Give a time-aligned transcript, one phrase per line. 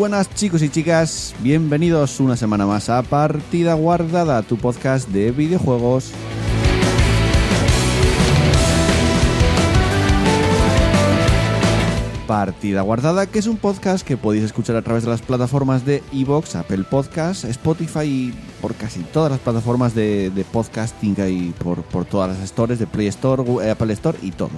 [0.00, 6.12] Buenas chicos y chicas, bienvenidos una semana más a Partida Guardada, tu podcast de videojuegos.
[12.26, 16.02] Partida Guardada, que es un podcast que podéis escuchar a través de las plataformas de
[16.14, 22.06] Evox, Apple Podcast, Spotify y por casi todas las plataformas de, podcasting hay por, por
[22.06, 24.48] todas las stores, de Play Store, Apple Store y todo.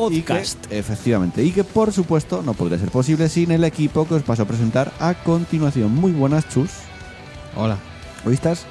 [0.00, 0.64] Podcast.
[0.64, 1.44] Y que, efectivamente.
[1.44, 4.46] Y que por supuesto no podría ser posible sin el equipo que os paso a
[4.46, 5.94] presentar a continuación.
[5.94, 6.70] Muy buenas, chus.
[7.56, 7.76] Hola.
[8.24, 8.64] Hoy estás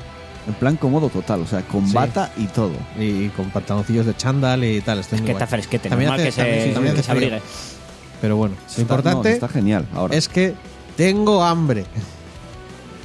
[0.48, 1.94] en plan cómodo total, o sea, con Sí.
[1.94, 2.72] bata y todo.
[2.98, 5.00] Y con pantaloncillos de chándal y tal.
[5.00, 5.44] Estoy muy Que guay.
[5.44, 7.42] está fresquete, También normal hace- que también- se, sí, también que hace se abrigue.
[8.22, 10.16] Pero bueno, Está- lo importante no, está genial ahora.
[10.16, 10.56] es que
[10.98, 11.86] tengo hambre.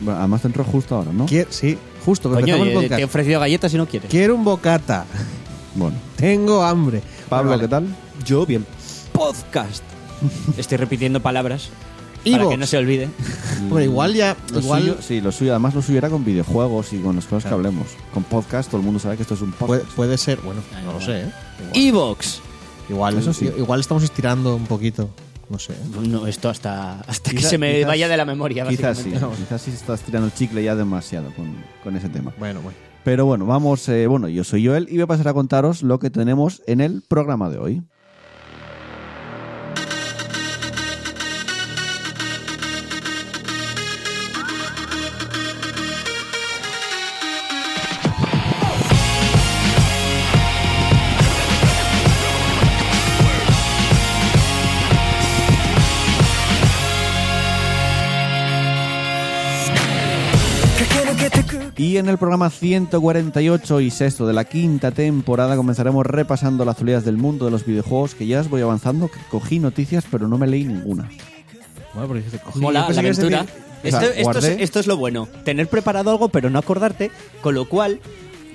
[0.01, 1.27] Bueno, además te entró justo ahora, ¿no?
[1.27, 2.31] Quiero, sí, justo.
[2.31, 4.11] que Coño, el eh, te he ofrecido galletas y no quieres.
[4.11, 5.05] Quiero un bocata.
[5.77, 5.97] Bueno.
[6.17, 7.03] Tengo hambre.
[7.37, 7.63] Pablo, Vale.
[7.63, 7.87] ¿qué tal?
[8.25, 8.65] Yo bien.
[9.13, 9.83] Podcast.
[10.57, 11.69] Estoy repitiendo palabras
[12.31, 13.09] para que no se olvide.
[13.69, 14.37] Bueno, igual ya.
[14.53, 17.25] Lo igual suyo, sí, lo suyo, además lo suyo era con videojuegos y con las
[17.25, 17.57] cosas Claro.
[17.63, 17.87] que hablemos.
[18.13, 19.97] Con podcast, todo el mundo sabe que esto es un puede, podcast.
[19.97, 20.39] puede ser.
[20.41, 21.33] Bueno, no lo sé, ¿eh?
[21.75, 22.41] Evox.
[22.91, 23.51] Igual, Eso sí.
[23.57, 25.09] igual estamos estirando un poquito.
[25.49, 25.75] No sé.
[26.07, 28.67] No, esto hasta, hasta que se me quizás- vaya de la memoria.
[28.67, 29.43] Quizás sí, básicamente.
[29.45, 32.33] quizás sí estás tirando el chicle ya demasiado con, con ese tema.
[32.39, 32.77] Bueno, bueno.
[33.05, 35.99] Pero bueno, vamos, eh, bueno, yo soy Joel y voy a pasar a contaros lo
[35.99, 37.83] que tenemos en el programa de hoy.
[61.95, 67.05] Y en el programa 148 y sexto de la quinta temporada comenzaremos repasando las actualidades
[67.05, 70.37] del mundo de los videojuegos que ya os voy avanzando, que cogí noticias pero no
[70.37, 71.09] me leí ninguna.
[71.93, 73.43] Bueno, porque dice, cogí- yo Mola la aventura.
[73.45, 73.55] decir-
[73.85, 75.29] o Esto, sea, esto guardé- es, esto es lo bueno.
[75.45, 77.13] Tener preparado algo, pero no acordarte.
[77.43, 78.01] Con lo cual,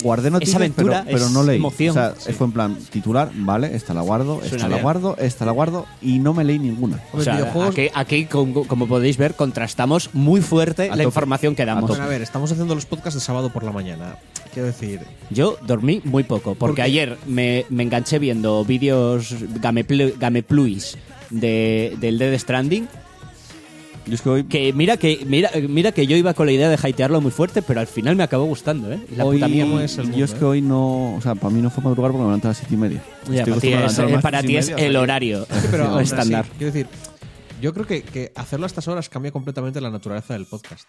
[0.04, 1.58] Guardé noticias aventura pero, pero no leí.
[1.58, 1.90] emoción.
[1.92, 2.34] O sea, Sí.
[2.34, 4.84] fue en plan titular, vale, esta la guardo, esta Suena la bien.
[4.84, 7.02] guardo, esta la guardo y no me leí ninguna.
[7.14, 11.56] o sea, videojuegos- aquí, aquí, como, como podéis ver, contrastamos muy fuerte A la información
[11.56, 11.90] que damos.
[11.90, 14.16] Bueno, a ver, estamos haciendo los podcasts de sábado por la mañana.
[14.54, 16.82] Quiero decir, Yo dormí muy poco, porque qué?
[16.84, 20.98] ayer me, me enganché viendo vídeos gameplu- gamepluis
[21.30, 22.88] de, del Dead Stranding.
[24.10, 26.68] Yo es que hoy, Que mira que mira, mira que yo iba con la idea
[26.68, 29.00] de hatearlo muy fuerte, pero al final me acabó gustando, ¿eh?
[29.16, 29.70] La hoy- puta mierda.
[29.72, 30.48] ¿cómo es el yo es que eh?
[30.48, 32.74] hoy no, o sea, para mí no fue madrugar porque me levanté a las siete
[32.74, 33.04] y media.
[33.30, 33.68] Ya, Estoy para ti
[34.14, 36.46] es, para ti media, el horario pero aún así, estándar.
[36.58, 36.88] quiero decir,
[37.62, 40.88] yo creo que, que hacerlo a estas horas cambia completamente la naturaleza del podcast.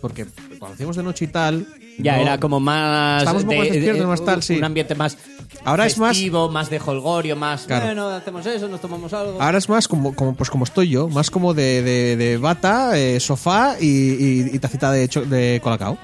[0.00, 0.26] Porque
[0.58, 1.64] cuando hacíamos de noche y tal.
[1.98, 3.22] Ya no- era como más.
[3.22, 4.56] Estamos un poco más despiertos, más tal, sí.
[4.56, 5.16] Un ambiente más.
[5.64, 6.16] Ahora es más-
[6.50, 7.62] más de holgorio, más.
[7.64, 7.86] Claro.
[7.86, 9.40] Bueno, hacemos eso, nos tomamos algo.
[9.40, 12.98] Ahora es más como, como, pues como estoy yo, más como de, de, de bata,
[12.98, 15.98] eh, sofá y, y- y tacita de, cho- de colacao.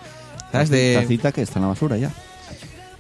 [0.53, 0.71] ¿Sabes?
[0.71, 0.99] De...
[1.01, 2.11] Tacita que está en la basura ya.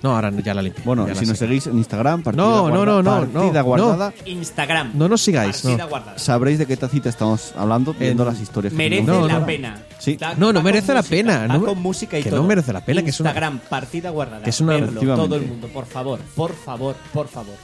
[0.04, 0.82] No, ahora ya la limpio.
[0.84, 1.46] Bueno, ya si nos sé.
[1.46, 4.90] seguís en Instagram, partida, No, no, guarda- no, no, partida no, guardada, Instagram.
[4.94, 5.88] No nos sigáis, Partida no.
[5.88, 6.18] guardada.
[6.18, 8.72] sabréis de qué tacita estamos hablando viendo En- las historias.
[8.72, 9.02] que Merece.
[9.02, 9.46] No, la no.
[9.46, 9.82] pena.
[9.98, 10.18] Sí.
[10.22, 12.42] Va- No, no merece la música, pena, no con música y que todo.
[12.42, 14.42] no merece la pena, que es una- Instagram, partida guardada.
[14.42, 17.54] que es una- Verlo, todo el mundo, por favor, por favor, por favor.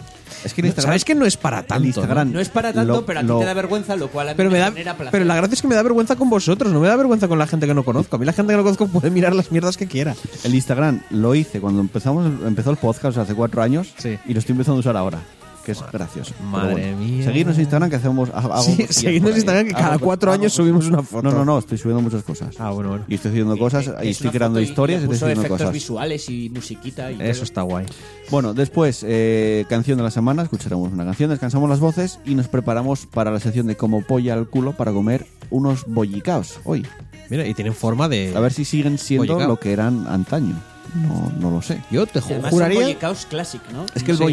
[0.44, 1.74] Es que en Instagram, ¿Sabes que no es para tanto?
[1.82, 2.34] el Instagram ¿no?
[2.34, 4.32] No es para tanto, lo- pero a ti lo- te da vergüenza, lo cual a
[4.32, 5.12] mí Pero, me da, genera placer.
[5.12, 7.38] pero la gracia es que me da vergüenza con vosotros, no me da vergüenza con
[7.38, 8.16] la gente que no conozco.
[8.16, 10.14] A mí la gente que no conozco puede mirar las mierdas que quiera.
[10.44, 14.18] El Instagram lo hice cuando empezamos empezó el podcast o sea, hace cuatro años Sí.
[14.26, 15.18] y lo estoy empezando a usar ahora,
[15.64, 16.32] que es gracioso.
[16.50, 17.24] Madre mía.
[17.24, 19.36] Seguidnos en Instagram que hacemos hago Sí, seguidnos en.
[19.36, 20.56] Instagram que cada Hago- cuatro hago años cosas.
[20.56, 21.22] subimos una foto.
[21.22, 22.54] No, no, no, estoy subiendo muchas cosas.
[22.58, 23.04] Ah, bueno, bueno.
[23.08, 25.72] Y estoy haciendo cosas y es estoy creando historias y estoy haciendo efectos cosas.
[25.72, 27.42] visuales y musiquita y Eso todo.
[27.44, 27.86] está guay.
[28.30, 32.48] Bueno, después, eh, canción de la semana, escucharemos una canción, descansamos las voces y nos
[32.48, 36.86] preparamos para la sección de como polla al culo para comer unos bollicaos hoy.
[37.28, 38.32] Mira, y tienen forma de.
[38.36, 39.48] A ver si siguen siendo Bollicao.
[39.48, 40.56] lo que eran antaño.
[40.94, 41.80] No, no lo sé.
[41.90, 42.80] Yo te ju- además juraría.
[42.80, 43.86] bollicaos clásico, ¿no?
[43.94, 44.32] Es que el Sí, el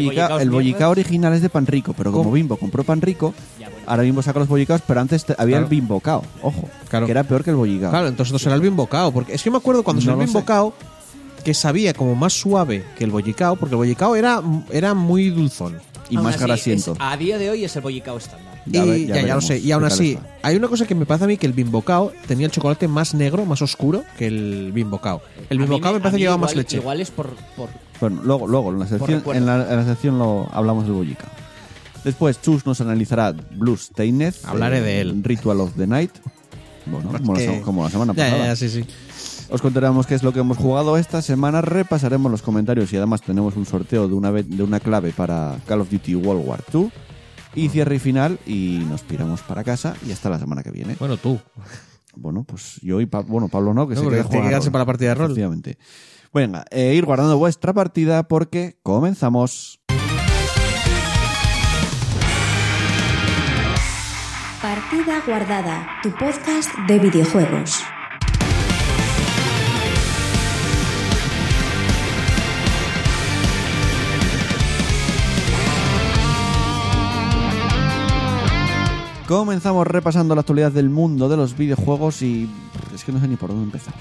[0.50, 0.82] mierdas.
[0.90, 2.32] original es de pan rico, pero como.
[2.32, 3.84] Bimbo compró pan rico, Ya, bueno.
[3.86, 5.64] ahora Bimbo saca los bollicaos, pero antes te- había Claro.
[5.66, 7.06] el bimbocao, ojo, Claro.
[7.06, 7.90] que era peor que el bollicao.
[7.90, 9.12] Claro, entonces esto será el bimbocao.
[9.12, 10.74] Porque es que me acuerdo cuando No salió el bimbocao,
[11.44, 15.78] que sabía como más suave que el bollicao, porque el bollicao era, era muy dulzón.
[16.10, 16.92] Y Aún más así, grasiento.
[16.92, 18.47] es- a día de hoy es el bollicao estándar.
[18.66, 19.58] Ya y ve- ya ya, ya lo sé.
[19.58, 20.26] Y aún así, está.
[20.42, 23.14] hay una cosa que me parece a mí que el bimbocao tenía el chocolate más
[23.14, 25.22] negro, más oscuro que el bimbocao.
[25.48, 26.76] El bimbocao me, a parece que llevaba igual- más leche.
[26.78, 27.68] Igual es por, por
[28.00, 31.24] Bueno, luego, luego en, la sección, en, la, en la sección lo hablamos del bollica.
[32.04, 34.34] Después, Chus nos analizará Blues Stained.
[34.44, 35.20] Hablaré de él.
[35.24, 36.12] Ritual of the Night.
[36.86, 38.38] Bueno, como, la, que- como la semana pasada.
[38.38, 38.84] ya, ya, sí, sí.
[39.50, 43.22] Os contaremos qué es lo que hemos jugado esta semana, repasaremos los comentarios y además
[43.22, 46.90] tenemos un sorteo de una, de una clave para Call of Duty World War II.
[47.54, 50.96] Y cierre y final y nos piramos para casa y hasta la semana que viene.
[50.98, 51.38] Bueno, tú.
[52.14, 54.70] Bueno, pues yo y Pa- bueno, Pablo no, que No, se quede tiene que quedarse
[54.70, 55.26] para la partida de rol.
[55.26, 55.78] Efectivamente.
[56.32, 59.80] Venga, eh, ir guardando vuestra partida porque comenzamos.
[64.60, 67.82] Partida guardada, tu podcast de videojuegos.
[79.28, 82.48] Comenzamos repasando la actualidad del mundo de los videojuegos y
[82.94, 83.92] es que no sé ni por dónde empezar.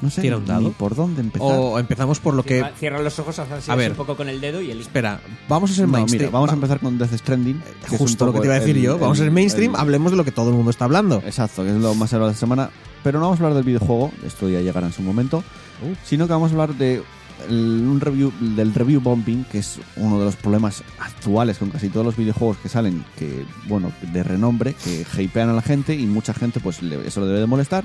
[0.00, 0.60] No sé Tira un dado.
[0.60, 1.48] ni por dónde empezar.
[1.50, 2.54] O empezamos por lo que.
[2.60, 3.90] Cierra, cierra los ojos, haz así A ver.
[3.90, 6.20] un poco con el dedo y el Espera, vamos a ser No, mainstream.
[6.26, 7.60] mira, vamos a Va- empezar con Death Stranding.
[7.60, 8.98] que es un Justo lo que poco te iba a decir el- yo.
[9.00, 11.20] Vamos a el- ser mainstream, el- hablemos de lo que todo el mundo está hablando.
[11.26, 12.70] Exacto, que es lo más hablado de la semana.
[13.02, 15.38] Pero no vamos a hablar del videojuego, esto ya llegará en su momento,
[15.82, 15.94] Uh.
[16.04, 17.02] sino que vamos a hablar de
[17.48, 21.88] el- un review del review bombing, que es uno de los problemas actuales con casi
[21.88, 26.06] todos los videojuegos que salen, que bueno, de renombre, que hypean a la gente y
[26.06, 27.84] mucha gente pues le- eso le debe de molestar.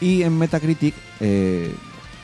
[0.00, 1.74] Y en Metacritic eh,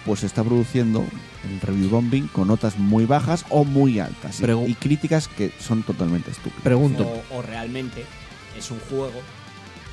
[0.05, 1.05] pues está produciendo
[1.51, 5.51] el review bombing con notas muy bajas o muy altas y- Pregu- y críticas que
[5.59, 6.63] son totalmente estúpidas.
[6.63, 7.05] Pregunto.
[7.31, 8.05] o, o realmente
[8.57, 9.13] es un juego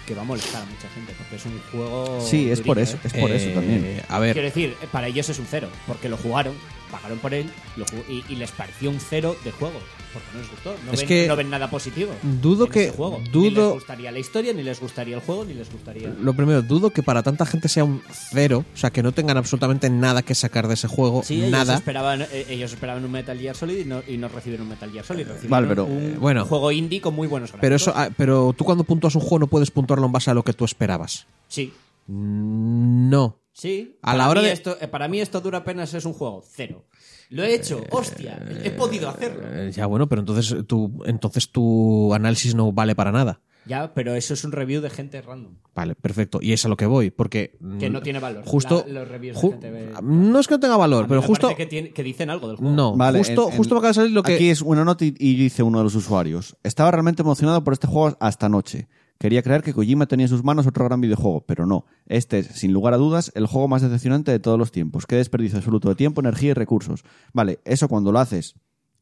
[0.06, 2.19] que va a molestar a mucha gente, porque es un juego.
[2.27, 3.00] Sí, es por eso, ¿eh?
[3.03, 4.01] es por eso Eh, también.
[4.09, 6.53] A ver, Quiero decir, para ellos es un cero, porque lo jugaron,
[6.92, 9.80] pagaron por él lo ju- y, y les pareció un cero de juego,
[10.13, 10.75] porque no les gustó.
[10.86, 12.12] No, Es ven, que no ven nada positivo.
[12.42, 13.19] dudo en que- ese juego.
[13.19, 16.10] Ni dudo- les gustaría la historia, ni les gustaría el juego, ni les gustaría.
[16.10, 19.38] lo primero, dudo que para tanta gente sea un cero, o sea, que no tengan
[19.38, 21.75] absolutamente nada que sacar de ese juego, Sí, ellos nada.
[21.75, 24.92] esperaban, eh, ellos esperaban un Metal Gear Solid y no, y no recibieron un Metal
[24.92, 25.28] Gear Solid.
[25.28, 26.46] Recibieron Vale, pero, un eh, bueno.
[26.46, 27.62] juego indie con muy buenos gráficos.
[27.62, 30.34] Pero eso, ah, pero tú cuando puntúas un juego no puedes puntuarlo en base a
[30.34, 31.25] lo que tú esperabas.
[31.48, 31.74] Sí,
[32.08, 33.40] No.
[33.54, 33.98] sí.
[34.02, 36.86] A la hora de- Esto, eh, para mí esto dura apenas es un juego, cero.
[37.31, 39.42] Lo he hecho, hostia, he podido hacerlo.
[39.51, 43.42] Eh, ya bueno, pero entonces tu, entonces tu análisis no vale para nada.
[43.66, 45.54] Ya, pero eso es un review de gente random.
[45.75, 46.39] Vale, perfecto.
[46.42, 47.57] Y es a lo que voy, porque...
[47.80, 48.44] Que mm, no tiene valor.
[48.44, 48.83] Justo...
[48.88, 51.48] La- los reviews de gente No es que no tenga valor, pero me justo...
[51.48, 52.74] parece que, tiene- que dicen algo del juego.
[52.74, 54.34] No, Vale, justo, en- justo en- me acaba de salir lo que...
[54.34, 56.57] Aquí es una nota y, y dice uno de los usuarios.
[56.63, 58.88] Estaba realmente emocionado por este juego hasta anoche.
[59.22, 61.86] Quería creer que Kojima tenía en sus manos otro gran videojuego, pero no.
[62.08, 65.06] Este es, sin lugar a dudas, el juego más decepcionante de todos los tiempos.
[65.06, 67.04] Qué desperdicio absoluto de tiempo, energía y recursos.
[67.32, 68.56] Vale, eso cuando lo haces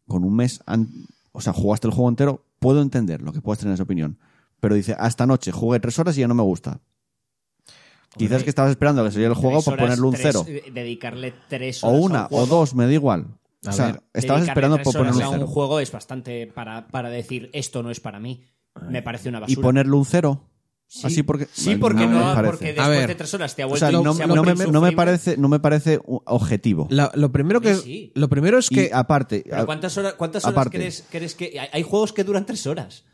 [0.10, 0.60] con un mes,
[1.32, 4.20] o sea, jugaste el juego entero, puedo entender lo que puedes tener esa opinión.
[4.60, 6.82] Pero dice, hasta anoche, jugué tres horas y ya no me gusta.
[8.18, 10.46] Quizás que estabas esperando que saliera el juego para ponerle un tres- cero.
[10.48, 13.28] eh, Dedicarle tres O horas a una, un o dos, me da igual.
[13.66, 15.48] A o sea, ver, estabas esperando por ponerle un un cero.
[15.48, 18.42] juego es bastante para, para decir esto no es para mí.
[18.90, 19.60] Me parece una basura.
[19.60, 20.46] Y ponerle un cero.
[20.88, 21.06] Sí.
[21.06, 21.48] Así porque.
[21.52, 22.52] Sí, porque, no, parece.
[22.52, 23.08] porque A después ver.
[23.10, 24.92] de tres horas te ha O vuelto sea, no, se ha no me, no me
[24.92, 26.88] parece, no me parece objetivo.
[26.90, 27.76] La- lo primero que...
[27.76, 28.12] Sí.
[28.16, 28.86] Lo primero es que...
[28.86, 30.78] y aparte, Pero ¿cuántas horas, cuántas horas aparte.
[30.78, 31.60] crees, crees que.?
[31.60, 33.06] Hay, hay juegos que duran tres horas.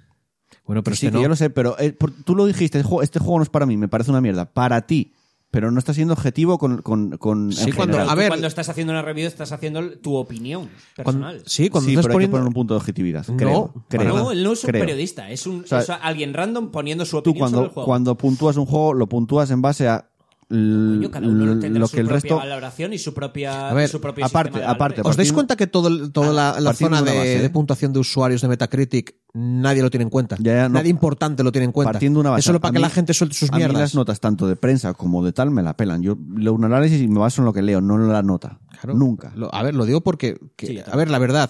[0.66, 1.24] Bueno, pero sí, este que no.
[1.24, 3.75] yo lo sé, pero eh, por- tú lo dijiste, este juego no es para mí,
[3.75, 4.46] me parece una mierda.
[4.46, 5.13] Para ti.
[5.56, 6.82] Pero no está siendo objetivo con.
[6.82, 10.70] con, con Sí, cuando- a ver- cuando estás haciendo una review, estás haciendo tu opinión
[10.96, 11.44] Cuando- personal.
[11.46, 12.32] sí, cuando sí, estás pero hay que poniendo...
[12.38, 13.26] poner un punto de objetividad.
[13.30, 13.74] No, creo.
[13.88, 14.04] creo.
[14.18, 14.82] no, él no es un creo.
[14.82, 17.86] periodista, es, un, sea, es alguien random poniendo su Tú opinión sobre el cuando, juego.
[17.86, 20.10] cuando puntúas un juego, lo puntúas en base a.
[20.48, 22.38] Coño, cada uno tendrá lo su que el propia resto.
[22.38, 25.02] valoración y su propia, A ver, su propio aparte- aparte.
[25.04, 27.94] ¿Os dais cuenta que todo, el- toda la, la partiendo zona de base, de puntuación
[27.94, 30.36] de usuarios de Metacritic nadie lo tiene en cuenta?
[30.40, 30.75] Ya, ya, no.
[30.75, 31.94] nadie importante lo tiene en cuenta.
[31.94, 32.40] Partiendo de una base.
[32.42, 33.80] Es solo para A que mí- la gente suelte sus a mí mierdas.
[33.82, 36.04] las notas, tanto de prensa como de tal, me la pelan.
[36.04, 38.60] Yo leo un análisis y me baso en lo que leo, no en la nota.
[38.82, 38.94] Claro.
[38.94, 39.32] Nunca.
[39.36, 41.50] Lo- a ver, lo digo porque, que- Sí, a ver, la verdad,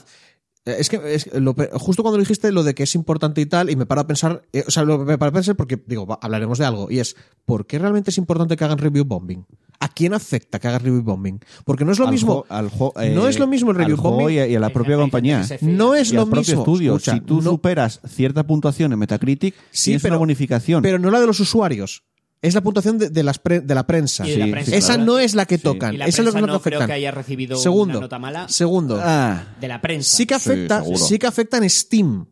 [0.66, 3.70] es que es- lo pe- justo cuando dijiste lo de que es importante y tal,
[3.70, 6.06] y me paro a pensar, eh, o sea, lo, me paro a pensar porque, digo,
[6.08, 9.46] va, hablaremos de algo, y es, ¿por qué realmente es importante que hagan review bombing?
[9.80, 11.40] ¿A quién afecta que hagan review bombing?
[11.66, 12.46] Porque no es lo Al mismo.
[12.50, 12.72] al
[13.14, 14.30] no eh, es lo mismo el review al bombing.
[14.36, 15.46] y a, y a la propia compañía.
[15.62, 16.62] No es y lo al propio mismo.
[16.62, 16.96] estudio.
[16.96, 20.82] Escucha, si tú no- superas cierta puntuación en Metacritic, Sí, tienes pero- una bonificación.
[20.82, 22.04] Pero no la de los usuarios.
[22.46, 24.28] Es la puntuación de, de las pre- de la prensa.
[24.28, 25.06] Y de la Sí, prensa, sí, Esa claro.
[25.06, 25.64] no es la que Sí.
[25.64, 25.94] tocan.
[25.94, 28.48] Y la Esa es lo que no creo que haya recibido Segundo, una nota mala
[28.50, 29.00] Segundo.
[29.02, 30.16] Ah, de la prensa.
[30.18, 32.26] sí que afecta, sí, que afecta en Steam.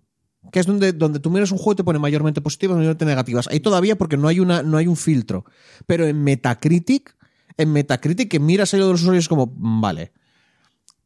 [0.51, 3.48] Que es donde, donde tú miras un juego y te pone mayormente positivas, mayormente negativas.
[3.48, 5.46] Ahí todavía porque no hay una, no hay un filtro.
[5.88, 7.15] Pero en Metacritic
[7.58, 10.12] en Metacritic que miras ahí lo de los usuarios como, mm, vale.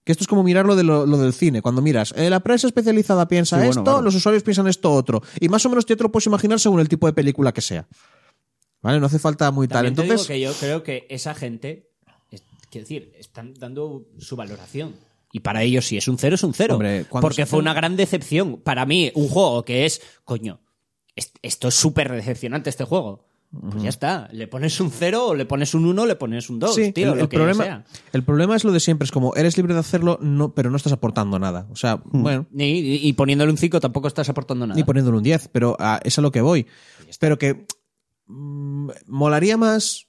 [0.03, 1.61] Que esto es como mirar lo, de lo, lo del cine.
[1.61, 4.01] Cuando miras, eh, la prensa especializada piensa Sí, bueno, esto, claro.
[4.01, 5.21] los usuarios piensan esto otro.
[5.41, 7.85] Y más o menos te lo puedes imaginar según el tipo de película que sea.
[8.87, 8.99] ¿Vale?
[9.01, 9.77] No hace falta muy tal.
[9.85, 11.89] También digo Entonces, que yo creo que esa gente,
[12.31, 14.95] es- quiero decir, están dando su valoración.
[15.33, 16.75] Y para ellos, si es un cero, es un cero.
[16.75, 18.61] Hombre, porque fue una gran decepción.
[18.61, 20.61] Para mí, un juego que es, coño,
[21.17, 23.25] es- esto es súper decepcionante este juego.
[23.49, 24.27] Pues ya está.
[24.33, 26.91] Le pones un cero, o le pones un uno, o le pones un dos, sí,
[26.91, 27.85] tío, el, lo el que problema, sea.
[28.13, 29.05] el problema es lo de siempre.
[29.05, 31.65] Es como, eres libre de hacerlo, no, pero no estás aportando nada.
[31.71, 32.23] O sea, Hmm.
[32.23, 34.77] bueno, Y, y poniéndole un 5 tampoco estás aportando nada.
[34.77, 36.67] ni poniéndole un 10, pero ah, es a lo que voy.
[37.19, 37.65] Pero que
[38.27, 40.07] molaría más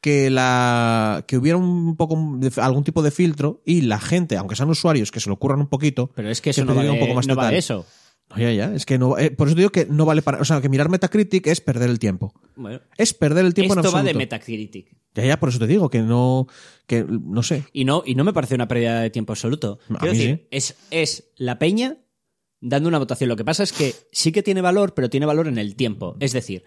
[0.00, 2.14] que la que hubiera un poco
[2.58, 5.68] algún tipo de filtro y la gente, aunque sean usuarios, que se lo ocurran un
[5.68, 6.10] poquito.
[6.14, 7.86] Pero es que eso no va, de, un poco más no va eso.
[8.30, 10.40] No, ya, ya, es que no, eh, por eso te digo que no vale para,
[10.40, 12.34] o sea, que mirar Metacritic es perder el tiempo.
[12.56, 14.18] Bueno, Es perder el tiempo en esto va absoluto.
[14.18, 14.96] de Metacritic.
[15.14, 16.48] Ya, ya, por eso te digo que no,
[16.86, 17.64] que no sé.
[17.72, 19.78] Y no, y no me parece una pérdida de tiempo absoluto.
[19.88, 20.46] A Quiero mí decir, sí.
[20.50, 21.98] es, es la peña
[22.60, 23.28] dando una votación.
[23.28, 26.16] Lo que pasa es que sí que tiene valor, pero tiene valor en el tiempo.
[26.20, 26.64] Es decir,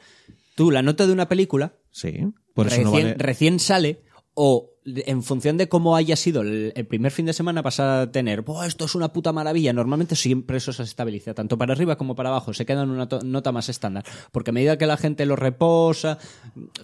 [0.57, 2.11] tú la nota de una película Sí,
[2.53, 3.13] por eso recién, no vale.
[3.13, 4.01] recién sale
[4.33, 8.09] o en función de cómo haya sido el, el primer fin de semana vas a
[8.11, 9.73] tener, "Buah, esto es una puta maravilla.
[9.73, 12.53] Normalmente siempre eso se estabiliza, tanto para arriba como para abajo.
[12.53, 14.05] Se queda en una to- nota más estándar.
[14.31, 16.17] Porque a medida que la gente lo reposa,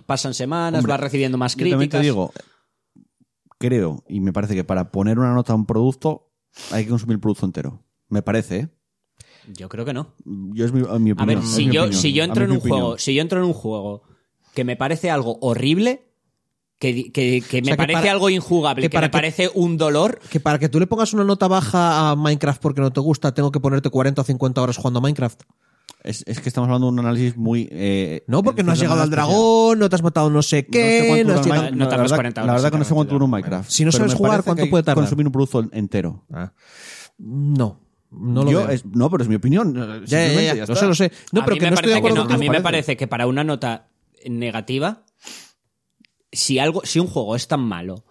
[0.05, 2.01] pasan semanas, Hombre, va recibiendo más Yo críticas.
[2.01, 2.33] te digo,
[3.57, 6.31] creo, y me parece que para poner una nota a un producto
[6.71, 7.83] hay que consumir el producto entero.
[8.09, 8.69] Me parece, ¿eh?
[9.47, 10.13] Yo creo que no.
[10.25, 11.25] Yo es mi, mi A opinión.
[11.27, 11.93] ver, si yo, opinión.
[11.93, 12.79] si yo entro en un opinión.
[12.79, 14.03] juego, si yo entro en un juego
[14.53, 16.05] que me parece algo horrible,
[16.79, 19.49] que, que, que me sea, que parece para- algo injugable, que para me que- parece
[19.53, 22.91] un dolor, Que para que tú le pongas una nota baja a Minecraft porque no
[22.91, 25.41] te gusta, tengo que ponerte 40 o 50 horas jugando a Minecraft.
[26.03, 27.69] Es, es que estamos hablando de un análisis muy...
[27.71, 30.97] eh, No, porque no has llegado al dragón, no te has matado no sé qué,
[30.97, 31.71] No sé cuánto no has dura llegado...
[31.71, 33.31] un- no la tardas verdad- 40 La horas, verdad que no sé cuánto dura un.
[33.31, 33.69] Minecraft.
[33.69, 35.03] Si no sabes jugar, ¿cuánto puede tardar?
[35.03, 36.25] consumir un producto entero.
[36.33, 36.51] Ah.
[37.17, 37.79] No,
[38.17, 38.69] no lo Yo veo.
[38.69, 39.73] es- no, pero es mi opinión.
[40.05, 41.11] Ya, ya, ya, lo sé, lo sé.
[41.31, 42.33] No, a pero mí que me no estoy de acuerdo no.
[42.33, 42.63] A mí me parece.
[42.63, 43.87] parece que para una nota
[44.25, 45.03] negativa,
[46.31, 48.05] si algo, si un juego es tan malo,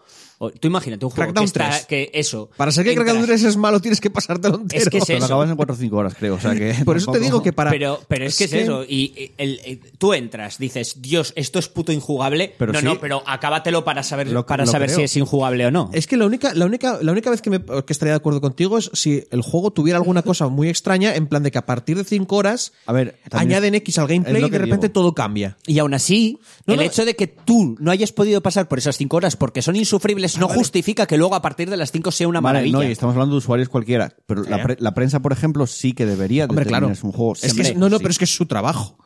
[0.50, 1.86] tú imagínate un juego Crackdown que está, 3.
[1.86, 2.50] que eso.
[2.56, 4.82] Para ser que Crackdown 3 es malo, tienes que pasártelo entero.
[4.82, 6.34] Es que es lo acabas en 4 o 5 horas, creo.
[6.34, 7.70] O sea que Por eso te digo que para...
[7.70, 8.84] Pero, pero es que es eso.
[8.84, 12.54] Y y el- el- tú entras, dices, Dios, esto es puto injugable.
[12.58, 12.84] Pero no, sí.
[12.84, 14.98] no, pero acábatelo para saber, Lo- para lo saber creo.
[14.98, 15.90] si es injugable o no.
[15.92, 18.40] Es que la única, la única, la única vez que, me, que estaría de acuerdo
[18.40, 21.66] contigo es si el juego tuviera alguna cosa muy extraña, en plan de que a
[21.66, 24.92] partir de 5 horas A ver, añaden X al gameplay y de repente digo.
[24.94, 25.56] todo cambia.
[25.66, 26.86] Y aún así, No, el no.
[26.86, 30.31] hecho de que tú no hayas podido pasar por esas cinco horas porque son insufribles
[30.38, 32.78] no justifica que luego a partir de las cinco sea una Vale, maravilla.
[32.78, 34.12] no, y estamos hablando de usuarios cualquiera.
[34.26, 34.62] Pero la, ¿Eh?
[34.62, 36.94] pre- la prensa, por ejemplo, sí que debería Hombre, claro.
[36.94, 37.34] si un juego.
[37.40, 38.02] Es que, es- no, no, sí.
[38.02, 38.98] pero es que es su trabajo.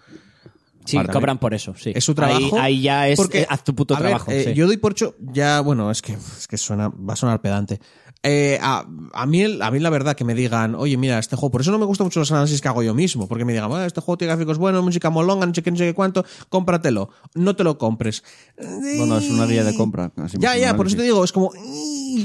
[0.84, 1.08] sí, Vale.
[1.12, 1.92] cobran por eso, sí.
[1.94, 2.58] Es su trabajo.
[2.60, 4.30] Ahí, ahí ya es porque, eh, haz tu puto a ver, trabajo.
[4.30, 4.54] eh, sí.
[4.54, 7.80] Yo doy por hecho, ya, bueno, es que, es que suena, va a sonar pedante.
[8.28, 11.52] Eh, a, a mí, a mí la verdad que me digan, oye, mira, este juego,
[11.52, 13.68] por eso no me gustan mucho los análisis que hago yo mismo, porque me digan,
[13.68, 16.24] "Bueno, este juego tiene gráficos buenos, música molonga, no sé qué, no sé qué cuánto,
[16.48, 17.10] cómpratelo.
[17.34, 18.24] No te lo compres.
[18.58, 20.10] Bueno, es una guía de compra.
[20.16, 21.52] así Ya, ya, por eso te digo, es como.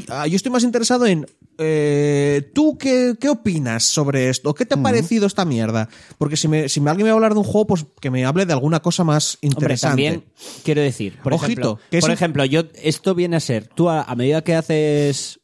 [0.10, 1.27] Ah, Yo estoy más interesado en.
[1.58, 4.53] eh, ¿Tú qué, qué opinas sobre esto?
[4.55, 5.88] ¿Qué te ha parecido esta mierda?
[6.17, 8.25] Porque si, me, si alguien me va a hablar de un juego, pues que me
[8.25, 9.88] hable de alguna cosa más Hombre, interesante.
[9.89, 10.24] también
[10.63, 13.89] quiero decir, por Ojito, ejemplo, que es por ejemplo, yo esto viene a ser, tú
[13.89, 15.41] a, a medida que haces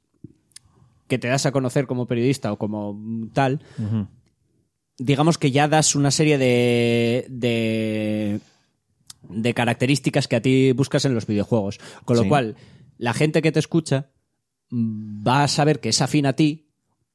[1.07, 2.99] que te das a conocer como periodista o como
[3.33, 3.61] tal,
[4.97, 8.39] digamos que ya das una serie de, de
[9.29, 12.29] de características que a ti buscas en los videojuegos, con lo Sí.
[12.29, 12.55] cual
[12.97, 14.09] la gente que te escucha
[14.71, 16.69] va a saber que es afín a ti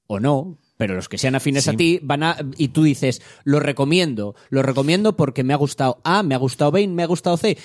[0.06, 3.60] o no, pero los que sean afines a ti van a y tú dices, lo
[3.60, 7.36] recomiendo, lo recomiendo porque me ha gustado A, me ha gustado B, me ha gustado
[7.36, 7.56] C.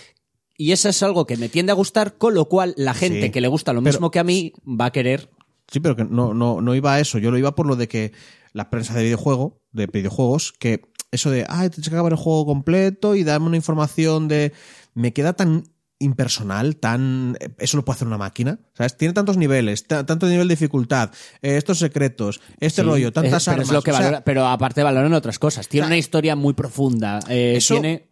[0.60, 3.32] Y eso es algo que me tiende a gustar, con lo cual la gente Sí.
[3.32, 5.30] que le gusta lo Pero- mismo que a mí va a querer
[5.72, 7.18] Sí, pero que no, no, no iba a eso.
[7.20, 8.14] Yo lo iba por lo de que
[8.54, 10.82] la prensa de videojuego, de videojuegos, que
[11.12, 14.54] eso de, ay, tienes que acabar el juego completo y dame una información de.
[14.94, 15.64] Me queda tan
[16.00, 17.38] impersonal, tan.
[17.58, 18.60] Eso lo puede hacer una máquina.
[18.74, 18.96] ¿Sabes?
[18.98, 23.42] Tiene tantos niveles, ta- tanto nivel de dificultad, eh, estos secretos, este Sí, rollo, tantas
[23.44, 23.68] es- pero armas.
[23.68, 25.68] es lo que o sea, valora- pero aparte valoran otras cosas.
[25.68, 27.20] Tiene o sea, una historia muy profunda.
[27.30, 28.10] eh, eso- tiene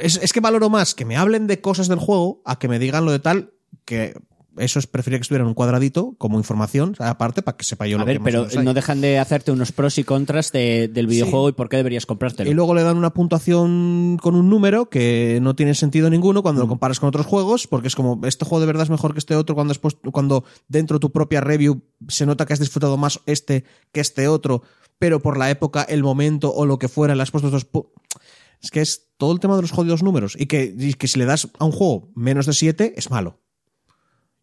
[0.00, 2.78] es, es que valoro más que me hablen de cosas del juego a que me
[2.78, 3.52] digan lo de tal
[3.84, 4.14] que.
[4.58, 7.96] Eso es preferiría que estuviera en un cuadradito como información, aparte, para que sepa yo
[7.96, 11.06] A lo ver, que pero no dejan de hacerte unos pros y contras de- del
[11.06, 12.50] videojuego y por qué deberías comprártelo.
[12.50, 16.60] Y luego le dan una puntuación con un número que no tiene sentido ninguno cuando
[16.60, 16.64] Mm.
[16.64, 19.18] lo comparas con otros juegos, porque es como, este juego de verdad es mejor que
[19.18, 19.74] este otro cuando,
[20.12, 24.28] cuando dentro de tu propia review se nota que has disfrutado más este que este
[24.28, 24.62] otro,
[24.98, 27.66] pero por la época, el momento o lo que fuera, le has puesto estos...
[28.62, 30.34] Es que es todo el tema de los jodidos números.
[30.38, 33.38] Y que, y que si le das a un juego menos de 7, es malo.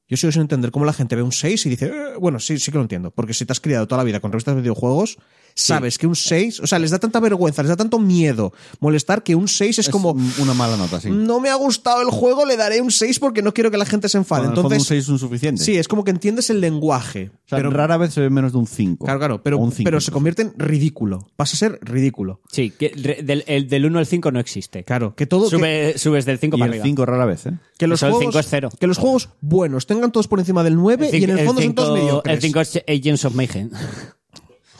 [0.10, 2.58] Yo sigo sin entender cómo la gente ve un 6 y dice, "Eh", bueno, sí,
[2.60, 3.12] sí que lo entiendo.
[3.12, 5.18] Porque si te has criado toda la vida con revistas de videojuegos,
[5.56, 9.24] sabes que un 6, o sea, les da tanta vergüenza, les da tanto miedo molestar
[9.24, 11.10] que un 6 es, Es como, un- una mala nota, sí.
[11.12, 13.86] no me ha gustado el juego, le daré un 6 porque no quiero que la
[13.86, 14.42] gente se enfade.
[14.44, 15.64] El fondo Entonces, un 6 es un suficiente.
[15.64, 17.32] sí, es como que entiendes el lenguaje.
[17.34, 19.06] O sea, pero, rara vez se ve menos de un 5.
[19.06, 21.28] claro, claro, pero, cinco pero se convierte en ridículo.
[21.36, 22.42] Pasa a ser ridículo.
[22.52, 22.90] Sí, que
[23.24, 24.84] del, el del 1 al 5 no existe.
[24.84, 25.50] Claro, que todo...
[25.50, 26.86] que- Sube- subes del 5 Y para el arriba.
[26.86, 27.52] 5 rara vez, ¿eh?
[27.78, 28.70] Que los, Eso, el juegos, cinco es cero.
[28.80, 31.74] que los juegos buenos tengan todos por encima del 9 y en el fondo son
[31.76, 32.36] todos mediocres.
[32.36, 33.70] El 5 es Agents of Mayhem.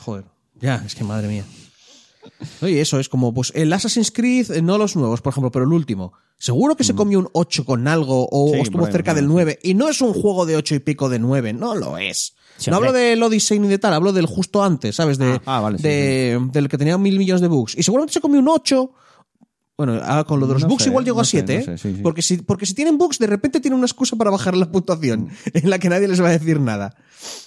[0.04, 0.24] Joder.
[0.64, 1.44] Ya, es que madre mía.
[2.62, 5.66] Oye, eso es como, pues el Assassin's Creed, eh, no los nuevos, por ejemplo, pero
[5.66, 6.14] el último.
[6.38, 9.58] Seguro que se comió un 8 con algo o, Sí, o estuvo cerca del 9.
[9.62, 12.34] Y no es un juego de 8 y pico de 9, no lo es.
[12.56, 12.88] Sí, no hombre.
[12.90, 15.18] hablo del Odyssey ni de tal, hablo del justo antes, ¿sabes?
[15.18, 17.76] De, Ah, ah, vale, sí, de- Del que tenía mil millones de bugs.
[17.76, 18.90] Y seguramente se comió un 8.
[19.76, 21.64] Bueno, ahora con lo de los No bugs sé, igual llegó no a sé, 7,
[21.66, 21.78] no ¿eh?
[21.78, 21.90] sé.
[22.02, 25.28] Porque, si, porque si tienen bugs, de repente tienen una excusa para bajar la puntuación
[25.52, 26.96] en la que nadie les va a decir nada.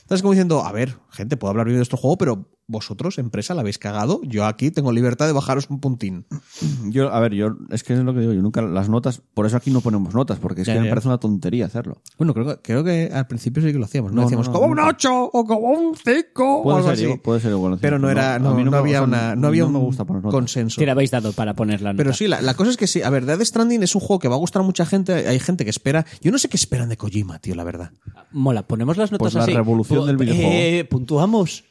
[0.02, 3.54] Estás como diciendo, a ver, gente, puedo hablar bien de este juego, pero vosotros, empresa,
[3.54, 4.20] la habéis cagado.
[4.24, 6.26] Yo aquí tengo libertad de bajaros un puntín.
[6.90, 9.46] Yo, a ver, yo, es que es lo que digo, yo nunca las notas, por
[9.46, 12.02] eso aquí no ponemos notas, porque es Ya, que me parece una tontería hacerlo.
[12.18, 14.12] Bueno, creo, que- creo que al principio sí que lo hacíamos.
[14.12, 14.90] No, No, decíamos no, no, como un nunca.
[14.90, 17.18] 8 o como un 5 o Puede algo ser, así.
[17.20, 17.78] puede ser igual.
[17.82, 20.24] Pero no era, no, me- había o sea, una, no había me un gusta poner
[20.24, 20.34] notas.
[20.36, 20.82] consenso.
[20.82, 22.04] Le habéis dado para poner la nota.
[22.04, 23.02] Pero sí, la, la cosa es que sí.
[23.02, 25.14] A ver, Death Stranding es un juego que va a gustar a mucha gente.
[25.14, 26.06] Hay gente que espera.
[26.22, 27.92] Yo no sé qué esperan de Kojima, tío, la verdad.
[28.32, 29.54] Mola, ponemos las notas Pues la así.
[29.54, 30.50] revolución del videojuego.
[30.52, 31.64] Eh, puntuamos.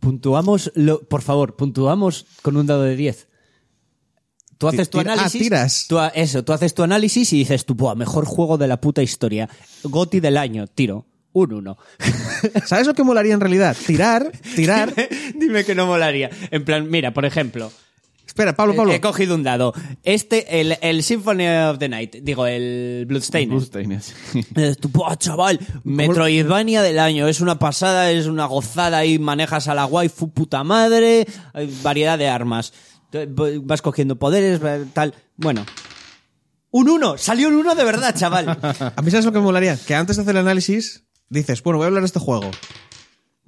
[0.00, 3.28] Puntuamos, lo, por favor, puntuamos con un dado de 10.
[4.58, 5.40] Tú haces tu ah, análisis.
[5.40, 5.86] tiras.
[5.88, 9.02] tú eso, tú haces tu análisis y dices tú, "Buah, mejor juego de la puta
[9.02, 9.48] historia.
[9.84, 11.06] Goti del año, tiro.
[11.32, 11.78] Un 1.
[12.66, 13.76] ¿Sabes lo que molaría en realidad?
[13.86, 14.92] Tirar, tirar.
[15.34, 16.30] Dime que no molaría.
[16.50, 17.70] En plan, mira, por ejemplo,
[18.38, 18.92] Espera, Pablo, Pablo.
[18.92, 19.74] he cogido un dado.
[20.04, 23.50] Este, el, el Symphony of the Night, digo, el Bloodstained.
[23.50, 24.00] Bloodstained,
[24.92, 29.86] "Buah, chaval, Metroidvania del año, es una pasada, es una gozada y manejas a la
[29.86, 32.72] waifu puta madre, hay variedad de armas.
[33.64, 34.60] Vas cogiendo poderes,
[34.92, 35.16] tal.
[35.36, 35.66] Bueno.
[36.70, 38.50] Un 1, salió un 1 de verdad, chaval.
[38.96, 39.76] A mí, ¿sabes lo que me molaría?
[39.84, 42.52] Que antes de hacer el análisis, dices, bueno, voy a hablar de este juego.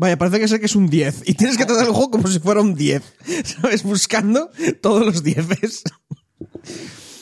[0.00, 1.28] Vaya, parece que sé que es un 10.
[1.28, 3.02] Y tienes que tratar el juego como si fuera un 10.
[3.44, 3.82] ¿Sabes?
[3.82, 5.46] Buscando todos los 10.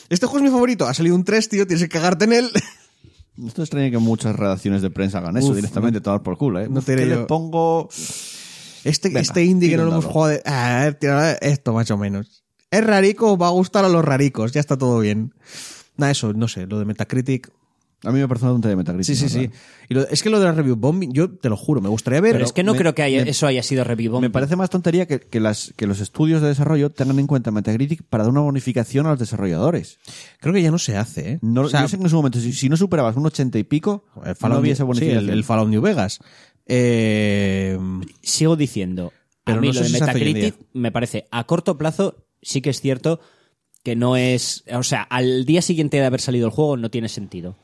[0.08, 0.86] Este juego es mi favorito.
[0.86, 1.66] Ha salido un 3, tío.
[1.66, 2.50] Tienes que cagarte en él.
[3.44, 6.68] Esto extraña que muchas redacciones de prensa hagan eso Uf, directamente, tomar por culo, ¿eh?
[6.68, 7.88] no te ¿Qué diré le pongo...
[8.84, 10.42] Este, Venga, este indie que tira no lo hemos jugado de...
[10.44, 12.44] Ah, a ver, tío, esto más o menos.
[12.70, 14.52] Es rarico, va a gustar a los raricos.
[14.52, 15.34] Ya está todo bien.
[15.96, 16.68] Nada, eso, no sé.
[16.68, 17.50] Lo de Metacritic...
[18.04, 19.04] A mí me parece una tontería de Metacritic.
[19.06, 19.50] Sí, sí, sí.
[19.88, 22.20] Y lo- es que lo de la review bombing, yo te lo juro, me gustaría
[22.20, 22.32] ver...
[22.34, 24.28] Pero es que no me- creo que haya- me- eso haya sido review bombing.
[24.28, 27.50] Me parece más tontería que, que las, que los estudios de desarrollo tengan en cuenta
[27.50, 29.98] Metacritic para dar una bonificación a los desarrolladores.
[30.38, 31.38] Creo que ya no se hace, ¿eh?
[31.42, 33.58] No, O sea, yo sé que en su momento, si, si no superabas un 80
[33.58, 35.24] y pico, el no Fallout había esa sí, bonificación.
[35.24, 36.20] el, el Fallout New Vegas.
[36.66, 37.76] Eh,
[38.22, 42.26] Sigo diciendo, Pero a mí no lo sé de Metacritic me parece a corto plazo
[42.42, 43.18] sí que es cierto
[43.82, 47.08] que no es, o sea, al día siguiente de haber salido el juego no tiene
[47.08, 47.56] sentido.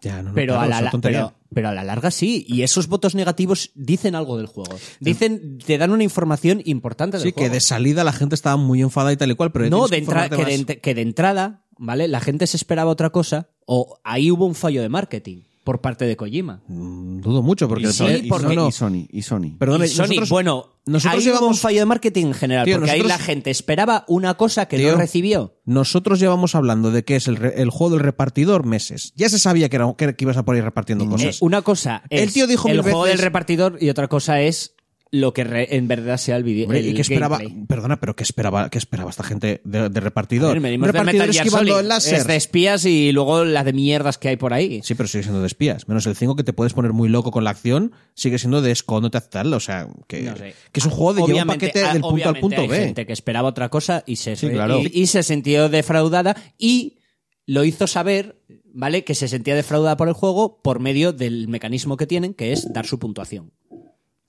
[0.00, 2.44] Ya, no, no, Pero, claro, a la, pero, pero a la larga sí.
[2.48, 4.76] Y esos votos negativos dicen algo del juego.
[5.00, 8.82] Dicen, te dan una información importante del Sí, que de salida la gente estaba muy
[8.82, 12.08] enfadada y tal y cual, pero no, de que de, que de entrada, ¿vale?
[12.08, 16.06] La gente se esperaba otra cosa o ahí hubo un fallo de marketing por parte
[16.06, 16.62] de Kojima.
[16.66, 17.82] Mm, Dudo mucho, porque...
[17.82, 18.68] Y, el- Sony, el- y, porque- Sony, no, no.
[18.68, 19.58] y Sony, y Sony.
[19.58, 22.64] Perdona, y Sony, nosotros- bueno, nosotros ahí hubo un llevamos- fallo de marketing en general,
[22.64, 25.58] Tío, porque ahí la gente esperaba una cosa que Tío, no recibió.
[25.66, 27.36] Nosotros llevamos hablando de que es el,
[27.68, 29.12] juego del repartidor meses.
[29.14, 31.42] Ya se sabía que, era, que, que ibas a por ahí repartiendo Eh, cosas.
[31.42, 34.74] una cosa es El tío dijo el juego veces- del repartidor y otra cosa es
[35.10, 36.72] lo que re- en verdad sea el vídeo.
[36.76, 37.38] ¿Y qué esperaba?
[37.38, 37.66] gameplay.
[37.66, 40.52] Perdona, pero ¿qué esperaba, qué esperaba esta gente de, de repartidor?
[40.52, 42.14] Ver, venimos de repartidor Gear esquivando el láser.
[42.18, 44.80] Es de espías y luego la de mierdas que hay por ahí.
[44.82, 45.88] Sí, pero sigue siendo de espías.
[45.88, 48.70] Menos el 5 que te puedes poner muy loco con la acción, sigue siendo de
[48.70, 49.52] escóndete a tal.
[49.54, 50.54] O sea, que, No sé.
[50.72, 52.76] que es un juego de llevar un paquete ah, del punto al punto hay B.
[52.78, 54.80] gente que esperaba otra cosa y se, Sí, claro.
[54.80, 56.98] y, y se sintió defraudada y
[57.46, 58.42] lo hizo saber,
[58.74, 59.04] ¿vale?
[59.04, 62.70] Que se sentía defraudada por el juego por medio del mecanismo que tienen, que es
[62.74, 63.52] dar su puntuación.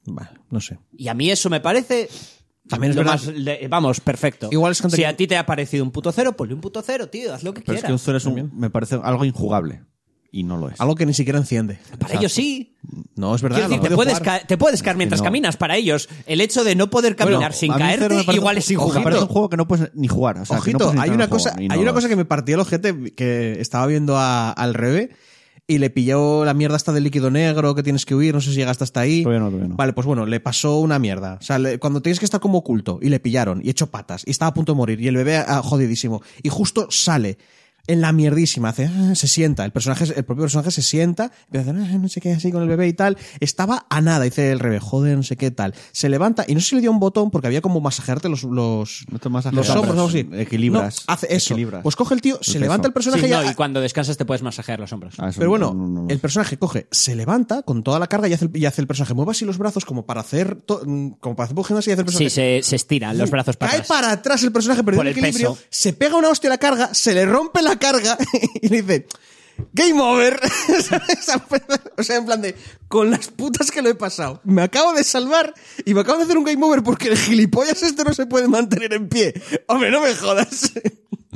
[0.09, 0.77] Vale, no sé.
[0.97, 2.09] Y a mí eso me parece.
[2.67, 4.49] También es lo más le- vamos, perfecto.
[4.51, 6.61] Igual es gente si que- a ti te ha parecido un puto cero, ponle un
[6.61, 7.33] puto cero, tío.
[7.33, 8.01] Haz lo que Pero es que quieras.
[8.01, 9.83] un cero es un, me parece algo injugable.
[10.31, 10.79] Y no lo es.
[10.79, 11.79] Algo que ni siquiera enciende.
[11.97, 12.75] Para ellos sí.
[13.15, 13.57] No, es verdad.
[13.57, 14.45] Quiero decir, lo te puede puedes, jugar.
[14.47, 15.23] te puedes caer mientras no.
[15.25, 15.57] caminas.
[15.57, 18.23] Para ellos, el hecho de no poder caminar Bueno, sin a mí cero caerte, me
[18.23, 20.37] parece igual es Me parece un juego que no puedes ni jugar.
[20.37, 21.79] O sea, que no Ojito, puedes ni hay entrar una al juego, cosa, no hay
[21.79, 25.09] una lo cosa que me partió el ojete que estaba viendo a- al revés
[25.69, 28.49] y le pilló la mierda hasta del líquido negro que tienes que huir, no sé
[28.49, 29.23] si llegaste hasta ahí.
[29.23, 29.75] Todavía no, todavía no.
[29.77, 31.37] Vale, pues bueno, le pasó una mierda.
[31.39, 34.23] O sea, le- cuando tienes que estar como oculto y le pillaron y echó patas
[34.25, 37.37] y estaba a punto de morir y el bebé ah, jodidísimo y justo sale
[37.89, 41.69] en la mierdísima, hace, ah, se sienta, el personaje, el propio personaje se sienta, empieza
[41.71, 44.23] a hacer, ah, no sé qué, así con el bebé y tal, estaba a nada,
[44.25, 46.81] dice el revés, joder, no sé qué tal, se levanta y no sé si le
[46.81, 50.07] dio un botón porque había como masajearte los, los, No te masajeas, los hombros, algo
[50.07, 50.29] así.
[50.33, 51.53] equilibras, No, hace eso.
[51.53, 51.83] equilibras.
[51.83, 52.59] Pues coge el tío, se peso.
[52.59, 55.15] levanta el personaje Sí, y no, ya- y cuando descansas te puedes masajear los hombros.
[55.17, 58.27] Ah, pero bueno, no- no- no- el personaje coge, se levanta con toda la carga
[58.27, 60.81] y hace el, y hace el personaje, mueve así los brazos como para hacer, to-
[61.19, 62.29] como para hacer un gimnasio y hace el personaje.
[62.29, 63.87] Sí, se, se estiran los brazos para Cae atrás.
[63.97, 65.65] para atrás el personaje, perdiendo Por el el equilibrio, peso.
[65.69, 68.17] se pega una hostia a la carga, se le rompe la carga
[68.61, 69.07] y le dice,
[69.73, 70.39] Game over.
[71.97, 72.55] o sea, en plan de,
[72.87, 74.41] con las putas que lo he pasado.
[74.43, 75.53] Me acabo de salvar
[75.85, 78.47] y me acabo de hacer un game over porque el gilipollas este no se puede
[78.47, 79.33] mantener en pie.
[79.67, 80.71] Hombre, no me jodas.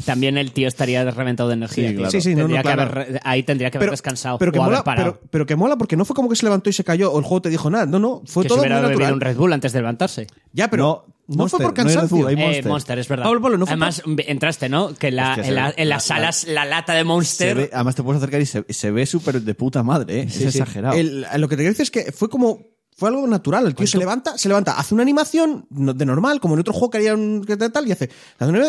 [0.05, 1.89] También el tío estaría reventado de energía.
[1.89, 2.11] Sí, claro.
[2.11, 2.91] Sí, sí, no, Tendría no, que claro.
[2.91, 5.13] haber- ahí tendría que haber descansado pero que o haber mola, parado.
[5.19, 7.19] pero, pero que mola porque no fue como que se levantó y se cayó o
[7.19, 7.85] el juego te dijo nada.
[7.85, 9.13] No, no, fue que todo se hubiera muy bebido natural.
[9.13, 10.27] un Red Bull antes de levantarse.
[10.51, 12.29] Ya, pero no, Monster, fue por no hay cansancio.
[12.29, 12.65] Eh, Monster.
[12.65, 12.99] Monster.
[12.99, 13.23] es verdad.
[13.25, 14.95] Pablo, Pablo, no fue Además, entraste, ¿no?
[14.95, 17.55] Que, la- en, la- ve- en las la- salas, la, lata de Monster.
[17.55, 20.23] ve- además te puedes acercar y se, se ve súper de puta madre, ¿eh?
[20.27, 20.95] es exagerado.
[20.97, 22.72] El- lo que te quiero decir es que fue como.
[22.95, 23.65] Fue algo natural.
[23.67, 26.89] El tío se levanta, se levanta, hace una animación de normal, como en otro juego
[26.91, 28.09] que haría un que tal, y hace.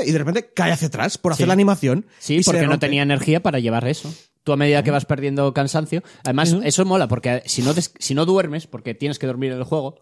[0.06, 1.48] Y de repente cae hacia atrás por hacer Sí.
[1.48, 2.06] la animación.
[2.18, 4.12] Sí, porque no tenía energía para llevar eso.
[4.42, 6.02] Tú a medida que vas perdiendo cansancio.
[6.24, 9.58] Además, eso mola, porque si no, des- si no duermes, porque tienes que dormir en
[9.58, 9.96] el juego,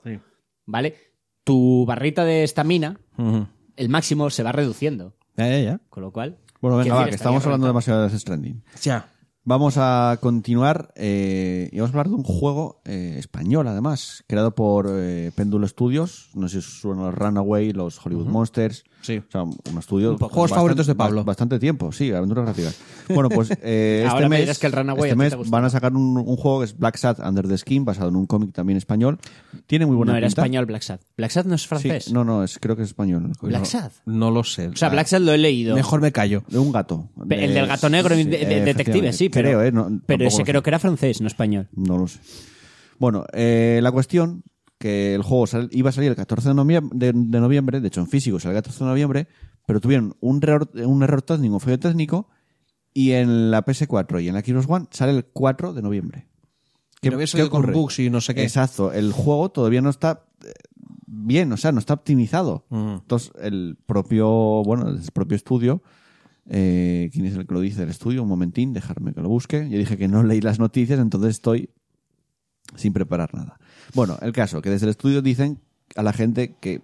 [0.66, 0.96] ¿vale?
[1.44, 2.98] Tu barrita de estamina,
[3.76, 5.14] el máximo se va reduciendo.
[5.36, 5.80] Ya, ya, ya.
[5.88, 6.38] Con lo cual.
[6.60, 8.62] Bueno, venga, va, que estamos hablando demasiado de Death Stranding.
[8.82, 9.08] Ya.
[9.44, 14.54] Vamos a continuar eh, y vamos a hablar de un juego eh, español, además, creado
[14.54, 16.30] por eh, Péndulo Studios.
[16.34, 18.84] No sé si suenan los Runaway, los Hollywood Monsters.
[19.02, 19.18] Sí.
[19.18, 20.16] O sea, un estudio.
[20.16, 21.16] Juegos bastante- favoritos de Pablo.
[21.24, 22.76] ba- Bastante tiempo, sí, aventuras gráficas.
[23.08, 25.70] Bueno, pues eh, este me mes, dirás que el Runaway a este mes van a
[25.70, 28.52] sacar un, un juego que es Black Sad Under the Skin, basado en un cómic
[28.52, 29.18] también español.
[29.66, 31.00] Tiene muy buena No era español Black Sad.
[31.16, 32.12] Black Sad no es Sí, francés.
[32.12, 33.32] no, no, es, creo que es español.
[33.42, 33.90] Black No, Sad.
[34.06, 34.68] No lo sé.
[34.68, 35.74] O sea, Black Sad lo he leído.
[35.74, 36.44] Mejor me callo.
[36.48, 37.08] De un gato.
[37.28, 39.72] El del gato negro, de- de- detective, sí, pero, Creo, ¿eh?
[39.72, 41.68] No, pero ese creo que era francés, no español.
[41.74, 42.20] No lo sé.
[42.98, 44.44] Bueno, eh, la cuestión
[44.82, 47.88] que el juego sal- iba a salir el 14 de noviembre, de, de noviembre, de
[47.88, 49.28] hecho en físico sale el 14 de noviembre,
[49.66, 52.28] pero tuvieron un error, un error técnico, un fallo técnico,
[52.92, 56.26] y en la PS4 y en la Xbox One sale el 4 de noviembre.
[57.00, 58.42] Que no había salido con bugs y no sé qué.
[58.42, 60.52] Exacto, el juego todavía no está eh,
[61.06, 62.66] bien, o sea, no está optimizado.
[62.70, 64.28] Entonces, el propio,
[64.64, 65.82] bueno, el propio estudio,
[66.46, 68.22] eh, ¿quién es el que lo dice del estudio?
[68.22, 69.68] Un momentín, dejarme que lo busque.
[69.70, 71.70] Yo dije que no leí las noticias, entonces estoy
[72.76, 73.58] sin preparar nada.
[73.94, 75.60] Bueno, el caso, que desde el estudio dicen
[75.96, 76.80] a la gente que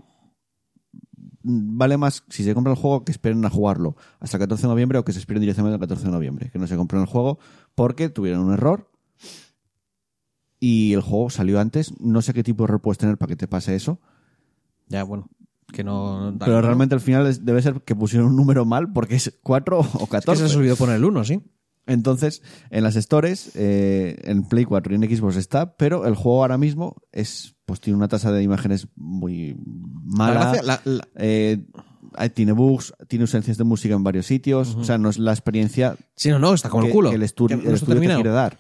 [1.43, 4.69] vale más si se compra el juego que esperen a jugarlo hasta el 14 de
[4.69, 7.09] noviembre o que se esperen directamente el 14 de noviembre, que no se compren el
[7.09, 7.39] juego
[7.75, 8.91] porque tuvieron un error
[10.61, 11.99] y el juego salió antes.
[12.01, 14.01] No sé qué tipo de error puedes tener para que te pase eso,
[14.89, 15.29] Ya, bueno.
[15.73, 16.35] Que no.
[16.41, 19.83] pero realmente al final debe ser que pusieron un número mal porque es 4 o
[19.83, 20.37] Es que 14.
[20.39, 21.43] se les olvidó poner el 1, sí.
[21.89, 26.43] Entonces, en las stores, eh, en Play 4 y en Xbox está, pero el juego
[26.43, 29.57] ahora mismo es, pues tiene una tasa de imágenes muy
[30.05, 30.35] mala.
[30.35, 31.59] La gracia- la- la- eh,
[32.35, 34.75] tiene bugs, tiene ausencias de música en varios sitios.
[34.77, 37.11] O sea, no es la experiencia Sí, no, no, está como el culo.
[37.11, 38.59] que el está estudio te quiere dar.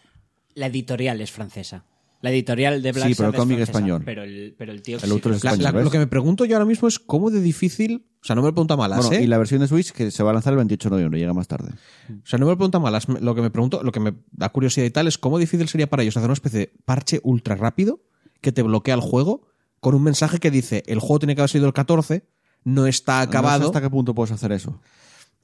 [0.54, 1.84] La editorial es francesa.
[2.20, 4.02] La editorial de Black Sí, pero el cómic es español.
[4.04, 6.44] Pero el, pero el tío El sí otro que- es español, lo que me pregunto
[6.44, 8.08] yo ahora mismo es cómo de difícil.
[8.20, 9.22] O sea, no me lo pregunta malas, Bueno, ¿eh?
[9.22, 11.33] y la versión de Switch que se va a lanzar el 28 de noviembre, llega
[11.35, 11.70] más tarde.
[12.11, 13.09] O sea, no me lo pregunta malas.
[13.09, 15.88] Lo que me pregunto, lo que me da curiosidad y tal es cómo difícil sería
[15.88, 18.00] para ellos hacer una especie de parche ultra rápido
[18.40, 19.46] que te bloquea el juego
[19.81, 22.24] con un mensaje que dice el juego tiene que haber sido el 14,
[22.64, 23.66] no está No sé acabado.
[23.66, 24.81] ¿Hasta qué punto puedes hacer eso?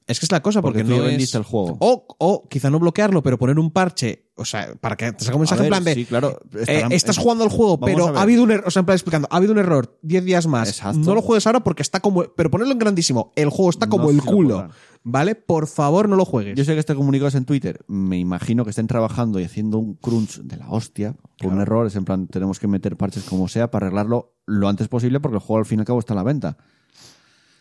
[0.07, 1.11] Es que es la cosa, porque, Porque tú no ya es...
[1.13, 1.77] vendiste el juego.
[1.79, 5.37] O, o quizá no bloquearlo, pero poner un parche, o sea, para que te salga
[5.37, 5.93] un mensaje ver, en plan de...
[5.95, 8.85] sí, claro, eh, estás jugando al juego, pero ha habido un error, o sea, en
[8.85, 10.69] plan explicando, ha habido un error 10 días más.
[10.69, 10.99] Exacto.
[10.99, 12.23] No lo juegues ahora porque está como...
[12.23, 14.69] Pero ponerlo en grandísimo, el juego está como No el culo.
[15.07, 15.35] ¿Vale?
[15.35, 16.55] Por favor, no lo juegues.
[16.55, 17.85] Yo sé que este comunicado es en Twitter.
[17.87, 21.85] Me imagino que estén trabajando y haciendo un crunch de la hostia por un error.
[21.85, 25.35] Es en plan, tenemos que meter parches como sea para arreglarlo lo antes posible porque
[25.35, 26.57] el juego al fin y al cabo está a la venta.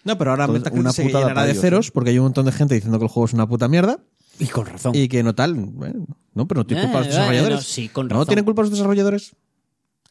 [0.05, 1.91] No, pero ahora Entonces, una se llenará de ellos, ceros ¿eh?
[1.95, 3.99] porque hay un montón de gente diciendo que el juego es una puta mierda
[4.39, 4.95] Y con razón.
[4.95, 5.55] y que no tal.
[5.55, 7.65] Bueno, no, pero no tiene Eh, culpa los bueno, desarrolladores.
[7.67, 9.35] sí, con ¿No tienen culpa los desarrolladores?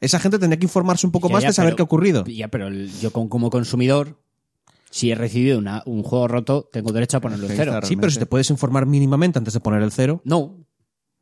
[0.01, 1.85] Esa gente tendría que informarse un poco Ya, más ya, de saber pero- qué ha
[1.85, 2.25] ocurrido.
[2.25, 4.19] Ya, pero el- yo con- como consumidor,
[4.89, 7.79] si he recibido una- un juego roto, tengo derecho a ponerlo en cero.
[7.83, 10.21] Sí, pero si te puedes informar mínimamente antes de poner el cero.
[10.25, 10.57] No.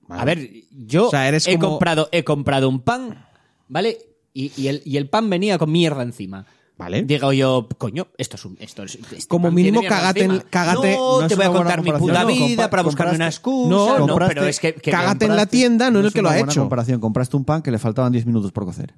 [0.10, 3.26] A ver, yo O sea, eres he, como- comprado, he comprado un pan,
[3.68, 3.98] ¿vale?
[4.34, 6.46] Y, y el, y el pan venía con mierda encima.
[6.82, 7.04] Vale.
[7.04, 8.58] Digo yo, coño, esto es un.
[8.60, 10.50] Esto es, este Como mínimo, cágate en- encima.
[10.50, 13.70] cágate- No, no te es voy a contar mi puta vida para buscarme una excusa.
[13.70, 14.74] No, No, compraste- pero es que.
[14.74, 16.62] que cágate en la tienda, no en el es que lo ha hecho.
[16.62, 17.00] comparación.
[17.00, 18.96] Compraste un pan que le faltaban 10 minutos por cocer.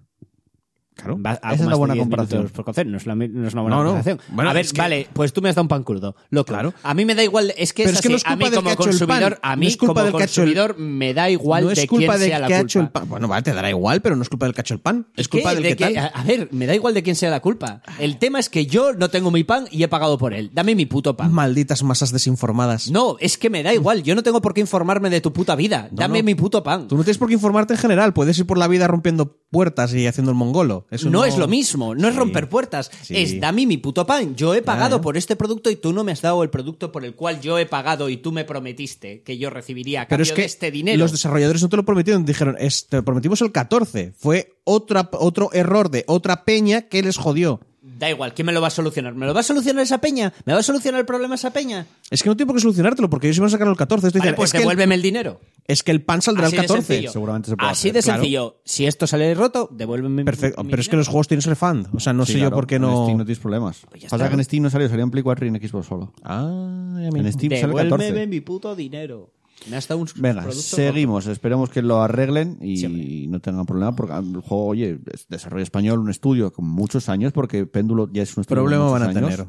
[1.04, 1.22] Claro.
[1.22, 2.48] Va- algo Esa es de buena 10 comparación.
[2.50, 3.90] por concepto, no es, la mi- no es una buena No, no.
[3.92, 4.20] comparación.
[4.30, 6.16] Bueno, a ver, es que- vale, pues tú me has dado un pan crudo.
[6.30, 6.48] Loco.
[6.54, 6.74] Claro.
[6.84, 8.50] A mí me da igual, es que Pero es, que no es a culpa mí
[8.52, 11.64] del como consumidor, a mí es culpa como del hecho el- consumidor me da igual
[11.64, 13.00] no de es culpa quién del sea la que hecho el culpa.
[13.02, 13.10] pan.
[13.10, 15.08] Bueno, vale, te dará igual, pero no es culpa del hecho el pan.
[15.16, 15.40] Es ¿Qué?
[15.40, 16.12] culpa del De que, tal.
[16.14, 17.82] a ver, me da igual de quién sea la culpa.
[18.00, 20.52] El tema es que yo no tengo mi pan y he pagado por él.
[20.54, 21.32] Dame mi puto pan.
[21.34, 22.90] Malditas masas desinformadas.
[22.92, 24.04] No, es que me da igual.
[24.04, 25.90] Yo no tengo por qué informarme de tu puta vida.
[25.92, 26.88] Dame mi puto pan.
[26.88, 28.14] Tú no tienes por qué informarte en general.
[28.14, 30.88] Puedes ir por la vida rompiendo puertas y haciendo el mongolo.
[30.94, 32.92] Eso no, no, es lo mismo, no es romper puertas.
[33.02, 33.16] Sí.
[33.18, 34.36] Es dame mi puto pan.
[34.36, 37.04] Yo he pagado por este producto y tú no me has dado el producto por
[37.04, 40.32] el cual yo he pagado y tú me prometiste que yo recibiría a Pero cambio
[40.32, 40.98] es que de este dinero.
[41.00, 42.26] los desarrolladores no te lo prometieron.
[42.26, 44.14] Dijeron, te lo prometimos el 14.
[44.16, 47.60] Fue otra, otro error de otra peña que les jodió.
[47.86, 49.14] Da igual, ¿quién me lo va a solucionar?
[49.14, 50.32] ¿Me lo va a solucionar esa peña?
[50.46, 51.86] ¿Me va a solucionar el problema esa peña?
[52.10, 54.08] Es que no tiene por qué solucionártelo porque ellos iban a sacar el 14.
[54.08, 55.42] Esto Vale, dicen, pues es, que el, devuélveme el dinero.
[55.68, 56.88] es que el pan saldrá Así el de 14.
[56.88, 57.12] sencillo.
[57.12, 58.22] Seguramente se puede Así hacer, de claro.
[58.22, 58.62] sencillo.
[58.64, 60.64] Si esto sale roto, devuélveme Perfecto.
[60.64, 61.88] mi- Pero es que los juegos tienen refund.
[61.94, 63.04] O sea, no Sí, sé claro, yo por qué En no.
[63.04, 63.82] Steam no tienes problemas.
[63.90, 66.14] Pues Pasa que en Steam no salió, salió en Play 4 y en Xbox solo.
[66.24, 67.34] Ah, ya En.
[67.34, 68.28] Steam sale el Devuélveme 14.
[68.28, 69.30] mi puto dinero.
[69.70, 71.28] Me has dado un Venga, seguimos.
[71.28, 76.00] Esperemos que lo arreglen y no tengan problema porque el juego, oye, es desarrollo español,
[76.00, 79.06] un estudio con muchos años porque Péndulo ya es un estudio Problema con van a
[79.08, 79.22] años.
[79.36, 79.46] tener.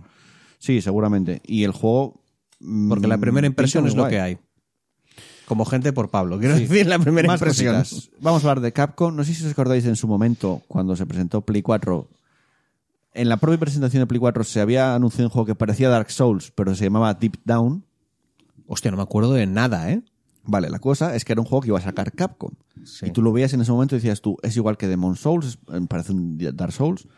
[0.59, 1.41] Sí, seguramente.
[1.45, 2.23] Y el juego...
[2.61, 4.13] mm, Porque la primera impresión es lo guay.
[4.13, 4.39] que hay.
[5.47, 6.39] Como gente por Pablo.
[6.39, 7.77] Quiero decir, la primera Más impresión.
[7.77, 8.11] cositas.
[8.21, 9.15] Vamos a hablar de Capcom.
[9.15, 12.09] No sé si os acordáis en su momento, cuando se presentó Play 4,
[13.15, 16.11] en la propia presentación de Play 4 se había anunciado un juego que parecía Dark
[16.11, 17.85] Souls, pero se llamaba Deep Down.
[18.67, 20.03] Hostia, no me acuerdo de nada, ¿eh?
[20.47, 22.51] Vale, la cosa es que era un juego que iba a sacar Capcom.
[22.85, 23.07] Sí.
[23.07, 25.59] Y tú lo veías en ese momento y decías tú, es igual que Demon Souls,
[25.73, 27.09] eh, parece un Dark Souls,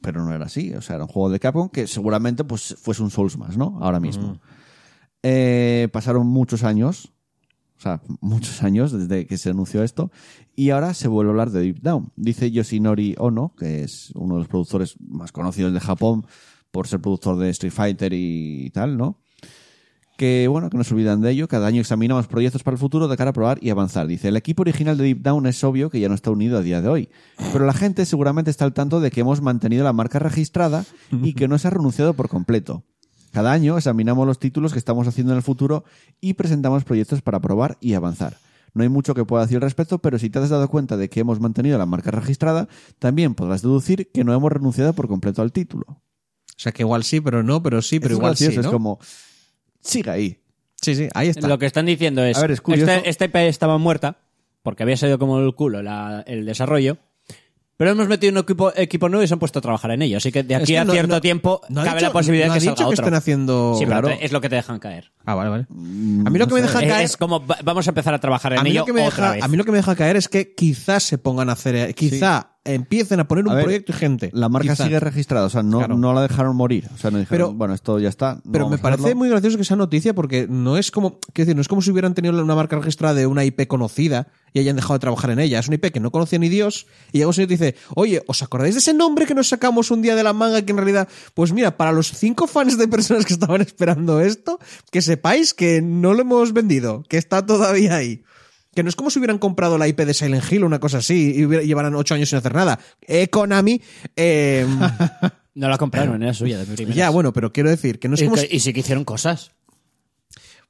[0.00, 0.72] pero no era así.
[0.74, 3.78] O sea, era un juego de Capcom que seguramente pues fuese un Souls más, ¿no?
[3.80, 4.40] Ahora mismo.
[5.22, 7.12] Eh, pasaron muchos años,
[7.78, 10.12] o sea, muchos años desde que se anunció esto,
[10.54, 12.12] y ahora se vuelve a hablar de Deep Down.
[12.14, 16.26] Dice Yoshinori Ono, que es uno de los productores más conocidos de Japón
[16.70, 19.18] por ser productor de Street Fighter y tal, ¿no?
[20.20, 21.48] Que bueno, que no se olvidan de ello.
[21.48, 24.06] Cada año examinamos proyectos para el futuro de cara a probar y avanzar.
[24.06, 26.60] Dice, el equipo original de Deep Down es obvio que ya no está unido a
[26.60, 27.08] día de hoy,
[27.54, 30.84] pero la gente seguramente está al tanto de que hemos mantenido la marca registrada
[31.22, 32.84] y que no se ha renunciado por completo.
[33.32, 35.84] Cada año examinamos los títulos que estamos haciendo en el futuro
[36.20, 38.36] y presentamos proyectos para probar y avanzar.
[38.74, 41.08] No hay mucho que pueda decir al respecto, pero si te has dado cuenta de
[41.08, 45.40] que hemos mantenido la marca registrada, también podrás deducir que no hemos renunciado por completo
[45.40, 45.86] al título.
[45.88, 48.44] O sea, que igual sí, pero no, pero sí, pero es igual sí.
[48.44, 48.98] Es como,
[49.80, 50.38] sigue ahí.
[50.80, 51.46] Sí, sí, ahí está.
[51.48, 52.90] Lo que están diciendo es, A ver, es curioso.
[52.90, 54.16] este- esta IP estaba muerta,
[54.62, 56.96] porque había salido como el culo la- el desarrollo,
[57.76, 60.18] pero hemos metido un equipo, equipo nuevo y se han puesto a trabajar en ello.
[60.18, 62.06] Así que de Es aquí que a no- cierto no- tiempo no ha cabe dicho-
[62.08, 63.04] la posibilidad no de ha que dicho salga que otro.
[63.04, 63.74] estén haciendo...
[63.78, 64.18] Sí, pero Claro.
[64.20, 65.12] es lo que te dejan caer.
[65.24, 65.66] Ah, vale, vale.
[65.70, 67.04] Mm, A mí lo que me deja Es, caer...
[67.04, 69.06] es como, va- vamos a empezar a trabajar en a mí, ello lo que me
[69.06, 69.44] otra deja, vez.
[69.44, 71.94] a mí lo que me deja caer es que quizás se pongan a hacer...
[71.94, 74.30] Quizá empiecen a poner un ver, proyecto y gente.
[74.34, 75.96] La marca sigue registrada, o sea, no, Claro.
[75.96, 76.88] no la dejaron morir.
[76.94, 78.34] O sea, no dijeron, Pero- bueno, esto ya está.
[78.44, 79.18] no Pero me parece hacerlo.
[79.18, 81.90] muy gracioso que sea noticia porque no es como, quiero decir, no es como si
[81.90, 85.38] hubieran tenido una marca registrada de una IP conocida y hayan dejado de trabajar en
[85.40, 85.58] ella.
[85.58, 88.22] Es una IP que no conocía ni Dios y llega un señor y dice, oye,
[88.26, 90.76] ¿os acordáis de ese nombre que nos sacamos un día de la manga que en
[90.76, 94.58] realidad, pues mira, para los cinco fans de personas que estaban esperando esto,
[94.90, 98.22] que sepáis que no lo hemos vendido, que está todavía ahí.
[98.74, 100.98] Que no es como si hubieran comprado la IP de Silent Hill o una cosa
[100.98, 102.78] así y llevaran ocho años sin hacer nada.
[103.00, 103.82] Eh, Konami,
[104.16, 104.66] eh,
[105.54, 106.94] No la compraron, era suya de primeras.
[106.96, 108.80] ya, bueno, pero quiero decir que no es y, como que- si- y sí que
[108.80, 109.50] hicieron cosas.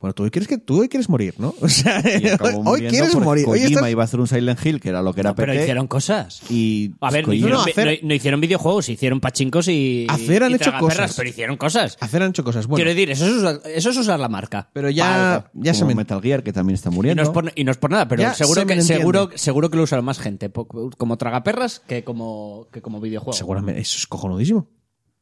[0.01, 1.55] Bueno, tú hoy quieres que tú hoy quieres morir, ¿no?
[1.61, 3.45] O sea, Y acabó hoy, hoy quieres morir.
[3.47, 5.37] Hoy Kojima estás- iba a hacer un Silent Hill, que era lo que era No,
[5.37, 6.41] pero PT, hicieron cosas.
[6.51, 9.69] Y A ver, no hicieron, No, no, hacer- vi- no- no hicieron videojuegos, hicieron pachincos
[9.69, 10.07] y.
[10.09, 11.17] Hacer han y hecho tragaperras, cosas.
[11.17, 11.99] Pero hicieron cosas.
[12.01, 12.67] hacer han hecho cosas.
[12.67, 14.71] Bueno, Quiero decir, eso es, usar, eso es usar la marca.
[14.73, 15.95] pero ya, ya se me...
[15.95, 17.23] Metal Gear, que también está Y no, muriendo.
[17.23, 18.97] es por, y no es por nada, pero Ya seguro se que, entiende.
[19.01, 20.51] seguro, seguro que lo usaron más gente.
[20.51, 23.35] Como tragaperras que como, que como videojuego.
[23.35, 24.71] Seguramente, eso es cojonudísimo.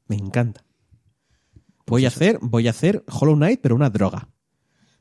[0.07, 0.63] Me encanta.
[1.87, 4.29] Voy a hacer, voy a hacer Hollow Knight, pero una droga.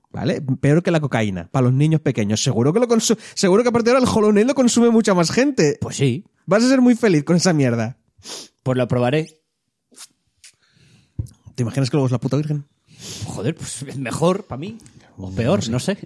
[0.10, 0.42] ¿Vale?
[0.42, 2.42] Peor que la cocaína, para los niños pequeños.
[2.42, 5.32] Seguro que lo seguro que a partir de ahora el Knight lo consume mucha más
[5.32, 5.78] gente.
[5.82, 7.98] Pues sí, Vas a ser muy feliz con esa mierda.
[8.64, 9.42] pues lo probaré.
[11.56, 12.66] ¿Te imaginas que luego es la puta virgen?
[13.26, 14.78] Joder, pues es mejor para mí.
[15.18, 15.98] O peor, no sé.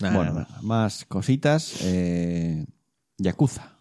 [0.00, 1.74] Nah, bueno, nah, más cositas.
[1.82, 2.64] Eh,
[3.18, 3.76] Yakuza.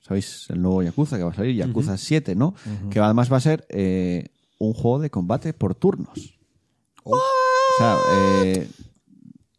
[0.00, 0.46] ¿Sabéis?
[0.50, 2.54] El nuevo Yakuza que va a salir, Yakuza 7, ¿no?
[2.90, 6.38] Que además va a ser eh, un juego de combate por turnos.
[7.82, 8.68] Sea, eh,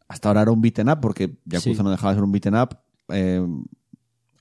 [0.07, 1.83] hasta ahora era un beaten up, porque Yakuza Sí.
[1.83, 2.77] no dejaba de ser un beaten up.
[3.09, 3.45] eh,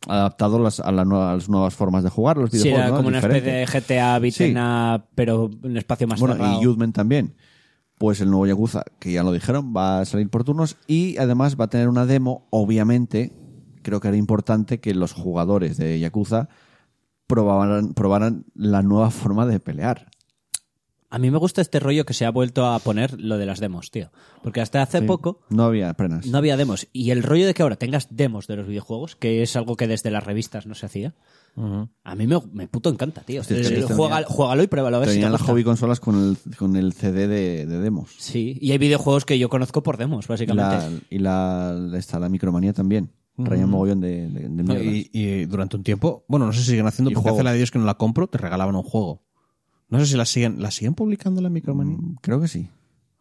[0.09, 2.97] adaptado a las, a nuevas, a las nuevas formas de jugar los Sí, era ¿no?
[2.97, 3.63] como una Diferente.
[3.63, 4.61] especie de GTA beaten Sí.
[4.61, 6.61] up, pero un espacio más Bueno, cerrado.
[6.61, 7.35] y Judgment también.
[7.99, 11.57] Pues el nuevo Yakuza, que ya lo dijeron, va a salir por turnos y además
[11.61, 13.33] va a tener una demo, obviamente,
[13.83, 16.49] creo que era importante que los jugadores de Yakuza
[17.29, 20.09] probaran, probaran la nueva forma de pelear.
[21.15, 23.61] A mí me gusta este rollo que se ha vuelto a poner lo de las
[23.61, 24.11] demos, tío.
[24.43, 25.05] Porque hasta hace Sí.
[25.07, 25.95] poco No había
[26.25, 26.89] no había demos.
[26.95, 29.87] Y el rollo de que ahora tengas demos de los videojuegos, que es algo que
[29.87, 31.15] desde las revistas no se hacía,
[31.55, 33.43] a mí me, me puto encanta, tío.
[33.43, 35.43] Hostia, es que Eh, juega- tenía- juégalo y pruébalo a ver si te Tenían las
[35.43, 35.53] gusta.
[35.53, 38.15] hobby consolas con el, con el CD de, de demos.
[38.19, 40.77] Sí, y hay videojuegos que yo conozco por demos, básicamente.
[40.77, 43.11] La- y la, está la micromanía también.
[43.45, 44.87] Traía un mogollón de, de, de No, mierdas.
[44.95, 47.37] y, y durante un tiempo, bueno, no sé si siguen haciendo, Y porque juego.
[47.39, 49.23] hace la de Dios que no la compro, te regalaban un juego.
[49.93, 51.97] No sé si la siguen, ¿la siguen publicando la Micromanía?
[51.97, 52.69] Mm, Creo que sí.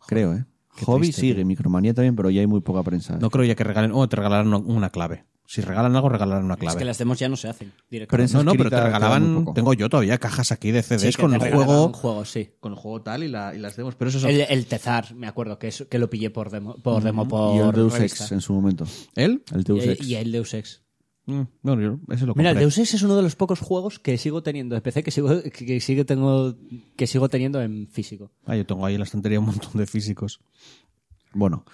[0.08, 0.46] Creo, ¿eh?
[0.76, 1.46] Qué Hobby triste, sigue, tío.
[1.46, 3.18] micromanía también, pero ya hay muy poca prensa.
[3.18, 5.26] No creo ya que regalen, o te regalaran una, clave.
[5.46, 6.72] Si regalan algo, regalarán una clave.
[6.76, 8.08] Es que las demos ya no se hacen directamente.
[8.32, 11.34] Prensa No, no, pero te regalaban, tengo yo todavía cajas aquí de CDs Sí, con
[11.34, 12.52] el juego, juegos, sí.
[12.62, 15.14] con el juego tal y, la- y las demos, pero eso es El, el Tezar,
[15.14, 18.00] me acuerdo, que, es, que lo pillé por demo, por, demo, por y el Deus.
[18.00, 18.86] Ex en su momento.
[19.16, 19.44] ¿Él?
[19.54, 20.08] El Deus Y- Ex.
[20.08, 20.84] y el Deus Ex.
[21.32, 22.54] Mm, Bueno, yo ese lo Mira.
[22.54, 25.42] Deus Ex es uno de los pocos juegos que sigo teniendo de PC que sigo,
[25.42, 26.56] que, que sigue tengo,
[26.96, 28.32] que sigo teniendo en físico.
[28.46, 30.42] Ah, yo tengo ahí en la estantería un montón de físicos.
[31.34, 31.66] Bueno,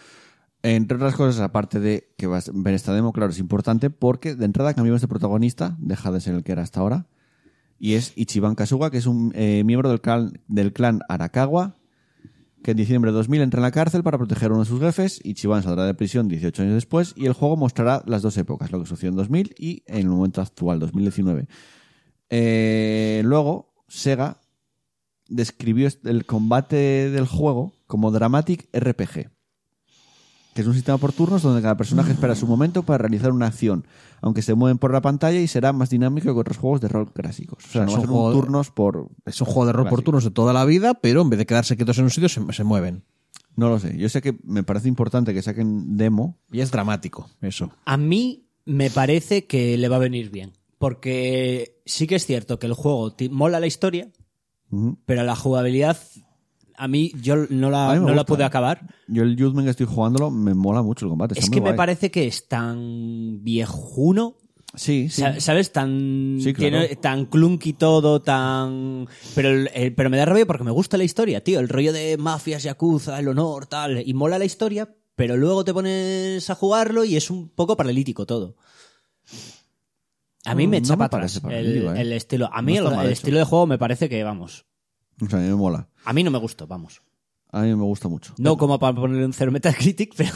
[0.63, 4.36] entre otras cosas, aparte de que vas a ver esta demo, claro, es importante porque
[4.36, 7.08] de entrada cambiamos de protagonista, deja de ser el que era hasta ahora,
[7.80, 11.78] y es Ichiban Kasuga, que es un eh, miembro del clan, del clan Arakawa,
[12.68, 14.82] que en diciembre de 2000 entra en la cárcel para proteger a uno de sus
[14.82, 15.22] jefes.
[15.24, 18.82] Ichiban saldrá de prisión 18 años después y el juego mostrará las dos épocas, lo
[18.82, 21.48] que sucedió en 2000 y en el momento actual, 2019.
[22.30, 24.42] Eh, luego, Sega
[25.30, 29.30] describió el combate del juego como Dramatic RPG,
[30.54, 33.48] que es un sistema por turnos donde cada personaje espera su momento para realizar una
[33.48, 33.86] acción,
[34.22, 37.12] aunque se mueven por la pantalla y será más dinámico que otros juegos de rol
[37.14, 37.60] clásicos.
[37.66, 39.10] O sea, sea, no es va a un ser un juego- turnos por...
[39.26, 41.46] Es un juego de rol por turnos de toda la vida, pero en vez de
[41.46, 43.04] quedarse quietos en un sitio, se, se mueven.
[43.56, 43.98] No lo sé.
[43.98, 46.38] Yo sé que me parece importante que saquen demo.
[46.52, 47.72] Y es dramático, eso.
[47.86, 50.54] A mí me parece que le va a venir bien.
[50.78, 54.12] Porque sí que es cierto que el juego mola la historia,
[55.08, 55.98] pero la jugabilidad,
[56.78, 58.88] a mí yo no la, no la pude acabar.
[59.08, 61.38] Yo el Judgment que estoy jugándolo me mola mucho el combate.
[61.40, 64.36] Es que me parece que es tan viejuno
[64.76, 65.22] Sí, sí.
[65.22, 65.72] Sa- ¿Sabes?
[65.72, 66.80] Tan, Sí, claro.
[66.82, 69.08] tiene- tan clunky todo, tan...
[69.34, 71.60] Pero, el- pero me da rabia porque me gusta la historia, tío.
[71.60, 74.04] El rollo de mafias, yakuza, el honor, tal.
[74.08, 78.26] Y mola la historia, pero luego te pones a jugarlo y es un poco paralítico
[78.28, 78.56] todo.
[80.46, 82.02] A mí No, me no chapa me atrás parece el, paralítico, ¿eh?
[82.02, 82.50] el estilo.
[82.54, 84.66] A mí No el, el estilo de juego me parece que, vamos...
[85.20, 85.88] O sea, a mí me mola.
[86.08, 87.02] A mí no me gustó, vamos.
[87.52, 88.34] A mí me gusta mucho.
[88.38, 90.32] No como para ponerle un cero Metacritic, pero...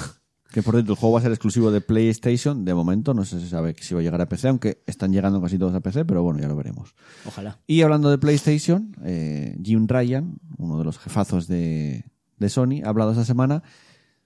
[0.52, 2.66] Que por cierto, el juego va a ser exclusivo de PlayStation.
[2.66, 5.14] De momento, no sé si se sabe si va a llegar a PC, aunque están
[5.14, 6.94] llegando casi todos a PC, pero bueno, ya lo veremos.
[7.26, 7.58] Ojalá.
[7.68, 12.04] Y hablando de PlayStation, eh, Jim Ryan, uno de los jefazos de,
[12.38, 13.64] de Sony, ha hablado esta semana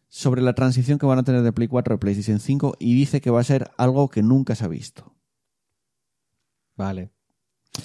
[0.10, 3.21] sobre la transición que van a tener de Play 4 a PlayStation 5 y dice
[3.21, 5.13] que va a ser algo que nunca se ha visto.
[6.75, 7.12] Vale.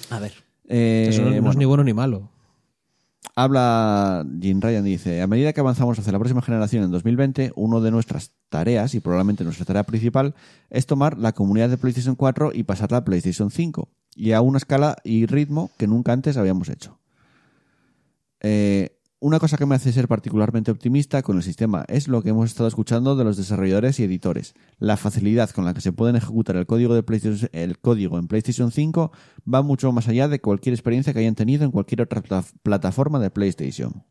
[0.09, 0.33] A ver.
[0.67, 2.31] Eh, Eso no, no es ni bueno ni malo.
[3.35, 7.79] Habla Jim Ryan, dice, a medida que avanzamos hacia la próxima generación en 2020, una
[7.79, 10.35] de nuestras tareas, y probablemente nuestra tarea principal,
[10.69, 14.57] es tomar la comunidad de PlayStation 4 y pasarla a PlayStation 5, y a una
[14.57, 16.99] escala y ritmo que nunca antes habíamos hecho.
[18.41, 22.29] Eh, una cosa que me hace ser particularmente optimista con el sistema es lo que
[22.29, 24.55] hemos estado escuchando de los desarrolladores y editores.
[24.79, 29.11] La facilidad con la que se pueden ejecutar el código, en PlayStation 5
[29.53, 33.19] va mucho más allá de cualquier experiencia que hayan tenido en cualquier otra pla- plataforma
[33.19, 34.03] de PlayStation.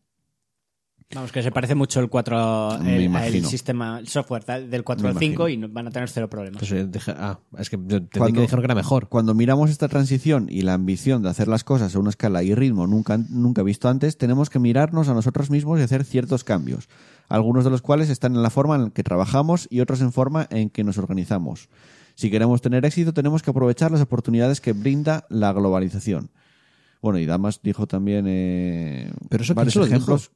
[1.13, 5.03] Vamos, que se parece mucho el 4, Me el, sistema, el software tal, del 4
[5.03, 5.49] Me al 5 imagino.
[5.49, 6.63] y no- van a tener cero problemas.
[6.63, 9.09] Entonces, dije, ah, es que yo Cuando- que dijeron que era mejor.
[9.09, 12.55] Cuando miramos esta transición y la ambición de hacer las cosas a una escala y
[12.55, 16.89] ritmo nunca, nunca visto antes, tenemos que mirarnos a nosotros mismos y hacer ciertos cambios,
[17.29, 20.47] algunos de los cuales están en la forma en que trabajamos y otros en forma
[20.51, 21.69] en que nos organizamos.
[22.15, 26.31] Si queremos tener éxito, tenemos que aprovechar las oportunidades que brinda la globalización.
[27.03, 30.31] Bueno, y Damas dijo también eh, Pero eso, ¿quién varios ejemplos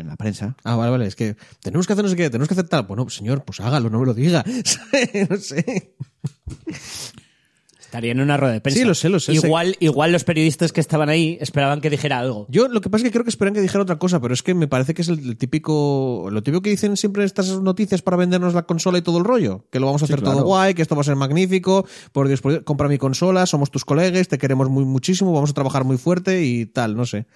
[0.00, 0.56] en la prensa.
[0.64, 2.84] Ah, vale, vale, es que tenemos que hacer no sé qué, tenemos que hacer tal.
[2.84, 4.44] Bueno, señor, pues hágalo, no me lo diga.
[5.30, 5.94] no sé.
[7.80, 8.78] Estaría en una rueda de prensa.
[8.80, 12.20] Sí, lo sé, lo sé, Igual, igual los periodistas que estaban ahí esperaban que dijera
[12.20, 12.46] algo.
[12.48, 14.44] Yo lo que pasa es que creo que esperan que dijera otra cosa, pero es
[14.44, 16.28] que me parece que es el, el típico.
[16.30, 19.66] Lo típico que dicen siempre estas noticias para vendernos la consola y todo el rollo.
[19.72, 20.36] Que lo vamos a Sí, hacer claro.
[20.38, 21.84] todo guay, que esto va a ser magnífico.
[22.12, 25.50] Por Dios, por Dios, compra mi consola, somos tus colegas, te queremos muy muchísimo, vamos
[25.50, 27.26] a trabajar muy fuerte y tal, no sé.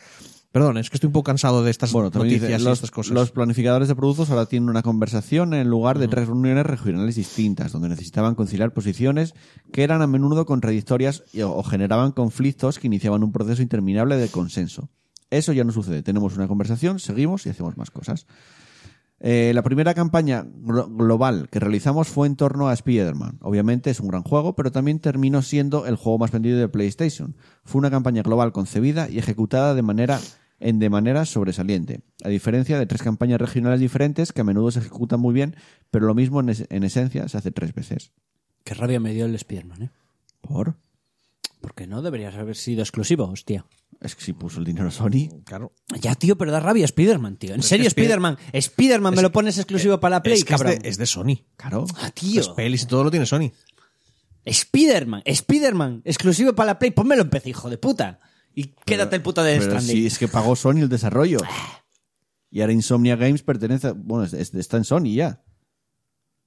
[0.55, 2.93] Perdón, es que estoy un poco cansado de estas Bueno, noticias dice, y los, estas
[2.93, 3.13] cosas.
[3.13, 7.73] los planificadores de productos ahora tienen una conversación en lugar de tres reuniones regionales distintas,
[7.73, 9.35] donde necesitaban conciliar posiciones
[9.73, 14.29] que eran a menudo contradictorias y- o generaban conflictos que iniciaban un proceso interminable de
[14.29, 14.91] consenso.
[15.29, 16.05] Eso ya no sucede.
[16.05, 18.27] Tenemos una conversación, seguimos y hacemos más cosas.
[19.19, 23.39] Eh, la primera campaña glo- global que realizamos fue en torno a Spider-Man.
[23.41, 27.35] Obviamente es un gran juego, pero también terminó siendo el juego más vendido de PlayStation.
[27.65, 30.21] Fue una campaña global concebida y ejecutada de manera
[30.61, 34.79] en de manera sobresaliente, a diferencia de tres campañas regionales diferentes que a menudo se
[34.81, 35.57] ejecutan muy bien,
[35.91, 38.13] pero lo mismo en, es- en esencia se hace tres veces.
[38.65, 39.91] Qué rabia me dio el Spider-Man, ¿eh?
[40.41, 40.77] ¿Por?
[41.61, 43.65] Porque no deberías haber sido exclusivo, hostia.
[44.01, 45.29] Es que si puso el dinero Sony.
[45.45, 45.73] Claro.
[46.01, 47.55] Ya, tío, pero da rabia Spider-Man, tío.
[47.55, 48.39] En serio, que Spider- Spider-Man.
[48.53, 50.79] Spider-Man me lo pones exclusivo para la Play, es, que es, cabrón.
[50.83, 51.39] de, es de Sony.
[51.57, 51.87] Claro.
[51.97, 52.37] Ah, tío.
[52.43, 53.51] Las pelis y todo lo tiene Sony.
[54.45, 56.91] Spider-Man, Spider-Man, exclusivo para la Play.
[56.91, 58.21] Pónmelo en PC, hijo de puta.
[58.55, 59.81] Y quédate el puto de Stranding.
[59.97, 61.39] si es que pagó Sony el desarrollo.
[62.51, 63.89] Y ahora Insomnia Games pertenece.
[63.89, 65.43] a- Bueno, es- es- está en Sony ya.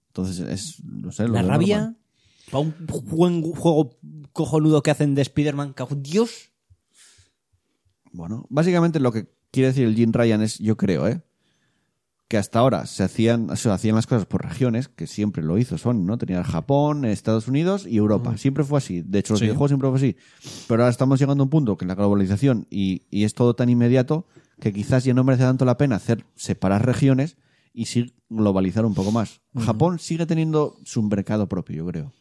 [0.10, 0.84] Entonces es.
[0.84, 1.28] No sé.
[1.28, 1.98] lo La rabia normal.
[2.50, 2.76] para un
[3.10, 3.98] buen juego
[4.32, 5.76] cojonudo que hacen de Spider-Man.
[5.98, 6.52] Dios.
[8.14, 11.22] Bueno, básicamente lo que quiere decir el Jim Ryan es, yo creo, ¿eh?
[12.28, 15.78] Que hasta ahora se hacían, se hacían las cosas por regiones, que siempre lo hizo
[15.78, 16.18] Sony, ¿no?
[16.18, 18.36] Tenía Japón, Estados Unidos y Europa.
[18.38, 19.02] Siempre fue así.
[19.02, 19.46] De hecho, los Sí.
[19.46, 20.16] videojuegos siempre fue así.
[20.68, 23.70] Pero ahora estamos llegando a un punto que la globalización y, y es todo tan
[23.70, 24.26] inmediato
[24.60, 27.38] que quizás ya no merece tanto la pena hacer separar regiones
[27.74, 29.40] y sí globalizar un poco más.
[29.58, 32.14] Japón sigue teniendo su mercado propio, yo creo.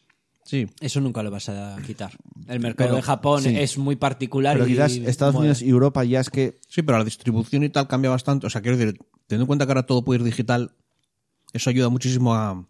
[0.45, 0.67] Sí.
[0.79, 2.11] Eso nunca lo vas a quitar.
[2.47, 3.49] El mercado Pero- de Japón sí.
[3.57, 4.55] es muy particular.
[4.55, 5.35] Pero y quizás Estados.
[5.35, 8.47] Unidos y Europa ya es que Sí, pero la distribución y tal cambia bastante.
[8.47, 8.97] O sea, quiero decir,
[9.27, 10.71] teniendo en cuenta que ahora todo puede ir digital,
[11.53, 12.65] eso ayuda muchísimo a,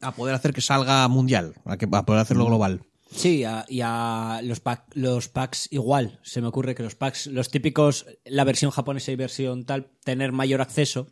[0.00, 2.82] a poder hacer que salga mundial, a, que, a poder hacerlo global.
[3.12, 6.20] Sí, a- y a los, pack- los packs igual.
[6.22, 10.30] Se me ocurre que los packs, los típicos, la versión japonesa y versión tal, tener
[10.32, 11.08] mayor acceso.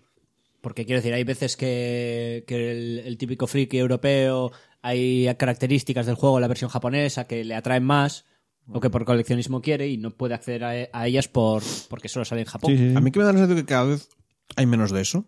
[0.60, 4.52] Porque quiero decir, hay veces que, que el, el típico friki europeo,
[4.82, 8.24] hay características del juego la versión japonesa que le atraen más,
[8.70, 12.24] o que por coleccionismo quiere y no puede acceder a, a ellas por, porque solo
[12.24, 12.96] sale en Japón.
[12.96, 14.08] A mí que me da la sensación que cada vez
[14.56, 15.24] hay menos de eso.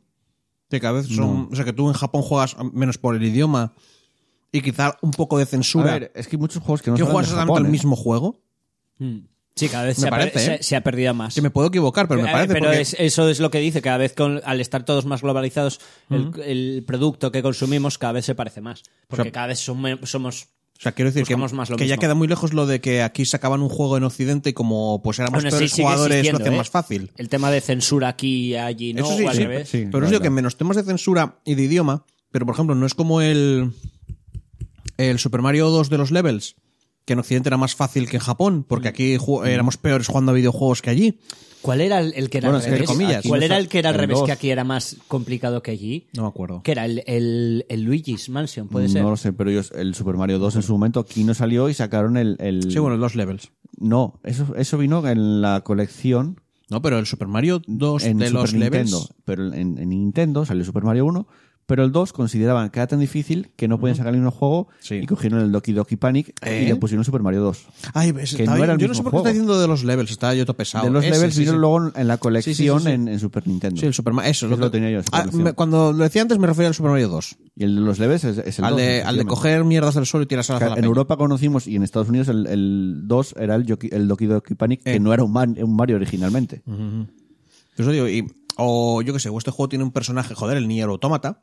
[0.68, 1.48] Que cada vez son.
[1.50, 3.72] O sea, que tú en Japón juegas menos por el idioma
[4.52, 5.92] y quizá un poco de A censura.
[5.92, 7.72] ver, es que hay muchos juegos que no salen juegas exactamente Japón, el ¿eh?
[7.72, 8.40] mismo juego.
[8.98, 9.18] Mm.
[9.56, 10.56] Sí, cada vez Me se, ha, per- parece, ¿eh?
[10.58, 11.34] se- se ha perdido más.
[11.34, 12.54] Que me puedo equivocar, pero me Eh, parece.
[12.54, 15.22] pero porque- es- eso es lo que dice, cada vez con, al estar todos más
[15.22, 18.84] globalizados, el, el producto que consumimos cada vez se parece más.
[19.08, 20.46] Porque O sea, cada vez som- somos...
[20.81, 23.03] O sea, quiero decir que, más lo que ya queda muy lejos lo de que
[23.03, 26.39] aquí sacaban un juego en Occidente y como pues éramos Bueno, peores jugadores lo existiendo,
[26.39, 26.57] hacían ¿eh?
[26.57, 27.12] más fácil.
[27.18, 29.05] El tema de censura aquí y allí, ¿no?
[29.05, 29.68] Eso sí, o al sí, revés.
[29.68, 29.89] sí.
[29.93, 32.74] pero os la digo que menos temas de censura y de idioma, pero por ejemplo
[32.74, 33.72] no es como el
[34.97, 36.57] el Super Mario 2 de los levels,
[37.11, 40.30] que en Occidente era más fácil que en Japón, porque aquí ju- éramos peores jugando
[40.30, 41.18] a videojuegos que allí.
[41.61, 42.88] ¿Cuál era el, el que era Bueno, al revés?
[42.88, 44.26] comillas, ¿Cuál era no el que era al el revés, dos.
[44.26, 46.06] que aquí era más complicado que allí?
[46.14, 46.62] No me acuerdo.
[46.62, 49.02] Que era el, el, el Luigi's Mansion, puede ser.
[49.02, 51.68] No lo sé, pero ellos, el Super Mario 2 en su momento aquí no salió
[51.68, 52.36] y sacaron el...
[52.38, 53.50] el- Sí, bueno, los levels.
[53.78, 56.40] No, eso, eso vino en la colección
[56.70, 58.90] No, pero el Super Mario 2 en de Super los levels.
[58.92, 59.14] Nintendo.
[59.24, 61.26] Pero en, en Nintendo salió Super Mario 1,
[61.70, 64.66] pero el 2 consideraban que era tan difícil que no podían sacar el mismo juego
[64.80, 64.96] Sí.
[64.96, 66.64] y cogieron el Doki Doki Panic ¿Eh?
[66.64, 67.64] y le pusieron Super Mario 2.
[67.94, 69.26] Ay, ves, Que estaba- no era el yo no mismo sé por qué juego.
[69.28, 70.84] está diciendo de los levels, estaba yo todo pesado.
[70.86, 71.58] de los Ese, levels sí, vino sí.
[71.58, 72.90] luego en la colección Sí, sí, sí, sí.
[72.90, 73.80] En, en Super Nintendo.
[73.80, 74.30] Sí, el Super Mario.
[74.32, 75.42] Eso, Eso que- lo tenía yo, esa Ah, colección.
[75.44, 77.36] me- cuando lo decía antes me refería al Super Mario 2.
[77.54, 78.80] Y el de los levels es, es el Al 2.
[78.80, 79.24] de, al de efectivamente.
[79.28, 82.08] coger mierdas del suelo y tirarse a la Que en Europa conocimos y en Estados
[82.08, 85.00] Unidos el, el 2 era el, Yoki- el Doki Doki Panic, que Eh.
[85.00, 86.62] no era un, man- un Mario originalmente.
[87.76, 90.68] Eso digo, y, o yo que sé, o este juego tiene un personaje, joder, el
[90.68, 91.40] Nier Automata.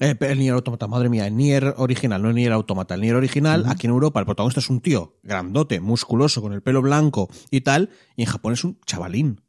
[0.00, 2.94] Eh, el Nier Automata, madre mía, el Nier original, no el Nier Automata.
[2.94, 6.62] El Nier original, aquí en Europa, el protagonista es un tío grandote, musculoso, con el
[6.62, 9.42] pelo blanco y tal, y en Japón es un chavalín.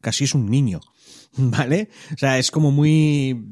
[0.00, 0.80] Casi es un niño.
[1.36, 1.90] ¿Vale?
[2.14, 3.44] O sea, es como muy.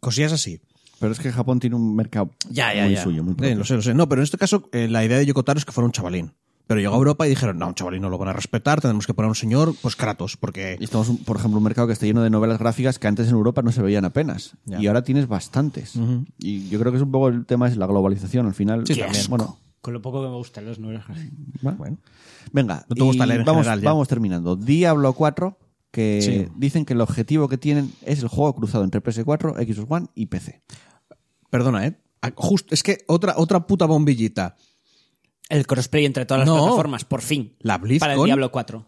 [0.00, 0.60] cosillas así.
[1.00, 3.02] Pero es que Japón tiene un mercado Ya, ya, muy ya.
[3.02, 3.56] suyo, muy Eh, propio.
[3.56, 3.92] lo sé, lo sé.
[3.94, 6.32] No, pero en este caso, eh, la idea de Yokotaro es que fuera un chavalín.
[6.66, 9.06] Pero llegó a Europa y dijeron, no, un chavalín no lo van a respetar, tenemos
[9.06, 11.92] que poner a un señor, pues Kratos, porque Y estamos, por ejemplo, un mercado que
[11.92, 14.56] está lleno de novelas gráficas que antes en Europa no se veían apenas.
[14.64, 14.80] Ya.
[14.80, 15.92] Y ahora tienes bastantes.
[16.38, 18.84] Y yo creo que es un poco el tema es la globalización al final.
[18.86, 19.24] Sí, también.
[19.28, 21.76] Bueno, Con lo poco que me gustan los novelas gráficas.
[21.76, 21.98] bueno.
[22.52, 22.86] venga.
[22.88, 23.90] No te gusta y leer en vamos, general ya.
[23.90, 24.56] vamos terminando.
[24.56, 25.58] Diablo 4,
[25.90, 26.52] que Sí.
[26.56, 30.26] dicen que el objetivo que tienen es el juego cruzado entre PS4, Xbox One y
[30.26, 30.62] PC.
[31.50, 32.00] Perdona, ¿eh?
[32.22, 34.56] Ah, Justo, es que otra, otra puta bombillita.
[35.48, 36.56] El crossplay entre todas las No.
[36.62, 37.54] plataformas, por fin.
[37.60, 38.00] La BlizzCon.
[38.08, 38.86] Para el Diablo 4.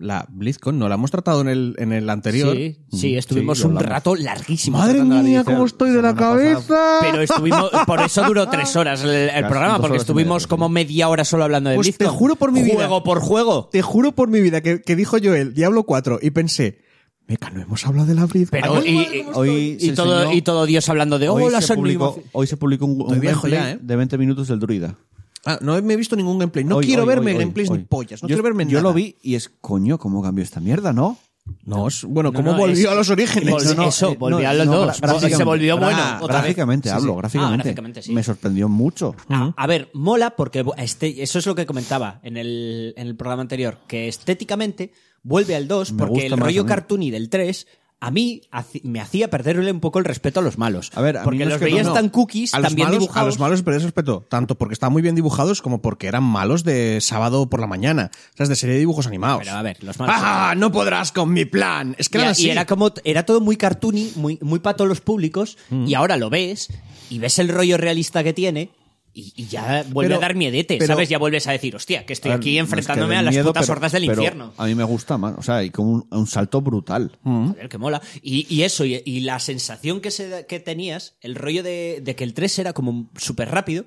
[0.00, 2.54] La BlizzCon, ¿no la hemos tratado en el, en el anterior?
[2.56, 4.78] Sí, sí, estuvimos sí, lo un rato larguísimo.
[4.78, 6.34] Madre mía, cómo estoy de la pasada.
[6.36, 6.98] cabeza.
[7.00, 11.24] Pero estuvimos, por eso duró tres horas el, programa, porque estuvimos media, como media hora
[11.24, 12.16] solo hablando de Pues te BlizzCon.
[12.16, 12.74] juro por mi vida.
[12.76, 13.68] Juego por juego.
[13.72, 16.78] Te juro por mi vida que, que dijo Joel, Diablo 4, y pensé,
[17.26, 18.60] meca, no hemos hablado de la BlizzCon.
[18.60, 21.74] Pero, Ay, y, Hoy y todo, enseñó- y todo Dios hablando de, oh, hoy, se
[21.74, 22.30] publicó, animaciones".
[22.34, 23.78] hoy se publicó un, un gameplay ya, ¿eh?
[23.82, 24.96] de 20 minutos del druida.
[25.44, 26.64] Ah, no me he visto ningún gameplay.
[26.64, 27.78] No Hoy, quiero hoy, verme hoy, gameplays hoy.
[27.78, 28.22] ni pollas.
[28.22, 28.82] No yo, quiero verme Yo nada.
[28.82, 31.16] lo vi y es, coño, ¿cómo cambió esta mierda, no?
[31.64, 33.54] No, es- bueno, No, ¿cómo no, volvió es- a los orígenes?
[33.54, 34.96] Vol- No, no, eso, eh, volvió no, a los no, dos.
[34.98, 36.18] se volvió bueno.
[36.20, 36.40] otra.
[36.40, 37.18] Gráficamente hablo, sí.
[37.18, 37.54] gráficamente.
[37.54, 38.12] Ah, gráficamente, sí.
[38.12, 39.14] Me sorprendió mucho.
[39.30, 43.16] Ah, a ver, mola porque este, eso es lo que comentaba en el, en el
[43.16, 47.66] programa anterior, que estéticamente vuelve al 2 Me porque el rollo cartoony del 3
[48.00, 48.42] a mí
[48.84, 50.90] me hacía perderle un poco el respeto a los malos.
[50.94, 51.94] A ver, a mí porque no los que veías no, no.
[51.94, 53.22] tan cookies, a los tan bien malos, dibujados.
[53.24, 56.62] A los malos perdí respeto, tanto porque estaban muy bien dibujados como porque eran malos
[56.62, 58.10] de sábado por la mañana.
[58.34, 59.40] O sea, es de serie de dibujos animados.
[59.44, 60.14] Pero a ver, los malos.
[60.18, 60.54] ¡Ah!
[60.56, 61.96] No podrás con mi plan.
[61.98, 64.88] Es que Y, eran y era como era todo muy cartoony, muy, muy para todos
[64.88, 65.86] los públicos, Mm.
[65.88, 66.68] y ahora lo ves
[67.10, 68.70] y ves el rollo realista que tiene.
[69.18, 71.08] Y, y ya vuelve Pero- a dar miedete, pero- ¿sabes?
[71.08, 73.48] Ya vuelves a decir, hostia, que estoy aquí no es que enfrentándome a las miedo,
[73.48, 74.52] putas pero- hordas del infierno.
[74.56, 75.34] A mí me gusta más.
[75.36, 77.18] O sea, hay como un, un salto brutal.
[77.24, 78.00] Joder, que mola.
[78.22, 82.14] Y, y eso, y, y la sensación que, se, que tenías, el rollo de, de
[82.14, 83.86] que el 3 era como súper rápido.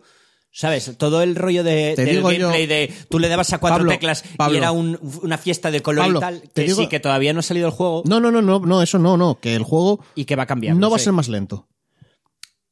[0.53, 0.97] ¿Sabes?
[0.97, 3.91] Todo el rollo de, Te del yo- gameplay de tú le dabas a cuatro Pablo,
[3.93, 4.55] teclas Pablo.
[4.55, 6.43] y era un- una fiesta de color Pablo, y tal.
[6.53, 8.81] Que digo- sí, que todavía no ha salido el juego No, no, no, no, no,
[8.81, 9.39] eso no, no.
[9.39, 10.75] Que el juego y que va a cambiar.
[10.75, 11.69] no va a ser más lento.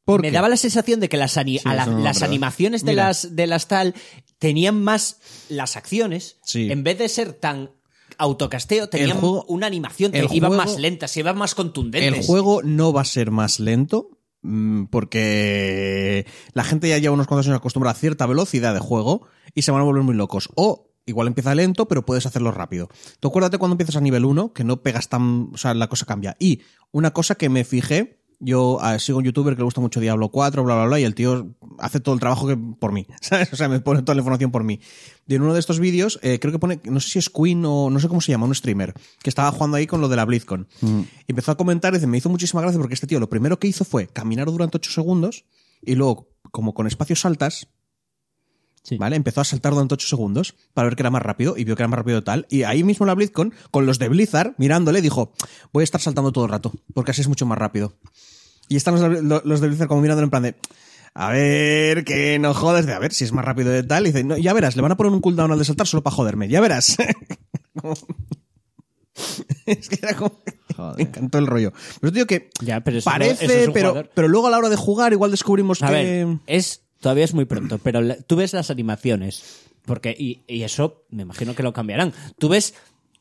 [0.10, 2.30] ¿Por Me daba la sensación de que las, ani- a la- eso no, las verdad.
[2.30, 3.08] animaciones de Mira.
[3.08, 3.94] las, de las tal
[4.38, 5.18] tenían más
[5.50, 6.38] las acciones.
[6.44, 6.72] Sí.
[6.72, 7.72] En vez de ser tan
[8.18, 12.20] autocasteo, tenían juego- una animación que iban juego- más lentas, iban más contundentes.
[12.22, 14.10] El juego no va a ser más lento
[14.42, 19.28] mm, porque la gente ya lleva unos cuantos años acostumbrada a cierta velocidad de juego
[19.54, 20.50] y se van a volver muy locos.
[20.56, 22.90] O igual empieza lento, pero puedes hacerlo rápido.
[23.20, 25.50] Tú acuérdate cuando empiezas a nivel 1, que no pegas tan...
[25.54, 26.36] O sea, la cosa cambia.
[26.40, 28.19] Y una cosa que me fijé...
[28.42, 31.04] Yo ah, sigo un youtuber que le gusta mucho Diablo 4, bla, bla, bla, y
[31.04, 33.52] el tío hace todo el trabajo que, por mí, ¿sabes?
[33.52, 34.80] O sea, me pone toda la información por mí.
[35.28, 37.64] Y en uno de estos vídeos, eh, creo que pone, no sé si es Queen
[37.66, 40.16] o no sé cómo se llama, un streamer, que estaba jugando ahí con lo de
[40.16, 40.68] la BlizzCon.
[40.82, 43.60] Y empezó a comentar y dice, me hizo muchísima gracia porque este tío lo primero
[43.60, 45.46] que hizo fue caminar durante 8 segundos
[45.82, 47.68] y luego, como con espacios saltas,
[48.84, 48.98] Sí.
[48.98, 49.16] ¿vale?
[49.16, 51.84] Empezó a saltar durante 8 segundos para ver que era más rápido y vio que
[51.84, 52.48] era más rápido tal.
[52.50, 55.32] Y ahí mismo la BlizzCon, con los de Blizzard, mirándole, dijo,
[55.74, 57.94] voy a estar saltando todo el rato, porque así es mucho más rápido.
[58.68, 60.56] Y están los de, lo- los de Blizzard como mirándole en plan de,
[61.14, 64.04] a ver, que no jodas, de a ver si es más rápido de tal.
[64.08, 66.02] Y dice, no, ya verás, le van a poner un cooldown al de saltar solo
[66.04, 66.96] para joderme, ya verás.
[69.66, 70.32] Es que era como...
[70.76, 70.96] Joder.
[70.98, 71.74] Me encantó el rollo.
[72.00, 74.12] Pero digo que Ya, pero eso no- parece, eso es un pero, jugador.
[74.14, 75.94] pero luego a la hora de jugar igual descubrimos A que...
[75.94, 79.44] ver, es, todavía es muy pronto, pero la- tú ves las animaciones,
[79.86, 82.14] porque, y, y eso me imagino que lo cambiarán.
[82.38, 82.74] Tú ves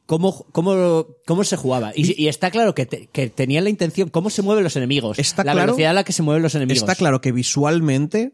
[0.07, 1.93] cómo, cómo, cómo se jugaba.
[1.95, 5.19] Y, y está claro que, te- que tenían la intención, cómo se mueven los enemigos,
[5.19, 6.79] Está la claro- velocidad a la que se mueven los enemigos.
[6.83, 8.33] Está claro que visualmente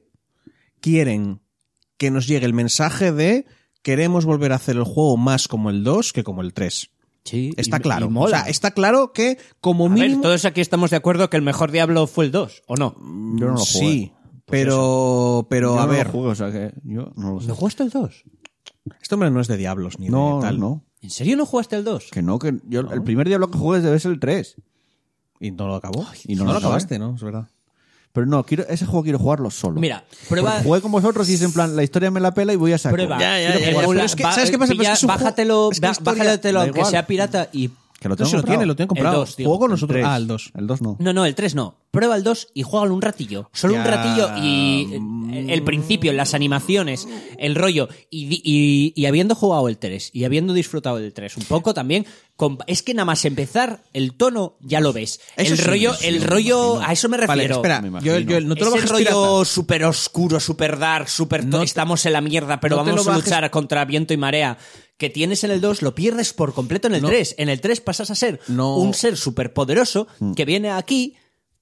[0.81, 1.41] quieren
[1.97, 3.47] que nos llegue el mensaje de
[3.83, 6.91] queremos volver a hacer el juego más como el 2 que como el 3.
[7.25, 8.07] Sí, Está y- claro.
[8.07, 8.27] y mola.
[8.27, 10.23] O sea, está claro que como A ver, mínimo...
[10.23, 12.95] todos aquí estamos de acuerdo que el mejor Diablo fue el 2, ¿o no?
[12.99, 13.65] Yo no lo jugué.
[13.65, 14.13] Sí,
[14.47, 17.49] pero, pero Yo a no ver, lo jugué, o sea que yo no lo sé.
[17.49, 18.25] ¿No jugaste el 2?
[19.01, 20.61] este hombre no es de diablos ni No, de tal.
[20.61, 20.85] no.
[21.01, 22.11] ¿En serio no jugaste el 2?
[22.11, 24.57] Que no, que yo el primer Diablo que jugué debe ser el 3.
[25.41, 26.07] Y no lo acabó.
[26.25, 27.15] y no no lo acabaste, ¿no?
[27.15, 27.49] Es verdad.
[28.13, 29.81] Pero no, quiero, ese juego quiero jugarlo solo.
[29.81, 30.53] Mira, prueba...
[30.53, 32.73] Porque jugué con vosotros y es en plan, la historia me la pela y voy
[32.73, 32.95] a sacar.
[32.95, 33.19] Prueba.
[33.19, 33.81] Ya, ya, ya.
[33.81, 34.73] Pero es que, ¿sabes qué pasa?
[34.77, 37.71] Pero es pilla- bájatelo, es que bájatelo aunque sea pirata y
[38.05, 39.21] Que lo No, tengo si lo tiene, lo tengo comprado.
[39.21, 39.49] dos, digo.
[39.49, 40.03] Juego con nosotros.
[40.05, 40.53] Ah, el 2.
[40.59, 40.97] El 2 no.
[41.01, 41.79] No, no, el 3 no.
[41.91, 43.49] Prueba el 2 y juégalo un ratillo.
[43.55, 44.89] Solo un ratillo y
[45.33, 47.89] eh, el principio, las animaciones, el rollo.
[48.11, 52.05] Y, y- y habiendo jugado el 3 y habiendo disfrutado del 3 un poco también,
[52.37, 55.21] con- es que nada más empezar el tono ya lo ves.
[55.37, 56.89] Eso el sí, rollo, sí, el me rollo, imagino.
[56.91, 57.29] a eso me refiero.
[57.63, 57.81] Vale, espera.
[57.81, 58.31] Me Yo, imagino.
[58.33, 59.45] yo, no te lo Ese bajes rollo pirata.
[59.47, 61.41] súper oscuro, súper dark, súper...
[61.43, 63.51] to- No te- estamos en la mierda, pero no te vamos lo a bajes- luchar
[63.51, 64.59] contra viento y marea.
[65.05, 67.09] Que tienes en el 2, lo pierdes por completo en el No.
[67.09, 67.35] 3.
[67.37, 68.79] En el 3 pasas a ser No.
[68.79, 71.15] un ser súper poderoso que viene aquí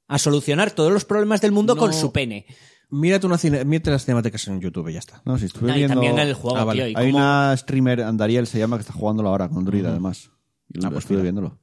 [0.06, 1.80] a solucionar todos los problemas del mundo No.
[1.80, 2.46] con su pene.
[2.90, 5.22] Mírate, una cine, mírate las cinemáticas en YouTube y ya está.
[5.24, 5.94] No, si estuve No, y viendo...
[5.94, 6.82] también el juego, Ah, vale.
[6.84, 6.88] tío.
[6.90, 10.30] y Hay cómo- una streamer, Andariel se llama, que está jugándolo ahora con Druid además.
[10.72, 11.22] Y Ah, pues estuve mira.
[11.24, 11.58] viéndolo.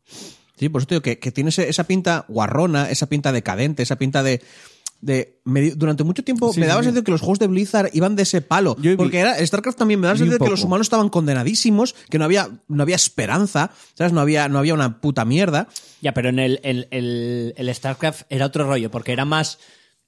[0.57, 3.95] Sí, por eso te digo que, que tiene esa pinta guarrona, esa pinta decadente, esa
[3.95, 4.41] pinta de.
[5.01, 6.87] De me- durante mucho tiempo Sí, me sí, daba la sí.
[6.87, 8.75] sensación que los juegos de Blizzard iban de ese palo.
[8.81, 11.09] Yo vi- porque era, StarCraft también me daba la sensación de que los humanos estaban
[11.09, 14.11] condenadísimos, que no había, no había esperanza, ¿sabes?
[14.13, 15.67] No había, no había una puta mierda.
[16.01, 19.57] Ya, pero en el, el, el- el StarCraft era otro rollo, porque era más.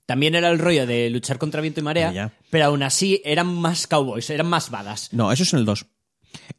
[0.05, 2.33] También era el rollo de luchar contra viento y marea, Ya.
[2.49, 5.07] pero aún así eran más cowboys, eran más badas.
[5.13, 5.85] No, eso es en el 2.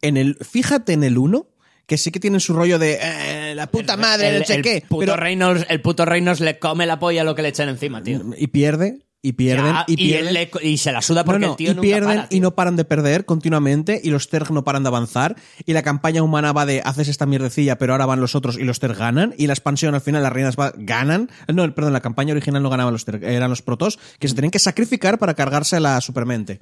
[0.00, 1.46] En el, fíjate en el 1,
[1.86, 4.62] que sí que tienen su rollo de eh, la puta madre, el, no sé el
[4.62, 4.84] qué.
[4.88, 7.68] Puto pero- Reynolds, el puto Reynolds le come la polla a lo que le echan
[7.68, 8.22] encima, tío.
[8.36, 10.34] y pierde, y pierden, Ya, y pierden.
[10.34, 12.36] le- y se la suda porque No, no, el tío y nunca pierden para, tío.
[12.38, 15.82] y no paran de perder continuamente y los Zerg no paran de avanzar y la
[15.82, 18.96] campaña humana va de haces esta mierdecilla pero ahora van los otros y los Zerg
[18.98, 22.62] ganan y la expansión al final las reinas va- ganan no perdón la campaña original
[22.64, 25.80] no ganaban los Zerg eran los protos que se tenían que sacrificar para cargarse a
[25.80, 26.60] la supermente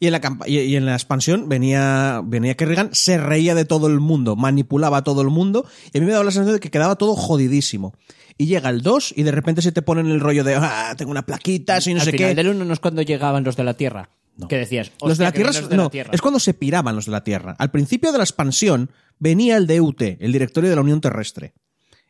[0.00, 4.00] Y en la, y en la expansión venía, venía Kerrigan, se reía de todo el
[4.00, 6.70] mundo, manipulaba a todo el mundo, y a mí me daba la sensación de que
[6.70, 7.94] quedaba todo jodidísimo.
[8.36, 11.10] Y llega el 2 y de repente se te ponen el rollo de, ah, tengo
[11.10, 12.34] una plaquita, soy no Al sé final qué.
[12.34, 14.08] del uno no es cuando llegaban los de la Tierra.
[14.48, 16.10] Que decías, Los de "Hostia, la Tierra, vienen es- los de la no, Tierra".
[16.12, 17.54] es cuando se piraban los de la Tierra.
[17.58, 21.54] Al principio de la expansión venía el DUT, el Directorio de la Unión Terrestre.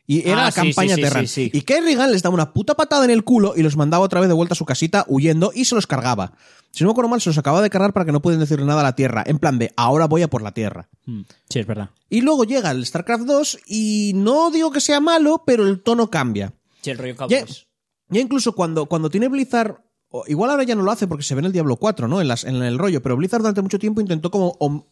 [0.07, 0.95] Y era Ah, la campaña
[1.27, 1.49] sí.
[1.53, 4.27] Y Kerrigan les daba una puta patada en el culo y los mandaba otra vez
[4.29, 6.33] de vuelta a su casita huyendo y se los cargaba.
[6.75, 8.65] Si no me acuerdo mal, se los acababa de cargar para que no pueden decirle
[8.65, 9.23] nada a la Tierra.
[9.25, 10.89] En plan de, ahora voy a por la Tierra.
[11.05, 11.89] Mm, Sí, es verdad.
[12.09, 16.09] Y luego llega el StarCraft 2 y no digo que sea malo, pero el tono
[16.09, 16.53] cambia.
[16.81, 17.45] Sí, el rollo Ya,
[18.09, 19.77] ya incluso cuando, cuando tiene Blizzard,
[20.27, 22.19] igual ahora ya no lo hace porque se ve en el Diablo 4, ¿no?
[22.21, 24.85] En, las, en el rollo, pero Blizzard durante mucho tiempo intentó como hom-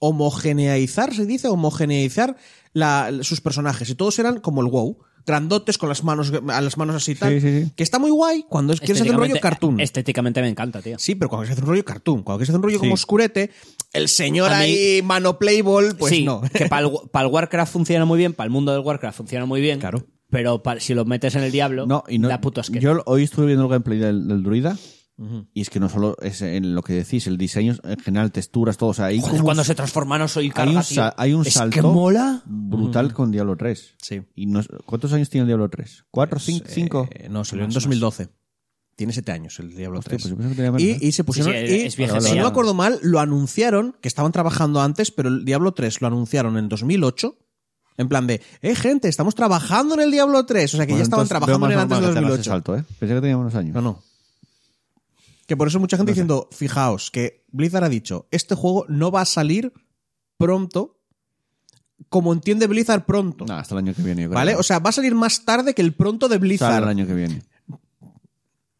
[0.00, 2.36] homogeneizar, se dice, homogeneizar
[2.72, 3.88] la- sus personajes.
[3.90, 4.98] Y todos eran como el WoW,
[5.28, 7.34] grandotes con las manos, a las manos así tal.
[7.34, 7.72] Sí, sí, sí.
[7.76, 9.78] Que está muy guay cuando es- quieres hacer un rollo cartoon.
[9.78, 10.98] Estéticamente me encanta, tío.
[10.98, 13.50] Sí, pero cuando quieres hacer un rollo cartoon, cuando quieres hacer un rollo como oscurete,
[13.92, 16.40] el señor mí- ahí, mano playboy, pues no.
[16.52, 16.92] que para el,
[17.32, 19.78] Warcraft funciona muy bien, para el mundo del Warcraft funciona muy bien.
[19.78, 20.04] Claro.
[20.30, 22.80] Pero pa- si lo metes en el Diablo, No, y no, da puto asquero.
[22.96, 24.76] yo hoy estuve viendo el gameplay del, del druida
[25.52, 28.76] y es que no solo es en lo que decís, el diseño, en general, texturas,
[28.76, 28.90] todo.
[28.90, 31.12] O sea, hay, Joder, cuando se transforma no soy hay carga, un, tío.
[31.16, 32.42] hay un Es salto que mola.
[32.46, 33.96] brutal con Diablo 3.
[34.00, 34.22] Sí.
[34.36, 36.04] Y no ¿Cuántos años tiene el Diablo 3?
[36.10, 36.66] ¿Cuatro, cinco?
[36.68, 37.08] cinco?
[37.10, 38.28] Eh, no, salió en 2012.
[38.94, 40.22] Tiene siete años el Diablo Hostia, 3.
[40.34, 40.98] pues yo que menos, ¿eh?
[41.00, 41.52] y, y se pusieron.
[41.52, 42.42] Sí, sí, y, es viejo, si sí, no ya.
[42.42, 46.56] me acuerdo mal, lo anunciaron, que estaban trabajando antes, pero el Diablo 3 lo anunciaron
[46.58, 47.36] en 2008.
[47.96, 50.74] En plan de, eh, gente, estamos trabajando en el Diablo 3.
[50.74, 52.50] O sea que Bueno, ya estaban trabajando en más antes de normal que hagas ese
[52.50, 52.50] 2008.
[52.50, 52.84] salto, ¿eh?
[52.98, 53.74] Pensé que tenía unos años.
[53.74, 54.02] No, no.
[55.48, 59.22] Que por eso mucha gente diciendo, fijaos, que Blizzard ha dicho, este juego no va
[59.22, 59.72] a salir
[60.36, 61.00] pronto,
[62.10, 63.44] como entiende Blizzard pronto.
[63.46, 64.36] No, hasta el año que viene, yo creo.
[64.38, 64.54] ¿Vale?
[64.56, 66.82] O sea, va a salir más tarde que el pronto de Sale Blizzard.
[66.84, 67.42] el año que viene.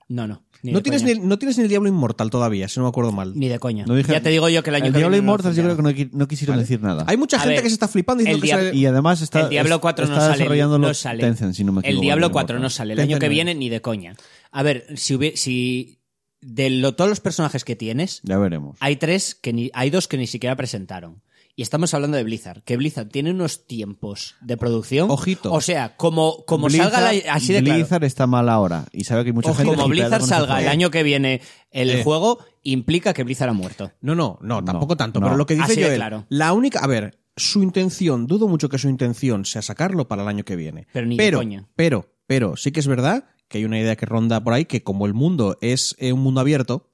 [0.09, 0.45] No, no.
[0.63, 3.13] Ni No tienes, ni, no tienes ni el Diablo Inmortal todavía, si no me acuerdo
[3.13, 3.33] mal.
[3.39, 3.85] Ni de coña.
[3.87, 5.63] No dije- ya te digo yo que el año el que Diablo viene Immortals yo
[5.63, 7.05] creo que no, no quisieron decir nada.
[7.07, 9.41] Hay mucha A gente ver, que se está flipando diciendo que sale- Y además está,
[9.43, 10.39] el Diablo es- 4 no está sale.
[10.39, 11.21] desarrollándolo no sale.
[11.23, 12.01] Tencent, si no me el.
[12.01, 12.93] Diablo el 4 no sale.
[12.95, 14.17] El Tencent año que viene ni de coña.
[14.51, 15.98] A ver, si, hubie- si
[16.41, 18.77] de lo- todos los personajes que tienes, Ya veremos.
[18.81, 21.23] hay tres que ni, hay dos que ni siquiera presentaron.
[21.57, 25.11] Y estamos hablando de Blizzard, que Blizzard tiene unos tiempos de producción.
[25.11, 25.53] Ojito.
[25.53, 27.79] O sea, como, como Blizzard- salga la- así de claro.
[27.81, 30.69] Blizzard está mal ahora y sabe que hay mucha Ojo, gente como Blizzard salga el
[30.69, 31.41] año que viene
[31.73, 32.05] el Eh.
[32.05, 33.91] juego, implica que Blizzard ha muerto.
[34.01, 35.19] No, no, no, tampoco tanto.
[35.19, 35.27] no.
[35.27, 36.27] Pero lo que dice Joel, claro.
[36.29, 36.79] la única.
[36.79, 40.55] A ver, su intención, dudo mucho que su intención sea sacarlo para el año que
[40.55, 40.87] viene.
[40.93, 41.67] Pero ni de pero, coña.
[41.75, 44.83] pero, pero, sí que es verdad que hay una idea que ronda por ahí que
[44.83, 46.91] como el mundo es eh, un mundo abierto,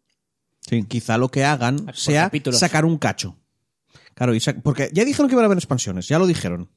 [0.61, 0.83] Sí.
[0.85, 2.59] quizá lo que hagan Por sea capítulos.
[2.59, 3.37] sacar un cacho.
[4.15, 6.71] Claro, y porque ya dijeron que iban a haber expansiones, ya lo dijeron.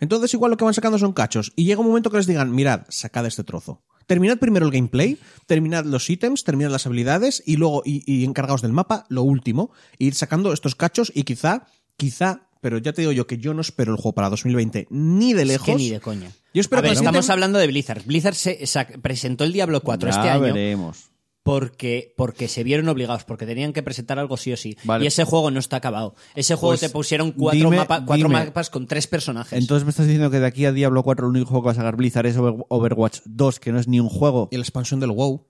[0.00, 1.52] Entonces igual lo que van sacando son cachos.
[1.56, 3.82] Y llega un momento que les digan, mirad, sacad este trozo.
[4.06, 8.60] Terminad primero el gameplay, terminad los ítems, terminad las habilidades y luego, y, y encargaos
[8.60, 11.64] del mapa, lo último, e ir sacando estos cachos y quizá,
[11.96, 15.34] quizá, pero ya te digo yo que yo no espero el juego para 2020 ni
[15.34, 15.66] de Es lejos.
[15.66, 16.30] que ni de coña.
[16.54, 18.04] Yo espero a ver, que estamos hablando de Blizzard.
[18.06, 18.58] Blizzard se,
[19.02, 21.10] presentó el Diablo 4 Ya este año veremos.
[21.42, 24.78] porque, porque se vieron obligados, porque tenían que presentar algo sí o sí.
[24.84, 25.04] Vale.
[25.04, 26.14] Y ese juego no está acabado.
[26.34, 28.46] Ese juego Pues, te pusieron cuatro, dime- mapa- cuatro dime.
[28.46, 29.58] mapas con tres personajes.
[29.58, 31.72] Entonces me estás diciendo que de aquí a Diablo 4 el único juego que va
[31.72, 34.48] a sacar Blizzard es Over- Overwatch 2, que no es ni un juego.
[34.50, 35.46] Y la expansión del WoW.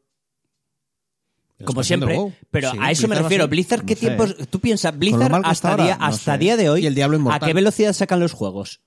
[1.65, 2.19] Como siempre,
[2.51, 3.43] pero Sí, a eso me Blizzard refiero.
[3.45, 4.07] ser- Blizzard, ¿qué no sé.
[4.07, 4.37] tiempos?
[4.51, 7.41] Tú piensas, Blizzard hasta, ahora, día, no hasta día de hoy, Y el Diablo ¿a
[7.41, 8.81] qué velocidad sacan los juegos?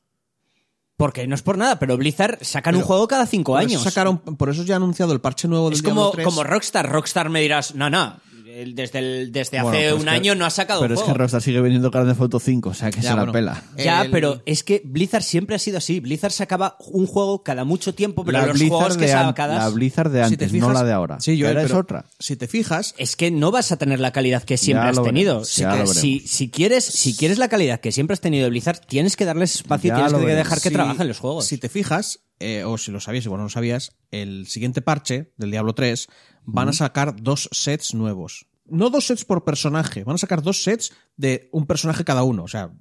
[0.95, 3.83] Porque no es por nada, pero Blizzard sacan un juego cada cinco años.
[3.83, 6.25] sacaron, por eso ya han anunciado el parche nuevo del es Diablo como, 3.
[6.25, 6.89] como Rockstar.
[6.91, 8.19] Rockstar me dirás, no, no,
[8.65, 11.05] desde, el- desde Bueno, hace es un que- año no ha sacado Pero un es
[11.05, 11.13] que.
[11.13, 13.63] Rockstar sigue vendiendo Grand Theft Auto 5, o sea que Ya, se la pela.
[13.77, 15.99] Ya, El- pero es que Blizzard siempre ha sido así.
[15.99, 19.57] Blizzard sacaba un juego cada mucho tiempo, pero la, los Blizzard juegos que sacadas...
[19.63, 21.19] la Blizzard de Si antes, te no la de ahora.
[21.19, 22.05] Sí, yo, Ahora es pero otra.
[22.19, 25.45] Si te fijas, Es que no vas a tener la calidad que siempre has tenido.
[25.45, 28.79] Si, que- si, si quieres, si quieres la calidad que siempre has tenido de Blizzard,
[28.87, 30.43] tienes que darles espacio y Ya tienes que veremos.
[30.45, 31.45] dejar que si- trabajen los juegos.
[31.45, 35.31] Si te fijas, eh, o si lo sabías, igual no lo sabías, el siguiente parche
[35.37, 36.07] del Diablo 3
[36.45, 38.46] van a sacar dos sets nuevos.
[38.69, 42.43] No dos sets por personaje, van a sacar dos sets de un personaje cada uno.
[42.43, 42.71] O sea,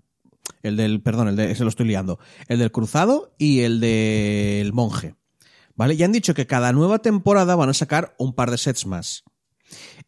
[0.62, 2.18] el del, perdón, el de, se lo estoy liando.
[2.49, 5.14] El del cruzado y el del monje.
[5.74, 5.97] ¿Vale?
[5.97, 9.24] Ya han dicho que cada nueva temporada van a sacar un par de sets más.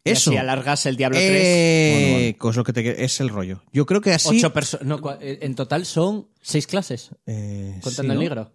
[0.03, 0.31] Y Eso.
[0.31, 1.29] así alargas el Diablo 3.
[1.31, 3.61] eh, que es lo que te- es el rollo.
[3.73, 4.43] Yo creo que así.
[4.43, 4.53] Ocho
[4.83, 8.51] no, eh, en total son seis clases, eh, contando sí, el negro.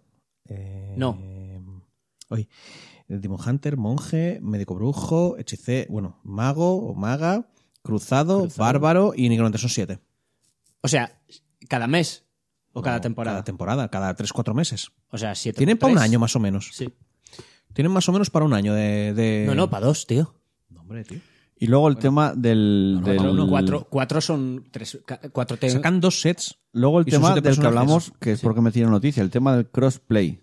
[0.49, 1.19] Eh, No.
[2.31, 2.49] Hoy.
[3.09, 7.49] El Demon Hunter, monje, médico brujo, hechicé, bueno, mago o maga,
[7.83, 9.59] cruzado, bárbaro y nigromante.
[9.59, 9.99] Son siete.
[10.81, 11.21] O sea,
[11.69, 12.25] cada mes
[12.73, 13.35] o cada No, temporada.
[13.37, 14.91] Cada temporada, cada tres, cuatro meses.
[15.11, 15.59] o sea, siete.
[15.59, 16.71] Tienen para un año más o menos.
[16.73, 16.89] Sí.
[17.75, 19.13] Tienen más o menos para un año de.
[19.15, 20.35] de- No, no, para dos, tío.
[20.71, 21.21] No, hombre, tío.
[21.57, 23.01] Y luego el tema del...
[23.05, 24.99] del- Cuatro, cuatro, cuatro son tres,
[25.33, 26.57] cuatro te- Sacan dos sets.
[26.73, 29.69] Luego el tema del que hablamos, que es porque me tiene noticia, el tema del
[29.69, 30.41] crossplay.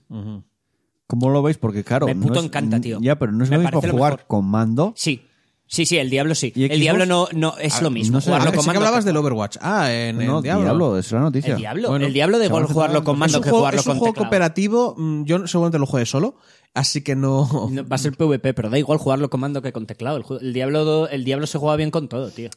[1.11, 1.57] ¿Cómo lo veis?
[1.57, 2.05] Porque claro...
[2.07, 2.99] Me puto no es- encanta, tío.
[3.01, 4.27] Ya, pero no es Me lo mismo parece lo jugar mejor.
[4.27, 4.93] con mando.
[4.95, 5.25] Sí.
[5.67, 6.51] Sí, sí, el Diablo sí.
[6.55, 6.79] ¿Y El?
[6.81, 8.13] Diablo no, no es lo mismo.
[8.13, 9.57] no sé, jugarlo ah, Ah, con sí que mando hablabas del Overwatch.
[9.61, 10.63] Ah, en, no, en Diablo.
[10.63, 11.51] Diablo, es una noticia.
[11.53, 11.89] El Diablo.
[11.89, 13.91] Bueno, el Diablo da igual jugarlo con Es mando un que juego, jugarlo es un
[13.91, 14.29] con juego teclado.
[14.29, 14.95] cooperativo.
[14.97, 16.35] mm, Yo seguramente lo juegue solo.
[16.73, 17.69] Así que no.
[17.71, 20.17] No, Va a ser PvP, pero da igual jugarlo con mando que con teclado.
[20.17, 22.49] El, ju- el Diablo, el Diablo se juega bien con todo, tío.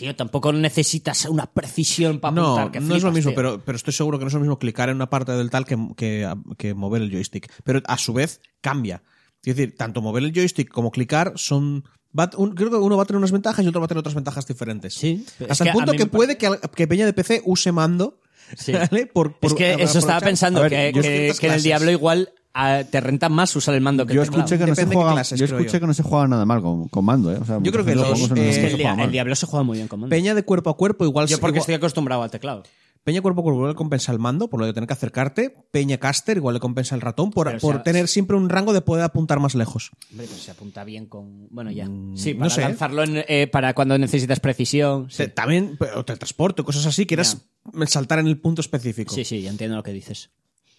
[0.00, 2.72] Tío, tampoco necesitas una precisión para No, apuntar.
[2.72, 3.36] que no es lo flipas, mismo, tío.
[3.36, 5.66] pero, pero estoy seguro que no es lo mismo clicar en una parte del tal
[5.66, 6.26] que, que,
[6.56, 7.52] que mover el joystick.
[7.64, 9.02] Pero a su vez cambia.
[9.44, 11.84] Es decir, tanto mover el joystick como clicar son.
[12.18, 14.00] va- un- creo que uno va a tener unas ventajas y otro va a tener
[14.00, 14.94] otras ventajas diferentes.
[14.94, 18.20] Sí, Hasta el punto que puede que, Peña de PC use mando.
[18.56, 18.72] Sí.
[18.90, 19.06] ¿vale?
[19.06, 21.00] Por, por- es que eso estaba pensando, ver, que,
[21.38, 21.62] que- en el.
[21.62, 24.44] Diablo igual ah, te renta más usar el mando que Yo el teclado.
[24.44, 25.80] escuché que no se Depende de qué juega, clases, yo creo escuché yo.
[25.80, 27.38] que no se juega nada mal con, con mando, ¿eh?
[27.40, 28.84] O sea, Yo creo que muchos los, juegos en eh, los que el, se dia-
[28.86, 29.06] juega mal.
[29.06, 30.10] el Diablo se juega muy bien con mando.
[30.14, 31.26] Peña de cuerpo a cuerpo, igual.
[31.26, 32.62] Yo porque igual- estoy acostumbrado al teclado.
[33.02, 35.56] Peña cuerpo a cuerpo igual le compensa el mando, por lo de tener que acercarte.
[35.70, 38.50] Peña caster igual le compensa el ratón, por, Pero, o por sea, tener siempre un
[38.50, 39.90] rango de poder apuntar más lejos.
[40.10, 41.48] Hombre, pero se apunta bien con.
[41.48, 41.86] Bueno, ya.
[41.88, 42.60] Mm, Sí, no para sé.
[42.60, 45.08] lanzarlo en, eh, para cuando necesitas precisión.
[45.10, 45.16] Sí.
[45.16, 47.46] Te- También, o teletransporte, cosas así, quieras
[47.86, 49.14] saltar en el punto específico.
[49.14, 50.28] sí, sí, ya entiendo lo que dices.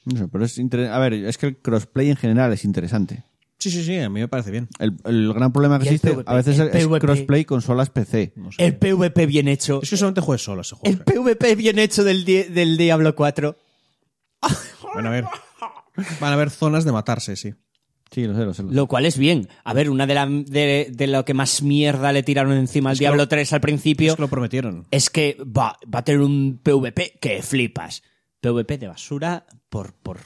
[0.06, 3.24] No sé, pero es inter- A ver, es que el crossplay en general es interesante.
[3.60, 4.68] sí, sí, sí, a mí me parece bien.
[4.80, 7.00] El, el gran problema que existe PvP, a veces el es, es PvP.
[7.00, 8.34] crossplay consolas PC.
[8.58, 9.80] El PvP bien hecho.
[9.84, 10.98] Es que solamente juegues solo ese juego.
[10.98, 13.56] El PvP bien hecho del, di- del Diablo 4.
[14.96, 15.26] Van a ver.
[16.20, 17.54] Van a haber zonas de matarse, sí.
[18.12, 18.64] Sí, lo sé, lo sé.
[18.64, 18.76] lo sé.
[18.76, 19.48] Lo cual es bien.
[19.64, 22.98] A ver, una de, la, de, de lo que más mierda le tiraron encima al
[22.98, 24.86] Diablo lo- 3 al principio Es que lo prometieron.
[24.92, 28.04] es que va, va a tener un PvP que flipas.
[28.42, 30.18] PvP de basura por, por,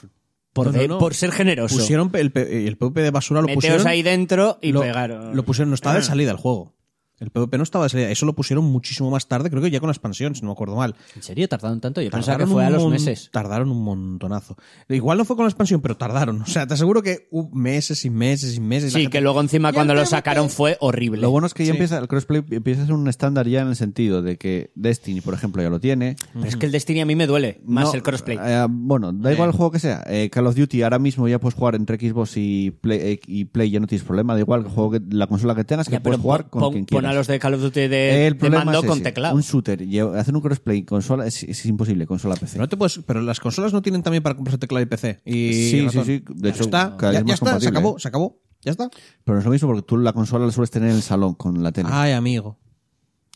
[0.52, 0.98] por, No, no, de- no.
[0.98, 1.76] por ser generoso.
[1.76, 3.86] Pusieron el, el PvP de basura lo Meteos pusieron.
[3.86, 5.36] ahí dentro y lo, pegaron.
[5.36, 6.74] Lo pusieron, no estaba de salida el juego.
[7.18, 8.10] El PvP no estaba de salida.
[8.10, 10.52] Eso lo pusieron muchísimo más tarde, creo que ya con la expansión, si no me
[10.52, 10.94] acuerdo mal.
[11.14, 11.48] ¿En serio?
[11.48, 12.02] ¿Tardaron tanto?
[12.02, 13.30] Yo pensaba que fue a los meses.
[13.32, 14.56] Tardaron un montonazo.
[14.88, 16.42] Igual no fue con la expansión, pero tardaron.
[16.42, 18.92] O sea, te aseguro que hubo meses y meses y meses.
[18.92, 21.22] Sí, gente- que luego encima ¿Y cuando lo sacaron fue horrible.
[21.22, 21.76] Lo bueno es que ya Sí.
[21.78, 25.22] empieza el crossplay empieza a ser un estándar ya en el sentido de que Destiny,
[25.22, 26.16] por ejemplo, ya lo tiene.
[26.34, 28.38] Pero es que el Destiny a mí me duele más No, el crossplay.
[28.42, 30.04] eh, bueno, da igual el juego que sea.
[30.06, 33.46] Eh, Call of Duty ahora mismo ya puedes jugar entre Xbox y Play, eh, y
[33.46, 34.34] Play ya no tienes problema.
[34.34, 36.72] Da igual el juego que, la consola que tengas, que Ya, puedes jugar pon, con
[36.72, 37.05] quien quieras.
[37.08, 39.34] A los de Call of Duty de, el de problema mando es con teclado.
[39.34, 39.82] Un shooter,
[40.16, 42.52] hacer un crossplay consola es, es imposible, consola PC.
[42.54, 45.20] Pero, no te puedes, pero las consolas no tienen también para comprarse teclado y PC.
[45.24, 46.04] Y Sí, sí, ratón.
[46.04, 46.22] sí.
[46.28, 48.00] De Ya hecho, está, cada ya, está, se acabó, ¿eh?
[48.00, 48.40] se acabó.
[48.62, 48.90] Ya está.
[49.24, 51.34] Pero no es lo mismo porque tú la consola la sueles tener en el salón
[51.34, 51.88] con la tele.
[51.92, 52.58] Ay, amigo.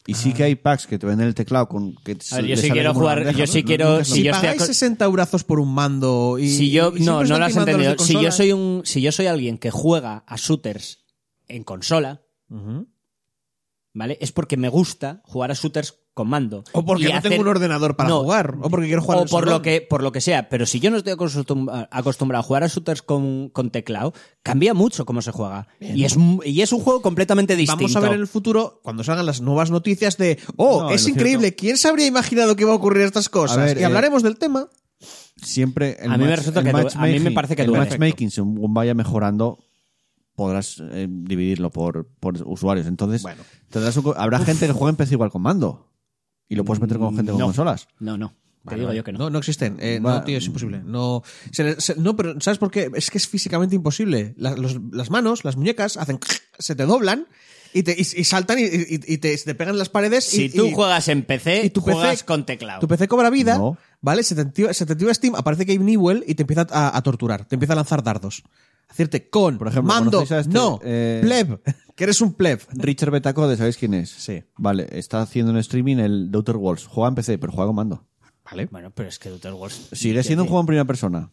[0.06, 2.56] y sí que hay packs que te venden el teclado con que A ver, yo
[2.56, 4.12] sí quiero jugar- bandeja, yo sí No- quiero- si.
[4.14, 6.48] Si yo pagáis aco- 60 eurazos por un mando y.
[6.48, 9.12] si yo y no no lo has entendido si yo consola- soy un si yo
[9.12, 11.04] soy alguien que juega a shooters
[11.46, 12.88] en consola Ujú.
[13.92, 17.30] Vale es porque me gusta jugar a shooters con mando O porque Y no hacer-
[17.30, 18.20] tengo un ordenador para No.
[18.22, 18.56] jugar.
[18.60, 20.90] O porque quiero jugar o por lo que por lo que sea pero si yo
[20.90, 24.12] no estoy acostum- acostumbrado a jugar a shooters con, con teclado
[24.42, 28.00] cambia mucho cómo se juega y es y es un juego completamente distinto Vamos a
[28.00, 31.60] ver en el futuro, cuando salgan las nuevas noticias de, oh, No, es increíble, cierto-
[31.60, 33.56] ¿quién se habría imaginado que iba a ocurrir estas cosas?
[33.58, 34.68] Ver, y eh, hablaremos del tema.
[35.36, 37.68] siempre el A mí me match- resulta el que a mí me parece que el
[37.68, 37.84] duele.
[37.86, 39.58] matchmaking según vaya mejorando
[40.40, 43.42] podrás eh, dividirlo por, por usuarios entonces Bueno.
[43.70, 45.92] tendrás un co- habrá gente que juega en PC igual con mando
[46.48, 48.34] y lo puedes meter con gente con consolas no no
[48.68, 49.78] te digo yo que no, No, no existen.
[49.80, 50.82] Eh, no, tío, es imposible.
[50.84, 52.90] No, se le- se- no, pero ¿sabes por qué?
[52.94, 54.34] Es que es físicamente imposible.
[54.36, 56.18] La- los- las manos, las muñecas, hacen
[56.58, 57.26] se te doblan
[57.72, 60.24] y, te, y, y saltan y, y- y te, te pegan en las paredes.
[60.24, 63.08] si y, tú y- juegas en PC y tu PC juegas con teclado Tu PC
[63.08, 63.76] cobra vida, No.
[64.00, 64.22] ¿vale?
[64.22, 67.02] Se te, activa, se te activa Steam, aparece Gabe Newell y te empieza a, a
[67.02, 68.42] torturar, te empieza a lanzar dardos.
[68.88, 71.60] Hacerte con, Por ejemplo, mando, ¿conocéis a este, no, eh, pleb,
[71.94, 72.60] que eres un pleb.
[72.72, 74.10] Richard Betacode ¿sabéis quién es?
[74.10, 74.42] Sí.
[74.56, 78.04] vale está haciendo un streaming el Daughter Walls juega en PC pero juega con mando
[78.50, 78.66] Vale.
[78.70, 81.28] bueno pero es que Outer Worlds sigue siendo un juego en primera persona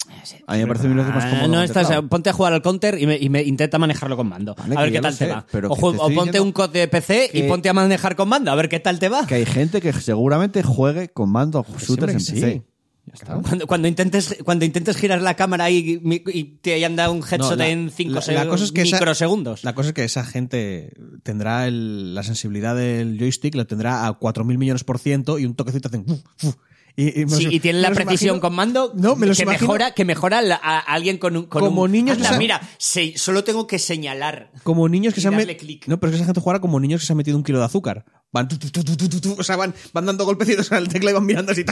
[0.48, 2.62] a mí me parece mil veces más Ah, cómodo no estás, ponte a jugar al
[2.62, 4.56] counter y me, y me intenta manejarlo con mando.
[4.56, 5.46] Vale, a ver qué tal te sé, va.
[5.52, 8.56] pero O, te ponte un code de PC y ponte a manejar con mando, a
[8.56, 9.26] ver qué tal te va.
[9.26, 12.62] que hay gente que seguramente juegue con mando shooters en siempre que PC sí.
[13.08, 16.02] ya está Cuando, cuando intentes cuando intentes girar la cámara y,
[16.34, 18.82] y te hayan dado un headshot No, la- en 5 la- la cosa es que
[18.82, 19.64] esa- microsegundos.
[19.64, 20.92] La cosa es que esa gente
[21.24, 25.56] tendrá el- la sensibilidad del joystick, lo tendrá a 4.000 millones por ciento y un
[25.56, 26.04] toquecito hacen...
[26.08, 26.56] uf, uf.
[27.00, 29.38] Y, y me Sí, los- y tienen la precisión imagino- con mando No, me los
[29.38, 32.38] que imagino mejora que mejora la- a alguien con un con Como un- niños Anda,
[32.38, 34.52] mira, se- solo tengo que señalar.
[34.64, 35.88] como niños que se han darle met- clic.
[35.88, 37.60] No, pero es que esa gente juega como niños que se han metido un kilo
[37.60, 38.04] de azúcar.
[38.34, 40.88] Van tu, tu, tu, tu, tu, tu, tu, o sea, van, van dando golpecitos al
[40.90, 41.64] teclado y van mirando así.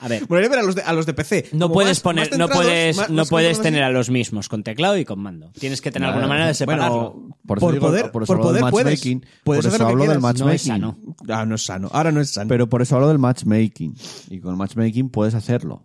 [0.00, 0.22] A ver.
[0.28, 1.48] A los de, a los de PC.
[1.52, 3.82] No como puedes más- poner, más no centrados, puedes, más- no más puedes centrados tener
[3.84, 3.90] así.
[3.90, 5.50] a los mismos con teclado y con mando.
[5.58, 7.12] Tienes que tener alguna manera de separarlo.
[7.14, 8.86] bueno, por, eso Por digo- poder- por eso por hablo del poder puedes.
[8.98, 9.26] matchmaking.
[9.44, 10.22] Puedes por hacer eso lo que hablo del quieras.
[10.22, 11.16] No es matchmaking.
[11.26, 11.40] sano.
[11.40, 11.88] Ah, no es sano.
[11.92, 12.48] Ahora no es sano.
[12.48, 13.94] Pero por eso hablo del matchmaking.
[14.30, 15.84] Y con el matchmaking puedes hacerlo.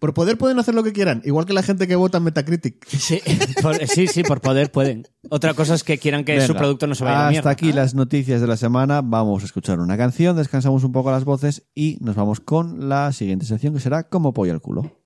[0.00, 1.20] Por poder pueden hacer lo que quieran.
[1.24, 2.84] Igual que la gente que vota en Metacritic.
[2.88, 3.20] Sí,
[3.62, 5.06] por, sí, sí, por poder pueden.
[5.28, 7.50] Otra cosa es que quieran que su producto no se vaya a la Hasta mierda.
[7.50, 9.02] aquí las noticias de la semana.
[9.02, 13.12] Vamos a escuchar una canción, descansamos un poco las voces y nos vamos con la
[13.12, 14.99] siguiente sección que será Como pollo al culo.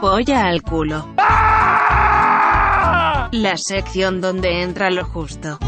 [0.00, 1.06] Polla al culo.
[1.18, 3.28] ¡Ah!
[3.32, 5.58] La sección donde entra lo justo.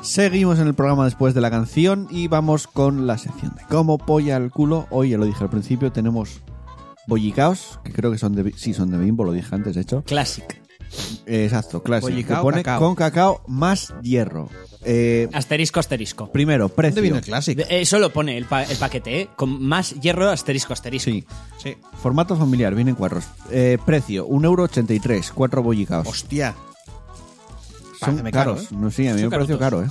[0.00, 3.98] Seguimos en el programa después de la canción y vamos con la sección de cómo
[3.98, 4.86] polla al culo.
[4.90, 6.40] Hoy ya lo dije al principio, tenemos
[7.06, 10.02] bollicaos, que creo que son de son de bimbo, lo dije antes de hecho.
[10.04, 10.62] Classic.
[11.26, 12.16] Eh, exacto, clásico.
[12.16, 14.48] Que pone con cacao más hierro.
[14.88, 16.30] Eh, Asterisco, asterisco.
[16.30, 16.90] primero, precio.
[16.94, 17.58] ¿Dónde viene el Classic?
[17.58, 19.28] De- Eso lo pone el, pa- el paquete, ¿eh?
[19.34, 21.10] Con más hierro, asterisco, asterisco.
[21.10, 21.24] Sí.
[21.62, 21.76] Sí.
[22.00, 23.24] Formato familiar, vienen cuadros.
[23.50, 26.06] Eh, precio, 1,83€, cuatro bollicaos.
[26.06, 26.54] Hostia.
[27.98, 28.62] Son caro, caros.
[28.64, 28.68] ¿eh?
[28.72, 29.86] No, sí, a mí Son me pareció caro, ¿eh?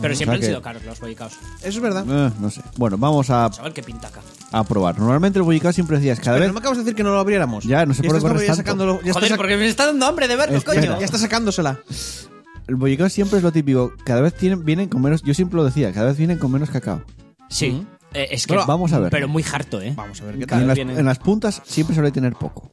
[0.00, 1.32] Pero O siempre sea han que- sido caros los bollicaos.
[1.60, 2.04] Eso es verdad.
[2.08, 2.60] Eh, no sé.
[2.76, 4.20] Bueno, vamos a, Chaval, qué pintaca.
[4.52, 4.98] a probar.
[4.98, 6.48] Normalmente el bollicao siempre decías cada Pero vez...
[6.48, 7.64] no me acabas de decir que no lo abriéramos.
[7.64, 8.56] Ya, no sé por qué corres tanto.
[8.62, 9.00] sacándolo.
[9.02, 10.80] Ya Joder, estás, porque me está dando hambre de verlo, Espera.
[10.80, 10.98] coño.
[11.00, 11.80] ya está sacándosela.
[12.68, 13.92] El bollicao siempre es lo típico.
[14.04, 15.22] Cada vez tienen, vienen con menos...
[15.22, 17.02] Yo siempre lo decía, cada vez vienen con menos cacao.
[17.48, 17.86] Sí.
[18.12, 18.56] Eh, es que.
[18.56, 19.10] Vamos a ver.
[19.10, 19.92] Pero muy harto, ¿eh?
[19.96, 20.62] Vamos a ver qué tal.
[20.62, 22.70] en las, vienen- en las puntas siempre suele tener poco.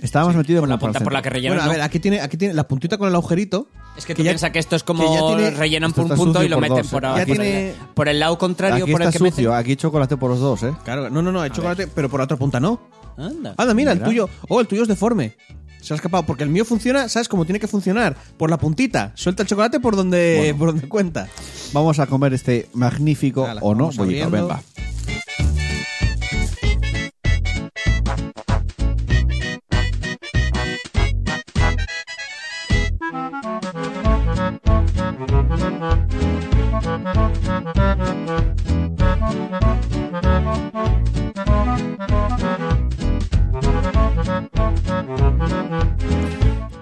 [0.00, 1.58] Estaba más metido Por la como punta el por la que rellenan.
[1.58, 3.68] Bueno, a ver, aquí tiene, aquí tiene la puntita con el agujerito.
[3.96, 6.04] Es que tú que ya- piensas que esto es como que ya tiene- rellenan por
[6.06, 7.06] un punto y lo por meten dos, por, ¿eh?
[7.06, 9.50] abajo, Ya por, tiene- el, por el lado contrario Aquí por el está que sucio,
[9.50, 9.60] meten.
[9.64, 10.72] aquí chocolate por los dos, ¿eh?
[10.84, 12.80] Claro, no, no, no, el chocolate, pero por la otra punta no.
[13.16, 13.54] Anda.
[13.58, 14.08] Anda, mira, el Mira.
[14.08, 14.28] tuyo.
[14.48, 15.36] Oh, el tuyo es deforme.
[15.82, 16.24] Se ha escapado.
[16.24, 18.16] Porque el mío funciona, ¿sabes cómo tiene que funcionar?
[18.38, 19.12] Por la puntita.
[19.14, 21.28] Suelta el chocolate por donde, por donde cuenta.
[21.72, 24.28] Vamos a comer este magnífico Ala, o no bollicao.
[24.28, 24.48] abriendo.
[24.48, 24.62] Venga.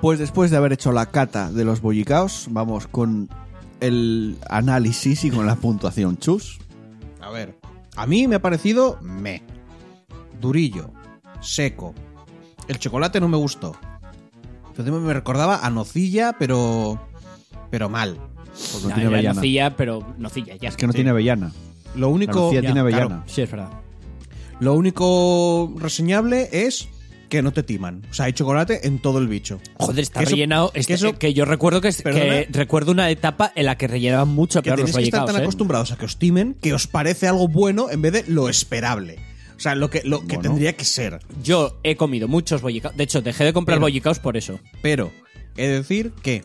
[0.00, 3.28] Pues después de haber hecho la cata de los bollicaos, vamos con
[3.80, 6.16] el análisis y con la puntuación.
[6.16, 6.58] Chus.
[7.20, 7.58] A ver.
[7.96, 9.42] A mí me ha parecido me.
[10.40, 10.90] Durillo.
[11.42, 11.94] Seco.
[12.68, 13.76] El chocolate no me gustó.
[14.68, 16.98] Entonces me recordaba a nocilla, pero.
[17.70, 18.16] Pero mal.
[18.52, 19.34] Pues no No, tiene era avellana.
[19.34, 20.68] nocilla, pero nocilla, ya.
[20.70, 20.96] Es que no Sí.
[20.96, 21.52] tiene avellana.
[21.94, 22.32] Lo único.
[22.32, 23.04] La nocilla ya, tiene claro.
[23.06, 23.24] avellana.
[23.26, 23.70] Sí, es verdad.
[24.60, 26.88] Lo único reseñable es
[27.30, 28.02] que no te timan.
[28.10, 29.58] O sea, hay chocolate en todo el bicho.
[29.78, 30.72] Joder, está Que eso- rellenado.
[30.72, 32.24] que está- eso- que yo recuerdo que, es- Perdona.
[32.24, 35.20] que recuerdo una etapa en la que rellenaban mucho Que peor los tenéis que estar
[35.20, 35.44] bollicaos, tan ¿eh?
[35.44, 39.18] acostumbrados a que os timen que os parece algo bueno en vez de lo esperable.
[39.56, 41.20] O sea, lo que, lo que tendría que ser.
[41.42, 42.96] Yo he comido muchos bollicaos.
[42.96, 44.58] De hecho, dejé de comprar Pero- bollicaos por eso.
[44.82, 45.10] Pero
[45.56, 46.44] he de decir que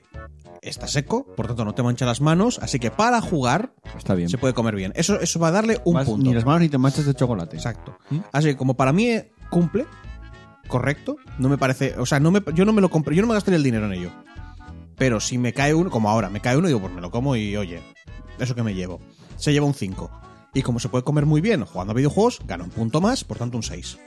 [0.61, 4.29] está seco, por tanto no te mancha las manos, así que para jugar Está bien.
[4.29, 4.91] se puede comer bien.
[4.95, 6.27] Eso, eso va a darle un Vas- punto.
[6.27, 7.55] Ni las manos ni te manchas de chocolate.
[7.55, 7.97] Exacto.
[8.31, 9.85] Así que como para mí eh, cumple,
[10.67, 13.27] correcto, no me parece, o sea, no me, yo no me lo compré, yo no
[13.27, 14.11] me gastaría el dinero en ello.
[14.97, 17.35] Pero si me cae uno, como ahora, me cae uno, digo, pues me lo como
[17.35, 17.81] y oye,
[18.39, 19.01] eso que me llevo.
[19.37, 20.09] Se lleva un 5.
[20.53, 23.37] Y como se puede comer muy bien jugando a videojuegos, gana un punto más, por
[23.37, 23.97] tanto un 6.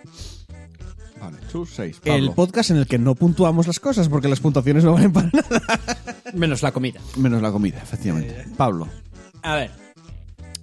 [1.20, 2.00] Vale, Chus, seis.
[2.04, 2.34] El Pablo.
[2.34, 5.80] podcast en el que no puntuamos las cosas porque las puntuaciones no valen para nada.
[6.32, 7.00] Menos la comida.
[7.16, 8.46] Menos la comida, efectivamente.
[8.56, 8.86] Pablo.
[9.42, 9.87] A ver.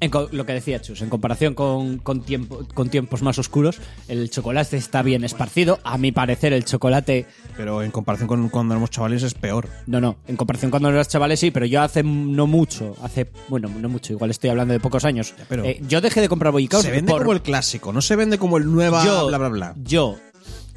[0.06, 4.30] En lo que decía Chus, en comparación con, con, tiempo, con tiempos más oscuros, el
[4.30, 5.80] chocolate está bien esparcido.
[5.84, 7.26] A mi parecer, el chocolate.
[7.58, 9.68] Pero en comparación con cuando éramos chavales es peor.
[9.88, 10.18] No, no.
[10.28, 12.96] En comparación cuando eras chavales, sí, pero yo hace no mucho.
[13.02, 13.30] Hace.
[13.48, 14.14] Bueno, no mucho.
[14.14, 15.34] Igual estoy hablando de pocos años.
[15.50, 16.84] pero- Eh, yo dejé de comprar bollicaos.
[16.84, 19.50] se vende por- como el clásico, no se vende como el nueva yo, bla bla
[19.50, 19.76] bla.
[19.84, 20.18] Yo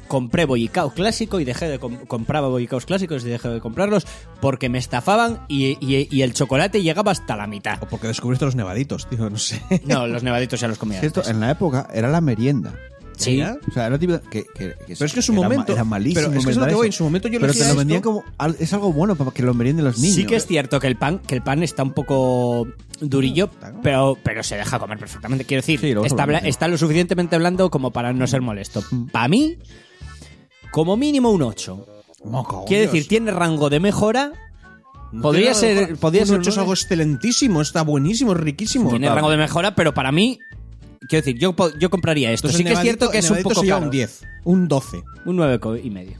[0.09, 4.05] compré bollicao clásico y dejé de com- compraba bollicaos clásicos y dejé de comprarlos
[4.41, 7.81] porque me estafaban y, y- y el chocolate llegaba hasta la mitad.
[7.81, 9.61] O porque descubriste los nevaditos, tío, no sé.
[9.85, 10.99] No, los nevaditos ya los comía.
[10.99, 12.73] Esto en la época era la merienda.
[13.17, 13.41] Sí.
[13.41, 15.73] O sea, era típico que, que- que Pero es que en su era momento- ma-
[15.73, 16.21] Era malísimo.
[16.21, 16.93] pero es que es lo inventar que voy, eso.
[16.93, 18.23] en su momento yo Pero te elegía lo vendían esto.
[18.37, 18.55] como.
[18.59, 20.15] Es algo bueno para que lo merienden los niños.
[20.15, 22.65] Sí que es cierto que el pan, que el pan está un poco
[23.01, 23.49] durillo,
[23.83, 25.43] pero, pero se deja comer perfectamente.
[25.43, 28.83] Quiero decir, Sí, está, lo está lo suficientemente blando como para no ser molesto.
[29.11, 29.57] Para mí,
[30.71, 31.85] como mínimo un 8.
[32.25, 32.93] Moco, Quiere Dios.
[32.93, 34.31] decir, tiene rango de mejora.
[35.21, 38.89] Podría tiene ser- podría un ser ocho es algo excelentísimo, está buenísimo, es riquísimo.
[38.89, 40.37] Tiene rango de mejora, pero para mí,
[41.07, 42.47] quiero decir, yo, po- yo compraría esto.
[42.47, 43.85] Entonces, sí que es cierto nevadito- que es un nevadito poco sería caro.
[43.85, 45.01] un 10, un 12.
[45.25, 46.17] Un 9 co- y medio.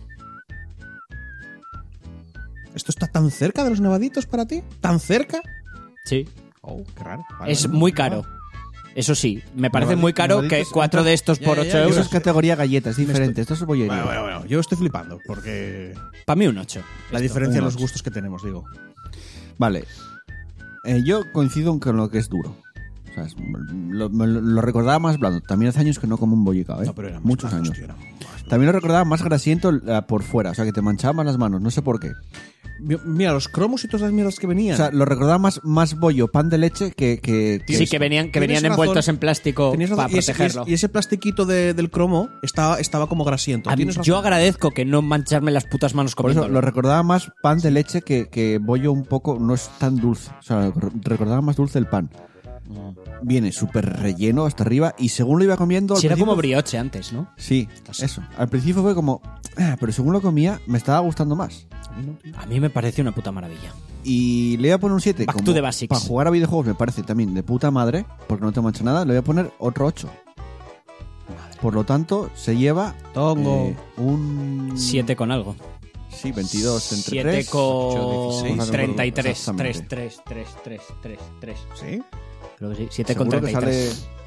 [2.76, 4.64] ¿Esto está tan cerca de los nevaditos para ti?
[4.80, 5.42] ¿Tan cerca?
[6.06, 6.28] Sí.
[6.62, 7.26] Oh, qué raro.
[7.40, 7.78] Vale, Es vale.
[7.78, 8.26] muy caro.
[9.00, 11.80] Eso sí, me parece muy caro que cuatro de estos Ya, por ya, 8 ya,
[11.80, 12.06] Eso euros.
[12.06, 13.40] es categoría galletas, diferente.
[13.42, 14.04] Esto es bollería.
[14.04, 15.94] Bueno, bueno, bueno, yo estoy flipando porque
[16.26, 16.82] Para mí un 8.
[17.12, 18.66] la diferencia en los gustos que tenemos, digo.
[19.58, 19.86] Vale.
[20.84, 22.58] Eh, yo coincido con lo que es duro.
[23.10, 23.36] O sea, es-
[23.90, 25.40] lo, me lo- lo recordaba más blando.
[25.42, 26.86] También hace años que no como un bollicao, ¿eh?
[26.86, 27.72] No, pero era más Muchos años.
[27.74, 30.82] tío, era más- También lo recordaba más grasiento eh, por fuera, o sea, que te
[30.82, 32.12] manchaban más las manos, no sé por qué.
[32.82, 34.74] Mi- mira, los cromos y todas las mierdas que venían.
[34.76, 37.20] O sea, lo recordaba más, más bollo, pan de leche que...
[37.20, 38.72] que, Sí, que venían, que venían razón.
[38.72, 40.64] envueltos en plástico para y ese- protegerlo.
[40.68, 43.70] Y ese, plastiquito de- del cromo estaba, estaba como grasiento.
[43.76, 47.60] Mí- yo agradezco que no mancharme las putas manos Por eso lo recordaba más pan
[47.60, 49.38] de leche que, que bollo un poco...
[49.40, 50.32] No es tan dulce.
[50.40, 52.10] O sea, lo recordaba más dulce el pan.
[53.22, 55.96] Viene súper relleno hasta arriba y según lo iba comiendo...
[55.96, 57.28] al Si era como brioche antes, ¿no?
[57.38, 57.68] Sí,
[58.00, 58.22] eso.
[58.38, 59.22] Al principio fue como...
[59.58, 61.68] "Ah", pero según lo comía, me estaba gustando más.
[62.38, 63.74] A mí me parece una puta maravilla.
[64.04, 65.26] Y le voy a poner un 7.
[65.26, 65.90] Back como to the basics.
[65.90, 69.04] Para jugar a videojuegos me parece también de puta madre, porque no te mancha nada.
[69.04, 70.10] Le voy a poner otro 8.
[71.62, 73.66] Por lo tanto, se lleva Tongo.
[73.66, 74.72] eh, un...
[74.78, 75.56] 7 con algo.
[76.10, 77.50] Sí, 22 entre 7 3.
[77.50, 78.72] con 16.
[78.72, 79.32] 33.
[79.38, 79.86] Exactamente.
[79.88, 81.58] 3, 3, 3, 3, 3, 3.
[81.76, 82.02] ¿Sí?
[82.60, 82.88] Creo que sí.
[82.92, 83.94] 7 con Seguro que 33.
[83.94, 84.20] sale...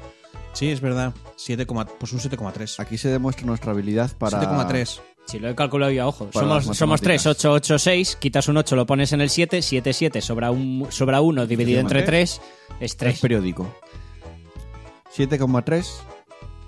[0.53, 1.13] Sí, es verdad.
[1.35, 2.79] 7, pues un 7,3.
[2.79, 4.41] Aquí se demuestra nuestra habilidad para...
[4.41, 4.99] 7,3.
[5.25, 6.29] Si lo he calculado yo a ojo.
[6.33, 7.25] Somos, somos 3, matemáticas.
[7.27, 8.15] 8, 8, 6.
[8.17, 9.61] Quitas un 8, lo pones en el 7.
[9.61, 10.21] 7, 7.
[10.21, 12.41] Sobra, un, sobra 1 dividido entre 3.
[12.79, 13.19] Es Es 3.
[13.21, 13.73] periódico.
[15.15, 15.85] 7,3.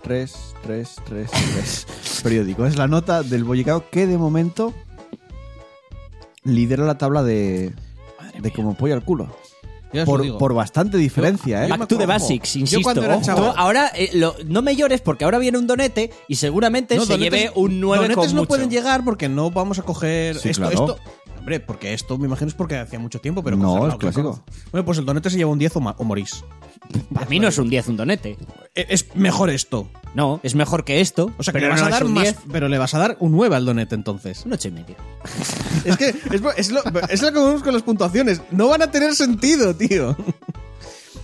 [0.01, 1.85] 3, 3, 3, 3.
[2.23, 2.65] periódico.
[2.65, 4.73] Es la nota del bollicao que de momento
[6.43, 7.73] lidera la tabla de,
[8.39, 9.35] de como pollo al culo.
[10.37, 11.69] Por, bastante diferencia, ¿eh?
[11.69, 12.83] yo Back to the basics, Yo insisto.
[12.83, 16.11] cuando era Ojo, chaval- ahora eh, lo- no me llores porque ahora viene un donete
[16.27, 18.47] y seguramente se donetes- lleve un 9 donetes con no mucho.
[18.49, 20.73] pueden llegar porque no vamos a coger Sí, esto, claro.
[20.95, 20.99] esto.
[21.45, 24.43] Hombre, porque esto me imagino es porque hacía mucho tiempo, pero No, es clásico.
[24.71, 26.43] Bueno, pues el donete se lleva un 10 o, o morís.
[27.13, 28.35] Para mí no es un 10 un donete.
[28.73, 29.87] E- Es mejor esto.
[30.15, 31.31] No, es mejor que esto.
[31.37, 33.17] O sea, que le vas no a dar más, 10, pero le vas a dar
[33.19, 34.43] un 9 al donete entonces.
[34.43, 34.95] un 8 y medio.
[35.85, 38.41] Es que es, es lo, es lo que vemos con las puntuaciones.
[38.49, 40.17] No van a tener sentido, tío.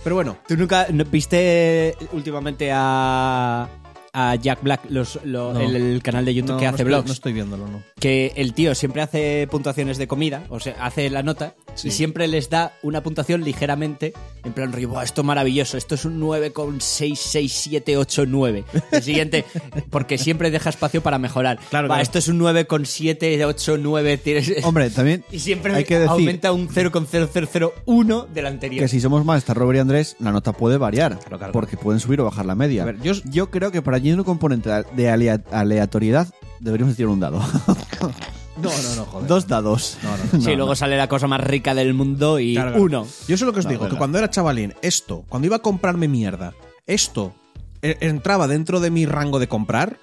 [0.04, 3.68] Pero bueno, ¿Tú nunca viste últimamente a,
[4.14, 5.60] a Jack Black, los, lo- No.
[5.60, 7.06] el, el canal de YouTube no, que no hace estoy- vlogs?
[7.06, 7.82] No estoy viéndolo, no.
[7.98, 12.28] que el tío siempre hace puntuaciones de comida, o sea, hace la nota y siempre
[12.28, 14.12] les da una puntuación ligeramente,
[14.44, 18.64] en plan, "Buah, esto maravilloso, esto es un 9,66789.
[18.90, 19.44] El siguiente,
[19.90, 21.58] porque siempre deja espacio para mejorar.
[21.70, 22.02] Claro, "Buah, claro.
[22.02, 24.18] esto es un 9,789.
[24.18, 28.82] tienes- Hombre, también y siempre hay que decir aumenta un 0,0001 del anterior.
[28.82, 31.18] que si somos más, está Robert y Andrés, la nota puede variar.
[31.18, 31.52] Claro, claro.
[31.52, 32.84] Porque pueden subir o bajar la media.
[32.84, 36.28] Ver, yo- yo creo que para añadir un componente de alea- aleatoriedad
[36.60, 37.40] deberíamos tirar un dado.
[38.56, 39.28] No, no, no, joder.
[39.28, 39.96] Dos dados.
[40.02, 40.40] No, no, no.
[40.40, 42.84] Sí, luego sale la cosa más rica del mundo y Claro, claro.
[42.84, 43.06] uno.
[43.28, 45.60] Yo sé lo que os No, digo, que cuando era chavalín, esto, cuando iba a
[45.60, 46.52] comprarme mierda,
[46.86, 47.32] esto
[47.80, 49.98] eh, entraba dentro de mi rango de comprar,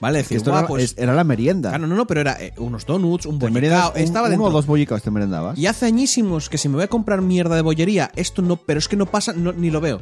[0.00, 0.20] ¿vale?
[0.20, 1.70] Es Que decir, esto "Guau, era, pues, es- era la merienda.
[1.70, 4.30] claro, no, no, pero era eh, unos donuts, un Te merendabas bollicao, un- estaba uno
[4.30, 4.46] dentro.
[4.46, 5.58] o dos bollicaos te merendabas.
[5.58, 8.78] Y hace añísimos que si me voy a comprar mierda de bollería, esto no, pero
[8.78, 10.00] es que no pasa, no- ni lo veo.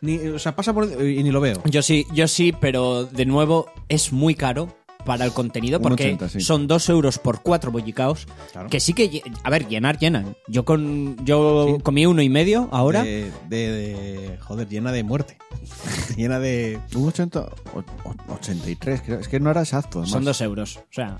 [0.00, 1.60] Ni, o sea, pasa por y ni lo veo.
[1.64, 4.74] Yo sí, yo sí, pero de nuevo es muy caro
[5.04, 6.40] para el contenido porque 80, sí.
[6.40, 8.68] son dos euros por cuatro bollicaos Claro.
[8.68, 13.02] que sí que a ver llenar llenan yo con yo comí uno y medio ahora
[13.02, 15.38] De, de- de- joder, llena de muerte.
[16.16, 16.78] llena de.
[16.94, 19.18] Un 80, o- o- 83, creo.
[19.20, 19.98] Es que no era exacto.
[19.98, 20.10] además.
[20.10, 21.18] son dos euros o sea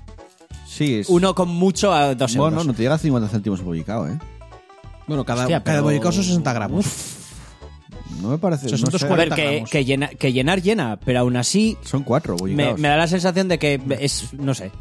[0.67, 1.09] Sí, es.
[1.09, 4.07] uno con mucho a dos Bueno, euros no te llega a 50 céntimos el bollicao,
[4.07, 4.17] ¿eh?
[5.07, 6.85] Bueno, cada, Hostia, cada pero- bollicao son 60 gramos.
[8.21, 8.69] No me parece.
[8.69, 9.05] Son no sé.
[9.05, 9.69] a ver 40 que, gramos.
[9.69, 13.47] que, llena- que llenar llena pero aún así Son cuatro me, me da la sensación
[13.47, 14.71] de que es no sé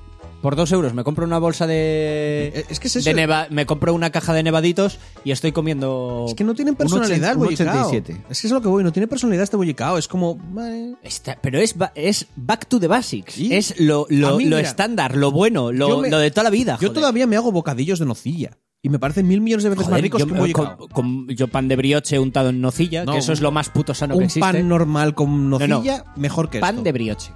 [0.42, 3.08] por dos euros me compro una bolsa de Eh, es que es eso.
[3.08, 6.74] de neva- me compro una caja de nevaditos y estoy comiendo Es que no tienen
[6.74, 7.86] personalidad el un bollicao.
[7.88, 8.24] 87.
[8.28, 9.98] Es que es lo que voy, no tiene personalidad este bollicao.
[9.98, 10.36] Es como.
[10.50, 10.96] vale.
[11.04, 13.38] Está- pero es, es back to the basics.
[13.38, 13.54] ¿Y?
[13.54, 16.42] Es lo, lo, A mí, lo mira, estándar, lo bueno, lo, me- lo de toda
[16.42, 16.72] la vida.
[16.80, 16.94] Yo joder.
[16.94, 18.58] todavía me hago bocadillos de nocilla.
[18.84, 20.76] Y me parecen mil millones de veces Joder, más ricos yo, que un me- bollicao.
[20.76, 23.68] con- con- yo pan de brioche untado en nocilla, No, que eso es lo más
[23.70, 24.40] puto sano que un existe.
[24.40, 25.58] pan normal con no.
[25.60, 26.84] nocilla, mejor que pan esto.
[26.84, 27.30] de brioche.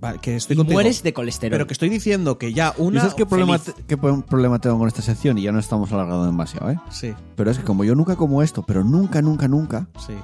[0.00, 0.74] Vale, que estoy Y contigo.
[0.74, 1.52] mueres de colesterol.
[1.52, 2.96] Pero que estoy diciendo que ya una.
[2.96, 5.38] ¿Y ¿Sabes qué problema, te- qué problema tengo con esta sección?
[5.38, 6.78] Y ya no estamos alargando demasiado, ¿eh?
[6.90, 10.14] Sí, Pero es que como yo nunca como esto, pero nunca, nunca, nunca, sí.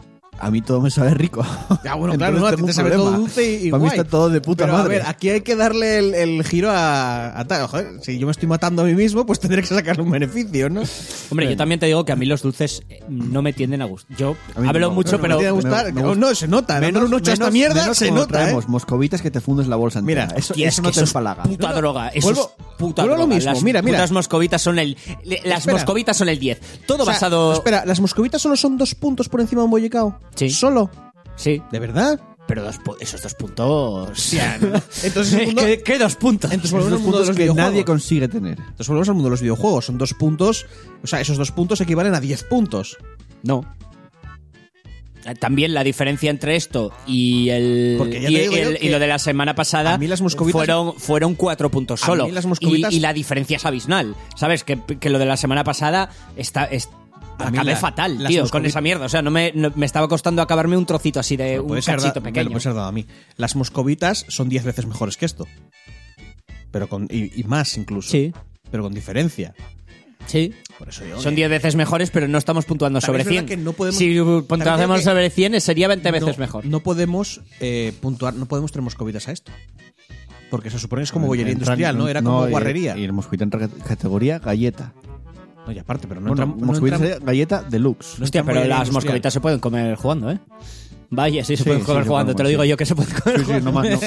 [0.41, 1.45] A mí todo me sabe rico.
[1.85, 3.11] Ya, bueno, claro, no, a ti tengo te sabe problema.
[3.13, 4.97] todo dulce y, y Para mí está todo de puta Pero, madre.
[4.97, 7.67] A ver, aquí hay que darle el, el giro a, a tal.
[7.69, 10.69] Joder, si yo me estoy matando a mí mismo, pues tendré que sacarle un beneficio,
[10.69, 10.83] ¿no?
[11.31, 13.87] Hombre, yo también te digo que a mí los dulces eh, no me tienden a
[13.87, 14.17] gustar.
[14.17, 15.39] Yo A hablo mucho, No, pero...
[15.41, 15.87] me gustar.
[15.87, 16.21] me- me No, gusta.
[16.21, 16.81] no, se nota.
[16.81, 18.57] Dándole un 8 a esta menos- mierda, menos se nota, ¿eh?
[18.67, 20.27] moscovitas que te fundes la bolsa entera.
[20.27, 21.43] Mira, eso, Hostia, eso es no te empalaga.
[21.45, 22.09] puta droga.
[22.09, 23.27] Eso vuelvo- es puta lo droga.
[23.35, 23.53] mismo.
[23.53, 23.99] Las Mira, mira.
[23.99, 24.97] putas moscovitas son el...
[25.25, 25.77] le- Las Espera.
[25.79, 26.61] moscovitas son el 10.
[26.87, 27.53] Todo O sea, basado...
[27.55, 30.19] Espera, ¿las moscovitas solo son dos puntos por encima de un bollicao?
[30.35, 30.51] Sí.
[30.51, 30.91] ¿Solo?
[31.37, 31.63] Sí.
[31.71, 32.21] ¿De verdad?
[32.47, 34.33] Pero dos esos dos puntos...
[35.05, 36.51] Entonces, el mundo- ¿Qué, qué dos puntos?
[36.51, 37.71] Entonces volvemos al mundo de los que videojuegos.
[37.71, 38.59] nadie consigue tener.
[38.59, 39.85] Entonces volvemos al mundo de los videojuegos.
[39.85, 40.67] Son dos puntos.
[41.03, 42.97] O sea, esos dos puntos equivalen a 10 puntos.
[43.45, 43.65] No.
[45.25, 47.99] eh, también la diferencia entre esto y el
[48.29, 52.01] y, el- lo de la semana pasada a mí las moscovitas- fueron fueron cuatro puntos
[52.01, 55.63] solo las y, y la diferencia es abismal sabes que, que lo de la semana
[55.63, 56.65] pasada está
[57.49, 60.43] acabé la- fatal tío con esa mierda o sea no me, no- me estaba costando
[60.43, 62.75] acabarme un trocito así de un Puede ser, cachito da- me lo pequeño puede ser
[62.75, 63.07] dado a mí.
[63.37, 65.47] Las moscovitas son 10 veces mejores que esto.
[66.71, 68.11] Pero con, y, y más incluso.
[68.11, 68.33] sí
[68.71, 69.55] Pero con diferencia.
[70.27, 71.21] sí Por eso yo.
[71.21, 73.47] son 10 veces mejores, pero no estamos puntuando sobre es verdad 100.
[73.47, 76.65] que no podemos- si puntuásemos sobre 100, sería 20 veces no, mejor.
[76.67, 79.51] No podemos eh, puntuar, no podemos tener moscovitas a esto.
[80.51, 82.09] Porque se supone que es como bollería industrial, ¿no?
[82.09, 82.97] Era como y- guarrería.
[82.97, 84.93] Y el moscovita entra en categoría galleta.
[85.71, 88.19] No, y aparte, pero no bueno, entra- no moscovita entra- sería galleta deluxe.
[88.19, 90.39] no Hostia, entra pero las moscovitas se pueden comer jugando, ¿eh?
[91.13, 92.69] Vaya, sí se Sí, pueden comer jugando, te lo digo sí.
[92.69, 93.73] yo que se pueden comer Sí, sí, jugando.
[93.73, 93.99] no más, no.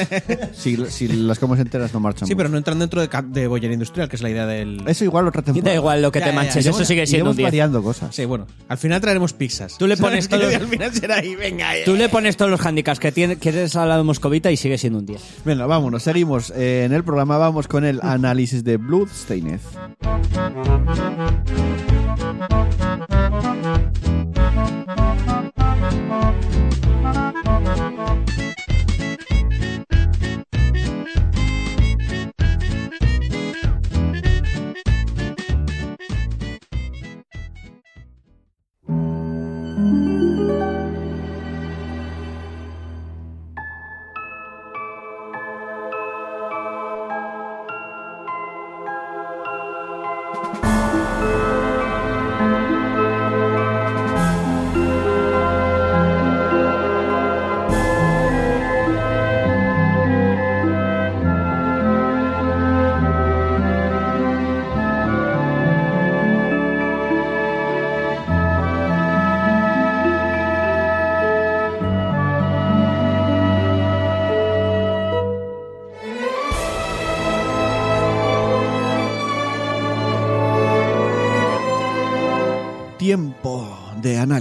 [0.54, 2.28] Si, si las comes enteras no marchan.
[2.30, 4.82] Sí, pero no entran dentro de, ca- de bollería industrial, que es la idea del.
[4.88, 5.70] Eso igual otra temporada.
[5.72, 6.86] da igual lo que Ya, te ya, manches, ya, eso ya.
[6.86, 7.46] sigue siendo un Iremos 10.
[7.48, 8.16] variando cosas.
[8.16, 9.78] Sí, bueno, al final traeremos pizzas.
[9.78, 11.76] Tú le pones los- Al final será ahí, venga.
[11.76, 11.82] eh.
[11.84, 15.00] Tú le pones todos los handicaps que tiene, quieres al lado moscovita y sigue siendo
[15.00, 15.22] un 10.
[15.44, 16.52] Venga, vámonos, seguimos.
[16.56, 19.60] Eh, en el programa vamos con el análisis de Bloodstained.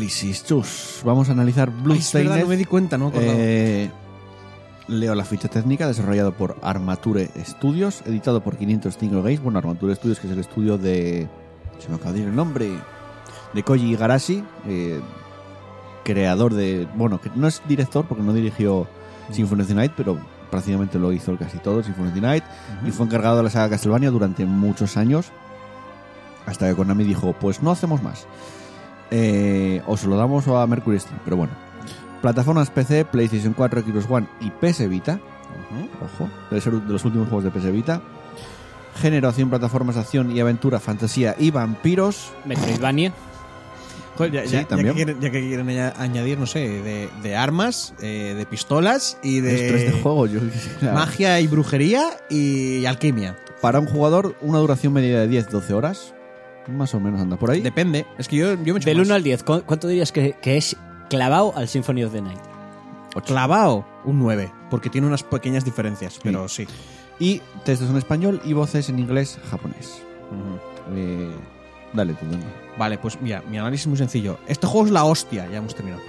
[0.02, 0.44] Análisis.
[0.44, 2.28] Chus, vamos a analizar Ay, es Bloodstained.
[2.28, 3.12] verdad, no me di cuenta, ¿no?
[3.14, 3.90] Eh,
[4.88, 9.40] leo la ficha técnica, desarrollado por Armature Studios, editado por 505 Games.
[9.42, 11.28] Bueno, Armature Studios, que es el estudio de.
[11.78, 12.70] Se me acaba de ir el nombre.
[13.54, 15.00] De Koji Igarashi, eh,
[16.04, 16.88] creador de.
[16.96, 18.88] Bueno, que no es director porque no dirigió
[19.30, 20.18] Symphony of the Night, pero
[20.50, 22.44] prácticamente lo hizo casi todo, Symphony of the Night.
[22.86, 25.26] Y fue encargado de la saga Castlevania durante muchos años.
[26.46, 28.26] Hasta que Konami dijo: Pues no hacemos más.
[29.14, 31.52] Eh, o se lo damos a Mercury Steam, pero bueno.
[32.22, 35.20] Plataformas PC, PlayStation 4, Xbox One y PS Vita.
[36.02, 38.00] Ojo, debe ser de los últimos juegos de PS Vita.
[39.00, 42.32] Género, acción, plataformas, acción y aventura, fantasía y vampiros.
[42.44, 43.12] Metroidvania.
[44.16, 44.88] Joder, ya, Sí, ya- ya también.
[44.90, 49.18] que quieren, ya que quieren aña- añadir, no sé, de, de armas, eh, de pistolas
[49.22, 50.26] y de, Esto es de juego.
[50.26, 50.40] Yo
[50.94, 53.36] magia y brujería y alquimia.
[53.62, 56.14] Para un jugador, una duración media de 10-12 horas.
[56.68, 57.60] Más o menos anda por ahí.
[57.60, 58.06] Depende.
[58.18, 59.06] Es que yo, yo me echo Del más.
[59.08, 60.76] 1 al 10, ¿cu- ¿cuánto dirías que, que es
[61.10, 62.40] clavado al Symphony of the Night?
[63.26, 66.66] Clavao, un 9, porque tiene unas pequeñas diferencias, pero sí.
[67.18, 70.02] Y textos en español y voces en inglés, japonés.
[70.94, 71.30] Eh,
[71.92, 72.46] dale tú, venga.
[72.78, 74.38] Vale, pues mira, mi análisis es muy sencillo.
[74.46, 76.02] Este juego es la hostia, ya hemos terminado.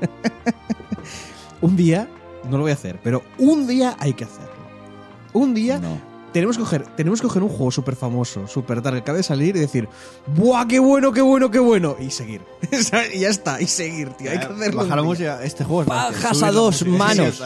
[1.60, 2.08] un día,
[2.44, 4.50] no lo voy a hacer, pero un día hay que hacerlo.
[5.32, 5.98] Un día No.
[6.32, 9.24] Tenemos que coger, tenemos que coger un juego súper famoso, súper tal, que acabe de
[9.24, 9.88] salir y decir,
[10.26, 11.96] ¡buah, qué bueno, qué bueno, qué bueno!
[12.00, 12.42] Y seguir.
[13.14, 14.30] y ya está, y seguir, tío.
[14.30, 14.82] Hay que hacerlo.
[14.82, 15.42] Baja la música.
[15.42, 17.42] Este juego es Pajas a la dos manos.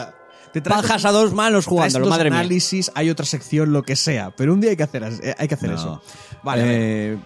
[0.53, 2.39] Te Pajas a dos manos jugándolo, madre mía.
[2.39, 4.31] análisis, hay otra sección, lo que sea.
[4.31, 5.75] Pero un día hay que hacer, eh, hay que hacer No.
[5.75, 6.01] eso.
[6.43, 6.75] Vale, a ver.
[6.79, 7.17] Eh,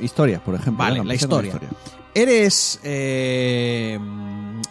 [0.00, 0.84] historia, por ejemplo.
[0.84, 1.68] Vale, la empecemos historia.
[2.14, 2.80] Eres.
[2.82, 3.98] eh,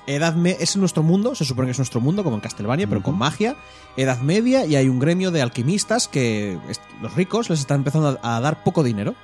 [0.07, 3.01] edad me es nuestro mundo, se supone que es nuestro mundo, como en Castlevania, pero
[3.03, 3.55] con magia.
[3.97, 6.57] Edad media, y hay un gremio de alquimistas que
[7.01, 9.15] los ricos les están empezando a, a dar poco dinero.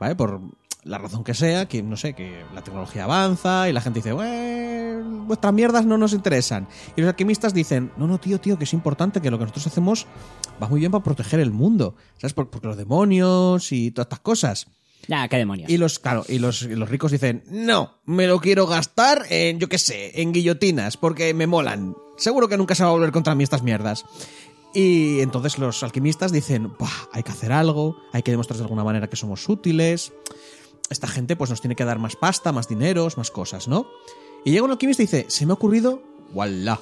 [0.00, 0.16] ¿Vale?
[0.16, 0.40] Por
[0.82, 4.12] la razón que sea, que no sé, que la tecnología avanza y la gente dice,
[4.12, 6.66] "Bueno, vuestras mierdas no nos interesan.
[6.96, 9.66] Y los alquimistas dicen, no, no, tío, tío, que es importante que lo que nosotros
[9.68, 10.06] hacemos
[10.62, 11.94] va muy bien para proteger el mundo.
[12.18, 12.34] ¿Sabes?
[12.34, 14.66] Por- Porque los demonios y todas estas cosas.
[15.08, 15.70] Ya, qué demonios.
[15.70, 19.58] Y los, claro, y los, y los ricos dicen, no, me lo quiero gastar en,
[19.58, 21.94] yo qué sé, en guillotinas, porque me molan.
[22.16, 24.04] Seguro que nunca se va a volver contra mí estas mierdas.
[24.72, 28.82] Y entonces los alquimistas dicen, "Buah, hay que hacer algo, hay que demostrar de alguna
[28.84, 30.12] manera que somos útiles.
[30.90, 33.86] Esta gente pues nos tiene que dar más pasta, más dineros, más cosas, ¿no?
[34.44, 36.02] Y llega un alquimista y dice, se me ha ocurrido,
[36.32, 36.78] ¡wallah!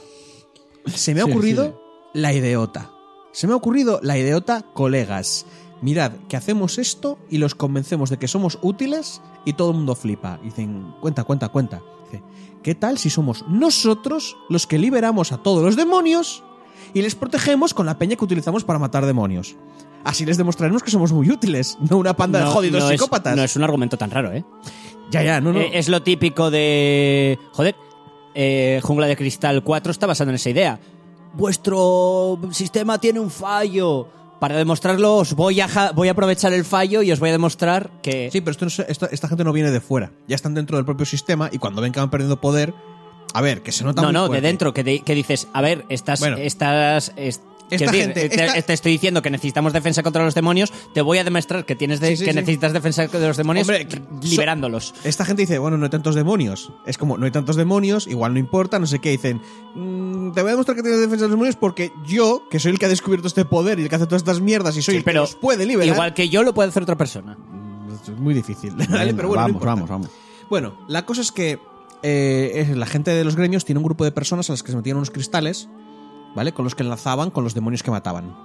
[0.86, 1.64] Se me ha Sí, ocurrido
[2.12, 2.18] sí.
[2.20, 2.90] la ideota.
[3.32, 5.46] Se me ha ocurrido la ideota, colegas.
[5.82, 9.94] Mirad, que hacemos esto y los convencemos de que somos útiles y todo el mundo
[9.94, 10.38] flipa.
[10.42, 11.82] Y dicen, cuenta, cuenta, cuenta.
[12.10, 12.22] Dice,
[12.62, 16.42] ¿qué tal si somos nosotros los que liberamos a todos los demonios
[16.94, 19.56] y les protegemos con la peña que utilizamos para matar demonios?
[20.04, 23.36] Así les demostraremos que somos muy útiles, no una panda de jodidos no es- psicópatas.
[23.36, 24.44] no es un argumento tan raro, ¿eh?
[25.10, 25.60] Ya, ya, no, no.
[25.60, 27.38] Eh, es lo típico de.
[27.52, 27.76] Joder,
[28.34, 30.80] eh, Jungla de Cristal 4 está basado en esa idea.
[31.34, 34.08] Vuestro sistema tiene un fallo.
[34.42, 37.32] Para demostrarlo, os voy a, ja- voy a aprovechar el fallo y os voy a
[37.32, 38.28] demostrar que.
[38.32, 40.10] Sí, pero esto no es- esta, esta gente no viene de fuera.
[40.26, 42.74] Ya están dentro del propio sistema y cuando ven que van perdiendo poder.
[43.34, 44.46] A ver, que se nota no, muy no, de fuerte.
[44.48, 46.18] dentro, que, di- que dices, a ver, estás.
[46.18, 46.38] Bueno.
[46.38, 47.40] estás es-
[47.74, 51.00] Esta decir, gente- te, esta- te estoy diciendo que necesitamos defensa contra los demonios, te
[51.02, 52.36] voy a demostrar que tienes de- Sí, sí, que sí.
[52.36, 53.86] necesitas defensa de los demonios Hombre,
[54.22, 54.94] liberándolos.
[55.04, 56.72] Esta gente dice, bueno, no hay tantos demonios.
[56.86, 59.10] Es como, no hay tantos demonios, igual no importa, no sé qué.
[59.10, 59.40] Dicen,
[59.74, 62.72] "Mm, te voy a demostrar que tienes defensa de los demonios porque yo, que soy
[62.72, 64.96] el que ha descubierto este poder y el que hace todas estas mierdas y soy
[64.96, 65.94] el que los puede liberar.
[65.94, 67.36] Igual que yo lo puede hacer otra persona.
[68.02, 68.74] Es muy difícil.
[68.90, 69.14] ¿vale?
[69.14, 70.08] Pero bueno, no vamos, vamos, vamos.
[70.50, 71.58] Bueno, la cosa es que
[72.02, 74.76] eh, la gente de los gremios tiene un grupo de personas a las que se
[74.76, 75.68] metían unos cristales,
[76.34, 76.52] ¿vale?
[76.52, 78.36] Con los que enlazaban con los demonios que mataban.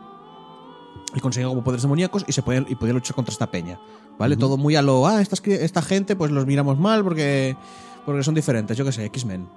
[1.16, 3.80] Y conseguían como poderes demoníacos y se podían, y podían luchar contra esta peña.
[4.20, 4.36] ¿Vale?
[4.36, 5.06] Todo muy a lo.
[5.08, 7.56] Ah, estas cri- esta gente, pues los miramos mal porque.
[8.06, 9.48] Porque son diferentes, yo qué sé, X-Men.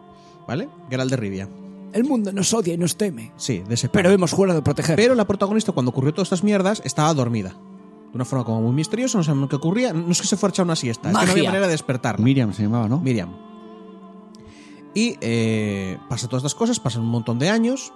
[0.47, 0.69] ¿Vale?
[0.91, 1.49] Geralt de Rivia.
[1.93, 3.33] El mundo nos odia y nos teme.
[3.37, 4.97] Sí, de ese Pero hemos jurado proteger.
[4.97, 7.51] Pero la protagonista, cuando ocurrió todas estas mierdas, estaba dormida.
[7.51, 9.93] De una forma como muy misteriosa, no sabemos qué ocurría.
[9.93, 11.73] No es que se fuera a echar una siesta, es que no había manera de
[11.73, 12.25] despertarla.
[12.25, 13.01] Miriam se llamaba, ¿no?
[13.01, 13.31] Miriam.
[14.95, 17.93] Y eh, pasa todas estas cosas, pasan un montón de años.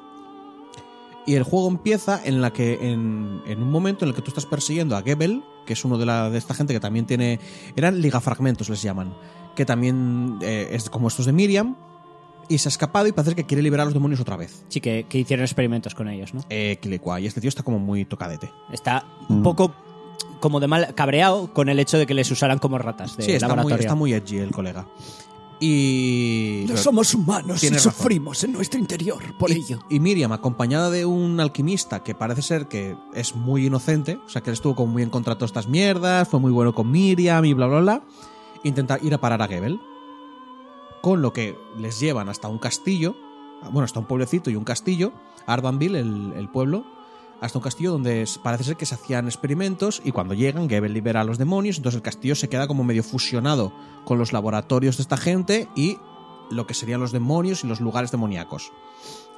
[1.26, 4.28] Y el juego empieza en la que en, en un momento en el que tú
[4.28, 7.40] estás persiguiendo a Gebel, que es uno de, la, de esta gente que también tiene.
[7.76, 9.14] Eran ligafragmentos, les llaman.
[9.54, 11.76] Que también eh, es como estos de Miriam.
[12.46, 14.66] Y se ha escapado y parece que quiere liberar a los demonios otra vez.
[14.68, 16.42] Sí, que, que hicieron experimentos con ellos, ¿no?
[16.50, 16.78] Eh.
[16.82, 18.50] Y este tío está como muy tocadete.
[18.70, 19.72] Está un poco
[20.40, 23.32] como de mal cabreado con el hecho de que les usaran como ratas de Sí,
[23.32, 23.80] está muy, laboratorio.
[23.80, 24.86] está muy edgy el colega.
[25.66, 26.66] Y.
[26.68, 27.92] No somos humanos y razón.
[27.92, 29.78] sufrimos en nuestro interior por y, ello.
[29.88, 34.42] y Miriam, acompañada de un alquimista que parece ser que es muy inocente, o sea,
[34.42, 36.90] que él estuvo como muy en contra de todas estas mierdas, fue muy bueno con
[36.90, 38.02] Miriam y bla, bla, bla,
[38.62, 39.80] intenta ir a parar a Gebel.
[41.00, 43.16] Con lo que les llevan hasta un castillo,
[43.72, 45.14] bueno, hasta un pueblecito y un castillo,
[45.46, 46.84] Arbanville, el, el pueblo,
[47.40, 51.20] hasta un castillo donde parece ser que se hacían experimentos y cuando llegan, Gebel libera
[51.20, 53.72] a los demonios, entonces el castillo se queda como medio fusionado
[54.04, 55.98] con los laboratorios de esta gente y
[56.50, 58.72] lo que serían los demonios y los lugares demoníacos.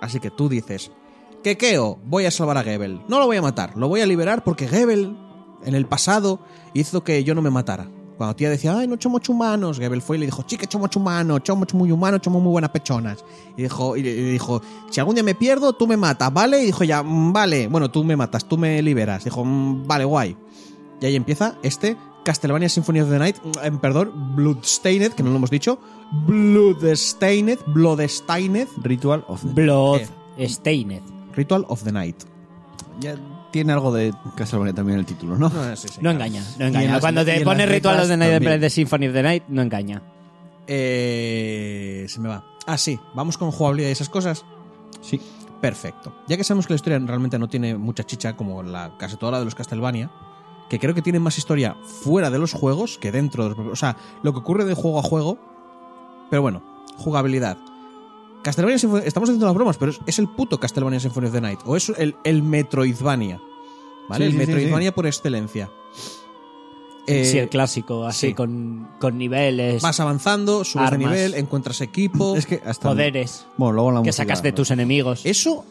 [0.00, 0.92] Así que tú dices,
[1.42, 3.02] Kekeo, voy a salvar a Gebel.
[3.08, 5.16] No lo voy a matar, lo voy a liberar porque Gebel,
[5.64, 6.40] en el pasado,
[6.74, 7.88] hizo que yo no me matara.
[8.16, 10.94] Cuando tía decía, ay, no somos humanos, Gebel fue y le dijo, sí que somos
[10.96, 13.24] humanos, somos muy humanos, somos muy buenas pechonas.
[13.56, 16.62] Y dijo, y le- dijo, si algún día me pierdo, tú me matas, ¿vale?
[16.62, 19.24] Y dijo ya, "Mm, vale, bueno, tú me matas, tú me liberas.
[19.24, 20.36] Dijo, "Mm, vale, guay.
[21.00, 25.30] Y ahí empieza este Castlevania Symphony of the Night, mm, eh, perdón, Bloodstained, que no
[25.30, 25.78] lo hemos dicho,
[26.26, 29.48] Bloodstained, Bloodstained, Ritual of the...
[29.52, 30.00] Blood
[30.38, 30.48] Eh.
[30.48, 31.02] Stained.
[31.34, 32.16] Ritual of the Night.
[33.00, 33.14] Ya
[33.56, 35.48] tiene algo de Castlevania también el título, ¿no?
[35.48, 35.98] No, sí, sí.
[36.02, 36.92] No engaña, no engaña.
[36.92, 39.44] las- Cuando te pones las Ritual of the letras Night de Symphony of the Night,
[39.48, 40.02] no engaña.
[40.66, 42.44] Eh, se me va.
[42.66, 44.44] Ah, sí, vamos con jugabilidad y esas cosas.
[45.00, 45.20] Sí.
[45.60, 46.12] Perfecto.
[46.28, 49.32] Ya que sabemos que la historia realmente no tiene mucha chicha como la casi toda
[49.32, 50.10] la de los Castlevania,
[50.68, 53.76] que creo que tiene más historia fuera de los juegos que dentro de los O
[53.76, 55.38] sea, lo que ocurre de juego a juego.
[56.28, 56.62] Pero bueno,
[56.98, 57.56] jugabilidad.
[58.42, 61.40] Castlevania Symphony- estamos haciendo las bromas, pero es, es el puto Castlevania Symphony of the
[61.40, 61.60] Night.
[61.64, 63.40] O es el, el Metroidvania.
[64.08, 64.26] ¿Vale?
[64.26, 65.70] Sí, el sí, sí, Metroidvania por excelencia.
[67.08, 68.34] Eh, sí, el clásico, así sí.
[68.34, 71.12] con, con niveles, Vas avanzando, subes de Armas.
[71.12, 72.34] nivel, encuentras equipo.
[72.36, 72.88] Es que hasta...
[72.88, 75.24] poderes Bueno, luego la que música- sacas de tus enemigos.
[75.24, 75.64] Eso,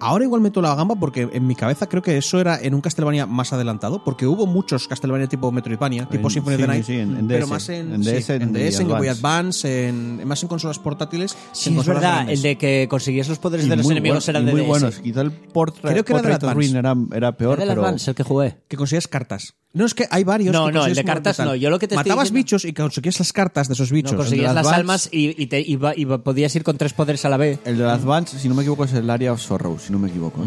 [0.00, 2.80] ahora igual meto la gamba porque en mi cabeza creo que eso era en un
[2.80, 6.68] Castlevania más adelantado, porque hubo muchos Castlevania tipo Metroidvania, tipo En- Symphony of sí, the
[6.72, 8.88] Night, sí, en- en pero DS, más en, en sí, DS, en en DS, en
[8.88, 9.92] Game Boy Advance.
[10.24, 11.36] Más en consolas portátiles.
[11.52, 12.38] Sí, en es consolas verdad, grandes.
[12.38, 14.60] el de que conseguías los poderes Y de los muy enemigos bueno- era de muy
[14.62, 14.68] DS.
[14.68, 14.98] buenos.
[15.00, 16.78] Quizá el Portrait, Creo que era of Advance.
[16.78, 17.82] Era, era peor, Era del pero...
[17.86, 18.56] Advance, el que jugué.
[18.68, 19.54] que conseguías cartas.
[19.72, 20.52] No, es que hay varios.
[20.52, 22.64] No, que no, el de cartas no, yo lo que te estoy Matabas diciendo- bichos
[22.64, 24.12] y conseguías las cartas de esos bichos.
[24.12, 27.28] No conseguías las almas y, y te iba, iba- podías ir con tres poderes a
[27.28, 27.60] la vez.
[27.64, 30.08] El de Advance, si no me equivoco, es el Area of Sorrow, si no me
[30.08, 30.42] equivoco.
[30.42, 30.46] ¿eh?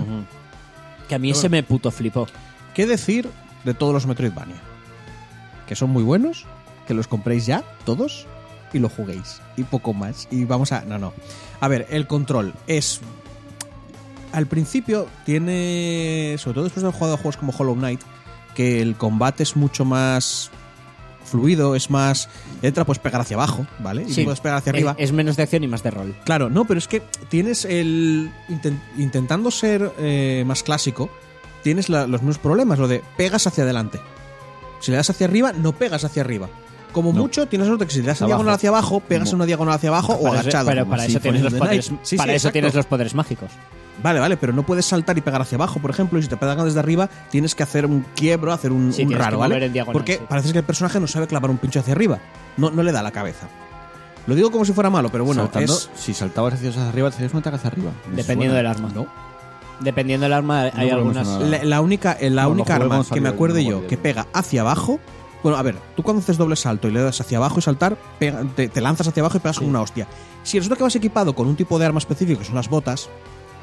[1.08, 2.28] Que a mí ese me puto flipó.
[2.76, 3.30] ¿Qué decir
[3.64, 4.58] de todos los Metroidvania?
[5.68, 6.46] Que son muy buenos,
[6.86, 8.26] que los compréis ya, todos,
[8.74, 9.40] y lo juguéis.
[9.56, 10.28] Y poco más.
[10.32, 10.82] Y vamos a...
[10.82, 11.14] No, no.
[11.62, 13.00] A ver, el control es...
[14.34, 16.36] Al principio tiene...
[16.40, 18.02] Sobre todo después de haber jugado a juegos como Hollow Knight,
[18.56, 20.52] que el combate es mucho más
[21.26, 22.30] fluido, es más...
[22.62, 24.04] Entra, puedes pegar hacia abajo, ¿vale?
[24.08, 24.24] Y Sí.
[24.24, 24.96] puedes pegar hacia arriba.
[25.00, 26.16] Es, menos de acción y más de rol.
[26.26, 28.30] Claro, no, pero es que tienes el.
[28.50, 31.10] inten- intentando ser eh, más clásico,
[31.64, 34.00] tienes la- los mismos problemas, lo de pegas hacia adelante.
[34.80, 36.50] Si le das hacia arriba, no pegas hacia arriba.
[36.92, 37.22] Como No.
[37.22, 38.38] mucho, tienes suerte que si le das en Abajo.
[38.40, 39.38] diagonal hacia abajo, pegas No.
[39.38, 40.68] una diagonal hacia abajo o agachado.
[40.68, 41.92] pero para eso tienes los poderes.
[42.04, 43.50] Sí, para sí, eso tienes los poderes mágicos.
[44.02, 46.36] Vale, vale, pero no puedes saltar y pegar hacia abajo, por ejemplo, y si te
[46.36, 49.64] pegan desde arriba, tienes que hacer un quiebro, hacer un, Sí, un tienes raro, ¿vale?
[49.64, 50.22] en diagonal, Porque sí.
[50.28, 52.20] parece que el personaje no sabe clavar un pincho hacia arriba.
[52.58, 53.48] No, no le da la cabeza.
[54.26, 55.90] Lo digo como si fuera malo, pero bueno, Saltando, es...
[55.96, 57.92] si saltabas hacia arriba, te hacías un ataque hacia arriba.
[58.16, 58.90] Dependiendo del arma.
[58.94, 59.06] No.
[59.80, 61.28] Dependiendo del arma, hay No, algunas.
[61.28, 64.62] La, la única, eh, la No, única arma que me me yo que pega hacia
[64.62, 65.00] abajo.
[65.44, 67.98] Bueno, a ver, tú cuando haces doble salto y le das hacia abajo y saltar,
[68.18, 70.08] pega- te, te lanzas hacia abajo y pegas con una hostia.
[70.44, 73.10] Si resulta que vas equipado con un tipo de arma específico, que son las botas,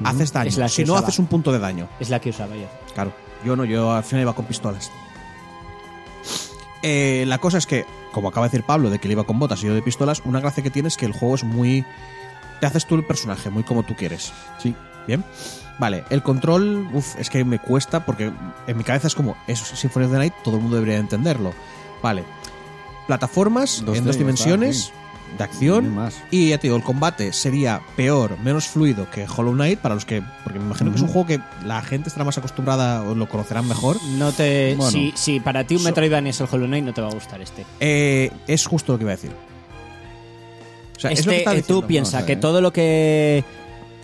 [0.04, 0.48] haces daño.
[0.48, 1.06] Es la Si no, usaba.
[1.08, 1.88] haces un punto de daño.
[1.98, 2.66] Es la que usaba yo.
[2.94, 3.12] Claro,
[3.44, 4.90] yo no, yo al final iba con pistolas.
[6.82, 9.38] Eh, la cosa es que, como acaba de decir Pablo, de que él iba con
[9.38, 11.84] botas y yo de pistolas, una gracia que tiene es que el juego es muy.
[12.60, 14.32] Te haces tú el personaje, muy como tú quieres.
[14.58, 14.74] Sí.
[15.06, 15.24] Bien.
[15.78, 18.30] Vale, el control, uff, es que me cuesta porque
[18.66, 20.98] en mi cabeza es como, eso es Symphony of the Night, todo el mundo debería
[20.98, 21.54] entenderlo.
[22.02, 22.22] Vale.
[23.06, 24.94] Plataformas 2D, en dos dimensiones, está,
[25.38, 25.94] de acción.
[25.94, 26.14] más.
[26.30, 30.04] Y ya te digo, el combate sería peor, menos fluido que Hollow Knight, para los
[30.04, 30.22] que.
[30.44, 33.28] Porque me imagino que es un juego que la gente estará más acostumbrada o lo
[33.28, 33.96] conocerán mejor.
[34.18, 34.74] No te.
[34.76, 34.90] Bueno.
[34.90, 37.12] si, si para ti un So- Metroidvania es el Hollow Knight, no te va a
[37.14, 37.64] gustar este.
[37.80, 39.30] Eh, es justo lo que iba a decir.
[40.96, 41.80] O sea, es lo que Este, estaba eh, diciendo.
[41.82, 43.44] tú piensas que todo lo que.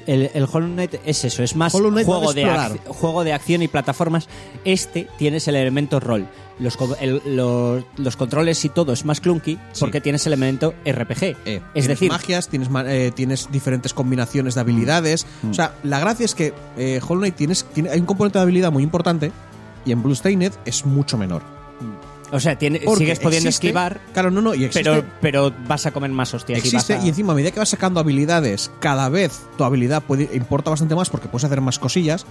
[0.07, 4.29] El, el Hollow Knight es eso, es más juego de, juego de acción y plataformas.
[4.65, 6.29] Este tienes el elemento rol.
[6.59, 9.81] Los, el- los, los controles y todo es más clunky Sí.
[9.81, 11.23] porque tienes el elemento RPG.
[11.23, 15.27] Eh, es tienes decir, magias, tienes, eh, tienes diferentes combinaciones de habilidades.
[15.43, 15.51] Mm.
[15.51, 18.43] O sea, la gracia es que eh, Hollow Knight tienes, tiene, hay un componente de
[18.45, 19.33] habilidad muy importante
[19.85, 21.43] y en Bloodstained es mucho menor.
[22.33, 25.87] o sea, tiene- sigues pudiendo existe- esquivar, Claro, no, no, y existe, pero, pero vas
[25.87, 26.57] a comer más hostias.
[26.57, 29.63] y, existe vas a- y encima a medida que vas sacando habilidades, cada vez tu
[29.63, 32.27] habilidad puede, importa bastante más porque puedes hacer más cosillas.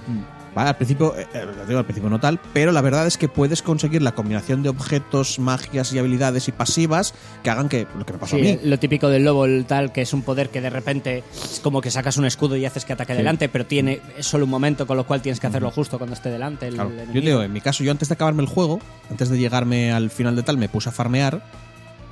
[0.55, 3.17] Vale, al principio, eh, eh, lo digo, al principio no tal, pero la verdad es
[3.17, 7.13] que puedes conseguir la combinación de objetos, magias y habilidades y pasivas
[7.43, 8.59] que hagan que lo que me pasó Sí, a mí.
[8.63, 11.81] lo típico del lobo, el tal, que es un poder que de repente es como
[11.81, 14.95] que sacas un escudo y haces que ataque delante, pero tiene solo un momento, con
[14.95, 16.67] lo cual tienes que hacerlo justo cuando esté delante.
[16.67, 16.89] El, Claro.
[16.89, 18.79] el Yo digo, en mi caso, yo antes de acabarme el juego,
[19.11, 21.43] antes de llegarme al final de tal, me puse a farmear,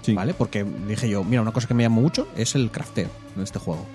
[0.02, 0.14] Sí.
[0.14, 0.34] ¿vale?
[0.34, 3.08] Porque dije yo, mira, una cosa que me llamó mucho es el crafteo
[3.38, 3.86] en este juego.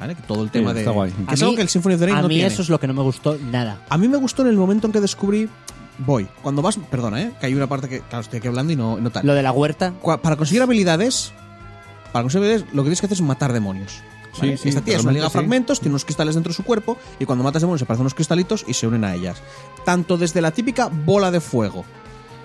[0.00, 0.16] ¿Vale?
[0.26, 0.80] Todo el tema de.
[0.80, 1.12] está guay.
[1.12, 2.48] que A es mí- algo que el Symphony of the Night a no mí tiene.
[2.52, 3.84] eso es lo que no me gustó nada.
[3.88, 5.48] A mí me gustó en el momento en que descubrí.
[5.98, 6.26] Voy.
[6.42, 6.78] Cuando vas.
[6.90, 7.32] Perdona, ¿eh?
[7.38, 8.00] Que hay una parte que.
[8.00, 9.26] Claro, estoy aquí hablando y no, no tal.
[9.26, 11.32] Lo de la huerta, Cua- Para conseguir habilidades.
[12.12, 14.00] Para conseguir habilidades, lo que tienes que hacer es matar demonios.
[14.38, 14.56] ¿vale?
[14.56, 15.32] Sí, sí, Esta tía es una liga de sí.
[15.34, 18.14] fragmentos, tiene unos cristales dentro de su cuerpo y cuando matas demonios se aparecen unos
[18.14, 19.42] cristalitos y se unen a ellas.
[19.84, 21.84] Tanto desde la típica bola de fuego,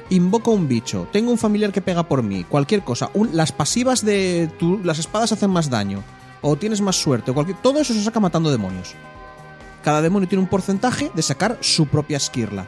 [0.10, 4.04] invoco un bicho, tengo un familiar que pega por mí, cualquier cosa, un- las pasivas
[4.04, 6.04] de tu- las espadas hacen más daño,
[6.42, 8.94] o tienes más suerte, o cualquier, todo eso se saca matando demonios.
[9.84, 12.66] Cada demonio tiene un porcentaje de sacar su propia esquirla.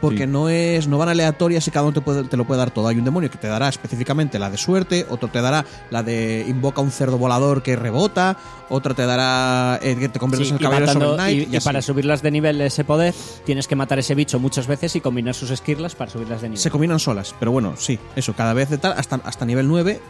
[0.00, 0.26] Porque Sí.
[0.26, 2.88] no es no van aleatorias y cada uno te, puede- te lo puede dar todo.
[2.88, 6.44] Hay un demonio que te dará específicamente la de suerte, otro te dará la de
[6.48, 8.36] invoca un cerdo volador que rebota,
[8.68, 11.38] otro te dará eh, que te conviertes sí, en el caballero de matando- Knight.
[11.38, 11.64] y- y y así.
[11.64, 13.14] para subirlas de nivel ese poder,
[13.46, 16.60] tienes que matar ese bicho muchas veces y combinar sus esquirlas para subirlas de nivel.
[16.60, 20.00] Se combinan solas, pero bueno, sí, eso, cada vez de tal, hasta, hasta nivel 9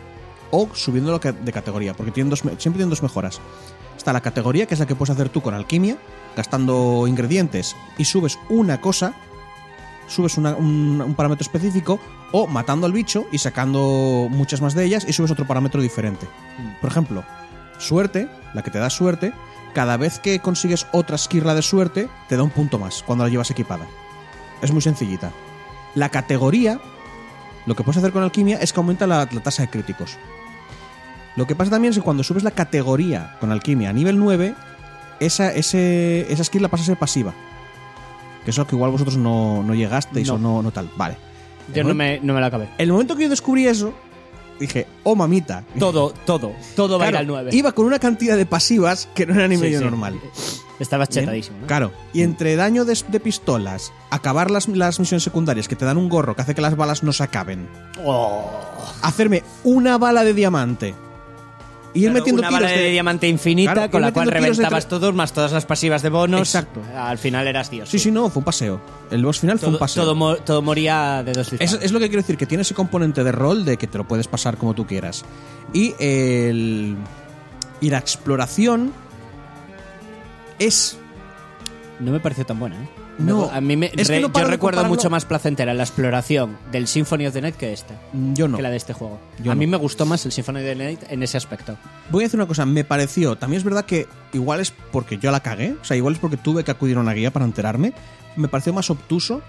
[0.52, 3.40] o subiéndolo de categoría, porque tienen dos, siempre tienen dos mejoras.
[3.96, 5.96] Está la categoría, que es la que puedes hacer tú con alquimia,
[6.36, 9.14] gastando ingredientes y subes una cosa,
[10.08, 11.98] subes una- un, un parámetro específico,
[12.32, 16.26] o matando al bicho y sacando muchas más de ellas y subes otro parámetro diferente.
[16.80, 17.24] Por ejemplo,
[17.78, 19.32] suerte, la que te da suerte,
[19.74, 23.30] cada vez que consigues otra esquirla de suerte, te da un punto más cuando la
[23.30, 23.86] llevas equipada.
[24.62, 25.30] Es muy sencillita.
[25.94, 26.80] La categoría,
[27.66, 30.16] lo que puedes hacer con alquimia es que aumenta la, la tasa de críticos.
[31.36, 34.54] Lo que pasa también es que cuando subes la categoría con alquimia a nivel 9,
[35.20, 37.32] esa, ese, esa skill la pasa a ser pasiva.
[38.44, 40.34] Que eso que igual vosotros no, no llegasteis No.
[40.34, 40.90] o no, no tal.
[40.96, 41.16] Vale.
[41.74, 42.68] Yo no me, no me la acabé.
[42.76, 43.94] El momento que yo descubrí eso,
[44.58, 45.62] dije, oh mamita.
[45.78, 47.50] Todo, todo, todo va a ir Claro, al 9.
[47.54, 49.84] Iba con una cantidad de pasivas que no era ni Sí, medio sí.
[49.84, 50.20] normal.
[50.80, 51.22] Estabas Bien.
[51.24, 51.58] chetadísimo.
[51.60, 51.66] ¿no?
[51.68, 51.92] Claro.
[52.12, 56.08] Y entre daño de, de pistolas, acabar las, las misiones secundarias que te dan un
[56.08, 57.68] gorro que hace que las balas no se acaben,
[58.04, 58.50] Oh.
[59.02, 60.94] hacerme una bala de diamante
[61.94, 64.88] ir Claro, metiendo una tiros bala de, de- diamante infinita Claro, con la cual reventabas
[64.88, 66.40] todos más todas las pasivas de bonos.
[66.40, 66.80] Exacto.
[66.96, 67.88] Al final eras Dios.
[67.88, 68.80] Sí, sí, no, fue un paseo.
[69.10, 70.02] El boss final fue Todo, un paseo.
[70.04, 72.74] todo, mo- todo moría de dos Es, es lo que quiero decir, que tiene ese
[72.74, 75.24] componente de rol de que te lo puedes pasar como tú quieras.
[75.72, 76.96] Y el.
[77.80, 78.92] Y la exploración
[80.58, 80.96] es.
[82.00, 82.88] No me pareció tan buena, ¿eh?
[83.18, 86.56] No, a mí me, es que re- no yo recuerdo mucho más placentera la exploración
[86.72, 87.94] del Symphony of the Night que esta.
[88.12, 88.56] Mm, Yo no.
[88.56, 89.18] Que la de este juego.
[89.42, 89.72] Yo a mí no.
[89.72, 91.76] me gustó más el Symphony of the Night en ese aspecto.
[92.10, 95.30] Voy a decir una cosa, me pareció, también es verdad que igual es porque yo
[95.30, 97.92] la cagué, o sea, igual es porque tuve que acudir a una guía para enterarme,
[98.36, 99.42] me pareció más obtuso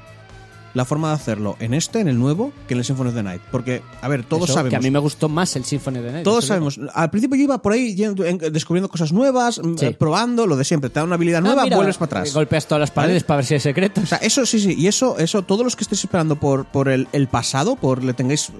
[0.74, 3.22] la forma de hacerlo en este, en el nuevo, que en el Symphony of the
[3.24, 3.41] Night.
[3.52, 4.72] Porque, a ver, todos Eso, sabemos...
[4.72, 6.24] Que a mí me gustó más el Symphony of the Night.
[6.24, 6.48] Todos digo.
[6.48, 6.80] sabemos.
[6.95, 7.94] Al principio yo iba por ahí
[8.52, 9.86] descubriendo cosas nuevas, m- Sí.
[9.86, 10.90] eh, probando lo de siempre.
[10.90, 12.34] Te da una habilidad Ah, nueva, mira, vuelves para atrás.
[12.34, 13.28] Golpeas todas las paredes ¿Vale?
[13.28, 14.04] para ver si hay secretos.
[14.06, 14.74] O sea, eso sí, sí.
[14.78, 18.14] Y eso, eso, todos los que estéis esperando por, por el, el pasado, por le
[18.14, 18.54] tengáis eh,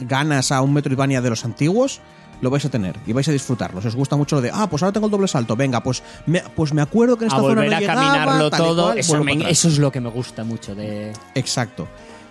[0.00, 2.00] ganas a un Metroidvania de los antiguos,
[2.40, 3.80] lo vais a tener y vais a disfrutarlo.
[3.82, 6.02] Si os gusta mucho lo de, ah, pues ahora tengo el doble salto, venga, pues
[6.26, 8.60] me, pues me acuerdo que en a esta zona volver no a llegaba, caminarlo tal
[8.60, 8.82] y todo.
[8.84, 9.50] cual, eso, me- atrás.
[9.52, 11.12] eso es lo que me gusta mucho de.
[11.34, 11.88] Exacto.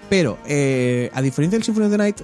[0.09, 2.21] Pero, eh, a diferencia del Symphony of the Night,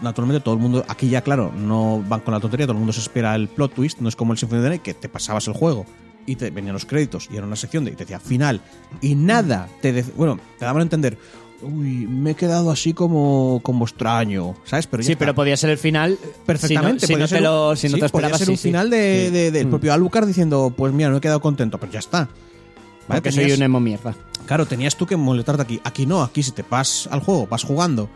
[0.00, 2.92] naturalmente todo el mundo, aquí ya claro, no van con la tontería, todo el mundo
[2.92, 5.08] se espera el plot twist, no es como el Symphony of the Night que te
[5.08, 5.84] pasabas el juego
[6.26, 8.60] y te venían los créditos y era una sección de y te decía final
[9.02, 11.18] y nada, te de- bueno, te daban a entender,
[11.64, 14.86] uy, me he quedado así como, como extraño, ¿sabes?
[14.86, 15.18] Pero ya Sí, está.
[15.20, 16.18] pero podía ser el final.
[16.46, 18.32] Perfectamente, Si no, podía si no ser te, lo, si no sí, te esperabas.
[18.32, 19.30] podía ser un sí, final de, Sí.
[19.32, 19.70] de- del Mm.
[19.70, 22.28] propio Alucard diciendo, pues mira, no he quedado contento, pero ya está.
[23.08, 23.20] ¿Vale?
[23.20, 24.14] Porque soy un emo mierda.
[24.46, 25.80] Claro, tenías tú que molestarte aquí.
[25.84, 28.08] Aquí no, aquí si te vas al juego, vas jugando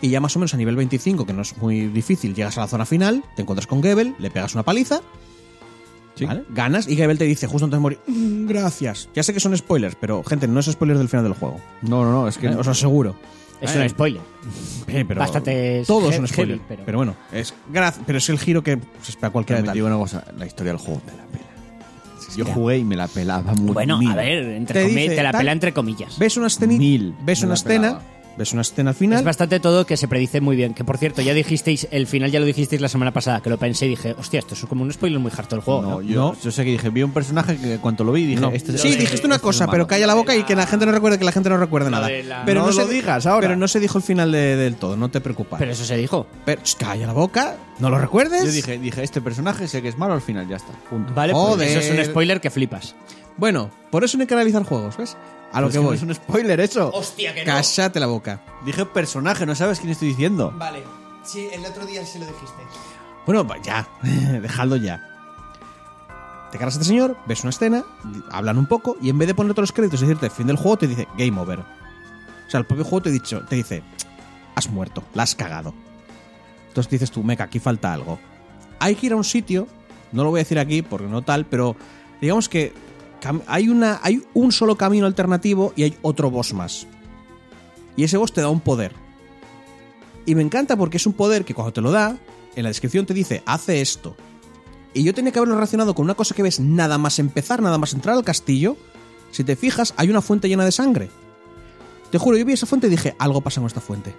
[0.00, 2.60] y ya más o menos a nivel 25, que no es muy difícil, llegas a
[2.60, 5.00] la zona final, te encuentras con Gebel, le pegas una paliza,
[6.24, 6.44] ¿vale?
[6.48, 9.08] ganas y Gebel te dice justo antes de morir, "Mm, gracias.
[9.14, 11.60] Ya sé que son spoilers, pero gente, no es spoilers del final del juego.
[11.82, 13.14] No, no, no, es que Eh, Os aseguro.
[13.60, 14.20] Es Eh, un spoiler.
[14.86, 16.58] eh, pero Bastante Todos he- son spoilers.
[16.60, 16.98] heavy, pero- pero...
[16.98, 19.72] bueno, es gra- pero es el giro que se espera cualquiera de También tal.
[19.72, 21.46] te digo una cosa, la historia del juego me la pela.
[22.36, 24.10] Yo jugué y me la pelaba muy Bueno, mil.
[24.10, 26.18] a ver, entre Te dice te la pela entre comillas.
[26.18, 27.14] Ves una escena, Mil.
[27.24, 28.02] ves Me una escena, pelaba.
[28.36, 29.18] Ves una escena al final.
[29.20, 30.74] Es bastante todo que se predice muy bien.
[30.74, 33.58] Que por cierto, ya dijisteis, el final ya lo dijisteis la semana pasada, que lo
[33.58, 35.82] pensé y dije, hostia, esto es como un spoiler muy harto del juego.
[35.82, 36.02] No, ¿no?
[36.02, 36.36] yo, No.
[36.42, 38.50] yo sé que dije, vi un personaje que cuando lo vi dije, No.
[38.50, 40.66] este es- sí, dijiste una este cosa, el pero calla la boca y que la
[40.66, 42.08] gente no recuerde que la gente no recuerde nada.
[42.10, 43.46] la- Pero No se lo digas ahora.
[43.46, 45.58] Pero no se dijo el final de- del todo, no te preocupes.
[45.58, 46.26] Pero eso se dijo.
[46.44, 48.44] Pero, ch, calla la boca, no lo recuerdes.
[48.44, 50.72] Yo dije, dije, este personaje sé que es malo al final, ya está.
[50.90, 51.12] Punto.
[51.14, 51.56] Vale, Joder.
[51.68, 52.94] pues eso es un spoiler que flipas.
[53.38, 55.16] Bueno, por eso no hay que analizar juegos, ¿ves?
[55.52, 55.96] A lo que no voy.
[55.96, 56.90] es un spoiler eso.
[56.92, 58.42] Hostia, que Cállate la boca.
[58.64, 60.52] Dije personaje, no sabes quién estoy diciendo.
[60.56, 60.82] Vale,
[61.24, 62.62] sí, el otro día sí lo dijiste.
[63.24, 65.02] Bueno, va, ya, dejadlo ya.
[66.50, 67.84] Te cargas a este señor, ves una escena,
[68.30, 70.56] hablan un poco y en vez de poner todos los créditos y decirte fin del
[70.56, 71.60] juego, te dice game over.
[71.60, 73.82] O sea, el propio juego te, dicho, te dice,
[74.54, 75.74] has muerto, la has cagado.
[76.68, 78.18] Entonces dices tú, meca, aquí falta algo.
[78.78, 79.66] Hay que ir a un sitio,
[80.12, 81.74] no lo voy a decir aquí porque no tal, pero
[82.20, 82.72] digamos que
[83.46, 86.86] hay, una, hay un solo camino alternativo y hay otro boss más.
[87.96, 88.92] Y ese boss te da un poder.
[90.26, 92.16] Y me encanta porque es un poder que cuando te lo da,
[92.54, 94.16] en la descripción te dice, hace esto.
[94.92, 97.78] Y yo tenía que haberlo relacionado con una cosa que ves nada más empezar, nada
[97.78, 98.76] más entrar al castillo.
[99.30, 101.10] Si te fijas, hay una fuente llena de sangre.
[102.10, 104.14] Te juro, yo vi esa fuente y dije, algo pasa con esta fuente.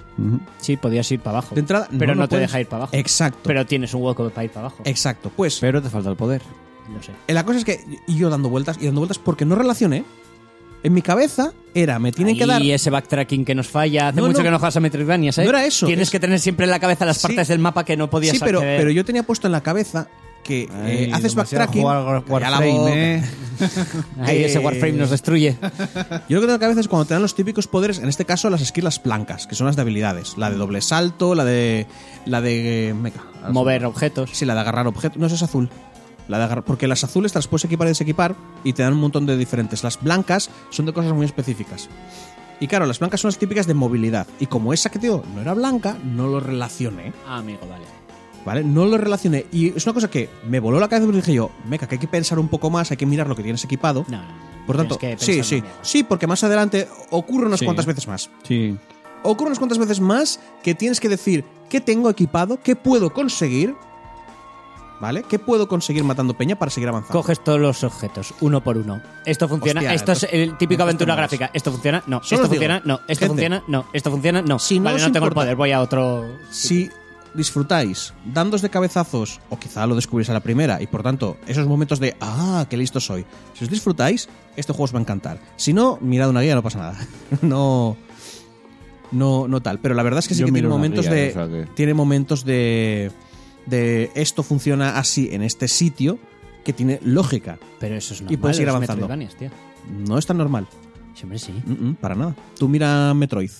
[0.59, 1.55] Sí, podías ir para abajo.
[1.55, 2.95] De entrada, pero no, no te puedes- deja ir para abajo.
[2.95, 3.39] Exacto.
[3.43, 4.83] Pero tienes un hueco para ir para abajo.
[4.85, 5.31] Exacto.
[5.35, 6.41] Pues, Pero te falta el poder.
[6.89, 7.11] No sé.
[7.27, 10.03] eh, la cosa es que y yo dando vueltas y dando vueltas porque no relacioné.
[10.83, 12.61] En mi cabeza era, me tienen que dar...
[12.61, 14.09] Y ese backtracking que nos falla.
[14.09, 14.43] Hace No, mucho no.
[14.43, 15.43] que no juegas a Metroidvanias, ¿eh?
[15.43, 17.23] No era eso, Tienes es- que tener siempre en la cabeza las Sí.
[17.27, 18.79] partes del mapa que no podías Sí, pero, acceder.
[18.79, 20.07] pero yo tenía puesto en la cabeza
[20.43, 21.81] que eh, Ay, haces demasiado backtracking.
[21.81, 23.15] jugar Warframe.
[23.17, 23.23] ¿eh?
[24.21, 25.57] Ahí ese Eh, Warframe nos destruye.
[25.59, 28.07] Yo lo que tengo en la cabeza es cuando te dan los típicos poderes, en
[28.07, 30.37] este caso las skills las blancas, que son las de habilidades.
[30.37, 31.87] La de doble salto, la de.
[32.25, 32.95] La de.
[33.01, 33.23] meca.
[33.49, 34.29] Mover objetos.
[34.33, 35.17] Sí, la de agarrar objetos.
[35.17, 35.69] No, esa es azul.
[36.27, 38.93] La de agarrar, porque las azules te las puedes equipar y desequipar y te dan
[38.93, 39.83] un montón de diferentes.
[39.83, 41.89] Las blancas son de cosas muy específicas.
[42.59, 44.27] Y claro, las blancas son las típicas de movilidad.
[44.39, 47.13] Y como esa que te digo no era blanca, no lo relacioné.
[47.27, 47.85] Ah, amigo, vale.
[48.45, 48.63] ¿Vale?
[48.63, 49.45] No lo relacioné.
[49.51, 51.99] Y es una cosa que me voló la cabeza porque dije yo, meca, que hay
[51.99, 54.05] que pensar un poco más, hay que mirar lo que tienes equipado.
[54.07, 54.65] No, no, no.
[54.65, 55.63] Por tanto, que sí, sí.
[55.81, 57.65] Sí, porque más adelante ocurre unas Sí.
[57.65, 58.29] cuantas veces más.
[58.43, 58.75] Sí.
[59.23, 63.75] Ocurre unas cuantas veces más que tienes que decir qué tengo equipado, qué puedo conseguir,
[64.99, 65.23] ¿vale?
[65.23, 67.19] ¿Qué puedo conseguir matando peña para seguir avanzando?
[67.19, 69.01] Coges todos los objetos, uno por uno.
[69.25, 69.81] Esto funciona.
[69.81, 71.49] Hostia, esto es el típico aventura gráfica.
[71.53, 72.03] Esto funciona.
[72.07, 72.21] No.
[72.23, 72.81] Solo esto digo, funciona.
[72.85, 72.95] No.
[73.07, 73.63] Esto gente, funciona.
[73.67, 73.85] No.
[73.93, 74.41] Esto funciona.
[74.41, 74.59] No.
[74.59, 75.55] si no vale, no tengo el poder.
[75.55, 76.25] Voy a otro.
[76.51, 76.89] Si
[77.33, 81.67] disfrutáis dándos de cabezazos, o quizá lo descubrís a la primera, y por tanto, esos
[81.67, 83.25] momentos de ah, qué listo soy.
[83.53, 85.39] Si os disfrutáis, este juego os va a encantar.
[85.55, 86.97] Si no, mirad una guía, no pasa nada.
[87.41, 87.95] no.
[89.11, 89.79] No, no tal.
[89.79, 91.29] Pero la verdad es que sí Yo que tiene momentos guía, de.
[91.29, 92.53] o sea que- Tiene momentos de.
[92.53, 93.26] de
[93.71, 96.19] esto funciona así en este sitio
[96.63, 97.59] que tiene lógica.
[97.79, 98.33] Pero eso es normal.
[98.33, 99.07] Y puedes ir avanzando.
[99.37, 99.49] Tío.
[100.05, 100.67] No es tan normal.
[101.15, 101.53] Siempre sí.
[101.65, 102.35] Mm, mm, para nada.
[102.57, 103.51] Tú mira Metroid.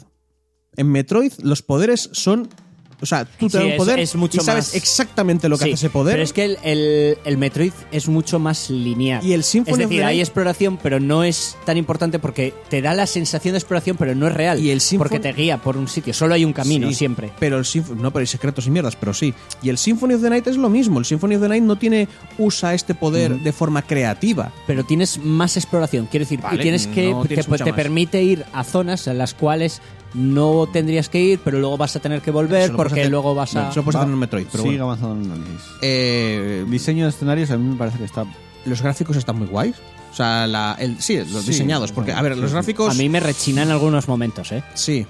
[0.76, 2.50] En Metroid los poderes son
[3.00, 5.48] O sea, tú te Sí, das un es- poder es mucho y sabes más- exactamente
[5.50, 6.14] lo que Sí, hace ese poder.
[6.16, 9.24] Pero es que el, el- el Metroid es mucho más lineal.
[9.24, 12.18] Y el Symphony Es of decir, the hay Night- exploración, pero no es tan importante
[12.18, 14.60] porque te da la sensación de exploración, pero no es real.
[14.60, 16.12] Y el Symphony- Porque te guía por un sitio.
[16.14, 17.30] Solo hay un camino Sí, siempre.
[17.40, 19.34] Pero el Symf- no, pero hay secretos y mierdas, pero sí.
[19.62, 20.98] Y el Symphony of the Night es lo mismo.
[20.98, 22.08] El Symphony of the Night no tiene
[22.40, 24.52] usa este poder de forma creativa.
[24.66, 26.08] Pero tienes más exploración.
[26.08, 27.12] Quiero decir, Vale, y tienes que.
[27.12, 29.82] no tienes te permite ir a zonas en las cuales
[30.14, 33.56] no tendrías que ir, pero luego vas a tener que volver porque hacer- luego vas
[33.56, 33.70] a.
[33.70, 34.86] Eso lo puedes hacer en un Metroid, pero Sigue bueno.
[34.86, 35.68] avanzando en el análisis.
[35.82, 38.26] Eh, diseño de escenarios a mí me parece que está...
[38.66, 39.76] los gráficos están muy guays.
[40.12, 41.92] O sea, la, el, sí, los Sí, diseñados.
[41.92, 42.92] Porque, a ver, sí, los gráficos.
[42.92, 44.64] A mí me rechina en algunos momentos, ¿eh?
[44.74, 45.06] Sí.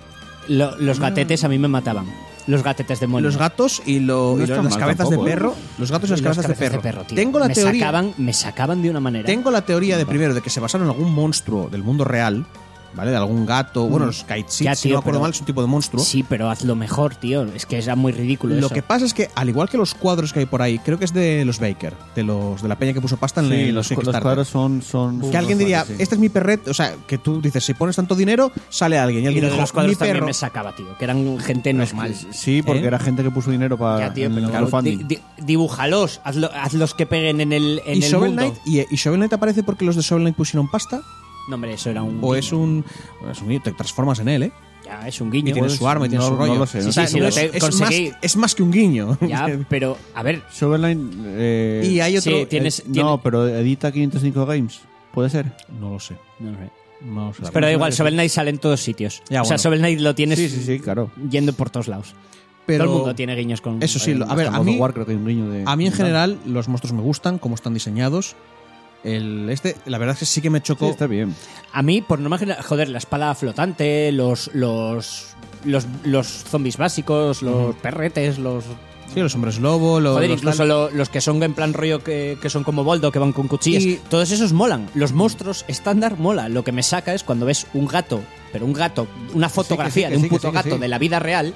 [0.49, 2.05] Lo- los gatetes a mí me mataban.
[2.47, 5.33] Los gatetes de Los gatos y, lo- No y está las cabezas tampoco, de ¿eh?
[5.33, 5.55] perro.
[5.77, 7.03] Los gatos y las cabezas, de perro.
[7.03, 7.81] Tengo la me teoría.
[7.81, 9.25] Sacaban, me sacaban de una manera.
[9.25, 12.45] Tengo la teoría de primero de que se basaron en algún monstruo del mundo real,
[12.97, 13.11] ¿vale?
[13.11, 13.87] De algún gato.
[13.87, 16.03] Bueno, los Ya, kaitzits, si no me acuerdo pero- mal, es un tipo de monstruo.
[16.03, 17.43] Sí, pero hazlo mejor, tío.
[17.53, 18.69] Es que era muy ridículo Lo eso.
[18.75, 21.05] que pasa es que, al igual que los cuadros que hay por ahí, creo que
[21.05, 23.67] es de los Baker, de los de la peña que puso pasta en Sí, el-
[23.67, 24.21] los, los Kickstarter.
[24.21, 24.81] cuadros son...
[24.81, 25.93] son Que alguien diría, sí.
[25.99, 29.21] este es mi perret, o sea, que tú dices, si pones tanto dinero, sale alguien.
[29.21, 30.25] Y Y alguien lo de dijo, los cuadros mi también perro.
[30.25, 30.97] me sacaba, tío.
[30.97, 32.15] Que eran gente normal.
[32.31, 32.87] Sí, porque ¿Eh?
[32.87, 36.19] era gente que puso dinero para Ya, tío, pero claro, di- di- dibújalos.
[36.23, 38.41] Hazlo- hazlos que peguen en el, en ¿Y el Shovel mundo.
[38.63, 38.87] Knight?
[38.89, 41.01] ¿Y, y Shovel Knight aparece porque los de Shovel Knight pusieron pasta?
[41.47, 42.17] No, hombre, eso era un.
[42.21, 42.35] ¿O guiño.
[42.35, 42.85] es un,
[43.31, 43.61] es un...
[43.61, 44.51] Te transformas en él, ¿eh?
[44.85, 45.53] Ya, es un Y guiño.
[45.53, 46.55] tiene Pues, su arma y tiene no- su no rollo.
[46.55, 47.91] lo sé, Sí, sí, no es, más,
[48.21, 49.17] es más que un guiño.
[49.21, 50.41] Ya, pero, a ver.
[50.59, 52.31] Knight, eh, y hay otro...
[52.31, 54.79] Sí, tienes- eh, tiene- No, pero edita 505 Games.
[55.13, 55.51] ¿Puede ser?
[55.79, 56.15] No lo sé.
[56.39, 56.69] No sé.
[57.01, 57.43] No lo sé.
[57.51, 59.21] Pero da igual, Shovel Knight sale en todos sitios.
[59.29, 59.63] Ya, o sea, bueno.
[59.63, 61.11] Shovel Knight lo tienes Sí, sí, sí, claro.
[61.29, 62.13] yendo por todos lados.
[62.65, 63.81] Pero Todo el mundo tiene guiños con.
[63.81, 65.63] Eso sí, lo- a Hasta ver, a mí, War creo que hay un guiño de...
[65.65, 68.35] a mí en general los monstruos me gustan, cómo están diseñados.
[69.03, 70.89] El, este, la verdad es que sí que me Sí, chocó.
[70.89, 71.35] está bien.
[71.71, 74.49] A mí, por norma general, joder, la espada flotante, los.
[74.53, 75.27] los.
[75.63, 78.63] los, los zombies básicos, los perretes, los.
[79.13, 82.03] Sí, los hombres lobo, los, Joder, los incluso lo- los que son en plan rollo
[82.03, 83.81] que, que son como Boldo, que van con cuchillas.
[83.83, 84.89] Y- Todos esos molan.
[84.95, 86.49] Los monstruos estándar mola.
[86.49, 88.19] Lo que me saca es cuando ves un gato,
[88.51, 90.81] pero un gato, una fotografía que de un sí, que puto sí, que gato sí.
[90.81, 91.53] de la vida real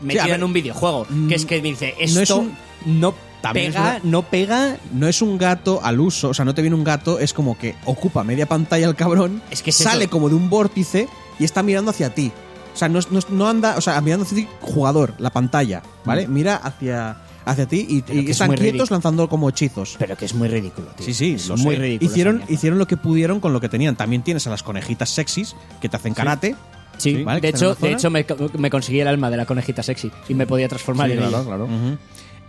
[0.00, 1.06] metido en un videojuego.
[1.28, 2.56] Que es que me dice, no es esto un-
[2.86, 4.76] no, también pega, una- no pega.
[4.94, 7.58] No es un gato al uso, o sea, no te viene un gato, es como
[7.58, 10.10] que ocupa media pantalla el cabrón, Es que es sale eso.
[10.10, 11.08] como de un vórtice
[11.38, 12.32] y está mirando hacia ti.
[12.74, 16.26] O sea, no, no, anda, o sea, mirando hacia ti, jugador, la pantalla, ¿vale?
[16.26, 18.86] Mira hacia, hacia ti y, es están quietos ridículo.
[18.90, 19.96] lanzando como hechizos.
[19.98, 21.04] Pero que es muy ridículo, tío.
[21.04, 21.82] Sí, sí, es lo muy sé.
[21.82, 22.10] ridículo.
[22.10, 23.94] Hicieron, hicieron lo que pudieron con lo que tenían.
[23.96, 26.56] También tienes a las conejitas sexys que te hacen karate.
[26.96, 27.40] Sí, ¿vale?
[27.40, 28.24] que de hecho, de hecho me,
[28.58, 31.36] me conseguí el alma de la conejita sexy y me podía transformar Sí, en claro,
[31.36, 31.44] ella.
[31.46, 31.68] claro.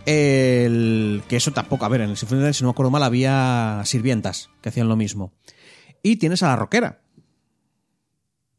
[0.06, 3.82] El, que eso tampoco, a ver, en el Sinfonía, si no me acuerdo mal, había
[3.84, 5.32] sirvientas que hacían lo mismo.
[6.02, 7.00] Y tienes a la roquera.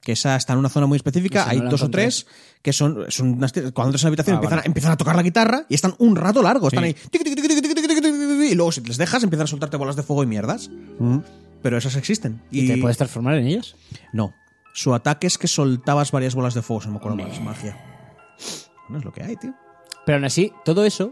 [0.02, 1.50] Que esa está en una zona muy específica.
[1.50, 2.28] Hay dos o tres
[2.62, 3.06] que son,
[3.74, 6.16] cuando entras en la habitación ah, empiezan, a, a tocar la guitarra y están un
[6.16, 6.68] rato largo.
[6.68, 6.96] Están ahí.
[8.50, 10.70] Y luego, si les dejas, empiezan a soltarte bolas de fuego y mierdas.
[11.00, 11.20] Mm.
[11.62, 12.42] Pero esas existen.
[12.52, 13.76] ¿Y, te puedes transformar en ellas?
[14.14, 14.34] No.
[14.74, 17.78] Su ataque es que soltabas varias bolas de fuego, se me acuerdo mal, es magia.
[18.90, 19.54] No es lo que hay, tío.
[20.06, 21.12] Pero aún así, todo eso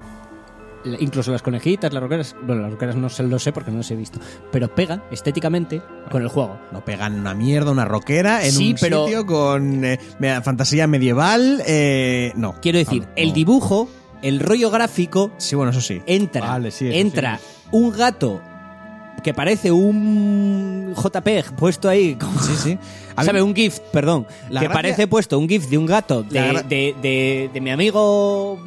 [0.99, 3.91] incluso las conejitas, las roqueras, bueno, las roqueras no sé, lo sé porque no las
[3.91, 4.19] he visto,
[4.51, 5.81] pero pegan estéticamente
[6.11, 6.59] con el juego.
[6.71, 9.99] No pegan una mierda, una rockera en Sí, un pero- sitio con eh,
[10.43, 11.61] fantasía medieval.
[11.65, 12.55] eh, no.
[12.61, 13.33] Quiero decir, el no.
[13.33, 13.89] dibujo,
[14.21, 16.01] el rollo gráfico, Sí, bueno, eso sí.
[16.05, 17.39] entra, Vale, sí, eso entra
[17.71, 18.41] un gato
[19.23, 22.77] que parece un JPEG puesto ahí, como- Sí, sí.
[23.15, 23.41] A mí- ¿sabe?
[23.41, 26.95] Un GIF, perdón, La que gracia- parece puesto un GIF de un gato de, de-
[27.01, 28.59] de- de mi amigo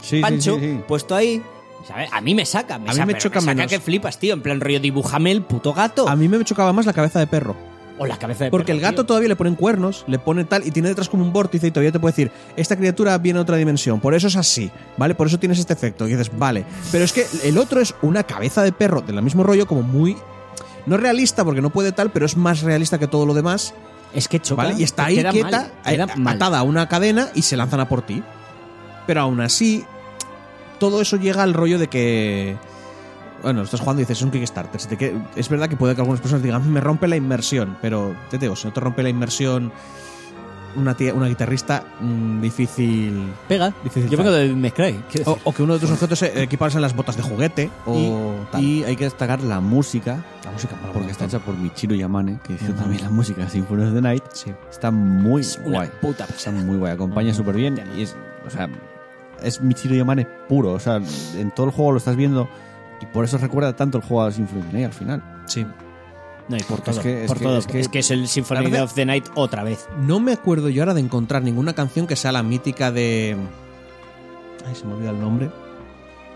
[0.00, 1.42] Sí, Pancho, sí, puesto ahí.
[1.86, 2.08] ¿sabes?
[2.12, 3.70] A mí me saca, me A mí saca, me choca saca menos.
[3.70, 4.34] que flipas, tío.
[4.34, 6.08] En plan rollo, dibújame el puto gato.
[6.08, 7.56] A mí me chocaba más la cabeza de perro.
[8.00, 9.06] o la cabeza de Porque perro, el gato tío.
[9.06, 11.90] todavía le ponen cuernos, le pone tal, y tiene detrás como un vórtice y todavía
[11.90, 15.16] te puede decir, esta criatura viene de otra dimensión, por eso es así, ¿vale?
[15.16, 16.06] Por eso tienes este efecto.
[16.06, 16.64] Y dices, vale.
[16.92, 20.16] Pero es que el otro es una cabeza de perro del mismo rollo, como muy.
[20.86, 23.74] No realista, porque no puede tal, pero es más realista que todo lo demás.
[24.14, 24.62] Es que choca.
[24.62, 24.76] ¿Vale?
[24.78, 26.36] Y está ahí quieta, mal, eh, mal.
[26.36, 28.22] atada a una cadena y se lanzan a por ti.
[29.08, 29.84] Pero aún así,
[30.78, 32.56] todo eso llega al rollo de que.
[33.42, 34.80] Bueno, estás jugando y dices, es un Kickstarter.
[34.80, 37.76] Si te es verdad que puede que algunas personas digan, me rompe la inmersión.
[37.80, 39.72] Pero, Teteo, si no te rompe la inmersión
[40.76, 43.32] una, tía- una guitarrista, mm, difícil.
[43.48, 43.72] Pega.
[43.82, 45.02] Difícil Yo vengo de Mescray.
[45.24, 47.70] O, o que uno de tus objetos se equiparas en las botas de juguete.
[47.86, 48.62] O tal.
[48.62, 52.54] Y hay que destacar la música, la música porque está hecha por Michiru Yamane, que
[52.54, 54.24] hizo también la música de Symphony of the Night.
[54.32, 54.52] Sí.
[54.70, 55.90] Está muy Es una guay.
[56.02, 57.80] puta Está muy guay, acompaña súper bien.
[57.96, 58.16] Y es,
[58.46, 58.68] o sea,
[59.42, 60.72] es Michiru Yamane puro.
[60.72, 61.00] O sea,
[61.36, 62.48] en todo el juego lo estás viendo
[63.00, 65.42] y por eso recuerda tanto el juego de Symphony of the Night al final.
[65.46, 65.66] Sí.
[66.48, 67.00] No, y por Es todo.
[67.02, 67.58] que- es por que- todo.
[67.58, 69.86] es que- es que es el Symphony La verdad- of the Night otra vez.
[70.00, 73.36] No me acuerdo yo ahora de encontrar ninguna canción que sea la mítica de.
[74.66, 75.50] Ay, se me olvida el nombre.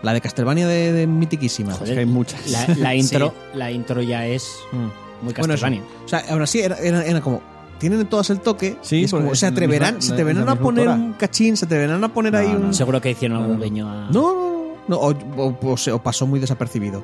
[0.03, 1.73] La de Castlevania de, de mitiquísima.
[1.73, 2.45] Es que hay muchas.
[2.51, 4.77] La, la intro, la intro ya es Mm.
[4.77, 5.63] muy Bueno, eso.
[5.65, 5.81] Castlevania.
[6.05, 7.41] O sea, aún así era, era- era como.
[7.89, 8.77] Tienen todas el toque.
[8.81, 11.05] Sí, es porque como, es se atreverán, misma- se atreverán a poner autora.
[11.05, 12.73] un cachín, se atreverán a poner No, ahí no, un.
[12.73, 14.09] Seguro que hicieron algún guiño a...
[14.09, 14.85] No, no, no.
[14.87, 15.11] no, o,
[15.51, 17.03] o- o pasó muy desapercibido.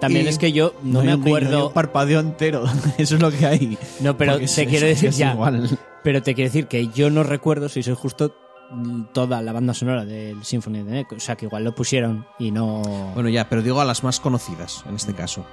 [0.00, 1.68] También Y- es que yo no, me acuerdo...
[1.68, 2.64] un parpadeo entero.
[2.98, 3.78] Eso es lo que hay.
[4.00, 5.32] No, pero Porque te es- quiero decir ya.
[5.32, 5.78] igual.
[6.02, 8.34] Pero te quiero decir que yo no recuerdo, si soy justo,
[8.70, 11.06] mm, toda la banda sonora del Symphony of the Night.
[11.16, 12.82] O sea, que igual lo pusieron y no...
[13.14, 15.44] Bueno, ya, pero digo a las más conocidas en este caso.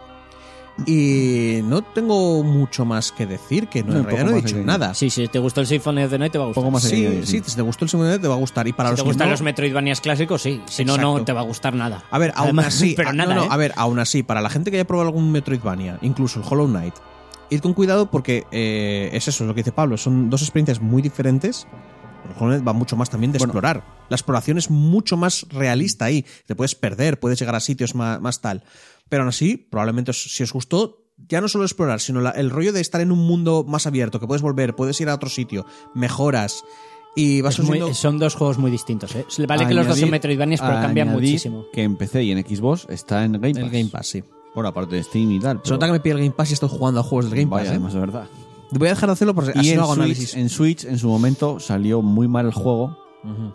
[0.86, 4.38] Y no tengo mucho más que decir, que no, No, en un realidad poco no
[4.38, 4.94] he dicho de- nada.
[4.94, 6.62] Sí, si te gustó el Symphony of the Night te va a gustar.
[6.64, 8.68] Poco más Sí, sí, si te gustó el segundo te va a gustar.
[8.68, 10.62] Y para Si los te gustan no- los Metroidvanias clásicos, sí.
[10.68, 12.04] Si no, no te va a gustar nada.
[12.12, 13.50] A ver, aún Además, así, pero a- nada, no, no, ¿eh?
[13.52, 16.68] a ver, aún así, para la gente que haya probado algún Metroidvania, incluso el Hollow
[16.68, 16.96] Knight,
[17.50, 20.82] id con cuidado porque eh, es eso, es lo que dice Pablo, son dos experiencias
[20.82, 21.68] muy diferentes.
[22.26, 23.52] El Hollow Knight va mucho más también de Bueno.
[23.52, 23.84] explorar.
[24.10, 26.26] La exploración es mucho más realista ahí.
[26.48, 28.64] Te puedes perder, puedes llegar a sitios más, más tal.
[29.10, 32.74] Pero aún así, probablemente si os gustó, ya no solo explorar, sino la- el rollo
[32.74, 35.66] de estar en un mundo más abierto, que puedes volver, puedes ir a otro sitio,
[35.94, 36.64] mejoras
[37.16, 39.26] y vas muy- consiguiendo- son dos juegos muy distintos, ¿eh?
[39.48, 41.66] Vale que los dos son Metroidvanias, pero cambian muchísimo.
[41.72, 43.64] Que en PC y en Xbox está en Game Pass.
[43.64, 44.24] el Game Pass, sí.
[44.54, 45.60] Bueno, aparte de Steam y tal.
[45.64, 47.50] Se nota que me pide el Game Pass y estoy jugando a juegos del Game
[47.50, 47.60] Pass.
[47.60, 47.74] Vaya, ¿eh?
[47.74, 48.28] además, de verdad.
[48.72, 50.34] Voy a dejar de hacerlo porque Y así en no hago Switch, análisis.
[50.36, 52.98] en Switch, en su momento, salió muy mal el juego,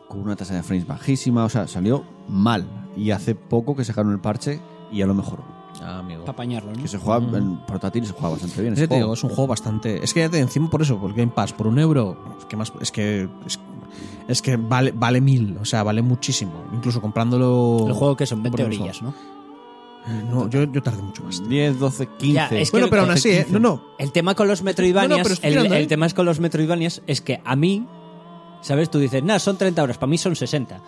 [0.09, 2.67] con una tasa de frames bajísima, o sea, salió mal.
[2.97, 4.61] Y hace poco que sacaron el parche
[4.91, 5.43] y ya lo mejoró.
[5.83, 6.21] Ah, amigo.
[6.23, 6.83] Para apañarlo, ¿no?
[6.83, 8.75] Que se juega en portátil y se juega bastante bien.
[8.75, 10.05] Ese te digo, es un juego bastante.
[10.05, 12.45] Es que ya te encima por eso, por el Game Pass, por un euro, es
[12.45, 13.59] que más, es que es,
[14.29, 16.53] es que vale, vale mil, o sea, vale muchísimo.
[16.75, 17.87] Incluso comprándolo.
[17.89, 18.81] El juego que son 20 por eso.
[18.83, 19.15] orillas, ¿no?
[20.31, 21.47] No, yo, yo tardé mucho más.
[21.47, 22.35] 10, 12, 15.
[22.35, 23.47] Ya, es que Bueno, el- pero aún así, ¿eh?
[23.51, 23.83] No, no.
[23.99, 25.81] El tema con los Metroidvanias, No, no, el, ¿eh?
[25.81, 27.87] el tema es con los Metroidvanias es que a mí,
[28.63, 28.91] ¿sabes?
[28.91, 30.81] Tú dices, nada, son 30 horas, para mí son 60.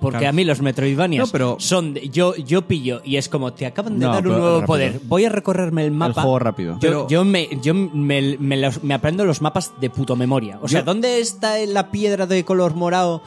[0.00, 0.30] Porque Claro.
[0.30, 1.94] a mí los Metroidvanias No, pero- son.
[1.94, 4.66] de- yo, yo pillo y es como, te acaban de No, dar un nuevo rápido.
[4.66, 5.00] poder.
[5.04, 6.20] Voy a recorrerme el el mapa.
[6.22, 6.74] juego rápido.
[6.74, 10.58] Yo, Pero- yo, me, yo me, me los- me aprendo los mapas de puto memoria.
[10.62, 13.22] O sea, Yo- ¿dónde está la piedra de color morado?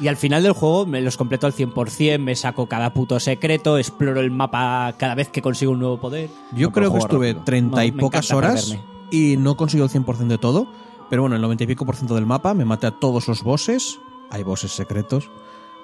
[0.00, 3.78] Y al final del juego me los completo al 100%, me saco cada puto secreto,
[3.78, 6.28] exploro el mapa cada vez que consigo un nuevo poder.
[6.54, 7.44] Yo No, creo que estuve rápido.
[7.44, 8.84] 30 y pocas horas perderme.
[9.10, 10.66] y no consigo el 100% de todo.
[11.08, 13.42] Pero bueno, el 90 y pico por ciento del mapa me maté a todos los
[13.44, 14.00] bosses.
[14.30, 15.30] Hay bosses secretos.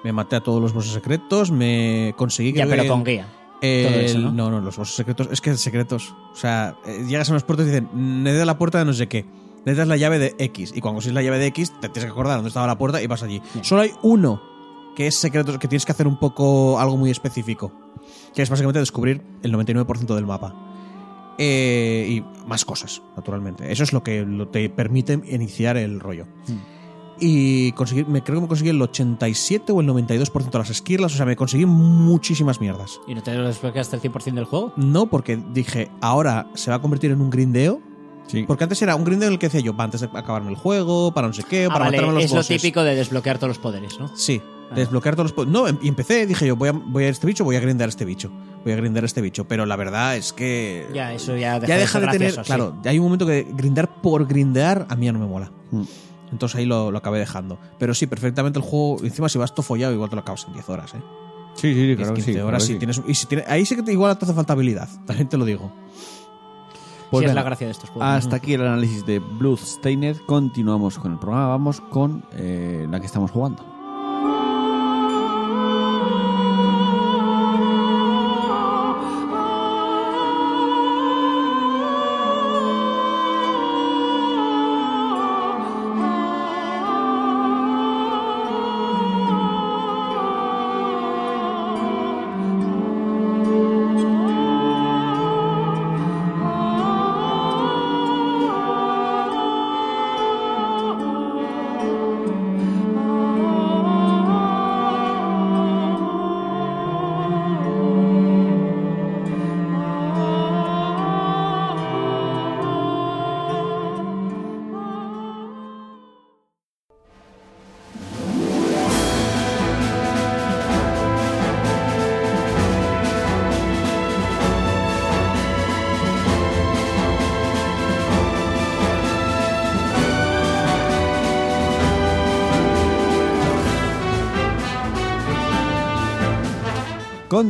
[0.03, 1.51] Me maté a todos los bosses secretos.
[1.51, 2.59] Me conseguí que.
[2.59, 3.27] Ya, pero con guía.
[3.61, 4.31] El- Todo eso, ¿no?
[4.31, 4.49] ¿no?
[4.51, 5.27] no, los bosses secretos.
[5.31, 6.15] Es que secretos.
[6.33, 7.89] O sea, eh, llegas a unas puertas y dicen,
[8.23, 9.25] necesitas la puerta de no sé qué.
[9.65, 10.73] Necesitas la llave de X.
[10.75, 13.01] Y cuando consigues la llave de X, te tienes que acordar dónde estaba la puerta
[13.01, 13.39] y vas allí.
[13.61, 14.41] Solo hay uno
[14.95, 17.71] que es secreto, que tienes que hacer un poco algo muy específico.
[18.33, 20.55] Que es básicamente descubrir el 99% del mapa.
[21.37, 23.71] Eh, y más cosas, naturalmente.
[23.71, 26.25] Eso es lo que lo- te permite iniciar el rollo.
[27.23, 31.13] Y conseguir, me creo que me conseguí el 87 o el 92% de las esquirlas.
[31.13, 32.99] O sea, me conseguí muchísimas mierdas.
[33.07, 34.73] ¿Y no te lo desbloqueaste el 100% del juego?
[34.75, 37.79] No, porque dije, ahora se va a convertir en un grindeo.
[38.27, 38.43] Sí.
[38.47, 40.55] Porque antes era un grindeo en el que decía yo, "Va, antes de acabarme el
[40.55, 42.61] juego, para no sé qué, Ah, para vale, matarme los es lo bosses".
[42.61, 44.09] típico de desbloquear todos los poderes, ¿no?
[44.15, 44.41] Sí,
[44.71, 44.75] Ah.
[44.75, 47.27] desbloquear todos los po- No, em- y empecé, dije yo, voy a, voy a este
[47.27, 48.31] bicho, voy a grindar este bicho.
[48.63, 49.45] Voy a grindar este bicho.
[49.47, 50.87] Pero la verdad es que.
[50.93, 52.33] Ya, eso ya deja, ya deja de, ser tener.
[52.33, 52.47] gracioso, sí.
[52.47, 55.51] claro, hay un momento que grindar por grindear a mí ya no me mola.
[55.71, 55.81] Mm.
[56.31, 57.59] Entonces ahí lo, lo acabé dejando.
[57.77, 58.97] Pero sí, perfectamente el juego.
[59.03, 61.01] Encima, si vas todo follado, igual te lo acabas en 10 horas, ¿eh?
[61.55, 62.39] Sí, sí, sí, 10, claro que 15 sí.
[62.39, 62.63] horas.
[62.63, 62.79] sí, sí.
[62.79, 64.87] tienes, y si tiene- ahí sí que te, igual te hace falta habilidad.
[65.05, 65.71] También te lo digo.
[66.73, 67.41] Sí, Pues es venga.
[67.41, 68.07] la gracia de estos juegos.
[68.09, 70.17] Hasta aquí el análisis de Bloodstained.
[70.25, 71.47] Continuamos con el programa.
[71.47, 73.65] Vamos con eh, la que estamos jugando.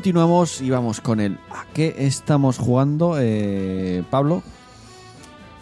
[0.02, 3.18] Continuamos y vamos con el ¿A qué estamos jugando?
[3.20, 4.42] Eh, Pablo,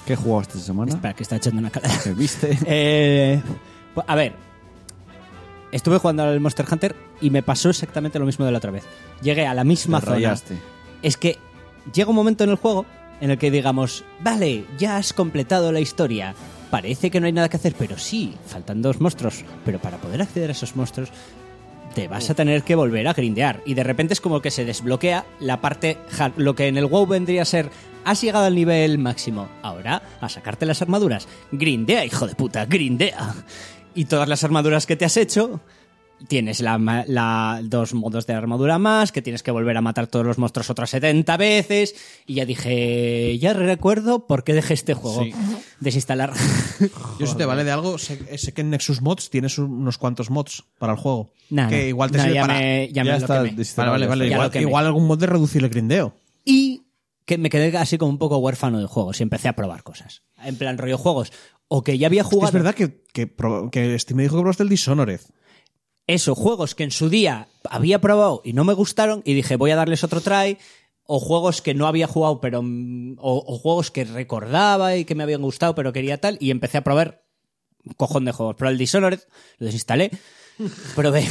[0.05, 0.93] ¿qué jugado esta semana?
[0.93, 1.89] Espera, que está echando una cara.
[2.01, 2.57] ¿Qué viste?
[2.65, 3.41] Eh,
[4.07, 4.31] a ver.
[5.73, 8.85] estuve jugando al Monster Hunter y me pasó exactamente lo mismo de la otra vez.
[9.21, 10.15] Llegué a la misma Te zona.
[10.15, 10.57] rayaste.
[11.01, 11.37] Es que
[11.93, 12.85] llega un momento en el juego
[13.19, 16.33] en el que digamos, vale, ya has completado la historia.
[16.71, 19.43] Parece que no hay nada que hacer, pero sí, faltan dos monstruos.
[19.65, 21.09] Pero para poder acceder a esos monstruos,
[21.93, 23.61] te vas a tener que volver a grindear.
[23.65, 26.85] Y de repente es como que se desbloquea la parte, hard- lo que en el
[26.85, 27.69] WoW vendría a ser,
[28.05, 31.27] has llegado al nivel máximo, ahora a sacarte las armaduras.
[31.51, 33.33] Grindea, hijo de puta, grindea.
[33.95, 35.59] Y todas las armaduras que te has hecho,
[36.27, 40.07] tienes la, ma- la- dos modos de armadura más, que tienes que volver a matar
[40.07, 41.95] todos los monstruos otras 70 veces.
[42.27, 45.23] Y ya dije, ya recuerdo por qué dejé este juego.
[45.23, 45.33] Sí.
[45.79, 46.33] Desinstalar.
[47.19, 49.97] Yo si te vale de algo, sé, sé que en Nexus Mods tienes un- unos
[49.97, 51.31] cuantos mods para el juego.
[51.49, 52.59] Nah, que igual te nah, sirve ya para...
[52.59, 53.41] me, ya está.
[53.89, 54.61] Vale, Igual, lo quemé.
[54.63, 56.13] igual algún mod de reducir el grindeo.
[56.45, 56.83] Y
[57.25, 60.23] que me quedé así como un poco huérfano de juegos y empecé a probar cosas.
[60.43, 61.31] En plan rollo juegos.
[61.67, 62.47] O que ya había jugado.
[62.47, 65.19] es verdad que, que, pro- que Steam me dijo que probaste el Dishonored.
[66.09, 69.71] Eso, juegos que en su día había probado y no me gustaron y dije voy
[69.71, 70.57] a darles otro try.
[71.11, 72.61] O juegos que no había jugado, pero.
[72.63, 76.37] mm, O, o juegos que recordaba y que me habían gustado, pero quería tal.
[76.39, 77.23] Y empecé a probar
[77.83, 78.55] un cojón de juegos.
[78.55, 79.19] Probé el Dishonored,
[79.57, 80.11] lo desinstalé.
[80.95, 81.21] Probé.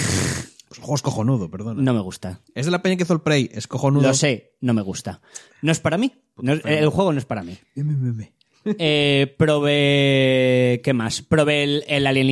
[0.68, 1.80] Pues el juego es cojonudo, perdona.
[1.82, 2.40] No me gusta.
[2.54, 4.06] Es de la peña que hizo el Prey, es cojonudo.
[4.08, 5.20] Lo sé, no me gusta.
[5.62, 6.12] No es para mí.
[6.36, 7.56] No es- el juego no es para mí.
[8.78, 10.80] Eh, probé.
[10.84, 11.22] ¿Qué más?
[11.22, 12.28] Probé el, el Alien,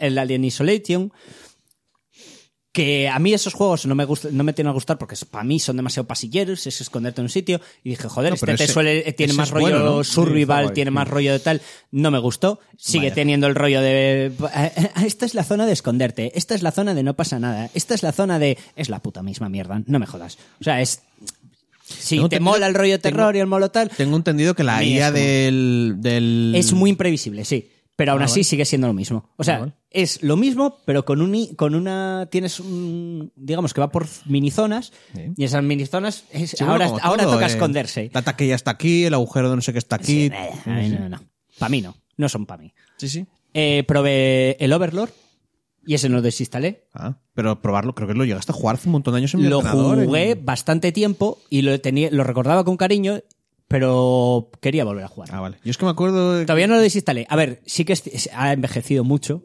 [0.00, 1.12] el Alien Isolation.
[2.74, 5.44] Que a mí esos juegos no me, gust- no me tienen a gustar porque para
[5.44, 7.60] mí son demasiado pasilleros, es esconderte en un sitio.
[7.84, 10.02] Y dije, joder, No, este te suele, tiene ese más rollo bueno, ¿no?
[10.02, 11.62] survival, Sí, tiene más rollo de tal.
[11.92, 12.58] No me gustó.
[12.76, 13.14] Sigue Vaya.
[13.14, 14.32] teniendo el rollo de.
[14.56, 16.32] "Eh, Esta es la zona de esconderte.
[16.36, 17.70] Esta es la zona de no pasa nada.
[17.74, 18.58] Esta es la zona de.
[18.74, 19.80] Es la puta misma mierda.
[19.86, 20.36] No me jodas.
[20.60, 21.00] O sea, es.
[21.86, 24.64] Si Tengo te mola el rollo terror tengo- y el molo tal, Tengo entendido que
[24.64, 26.52] la IA como- del, del...
[26.56, 27.68] es muy imprevisible, sí.
[27.96, 28.44] Pero aún Ah, así vale.
[28.44, 29.30] sigue siendo lo mismo.
[29.36, 29.72] O sea, Ah, vale.
[29.90, 32.26] es lo mismo, pero con, un, con una.
[32.30, 33.32] Tienes un.
[33.36, 34.92] Digamos que va por minizonas.
[35.14, 35.20] Sí.
[35.36, 36.24] Y esas minizonas.
[36.32, 38.10] es- Sí, ahora ahora todo, toca eh, esconderse.
[38.12, 40.28] La taquilla está aquí, el agujero de no sé qué está aquí.
[40.28, 40.32] Sí,
[40.66, 41.20] a mí no, no.
[41.58, 41.94] Para mí no.
[42.16, 42.72] No son para mí.
[42.96, 43.26] Sí, sí.
[43.54, 45.10] Eh, probé el Overlord.
[45.86, 46.88] Y ese no lo desinstalé.
[46.94, 49.42] Ah, pero probarlo, creo que lo llegaste a jugar hace un montón de años en
[49.42, 50.06] mi Lo ordenador, ¿eh?
[50.06, 53.20] jugué en- bastante tiempo y lo, tenía, lo recordaba con cariño,
[53.74, 55.30] pero quería volver a jugar.
[55.32, 55.56] Ah, vale.
[55.64, 56.46] Yo es que me acuerdo de...
[56.46, 57.26] Todavía no lo desinstalé.
[57.28, 57.98] A ver, sí que
[58.32, 59.42] ha envejecido mucho.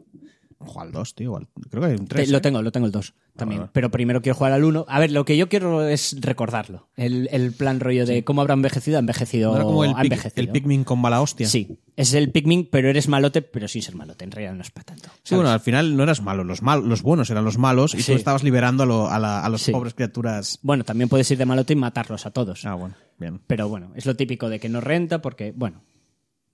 [0.62, 1.36] Ojo, al 2, tío.
[1.38, 2.30] al- Creo que hay un Te- 3.
[2.30, 3.62] lo tengo, lo tengo el 2 también.
[3.62, 3.70] vale.
[3.72, 4.84] Pero primero quiero jugar al 1.
[4.88, 6.90] A ver, lo que yo quiero es recordarlo.
[6.96, 9.58] El, el plan rollo de cómo habrá envejecido, ha envejecido.
[9.62, 10.42] Como el, ha envejecido.
[10.42, 11.48] el Pikmin con mala hostia.
[11.48, 14.22] Sí, es el Pikmin, pero eres malote, pero sin ser malote.
[14.26, 15.08] En realidad no es para tanto.
[15.22, 16.44] Sí, bueno, al final no eras malo.
[16.44, 18.12] Los, mal, los buenos eran los malos y Sí.
[18.12, 19.72] tú estabas liberando a, lo- a la- a los Sí.
[19.72, 20.58] pobres criaturas.
[20.60, 22.66] Bueno, también puedes ir de malote y matarlos a todos.
[22.66, 23.40] Ah, bueno, bien.
[23.46, 25.82] Pero bueno, es lo típico de que no renta porque, bueno,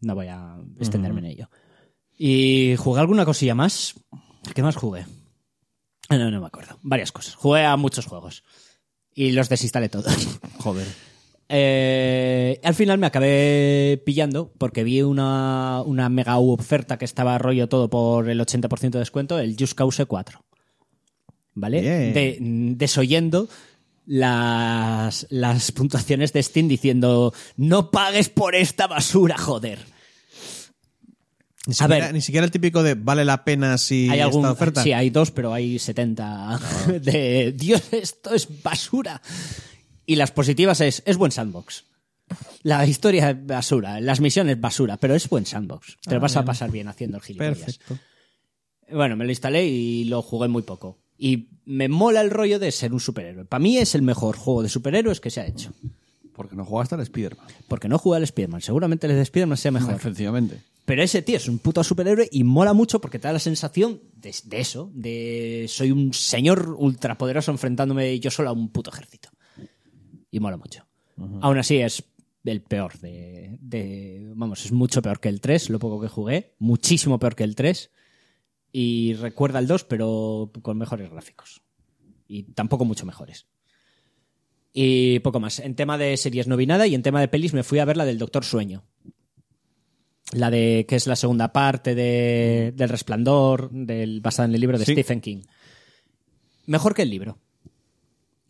[0.01, 1.51] no voy a extenderme en ello.
[2.19, 3.95] ¿Y jugué alguna cosilla más?
[4.55, 5.07] ¿Qué más jugué?
[6.09, 6.79] No, no me acuerdo.
[6.83, 7.35] Varias cosas.
[7.35, 8.45] Jugué a muchos juegos.
[9.15, 10.15] Y los desinstalé todos.
[10.59, 10.87] Joder.
[11.49, 17.69] Eh, al final me acabé pillando porque vi una, una mega oferta que estaba rollo
[17.69, 20.41] todo por el 80% de descuento, el Just Cause 4.
[21.55, 21.83] ¿Vale?
[22.13, 23.49] De- desoyendo
[24.07, 29.79] las, las puntuaciones de Steam diciendo no pagues por esta basura, joder.
[31.67, 32.15] Ni A siquiera, ver.
[32.15, 34.83] ni siquiera el típico de vale la pena si hay algún esta oferta.
[34.83, 36.61] sí hay dos pero hay 70
[37.03, 39.21] de Dios esto es basura
[40.07, 41.85] y las positivas es es buen sandbox
[42.63, 46.45] la historia es basura las misiones basura pero es buen sandbox te lo vas a
[46.45, 47.99] pasar bien haciendo el gilipollas Perfecto.
[48.93, 52.71] bueno me lo instalé y lo jugué muy poco y me mola el rollo de
[52.71, 55.73] ser un superhéroe para mí es el mejor juego de superhéroes que se ha hecho
[56.35, 57.47] Porque no jugaste al Spider-Man.
[57.67, 60.61] porque no jugué al Spider-Man seguramente el de Spider-Man sea mejor Efectivamente.
[60.87, 64.01] Pero ese tío es un puto superhéroe y mola mucho porque te da la sensación
[64.15, 69.29] de, de eso, de soy un señor ultrapoderoso enfrentándome yo solo a un puto ejército.
[70.31, 70.87] Y mola mucho.
[71.43, 72.05] Aún así es
[72.45, 76.55] el peor de, de- Vamos, es mucho peor que el 3, lo poco que jugué.
[76.59, 77.91] Muchísimo peor que el 3.
[78.71, 81.63] Y recuerda el 2, pero con mejores gráficos.
[82.29, 83.47] Y tampoco mucho mejores.
[84.73, 85.59] Y poco más.
[85.61, 87.85] En tema de series no vi nada y en tema de pelis me fui a
[87.87, 88.85] ver la del Doctor Sueño.
[90.33, 94.79] La de que es la segunda parte de, del Resplandor, del, basada en el libro
[94.79, 94.93] de Sí.
[94.93, 95.43] Stephen King.
[96.67, 97.39] Mejor que el libro.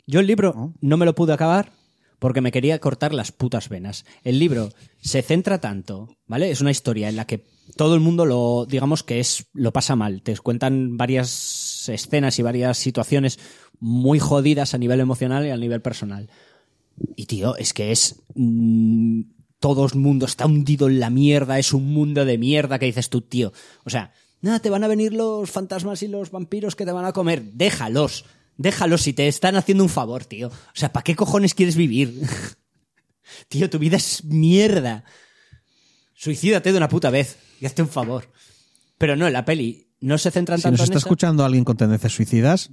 [0.06, 1.72] Yo el libro no me lo pude acabar
[2.18, 4.04] porque me quería cortar las putas venas.
[4.24, 4.70] El libro
[5.00, 6.50] se centra tanto, ¿vale?
[6.50, 7.44] Es una historia en la que
[7.76, 10.22] todo el mundo lo, digamos que es, lo pasa mal.
[10.22, 13.38] Te cuentan varias escenas y varias situaciones
[13.80, 16.30] muy jodidas a nivel emocional y a nivel personal.
[17.16, 18.22] Y tío, es que es.
[18.34, 19.20] mm,
[19.60, 23.08] todo el mundo está hundido en la mierda, es un mundo de mierda que dices
[23.08, 23.52] tú, tío.
[23.84, 27.04] O sea, nada, te van a venir los fantasmas y los vampiros que te van
[27.04, 27.42] a comer.
[27.52, 28.24] Déjalos,
[28.56, 30.48] déjalos si te están haciendo un favor, tío.
[30.48, 32.20] O sea, ¿para qué cojones quieres vivir?
[33.48, 35.04] tío, tu vida es mierda.
[36.14, 38.30] Suicídate de una puta vez y hazte un favor.
[38.98, 41.06] Pero no, en la peli no se centran Si tanto nos en está eso.
[41.08, 42.70] escuchando alguien con tendencias suicidas,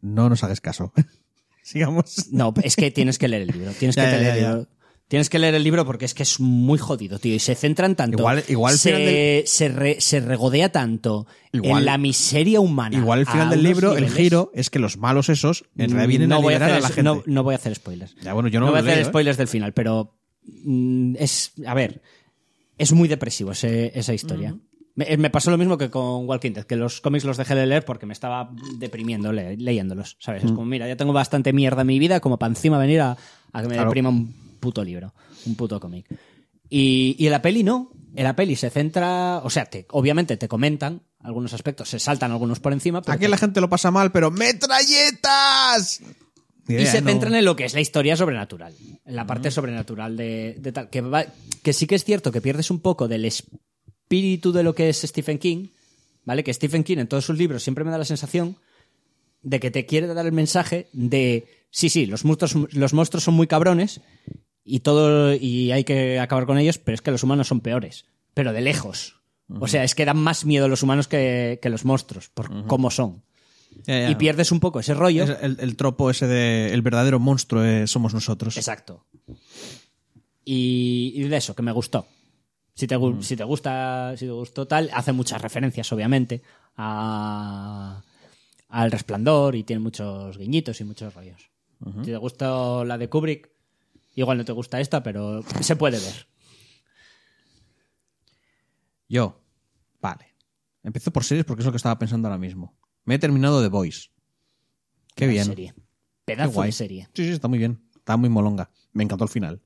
[0.00, 0.92] no nos hagas caso.
[1.62, 2.28] Sigamos.
[2.32, 3.72] No, es que tienes que leer el libro.
[3.72, 4.68] Tienes que Ya, leer ya, el libro.
[5.08, 7.34] Tienes que leer el libro porque es que es muy jodido, tío.
[7.34, 8.18] Y se centran tanto.
[8.18, 12.60] Igual- igual al se, final del- se, re- se regodea tanto Igual- en la miseria
[12.60, 12.98] humana.
[12.98, 16.28] Igual el final del libro, el giro es que los malos esos en realidad vienen
[16.28, 17.02] no a liberar a, hacer la gente.
[17.04, 18.14] No, no voy a hacer spoilers.
[18.22, 19.04] Ya, bueno, yo no, No, voy a hacer ¿eh?
[19.06, 20.14] spoilers del final, pero
[20.44, 21.52] mm, es.
[21.66, 22.02] A ver,
[22.76, 24.56] es muy depresivo ese- esa historia.
[24.94, 27.66] me, me pasó lo mismo que con Walking Dead, que los cómics los dejé de
[27.66, 30.16] leer porque me estaba deprimiendo le- leyéndolos.
[30.20, 30.44] ¿Sabes?
[30.44, 33.16] Es como, mira, ya tengo bastante mierda en mi vida como para encima venir a,
[33.52, 33.88] a que me Claro.
[33.88, 35.14] deprima un puto libro,
[35.46, 36.06] un puto cómic.
[36.68, 37.90] Y, y en la peli no.
[38.14, 39.38] En la peli se centra.
[39.38, 43.00] O sea, te, obviamente te comentan algunos aspectos, se saltan algunos por encima.
[43.02, 46.00] pero Aquí te- la gente lo pasa mal, pero ¡metralletas!
[46.68, 48.74] y se centran en lo que es la historia sobrenatural,
[49.06, 50.90] en la parte sobrenatural de, de tal.
[50.90, 51.24] Que, va-
[51.62, 54.98] que sí que es cierto que pierdes un poco del espíritu de lo que es
[55.00, 55.68] Stephen King,
[56.26, 56.44] ¿vale?
[56.44, 58.56] Que Stephen King en todos sus libros siempre me da la sensación
[59.42, 63.34] de que te quiere dar el mensaje de sí, sí, los monstruos, los monstruos son
[63.34, 64.02] muy cabrones
[64.68, 68.04] y todo y hay que acabar con ellos, pero es que los humanos son peores,
[68.34, 69.16] pero de lejos.
[69.60, 72.90] O sea, es que dan más miedo los humanos que, que los monstruos, por cómo
[72.90, 73.22] son.
[73.86, 74.10] Ya, ya.
[74.10, 75.24] Y pierdes un poco ese rollo.
[75.24, 78.56] Es el, el tropo ese de el verdadero monstruo eh, somos nosotros.
[78.58, 79.06] Exacto.
[80.44, 82.06] Y, y de eso, que me gustó.
[82.74, 83.22] Si te, Mm.
[83.22, 86.42] si te gusta, si te gustó tal, hace muchas referencias, obviamente,
[86.76, 88.02] a,
[88.68, 91.50] al resplandor y tiene muchos guiñitos y muchos rollos.
[92.04, 93.50] Si te gustó la de Kubrick,
[94.20, 96.26] igual no te gusta esta, pero se puede ver.
[99.08, 99.40] Yo,
[100.00, 100.34] vale.
[100.82, 102.76] Empiezo por series porque es lo que estaba pensando ahora mismo.
[103.04, 104.08] Me he terminado The Voice.
[105.14, 105.44] Qué bien.
[105.44, 105.74] serie.
[105.74, 105.82] Qué
[106.34, 106.68] Pedazo guay.
[106.68, 107.08] de serie.
[107.14, 107.82] Sí, sí, está muy bien.
[107.96, 108.70] Está muy molonga.
[108.92, 109.62] Me encantó el final.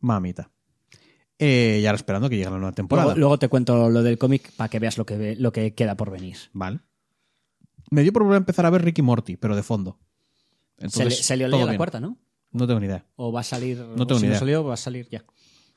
[0.00, 0.50] Mamita.
[1.38, 3.06] Eh, y ahora esperando que llegue la nueva temporada.
[3.06, 5.74] Luego, luego te cuento lo del cómic para que veas lo que, ve- lo que
[5.74, 6.36] queda por venir.
[6.52, 6.80] Vale.
[7.90, 9.98] Me dio por volver a empezar a ver Ricky Morty, pero de fondo.
[10.78, 11.76] Se, le, Entonces, se le olía la bien.
[11.76, 12.18] cuarta, ¿no?
[12.52, 13.04] No tengo ni idea.
[13.16, 13.78] O va a salir.
[13.78, 14.38] No tengo o si ni no idea.
[14.38, 15.24] salió, va a salir ya.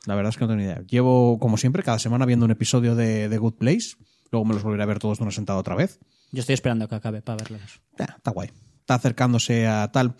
[0.05, 0.81] La verdad es que no tengo ni idea.
[0.87, 3.95] Llevo, como siempre, cada semana viendo un episodio de, de Good Place.
[4.31, 5.99] Luego me los volveré a ver todos de una sentada otra vez.
[6.31, 7.81] Yo estoy esperando que acabe para verlos.
[7.97, 8.49] Está guay.
[8.79, 10.15] Está acercándose a tal.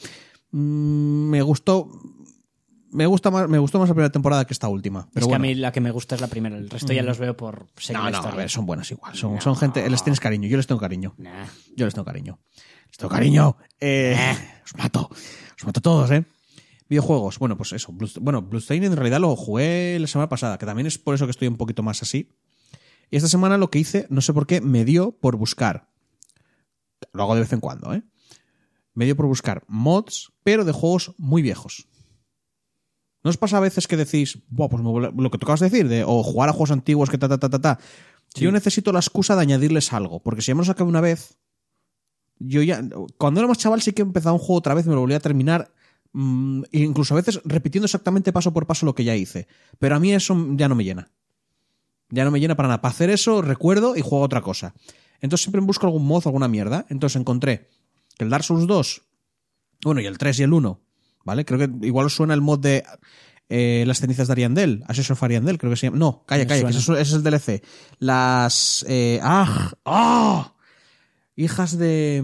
[0.51, 1.89] Mm, me gustó.
[2.91, 5.07] Me gusta más, me gustó más la primera temporada que esta última.
[5.13, 6.57] Pero es que a mí la que me gusta es la primera.
[6.57, 9.15] El resto ya los veo por seguir no, no, a ver, son buenas igual.
[9.15, 9.87] Son, son gente.
[9.87, 10.47] Les tienes cariño.
[10.47, 11.13] Yo les tengo cariño.
[11.17, 11.45] Nah.
[11.75, 12.39] Yo les tengo cariño.
[12.87, 13.57] Les tengo cariño.
[13.79, 14.17] Eh,
[14.65, 15.07] os mato.
[15.55, 16.25] Os mato a todos, ¿eh?
[16.89, 17.37] Videojuegos.
[17.37, 17.93] Bueno, pues eso.
[18.19, 21.31] Bueno, Bloodstained en realidad lo jugué la semana pasada, que también es por eso que
[21.31, 22.31] estoy un poquito más así.
[23.11, 25.89] Y esta semana lo que hice, no sé por qué, me dio por buscar.
[27.13, 28.03] Lo hago de vez en cuando, ¿eh?
[28.93, 31.87] Me dio por buscar mods, pero de juegos muy viejos.
[33.23, 36.23] ¿No os pasa a veces que decís, Buah, pues lo que de decir, de o
[36.23, 37.79] jugar a juegos antiguos que ta ta ta ta ta?
[38.35, 41.37] Yo necesito la excusa de añadirles algo, porque si ya me los acabé una vez,
[42.39, 42.81] yo ya.
[43.17, 45.21] Cuando era más chaval, sí que empezaba un juego otra vez, me lo volvía a
[45.21, 45.73] terminar.
[46.13, 49.47] Mm, incluso a veces repitiendo exactamente paso por paso lo que ya hice.
[49.79, 51.09] Pero a mí eso ya no me llena.
[52.09, 52.81] Ya no me llena para nada.
[52.81, 54.73] Para hacer eso, recuerdo y juego a otra cosa.
[55.21, 56.85] Entonces siempre busco algún mod, alguna mierda.
[56.89, 57.69] Entonces encontré
[58.17, 59.01] que el Dark Souls 2,
[59.83, 60.81] bueno, y el 3 y el 1,
[61.25, 61.45] ¿vale?
[61.45, 62.83] Creo que igual os suena el mod de
[63.49, 65.97] eh, las cenizas de Ariandel, Ashes of Ariandel, creo que se llama.
[65.97, 67.63] No, calla, calla, que ese es, el DLC.
[67.97, 68.85] Las.
[68.87, 69.71] eh, ¡Ah!
[69.85, 70.53] ¡Ah!
[71.35, 72.23] Hijas de.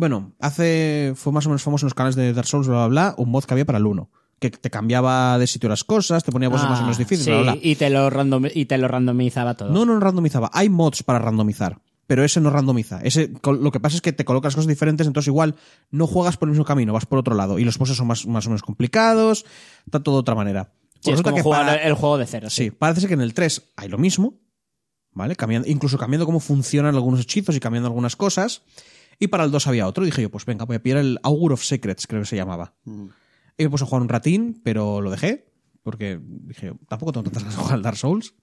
[0.00, 1.12] Bueno, hace.
[1.14, 3.30] Fue más o menos famoso en los canales de Dark Souls, bla, bla, bla, un
[3.30, 4.10] mod que había para el 1.
[4.38, 7.24] Que te cambiaba de sitio las cosas, te ponía cosas más o menos Ah, difíciles,
[7.26, 7.58] sí, bla, bla.
[7.62, 9.68] Y, te lo random, y te lo randomizaba todo.
[9.70, 10.48] No, no randomizaba.
[10.54, 13.00] Hay mods para randomizar, pero ese no randomiza.
[13.02, 15.56] Ese, lo que pasa es que te colocas cosas diferentes, entonces igual
[15.90, 17.58] no juegas por el mismo camino, vas por otro lado.
[17.58, 19.44] Y los bosses son más, más o menos complicados,
[19.84, 20.72] está todo de otra manera.
[21.00, 22.48] Sí, es como que jugar para- el juego de cero.
[22.48, 22.70] Sí, Sí.
[22.70, 24.40] parece que en el 3 hay lo mismo,
[25.12, 25.36] ¿vale?
[25.36, 28.62] Cambiando, incluso cambiando cómo funcionan algunos hechizos y cambiando algunas cosas.
[29.20, 30.04] Y para el 2 había otro.
[30.04, 32.74] Dije yo, pues venga, voy a pillar el Augur of Secrets, creo que se llamaba.
[32.86, 35.52] Y me puse a jugar un ratín, pero lo dejé,
[35.82, 38.34] porque dije, yo, tampoco tengo tantas ganas de jugar al Dark Souls.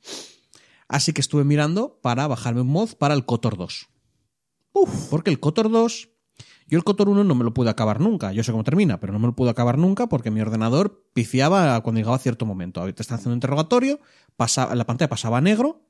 [0.88, 3.88] Así que estuve mirando para bajarme un mod para el Kotor 2.
[4.74, 6.10] Uf, porque el Kotor 2,
[6.68, 8.32] yo el Kotor 1 no me lo pude acabar nunca.
[8.32, 11.82] Yo sé cómo termina, pero no me lo pude acabar nunca porque mi ordenador pifiaba
[11.82, 12.84] cuando llegaba a cierto momento.
[12.94, 14.00] Te están haciendo un interrogatorio,
[14.36, 15.90] pasaba, la pantalla pasaba a negro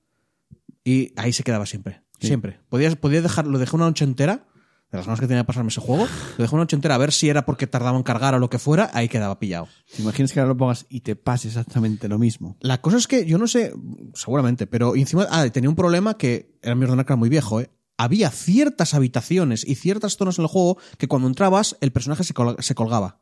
[0.86, 2.04] y ahí se quedaba siempre.
[2.20, 2.62] Siempre.
[2.70, 4.48] Podías, podía dejar, lo dejé una noche entera
[4.92, 6.06] de las ganas que tenía de pasarme ese juego.
[6.38, 8.50] Lo dejé una noche entera a ver si era porque tardaba en cargar o lo
[8.50, 9.68] que fuera, ahí quedaba pillado.
[9.96, 12.56] ¿Te imaginas que ahora lo pongas y te pase exactamente lo mismo?
[12.62, 13.74] La cosa es que yo no sé,
[14.14, 17.60] seguramente, pero encima ah, tenía un problema que era mi ordenador que era muy viejo,
[17.62, 17.70] ¿eh?
[18.00, 22.34] Había ciertas habitaciones y ciertas zonas en el juego que cuando entrabas el personaje se,
[22.34, 23.18] col- se colgaba.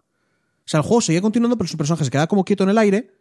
[0.59, 2.77] O sea, el juego seguía continuando, pero su personaje se quedaba como quieto en el
[2.77, 3.11] aire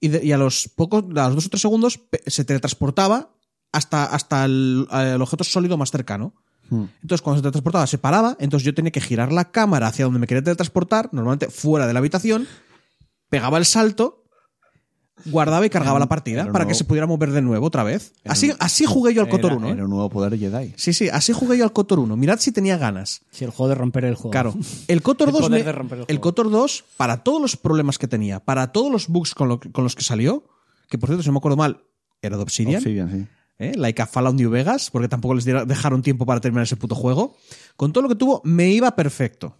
[0.00, 3.30] y, de- y a los pocos, a los dos o tres segundos se teletransportaba
[3.72, 6.34] hasta, hasta el, el objeto sólido más cercano.
[6.70, 8.36] Entonces, cuando se teletransportaba, se paraba.
[8.40, 11.92] Entonces, yo tenía que girar la cámara hacia donde me quería teletransportar, normalmente fuera de
[11.92, 12.46] la habitación,
[13.28, 14.24] pegaba el salto,
[15.26, 18.12] guardaba y cargaba la partida para que se pudiera mover de nuevo otra vez.
[18.24, 19.68] Así, así jugué yo al Cotor Era- 1.
[19.68, 19.72] ¿eh?
[19.72, 20.74] Era un nuevo poder Jedi.
[20.76, 22.16] Sí, sí, así jugué yo al Cotor 1.
[22.16, 23.20] Mirad si tenía ganas.
[23.30, 24.30] Sí, el juego de romper el juego.
[24.32, 24.54] Claro.
[24.88, 26.20] El Cotor El 2, poder me- de romper el.
[26.20, 29.84] Cotor 2, para todos los problemas que tenía, para todos los bugs con, lo- con
[29.84, 30.44] los que salió,
[30.88, 31.82] que por cierto, si no me acuerdo mal,
[32.20, 33.26] era de Obsidian, Obsidian, sí.
[33.58, 33.72] ¿Eh?
[33.76, 37.36] like a Fallout New Vegas, porque tampoco les dejaron tiempo para terminar ese puto juego.
[37.76, 39.56] Con todo lo que tuvo, me iba perfecto.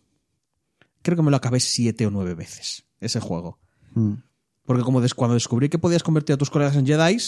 [1.03, 3.59] Creo que me lo acabé siete o nueve veces, ese juego.
[3.95, 4.15] Mm.
[4.65, 7.19] Porque como des- cuando descubrí que podías convertir a tus colegas en Jedi,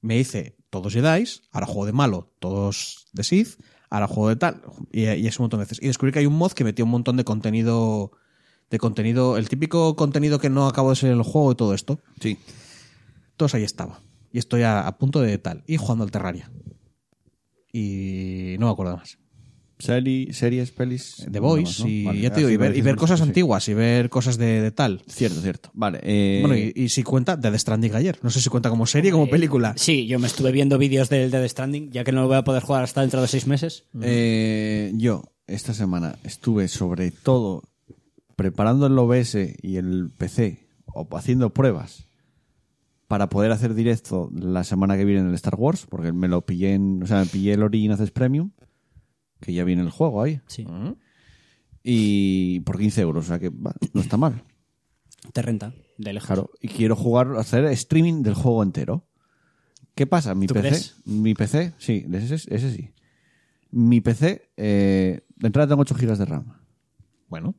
[0.00, 3.60] me hice todos Jedi, ahora juego de malo, todos de Sith,
[3.90, 5.78] ahora juego de tal, y, y es un montón de veces.
[5.82, 8.12] Y descubrí que hay un mod que metía un montón de contenido,
[8.70, 11.74] de contenido, el típico contenido que no acabo de ser en el juego y todo
[11.74, 12.00] esto.
[12.20, 12.38] Sí.
[13.36, 14.00] Todos ahí estaba.
[14.32, 15.62] Y estoy a, a punto de tal.
[15.66, 16.50] Y jugando al Terraria.
[17.72, 19.18] Y no me acuerdo más.
[19.78, 21.16] Seri- series, pelis.
[21.18, 21.88] The nada Voice más, ¿no?
[21.88, 23.24] y Vale, ya te digo, así y ver, y cosas sí.
[23.24, 25.02] antiguas y ver cosas de, de tal.
[25.08, 25.70] Cierto, cierto.
[25.74, 25.98] Vale.
[26.02, 28.18] eh, Bueno, y, y si cuenta de The Stranding ayer.
[28.22, 29.74] No sé si cuenta como serie o como película.
[29.76, 32.44] Sí, yo me estuve viendo vídeos del Dead Stranding, ya que no lo voy a
[32.44, 33.84] poder jugar hasta dentro de seis meses.
[34.02, 37.64] eh, yo, esta semana, estuve sobre todo
[38.36, 42.04] preparando el OBS y el PC, o haciendo pruebas
[43.12, 46.46] para poder hacer directo la semana que viene en el Star Wars, porque me lo
[46.46, 48.52] pillé en, o sea, me pillé el Origin Access Premium,
[49.38, 50.66] que ya viene el juego ahí, Sí.
[51.82, 53.50] y por 15 euros, o sea que
[53.92, 54.42] no está mal.
[55.34, 56.26] Te renta, de lejos.
[56.26, 59.06] Claro, y quiero jugar, hacer streaming del juego entero.
[59.94, 60.34] ¿Qué pasa?
[60.34, 60.96] Mi ¿Tú PC, crees?
[61.04, 62.92] mi PC, sí, ese, ese sí.
[63.72, 66.46] Mi PC, eh, de entrada tengo 8 GB de RAM.
[67.28, 67.56] Bueno.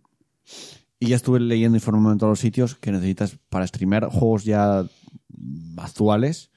[0.99, 4.85] Y ya estuve leyendo informes en todos los sitios que necesitas para streamear juegos ya
[5.77, 6.51] actuales,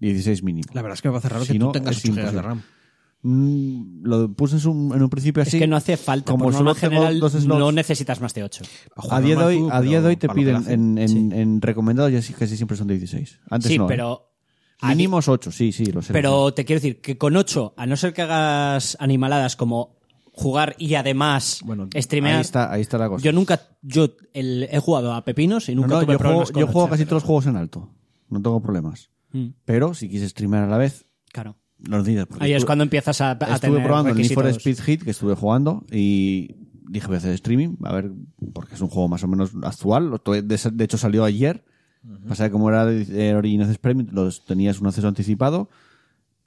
[0.00, 0.68] 16 mínimo.
[0.74, 2.32] La verdad es que me parece raro Si que no, tú tengas es 8 GB
[2.32, 2.42] de.
[2.42, 2.62] RAM.
[3.22, 5.56] Mm, lo puse en un, en un principio así.
[5.56, 6.30] es que no hace falta.
[6.32, 7.46] Como Por solo general, dos slots.
[7.58, 8.62] no necesitas más de 8.
[9.10, 12.22] A día, de hoy, a día de hoy te piden en, en, en recomendados ya
[12.22, 13.40] sí- casi siempre son de 16.
[13.50, 13.84] Antes Sí, no.
[13.84, 13.88] ¿eh?
[13.88, 14.30] pero.
[14.82, 16.12] di- Mínimos 8, sí, sí, lo sé.
[16.12, 19.96] Pero te quiero decir que con 8, a no ser que hagas animaladas como
[20.38, 22.36] jugar y además Bueno, streamear.
[22.36, 23.24] Ahí está, ahí está la cosa.
[23.24, 23.60] Yo nunca.
[23.82, 26.88] Yo el- he jugado a pepinos y No, nunca no, tuve yo problemas yo juego
[26.88, 27.90] casi todos los juegos en alto.
[28.28, 29.10] No tengo problemas.
[29.32, 31.56] Mm, Pero si quieres streamear a la vez, Claro.
[31.78, 34.46] no porque Ahí es cuando empiezas a, a Estuve tener probando el Need for.
[34.46, 36.54] Speed Hit que estuve jugando y
[36.88, 38.12] dije voy a hacer streaming, a ver,
[38.52, 40.20] porque es un juego más o menos actual.
[40.44, 41.64] De hecho salió ayer.
[42.28, 45.68] Pasa que como era de Origin Access Premium, los tenías un acceso anticipado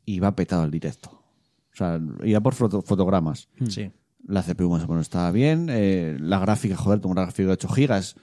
[0.06, 1.18] y va petado el directo.
[1.80, 3.47] O sea, iba por foto- fotogramas.
[3.69, 3.89] Sí.
[4.27, 5.68] La CPU más o menos estaba bien.
[5.69, 8.15] eh, la gráfica, joder, tengo una gráfica de 8 gigas.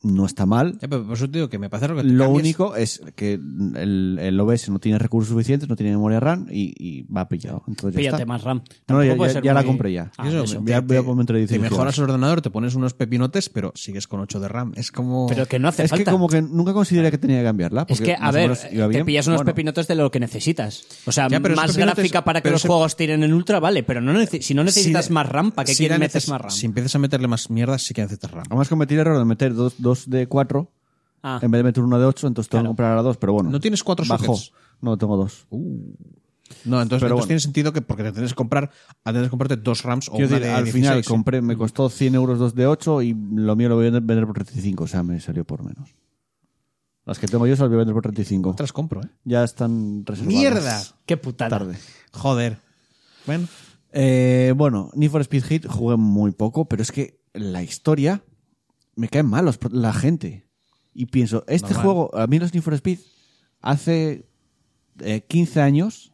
[0.00, 0.78] No está mal.
[0.80, 2.76] Ya, pero por eso te digo que me parece raro que te Lo cambies- único
[2.76, 7.02] es que el, el OBS no tiene recursos suficientes, no tiene memoria RAM y, y
[7.12, 7.64] va pillado.
[7.66, 8.26] Entonces ya Píllate está.
[8.26, 8.58] más RAM.
[8.58, 10.12] No, Tampoco ya, puede ya- ser ya la compré ya.
[10.16, 10.60] Ah, Eso, eso.
[10.60, 13.48] Voy a- voy a poner entre te 16 mejoras el ordenador, te pones unos pepinotes,
[13.48, 14.72] pero sigues con 8 de RAM.
[14.76, 15.26] Es como.
[15.26, 16.12] Pero que no hace Es que falta.
[16.12, 17.82] como que nunca consideré que tenía que cambiarla.
[17.88, 19.04] Es porque que, a ver, te bien.
[19.04, 20.84] pillas unos Bueno, pepinotes de lo que necesitas.
[21.06, 24.12] O sea, Ya, más gráfica para que los juegos tiren en ultra, vale, pero no
[24.26, 26.50] si no necesitas Si- más RAM, ¿para qué si quieres metes más RAM?
[26.52, 28.44] Si empiezas a meterle más mierdas, sí que necesitas RAM.
[28.48, 30.70] Además cometí el error de meter dos, dos de 4
[31.22, 31.40] Ah.
[31.42, 33.50] en vez de meter uno de 8, entonces tengo que comprar ahora dos, pero bueno.
[33.50, 34.36] ¿No tienes cuatro Bajó.
[34.36, 34.52] sockets?
[34.80, 35.46] No, tengo dos.
[35.50, 37.26] No, entonces, Pero entonces bueno.
[37.26, 38.70] tiene sentido que porque te tienes que comprar,
[39.04, 41.56] antes de comprarte dos RAMs o Quiero una decir, de al 16, final compré, me
[41.56, 44.84] costó 100 euros dos de 8 y lo mío lo voy a vender por 35,
[44.84, 45.90] o sea, me salió por menos.
[47.04, 48.54] Las que tengo yo se las voy a vender por 35.
[48.54, 49.08] Te las compro, ¿eh?
[49.24, 50.26] Ya están reservadas.
[50.38, 50.82] ¡Mierda!
[51.04, 51.50] Qué putada.
[51.58, 51.76] Tarde.
[52.12, 52.58] Joder.
[53.26, 53.46] Bueno.
[53.92, 58.22] Eh, bueno, Need for Speed Hit jugué muy poco, pero es que la historia
[58.98, 60.46] me caen mal los la gente.
[60.94, 61.82] Y pienso, este Normal.
[61.84, 62.98] juego, a mí los Need for Speed,
[63.60, 64.26] hace
[65.00, 66.12] eh, 15 años,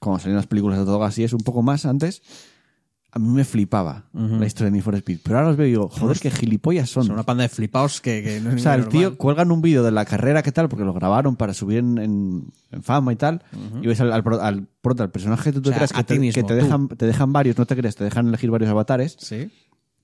[0.00, 2.22] cuando salieron las películas de todo así, es un poco más antes,
[3.14, 5.18] a mí me flipaba la historia de Need for Speed.
[5.22, 7.04] Pero ahora los veo y digo, joder, qué gilipollas son.
[7.04, 8.98] Son una panda de flipaos que, que no es O sea, el normal.
[9.00, 10.68] tío cuelgan un vídeo de la carrera, ¿qué tal?
[10.70, 13.42] Porque lo grabaron para subir en, en- en fama y tal.
[13.82, 14.68] Y ves al, al, al
[14.98, 17.06] al personaje que tú te O sea, creas que, te, mismo, que te dejan, te
[17.06, 19.16] dejan varios, no te creas, te dejan elegir varios avatares.
[19.18, 19.50] Sí.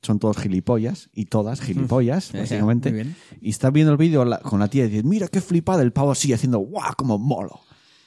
[0.03, 2.91] Son todos gilipollas y todas gilipollas, básicamente.
[2.91, 3.17] muy bien.
[3.41, 6.13] Y estás viendo el vídeo con la tía y dices, mira qué flipada el pavo
[6.13, 7.61] así haciendo guau, como molo.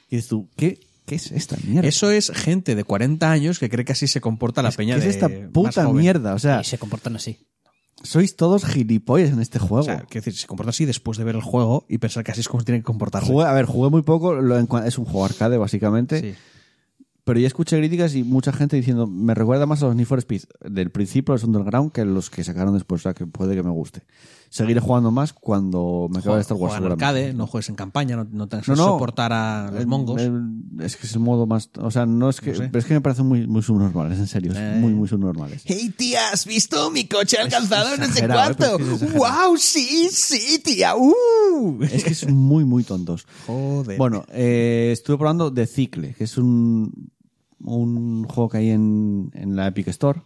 [0.10, 1.90] Y dices tú, qué ¿Qué es esta mierda?
[1.90, 5.00] Eso es gente de 40 años que cree que así se comporta la peña ¿Qué
[5.00, 6.36] es de esta más puta mierda?
[6.36, 7.40] O sea, Y se comportan así.
[8.04, 9.80] sois todos gilipollas en este juego.
[9.82, 12.32] O sea, quiero decir, se comporta así después de ver el juego y pensar que
[12.32, 13.24] así es como se tiene que comportar.
[13.24, 16.38] Jugué- a ver, jugué muy poco, lo es un juego arcade básicamente, Sí.
[17.24, 20.20] Pero ya escuché críticas y mucha gente diciendo, me recuerda más a los Need for
[20.20, 23.64] Speed del principio, los Underground, que los que sacaron después, o sea que puede que
[23.64, 24.04] me guste.
[24.54, 26.74] Seguiré jugando más cuando me acabe de Star Wars.
[26.74, 28.86] Juega en arcade, no juegues en campaña, no, no tengas No, que no.
[28.86, 30.22] soportar a los El- mongos.
[30.22, 30.42] el-
[30.82, 31.70] es que es el modo más.
[31.80, 32.54] O sea, no es que.
[32.54, 32.64] Sé.
[32.68, 34.52] pero es que me parecen muy, muy subnormales, en serio.
[34.54, 34.78] Eh.
[34.78, 35.62] Muy, muy subnormales.
[35.64, 36.92] Hey tía, ¿has visto?
[36.92, 38.56] Mi coche alcanzado no sé exagerado, ¿eh?
[38.58, 38.84] Pero cuánto.
[38.84, 39.48] es que es exagerado.
[39.50, 39.58] ¡Wow!
[39.58, 40.96] Sí, sí, tía.
[40.98, 41.84] ¡Uh!
[41.84, 43.26] Es que son muy, muy tontos.
[43.48, 43.98] Joder.
[43.98, 47.10] Bueno, eh, estuve probando The Cicle, que es un,
[47.64, 50.22] un juego que hay en, en la Epic Store.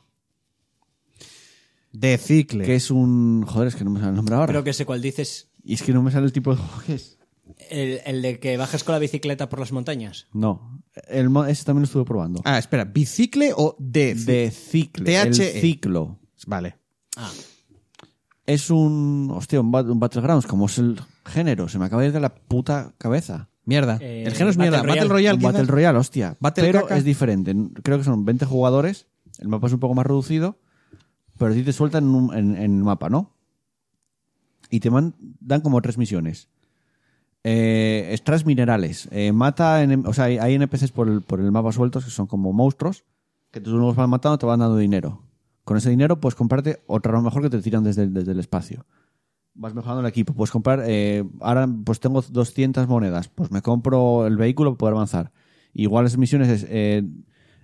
[2.00, 2.66] De cicle.
[2.66, 3.44] Que es un.
[3.48, 4.48] Joder, es que no me sale el nombre ahora.
[4.52, 5.50] Creo que sé cuál dices.
[5.64, 7.18] Y es que no me sale el tipo de juego que es.
[7.70, 10.28] El, el de que bajes con la bicicleta por las montañas.
[10.34, 10.82] No.
[11.08, 12.42] El, ese también lo estuve probando.
[12.44, 15.22] Ah, espera, ¿bicicle o de The Cicle.
[15.22, 15.62] El THE.
[15.62, 16.20] ciclo.
[16.48, 16.78] Vale.
[17.18, 17.32] Ah,
[18.46, 19.32] Es un.
[19.34, 20.46] Hostia, un, bat- un Battlegrounds.
[20.48, 21.68] Como es el género.
[21.68, 23.50] Se me acaba de ir de la puta cabeza.
[23.64, 23.98] Mierda.
[24.02, 24.84] Eh, el género es Battle mierda.
[24.84, 25.00] Royale.
[25.02, 25.40] Battle Royale.
[25.42, 26.38] Battle Royale, hostia.
[26.40, 26.98] Battle pero caca.
[26.98, 27.56] es diferente.
[27.82, 29.08] Creo que son 20 jugadores.
[29.40, 30.60] El mapa es un poco más reducido.
[31.38, 33.32] Pero a ti te sueltan en, un- en- en mapa, ¿no?
[34.70, 34.90] Y te
[35.40, 36.50] dan como tres misiones.
[37.44, 39.08] Eh, extras minerales.
[39.12, 39.84] Eh, mata.
[39.84, 43.04] enem- o sea, hay, NPCs por el, mapa sueltos que son como monstruos.
[43.52, 45.22] Que tú los vas matando, te van dando dinero.
[45.64, 48.40] Con ese dinero puedes comprarte otra arma mejor que te tiran desde, el- desde el
[48.40, 48.86] espacio.
[49.54, 50.34] Vas mejorando el equipo.
[50.34, 50.84] Puedes comprar.
[50.86, 53.28] eh, ahora, pues tengo 200 monedas.
[53.30, 55.32] Pues me compro el vehículo para poder avanzar.
[55.74, 56.66] Igual las misiones es.
[56.70, 57.04] eh,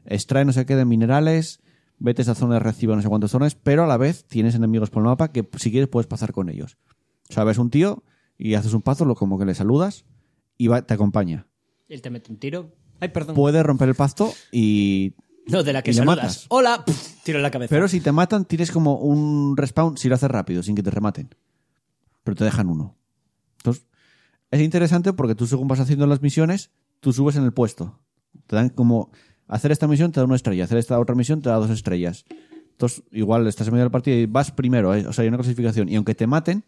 [0.05, 1.59] extrae no sé qué de minerales.
[2.03, 3.53] Vete a esa zona de recibo no sé cuántas zonas.
[3.53, 6.49] Pero a la vez tienes enemigos por el mapa que si quieres puedes pasar con
[6.49, 6.77] ellos.
[7.29, 8.03] O sea, ves un tío
[8.39, 10.05] y haces un paso, lo como que le saludas
[10.57, 11.45] y va, te acompaña.
[11.87, 12.71] él te mete un tiro.
[12.99, 13.35] Ay, perdón.
[13.35, 15.13] Puedes romper el pacto y.
[15.45, 16.17] no, de la que saludas.
[16.17, 16.45] matas.
[16.49, 16.83] Hola,
[17.23, 17.69] tiro en la cabeza.
[17.69, 20.89] Pero si te matan, tienes como un respawn si lo haces rápido, sin que te
[20.89, 21.29] rematen.
[22.23, 22.97] Pero te dejan uno.
[23.57, 23.85] Entonces,
[24.49, 27.99] es interesante porque tú según vas haciendo las misiones, tú subes en el puesto.
[28.47, 29.11] Te dan como...
[29.51, 32.25] Hacer esta misión te da una estrella, hacer esta otra misión te da dos estrellas.
[32.71, 35.05] Entonces, igual estás en medio del partido y vas primero, ¿eh?
[35.05, 35.87] o sea, hay una clasificación.
[35.89, 36.63] Y aunque te maten,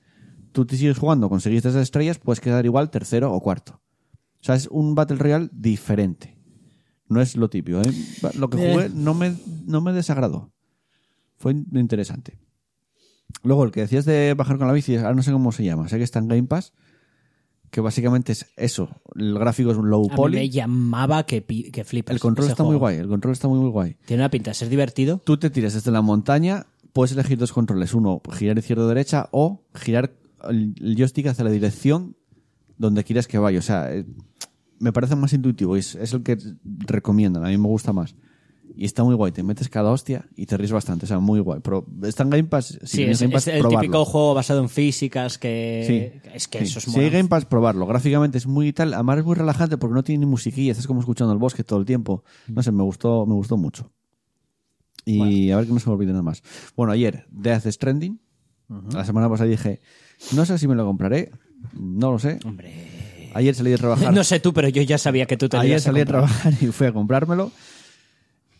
[0.52, 3.82] tú te sigues jugando, conseguiste esas estrellas, puedes quedar igual tercero o cuarto.
[4.42, 6.38] O sea, es un Battle Royale diferente.
[7.08, 7.80] No es lo típico.
[7.82, 7.92] ¿eh?
[8.38, 9.34] Lo que jugué no me,
[9.66, 10.52] no me desagradó.
[11.38, 12.38] Fue in- interesante.
[13.44, 15.88] Luego, el que decías de bajar con la bici, ahora no sé cómo se llama.
[15.90, 16.74] Sé que está en Game Pass,
[17.74, 18.88] que básicamente es eso.
[19.16, 20.38] El gráfico es un low a mí poly.
[20.38, 22.14] me llamaba que, que flipas.
[22.14, 22.98] El control está muy guay.
[22.98, 23.98] El control está muy, muy guay.
[24.06, 25.20] Tiene una pinta de ser divertido.
[25.26, 27.96] Tú te tiras desde la montaña, puedes elegir dos controles.
[27.96, 30.14] Uno, girar izquierda o derecha, o girar
[30.48, 32.16] el el joystick hacia la dirección
[32.78, 33.58] donde quieras que vaya.
[33.58, 34.06] O sea, eh,
[34.78, 36.38] me parece más intuitivo y es, es el que
[36.86, 37.44] recomiendan.
[37.44, 38.14] A mí me gusta más.
[38.76, 39.32] Y está muy guay.
[39.32, 41.06] Te metes cada hostia y te ríes bastante.
[41.06, 41.60] O sea, muy guay.
[41.64, 42.80] Pero está en Game Pass.
[42.84, 43.80] Si Sí, es, Game Pass, es el probarlo.
[43.82, 45.84] típico juego basado en físicas que...
[46.24, 46.30] Sí.
[46.34, 46.64] Es que Sí.
[46.66, 47.86] eso es Si hay Game Pass, probarlo.
[47.86, 48.94] Gráficamente es muy tal.
[48.96, 50.72] Además es muy relajante porque no tiene ni musiquilla.
[50.72, 52.24] Estás como escuchando el bosque todo el tiempo.
[52.48, 53.92] No sé, me gustó, me gustó mucho.
[55.06, 56.42] Y a ver que no se me olvide nada más.
[56.76, 58.20] Bueno, ayer, Death Stranding.
[58.92, 59.82] La semana pasada dije,
[60.36, 61.32] no sé si me lo compraré.
[61.74, 62.40] No lo sé.
[62.46, 62.74] Hombre...
[63.36, 64.14] Ayer salí de trabajar.
[64.14, 66.22] No sé tú, pero yo ya sabía que tú te Ayer a salí a comprar.
[66.28, 67.52] trabajar y fui a comprármelo.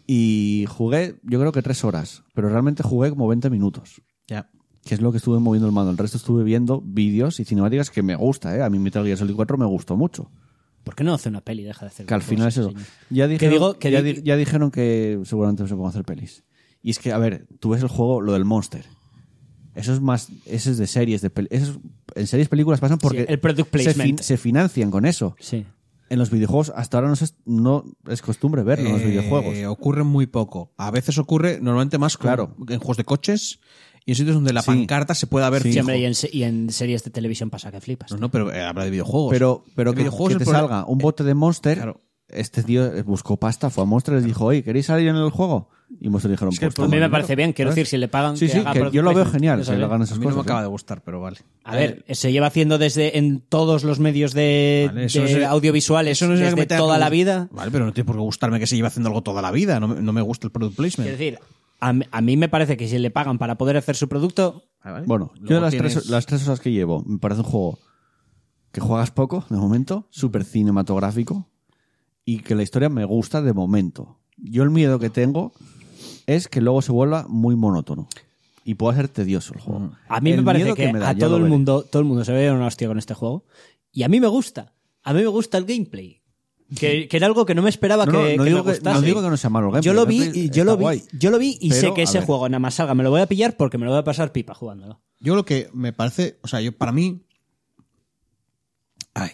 [0.06, 2.24] Y jugué, yo creo que tres horas.
[2.34, 4.02] Pero realmente jugué como 20 minutos.
[4.28, 4.50] Ya.
[4.86, 5.92] que es lo que estuve moviendo el mando.
[5.92, 8.62] El resto estuve viendo vídeos y cinemáticas que me gusta, ¿eh?
[8.64, 10.30] A mí Metal Gear Solid 4 me gustó mucho.
[10.84, 11.64] ¿Por qué no hace una peli?
[11.64, 12.74] Deja de hacer Que al final es eso.
[13.10, 16.44] Ya dijeron, digo- que ya, di- ya dijeron que seguramente se pueden hacer pelis.
[16.82, 18.84] Y es que, a ver, tú ves el juego, lo del Monster.
[19.74, 21.80] Eso es más, eso es de series, de eso es-
[22.16, 24.20] en series películas pasan porque el product se, placement.
[24.20, 25.36] se financian con eso.
[25.40, 25.66] Sí.
[26.14, 29.56] En los videojuegos hasta ahora no, se- no es costumbre verlo en los Eh, videojuegos.
[29.68, 30.72] Ocurre muy poco.
[30.78, 32.56] A veces ocurre normalmente más Claro.
[32.70, 33.60] en juegos de coches
[34.06, 34.68] y en sitios donde la Sí.
[34.68, 35.80] pancarta se pueda ver Sí.
[35.80, 38.12] Hombre, y en, se- y en series de televisión pasa que flipas.
[38.12, 39.32] No, no, pero eh, habla de videojuegos.
[39.32, 41.78] Pero, pero De que, videojuegos que te problema- salga un bote de Monster.
[41.78, 42.00] Claro.
[42.28, 45.30] Este tío buscó pasta, fue a Monster y les dijo, oye, ¿queréis salir en el
[45.32, 45.70] juego?
[46.00, 47.76] Y Monster dijeron, que el pues a mí me parece bien, quiero ¿Sabes?
[47.84, 48.36] decir, si le pagan.
[48.36, 50.26] Sí, sí, haga que product yo lo veo genial, que le hagan a esas mí
[50.26, 50.64] no me acaba ¿eh?
[50.64, 51.38] de gustar, pero vale.
[51.64, 55.40] A ver, se lleva haciendo desde en todos los medios de, Vale, eso de no
[55.40, 57.48] se- audiovisuales Eso no que desde tenga toda que la vida.
[57.52, 59.80] Vale, pero no tiene por qué gustarme que se lleve haciendo algo toda la vida.
[59.80, 61.10] No me, no me gusta el product placement.
[61.10, 61.40] Quiero decir,
[61.80, 64.64] a, mí- a mí me parece que si le pagan para poder hacer su producto,
[64.82, 65.06] Ah, vale.
[65.08, 67.80] Bueno, yo las, tienes- tres, las tres horas que llevo, me parece un juego
[68.74, 71.48] que juegas poco, de momento, súper cinematográfico,
[72.26, 74.20] y que la historia me gusta de momento.
[74.38, 75.54] Yo el miedo que tengo
[76.28, 78.08] es que luego se vuelva muy monótono.
[78.66, 79.92] Y pueda ser tedioso el juego.
[80.08, 82.24] a mí El me parece que, me da, a todo el mundo, todo el mundo
[82.24, 83.44] se ve una hostia con este juego.
[83.92, 84.74] Y a mí me gusta.
[85.04, 86.22] A mí me gusta el gameplay.
[86.80, 88.72] Que, que era algo que no me esperaba No, que, no, no que digo me
[88.72, 88.96] que- gustase.
[88.96, 91.04] no digo que no sea malo el Yo lo vi y yo lo vi, guay.
[91.12, 92.26] yo lo vi y Pero, sé que ese ver.
[92.26, 94.32] juego nada más salga me lo voy a pillar porque me lo voy a pasar
[94.32, 95.02] pipa jugándolo.
[95.20, 97.22] Yo lo que me parece, o sea, yo para mí,
[99.14, 99.32] ay,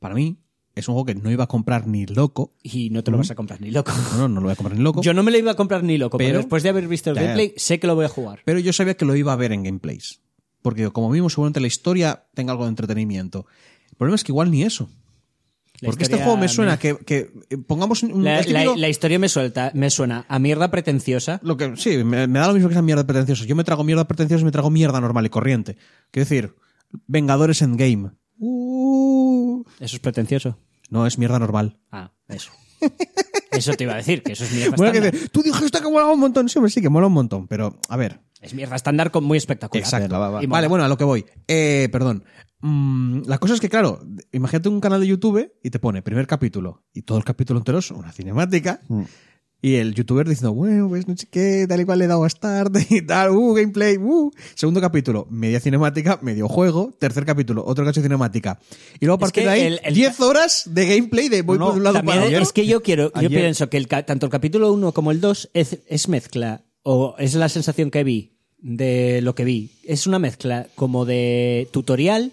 [0.00, 0.36] para mí
[0.74, 2.54] es un juego que no iba a comprar ni loco.
[2.62, 3.92] Y no te lo vas a comprar ni loco.
[4.12, 5.02] No, no, no lo voy a comprar ni loco.
[5.02, 7.10] Yo no me lo iba a comprar ni loco, pero, Pero- después de haber visto
[7.10, 8.40] el Ya, gameplay sé que lo voy a jugar.
[8.44, 10.20] Pero yo sabía que lo iba a ver en gameplays.
[10.62, 13.46] Porque como mismo seguramente la historia tenga algo de entretenimiento.
[13.90, 14.88] El problema es que igual ni eso.
[15.80, 19.28] La Porque este juego me suena me- que, que, eh, pongamos un, La, historia me
[19.28, 21.40] suelta, me suena a mierda pretenciosa.
[21.42, 23.44] Lo que, sí, me, me da lo mismo que esa mierda pretenciosa.
[23.46, 25.76] Yo me trago mierda pretenciosa y me trago mierda normal y corriente.
[26.12, 26.54] Quiero decir,
[27.08, 28.10] Vengadores Endgame.
[28.38, 28.71] Uh,
[29.82, 30.56] Eso es pretencioso.
[30.90, 31.78] no, es mierda normal.
[31.90, 32.52] Ah, eso.
[33.52, 35.30] Eso te iba a decir, que eso es mierda Bueno, que estándar.
[35.30, 36.48] tú dijiste que molaba un montón.
[36.48, 37.46] Sí, hombre, sí, que mola un montón.
[37.48, 38.20] Pero, a ver.
[38.40, 39.84] Es mierda estándar con muy espectacular.
[39.84, 40.18] Exacto.
[40.18, 40.42] va, va.
[40.42, 40.56] Y mola.
[40.56, 41.26] Vale, bueno, a lo que voy.
[41.46, 42.24] Eh, perdón.
[42.60, 44.00] Mm, la cosa es que, claro,
[44.32, 47.78] imagínate un canal de YouTube y te pone primer capítulo y todo el capítulo entero
[47.78, 48.80] es una cinemática.
[49.64, 52.24] Y el youtuber diciendo, bueno, pues no sé qué, tal y cual le he dado
[52.24, 54.32] a start y tal, uh, gameplay, uh.
[54.56, 56.92] Segundo capítulo, media cinemática, medio juego.
[56.98, 58.58] Tercer capítulo, otro cacho de cinemática.
[58.98, 61.42] Y luego a Es partir que de ahí, el- el- 10 horas de gameplay de
[61.42, 62.38] voy No, por un lado para otro.
[62.40, 65.50] es que yo quiero, yo pienso que el, tanto el capítulo 1 como el 2
[65.54, 69.70] es, es mezcla, o es la sensación que vi de lo que vi.
[69.84, 72.32] Es una mezcla como de tutorial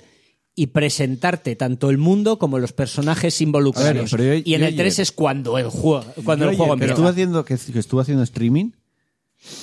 [0.62, 4.12] y presentarte tanto el mundo como los personajes involucrados.
[4.12, 6.80] Ver, yo- y en el 3 ayer- es cuando el juego, cuando el juego ayer
[6.80, 6.94] que empieza.
[6.94, 8.72] estuve haciendo que, que estuve haciendo streaming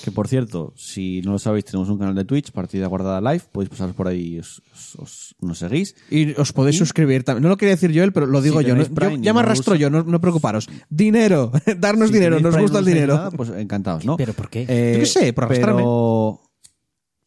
[0.03, 3.45] que por cierto si no lo sabéis tenemos un canal de Twitch partida guardada live
[3.53, 7.43] podéis pasaros por ahí y os, os- os- nos seguís Y os podéis suscribir también.
[7.43, 8.69] No lo quería decir yo él, pero lo digo yo.
[8.69, 8.95] tenéis ¿no?
[8.95, 10.67] Prime Yo- y Ya me arrastro yo, no, no preocuparos.
[10.89, 13.15] Dinero, darnos Si dinero, nos Prime y gusta no el dinero.
[13.17, 14.65] nada, pues encantados no ¿Pero por qué?
[14.67, 15.83] Eh, Yo qué sé, por arrastrarme.
[15.83, 16.41] pero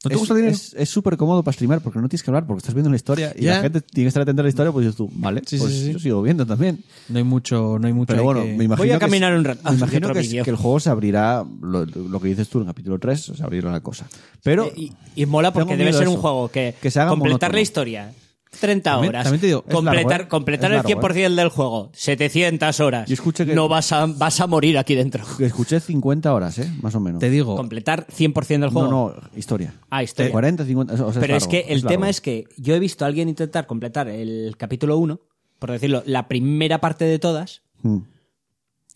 [0.03, 0.57] ¿No te es- gusta el dinero?
[0.77, 3.33] Es súper cómodo para streamar porque no tienes que hablar porque estás viendo la historia
[3.37, 5.57] y la gente tiene que estar atenta a la historia pues dices tú, vale, Sí,
[5.57, 5.91] pues sí, sí.
[5.93, 6.79] yo sigo viendo también.
[7.09, 8.07] No hay mucho, no hay mucho.
[8.13, 10.43] Pero bueno, que- me imagino Voy a caminar un rato Me imagino que, es- vídeo.
[10.45, 13.43] que el juego se abrirá, lo, lo que dices tú en el capítulo 3, se
[13.43, 14.07] abrirá la cosa.
[14.41, 17.53] Pero y, y mola porque debe ser un juego que, Que se haga completar monótono.
[17.55, 18.11] la historia
[18.59, 20.27] 30 También- horas, también te digo, es completar, largo, ¿eh?
[20.27, 23.09] completar el largo, 100% del juego 700 horas.
[23.09, 25.23] Y escuche que- No vas a, vas a morir aquí dentro.
[25.39, 26.71] escuché 50 horas, ¿eh?
[26.81, 27.19] Más o menos.
[27.19, 28.89] Te digo, Completar 100% del juego.
[28.89, 29.75] No, no, historia.
[29.91, 30.31] Ah, historia.
[30.31, 33.05] 40, 50, o sea, Pero es, largo, que el tema es que yo he visto
[33.05, 35.19] a alguien intentar completar el capítulo 1,
[35.59, 37.97] por decirlo, la primera parte de todas, Mm.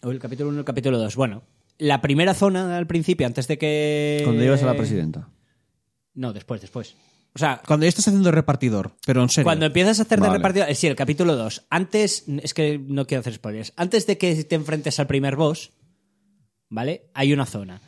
[0.04, 1.16] o el capítulo 1 y el capítulo 2.
[1.16, 1.44] Bueno,
[1.78, 4.22] la primera zona al principio, antes de que.
[4.24, 5.30] Cuando llevas a la presidenta.
[6.16, 6.96] No, después, después.
[7.36, 9.46] O sea, cuando ya estás haciendo de repartidor, pero en serio.
[9.46, 10.38] Cuando empiezas a hacer de Vale.
[10.38, 10.66] repartido.
[10.68, 11.66] eh, Sí, el capítulo 2.
[11.70, 12.26] Antes.
[12.44, 13.74] Es que no quiero hacer spoilers.
[13.76, 15.72] Antes de que te enfrentes al primer boss,
[16.70, 17.10] ¿vale?
[17.16, 17.82] Hay una zona.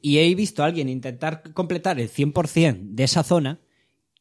[0.00, 3.60] Y he visto a alguien intentar completar el 100% de esa zona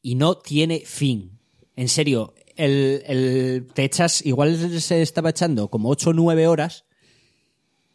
[0.02, 1.40] y no tiene fin.
[1.76, 4.26] En serio, el, el- te echas.
[4.26, 6.86] Igual se estaba echando como 8 o 9 horas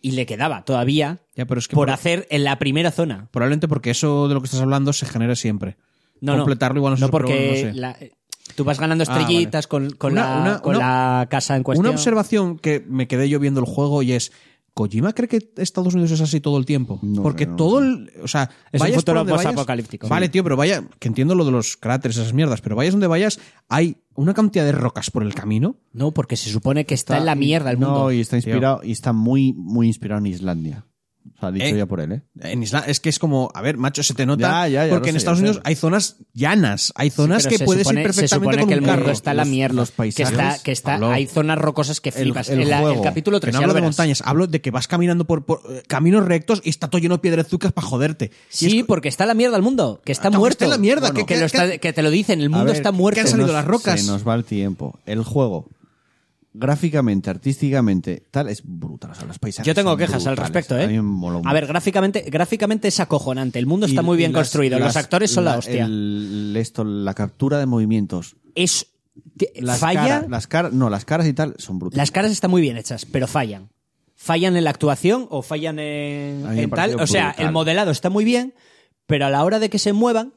[0.01, 3.29] y le quedaba todavía Ya, pero es que por por- hacer en la primera zona.
[3.33, 5.77] Probablemente porque eso de lo que estás hablando se genera siempre.
[6.21, 6.37] No.
[6.37, 7.79] Completarlo igual no, porque no sé.
[7.79, 7.97] la-
[8.55, 9.21] tú vas ganando Ah, vale.
[9.23, 11.87] estrellitas con, con Una- la, una- con una- la casa en cuestión.
[11.87, 14.33] Una observación que me quedé yo viendo el juego y es.
[14.75, 16.99] ¿Kojima cree que Estados Unidos es así todo el tiempo?
[17.01, 18.13] No Porque sé, no todo el.
[18.23, 20.07] O sea, Es un vayas por futuro donde vayas- posapocalíptico.
[20.09, 20.33] Vale, Sí.
[20.33, 20.85] tío, pero vaya.
[20.99, 23.39] Que entiendo lo de los cráteres, esas mierdas, pero vayas donde vayas,
[23.71, 25.77] hay una cantidad de rocas por el camino.
[25.95, 28.01] No, porque se supone que está, en la mierda el mundo.
[28.05, 30.85] No, y está inspirado, y está muy, muy inspirado en Islandia.
[31.37, 31.77] O sea, dicho Eh.
[31.79, 32.23] ya por él, ¿eh?
[32.41, 34.67] En Isla es que es como, a ver, macho, se te nota.
[34.67, 35.63] Ya, ya, ya porque en sé, Estados Unidos sé.
[35.65, 38.75] hay zonas llanas, hay zonas que se puedes supone- ir se perfectamente supone con que
[38.75, 38.99] un el carro.
[39.01, 39.75] mundo está en la Los- mierda.
[39.75, 41.11] los que paisajes, está, que está, Pablo.
[41.11, 42.49] hay zonas rocosas que El- flipas.
[42.49, 43.03] el En la- el, juego.
[43.03, 43.95] capítulo Que 3 no hablo lo de verás.
[43.97, 47.17] montañas, hablo de que vas caminando por, por, eh, caminos rectos y está todo lleno
[47.17, 48.31] de piedrezucas para joderte.
[48.49, 50.65] Sí, es- porque está la mierda el mundo, que está Ah, que muerto.
[50.65, 52.67] está la mierda, Bueno, que- que, lo que- está- que te lo dicen, el mundo
[52.67, 53.17] ver, está muerto.
[53.17, 54.01] que han se salido las rocas.
[54.01, 54.99] Se nos va el tiempo.
[55.07, 55.67] El juego,
[56.59, 59.11] gráficamente, artísticamente, tal, es brutal.
[59.13, 60.85] O sea, los paisajes Yo tengo son quejas al respecto, ¿eh?
[60.85, 63.59] A mí me mola A ver, gráficamente, gráficamente es acojonante.
[63.59, 64.79] El mundo está Y- muy bien las- construido.
[64.79, 65.85] Los actores son la, hostia.
[65.85, 68.37] el- esto, la captura de movimientos.
[68.55, 68.87] Es.
[69.57, 70.01] Las falla.
[70.07, 71.99] caras, las caras, no, las caras y tal son brutales.
[71.99, 73.71] Las caras están muy bien hechas, pero fallan.
[74.15, 76.99] Fallan en la actuación o fallan en, tal.
[77.01, 77.47] O sea, brutal.
[77.47, 78.55] el modelado está muy bien,
[79.07, 80.33] pero a la hora de que se muevan,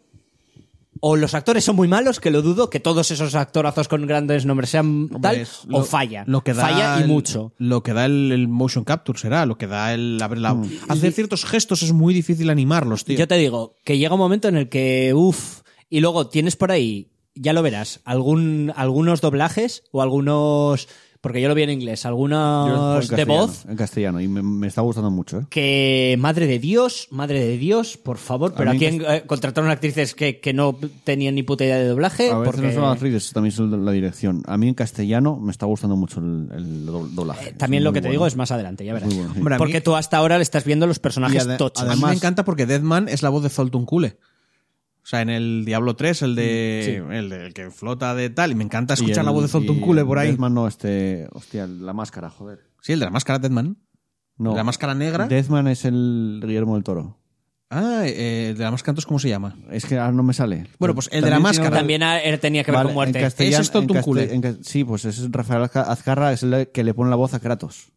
[1.02, 4.46] o los actores son muy malos, que lo dudo, que todos esos actorazos con grandes
[4.46, 6.24] nombres sean Hombre, tal, es o falla.
[6.28, 7.54] Lo que da falla y mucho.
[7.58, 10.20] Lo que da el, el motion capture será, lo que da el.
[10.22, 10.70] a ver, la- Mm.
[10.90, 13.18] hacer ciertos gestos es muy difícil animarlos, tío.
[13.18, 16.72] Yo te digo que llega un momento en el que, uff, y luego tienes por
[16.72, 20.88] ahí, ya lo verás, algún, algunos doblajes o algunos
[21.22, 24.42] porque yo lo vi en inglés, algunos en de castellano, voz En castellano, y me,
[24.42, 25.46] me está gustando mucho, ¿eh?
[25.50, 30.16] que, madre de Dios, madre de Dios, por favor, pero aquí en eh, contrataron actrices
[30.16, 32.30] que, que no tenían ni puta idea de doblaje.
[32.32, 34.44] A veces porque, no son las readers, también son la dirección.
[34.48, 37.50] A mí en castellano me está gustando mucho el, el do- doblaje.
[37.50, 38.12] eh, también Es lo que te bueno.
[38.14, 39.14] digo es más adelante, ya verás.
[39.14, 39.40] Bueno, sí.
[39.40, 41.82] Hombre, a mí- Porque tú hasta ahora le estás viendo los personajes tochos.
[41.84, 44.18] A mí Además- me encanta porque Deadman es la voz de Zoltun Kule.
[45.10, 48.52] O sea, en el Diablo 3, el de el, de- el que flota de tal,
[48.52, 50.28] y me encanta escuchar el- la voz de Zoltun Kule por ahí.
[50.28, 51.28] Deathman no, este.
[51.32, 52.60] Hostia, la máscara, joder.
[52.82, 53.78] Sí, el de la máscara Deadman.
[54.38, 54.56] No.
[54.56, 55.28] La máscara negra.
[55.28, 57.18] Deathman es el Guillermo del Toro.
[57.72, 59.56] Ah, eh, el de la máscara, entonces, ¿cómo se llama?
[59.72, 60.68] Es que ahora no me sale.
[60.78, 61.72] Bueno, pues el de la máscara.
[61.72, 63.18] También él tenía que ver Vale, con muerte.
[63.20, 64.22] En Ese es Zoltun en Kule.
[64.28, 67.10] caste- en ca- sí, pues ese es Rafael Azca- Azcarra, es el que le pone
[67.10, 67.92] la voz a Kratos.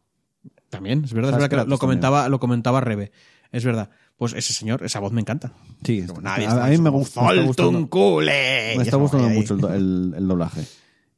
[0.70, 3.12] También, es verdad, es ¿Sabes verdad que Kratos lo comentaba, lo comentaba Rebe.
[3.50, 3.90] Es verdad.
[4.22, 5.52] Pues ese señor, esa voz me encanta.
[5.84, 7.22] Sí, Como a, nadie a está mí me gusta.
[7.22, 7.88] Me está gustando,
[8.76, 10.64] me está gustando mucho el, do- el- el doblaje.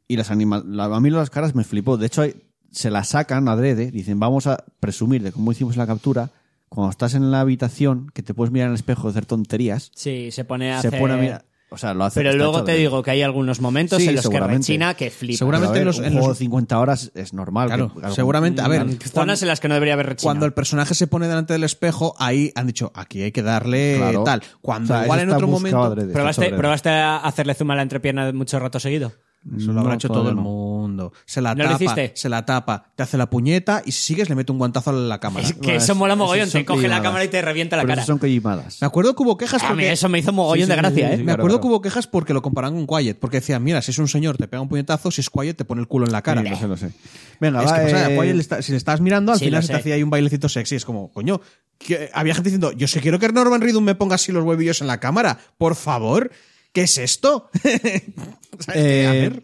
[0.09, 1.98] Y las anima la- a mí las caras me flipó.
[1.98, 2.35] De hecho, hay-
[2.70, 3.90] se la sacan adrede.
[3.90, 6.31] Dicen, vamos a presumir de cómo hicimos la captura.
[6.70, 9.93] Cuando estás en la habitación, que te puedes mirar en el espejo y hacer tonterías,
[9.94, 11.44] Sí, se pone a se hacer- pone a mirar.
[11.74, 12.20] O sea, lo hace.
[12.20, 14.59] Pero luego te digo que hay algunos momentos Sí, en los que seguramente.
[14.66, 15.38] rechina que flipa.
[15.38, 17.66] Seguramente Pero a ver, en los- un en juego los- de 50 horas es normal.
[17.66, 18.62] Claro, que seguramente.
[18.62, 20.24] A ver, Zonas en las que no debería haber rechinado.
[20.24, 23.96] cuando el personaje se pone delante del espejo, ahí han dicho, aquí hay que darle
[23.98, 24.24] Claro.
[24.24, 24.42] tal.
[24.60, 25.82] Cuando O sea, igual eso en está otro buscado momento.
[25.84, 26.59] adrede, está ¿Probaste, hecho adrede.
[26.60, 29.12] ¿Probaste a hacerle zoom a la entrepierna mucho rato seguido?
[29.56, 31.12] Eso lo habrá No, hecho todo el mundo.
[31.26, 32.12] Se la ¿No lo tapa, hiciste?
[32.14, 34.92] se la tapa, te hace la puñeta y si sigues le mete un guantazo a
[34.94, 35.46] la cámara.
[35.46, 36.48] Es que Bueno, eso mola mogollón.
[36.50, 38.06] Te coge la cámara y te revienta la Pero cara.
[38.06, 38.78] son collimadas.
[38.80, 39.92] Me acuerdo que hubo quejas A mí porque...
[39.92, 41.16] eso me hizo mogollón Sí, de gracia, sí, ¿eh?
[41.16, 41.18] sí.
[41.18, 41.60] Me Claro, acuerdo claro.
[41.60, 43.18] que hubo quejas porque lo comparaban con Quiet.
[43.18, 45.64] Porque decían, mira, si es un señor, te pega un puñetazo, si es Quiet, te
[45.66, 46.42] pone el culo en la cara.
[46.42, 46.90] Lo sé, lo sé.
[47.38, 49.32] Venga, Es va, que, o sea, eh, a Quiet le está- si le estás mirando,
[49.32, 50.76] al Sí, final se te hacía ahí un bailecito sexy.
[50.76, 51.40] Es como, coño,
[51.78, 54.80] que había gente diciendo, yo sé quiero que Norman Reedus me ponga así los huevillos
[54.80, 55.38] en la cámara.
[55.58, 56.30] Por favor,
[56.74, 57.48] ¿qué es esto?
[58.68, 59.42] A eh, ver.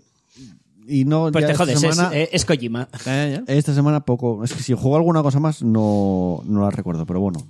[0.86, 2.88] y no, Pues ya te esta jodes, es, semana- eh, es Kojima.
[3.46, 4.44] Esta semana poco.
[4.44, 7.06] Es que si juego alguna cosa más, no, no la recuerdo.
[7.06, 7.42] Pero bueno,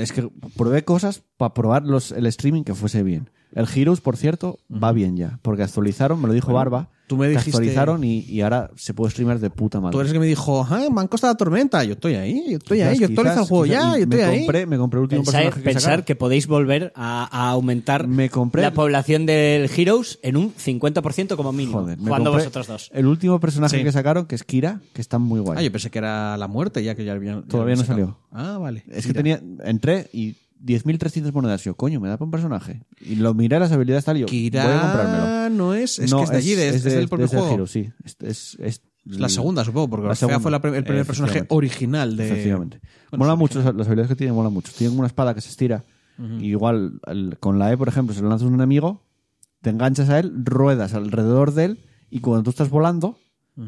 [0.00, 3.30] es que probé cosas para probar los, el streaming que fuese bien.
[3.54, 5.38] El Heroes, por cierto, va bien ya.
[5.42, 6.88] Porque actualizaron, me lo dijo Barba.
[7.06, 9.92] tú me que dijiste- actualizaron y, y ahora se puede streamear de puta madre.
[9.92, 11.82] Tú eres el que me dijo, ah, me han costado la tormenta.
[11.82, 14.24] Yo estoy ahí, yo estoy ahí, yo actualizo el juego quizás- ya, yo estoy me
[14.24, 14.38] ahí.
[14.40, 16.04] Compré, me compré el último Pensar, personaje que pensar sacaron.
[16.04, 21.36] que podéis volver a, a aumentar Me compré- la población del Heroes en un 50%
[21.36, 21.80] como mínimo.
[21.80, 22.90] Joder, me jugando vosotros dos.
[22.92, 23.82] El último personaje Sí.
[23.84, 25.56] que sacaron, que es Kira, que está muy guay.
[25.58, 27.40] Ah, yo pensé que era la muerte, ya que ya había.
[27.48, 28.18] Todavía no salió.
[28.30, 28.84] Ah, vale.
[28.90, 31.62] Es que tenía, entré y 10.300 monedas.
[31.64, 32.82] Yo, coño, me da para un personaje.
[33.00, 35.50] Y lo miré las habilidades tal y yo, Kira voy a comprármelo.
[35.50, 37.40] no es, es No, que es de allí, de- es, de- del propio es del
[37.40, 37.54] juego.
[37.54, 37.90] Hero, sí.
[38.04, 40.40] Es, es- es- Es la segunda, supongo, porque La segunda.
[40.40, 42.26] fue la prim- el primer personaje original de.
[42.26, 42.80] Efectivamente.
[43.10, 44.70] Bueno, mola mucho, las habilidades que tiene mola mucho.
[44.76, 45.84] Tiene una espada que se estira.
[46.40, 49.02] y igual, el- con la E, por ejemplo, se le lanzas a un enemigo,
[49.62, 51.78] te enganchas a él, ruedas alrededor de él,
[52.10, 53.16] y cuando tú estás volando,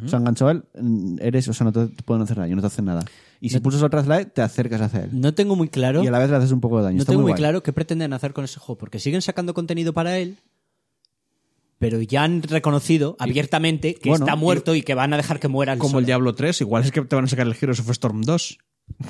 [0.06, 2.60] se ha enganchado a él, mm, eres, o sea, no te, pueden hacer daño, no
[2.60, 3.04] te hacen nada.
[3.40, 5.10] Y si pulsas otra vez la E, te acercas hacia él.
[5.12, 6.04] No tengo muy claro.
[6.04, 6.96] Y a la vez le haces un poco de daño.
[6.96, 9.92] No Está tengo muy claro qué pretenden hacer con ese juego, porque siguen sacando contenido
[9.92, 10.36] para él,
[11.78, 15.48] pero ya han reconocido abiertamente que bueno, está muerto y, que van a dejar que
[15.48, 17.88] muera Como el Diablo 3, igual es que te van a sacar el Heroes of
[17.90, 18.58] Storm 2.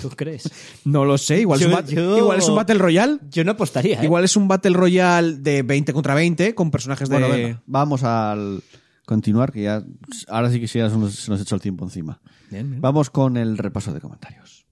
[0.00, 0.48] ¿Tú crees?
[0.84, 3.18] No lo sé, igual, Yo- es, un yo- igual es un Battle Royale.
[3.30, 4.00] Yo no apostaría.
[4.00, 4.04] ¿eh?
[4.04, 7.18] Igual es un Battle Royale de 20 contra 20 con personajes de.
[7.18, 8.62] Bueno, vamos al
[9.10, 9.82] continuar, que ya
[10.28, 12.20] ahora sí que sí, ya se nos, se nos echó el tiempo encima.
[12.48, 12.80] Bien, bien.
[12.80, 14.64] Vamos con el repaso de comentarios.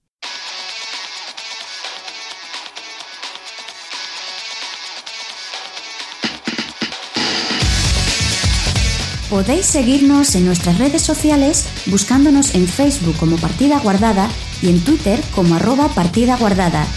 [9.29, 14.29] Podéis seguirnos en nuestras redes sociales buscándonos en Facebook como Partida Guardada
[14.61, 16.87] y en Twitter como arroba Partida Guardada.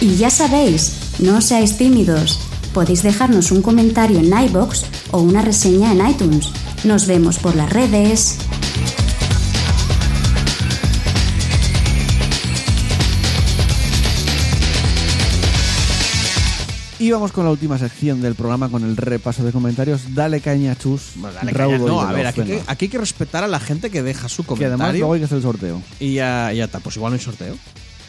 [0.00, 2.49] Y ya sabéis, no seáis tímidos.
[2.74, 6.50] Podéis dejarnos un comentario en iBox o una reseña en iTunes.
[6.84, 8.38] Nos vemos por las redes.
[16.98, 20.14] Y vamos con la última sección del programa, con el repaso de comentarios.
[20.14, 21.12] Dale caña, chus.
[21.14, 22.64] Bueno, dale, y No, a ver, aquí, hay que- venga.
[22.70, 24.98] aquí hay que respetar a la gente que deja su Que además comentario.
[25.00, 25.82] luego hay que hacer el sorteo.
[25.98, 27.56] Y ya, ya está, pues igual no hay sorteo.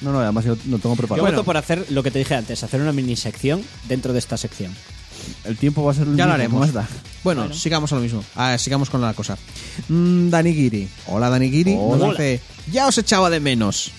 [0.01, 1.27] No, no, además yo lo tengo Yo preparado.
[1.27, 4.35] voto por hacer lo que te dije antes, hacer una mini sección dentro de esta
[4.37, 4.73] sección.
[5.45, 6.33] El tiempo va a ser el Ya lo mismo,
[6.63, 6.67] haremos.
[6.71, 6.87] ¿cómo está?
[7.23, 8.23] Bueno, sigamos a lo mismo.
[8.35, 9.37] Ah, sigamos con la cosa.
[9.87, 10.89] Mm, Dani Giri.
[11.07, 11.75] Hola, Dani Giri.
[11.79, 12.07] Hola.
[12.07, 12.39] Nos dice,
[12.71, 13.91] ya os echaba de menos.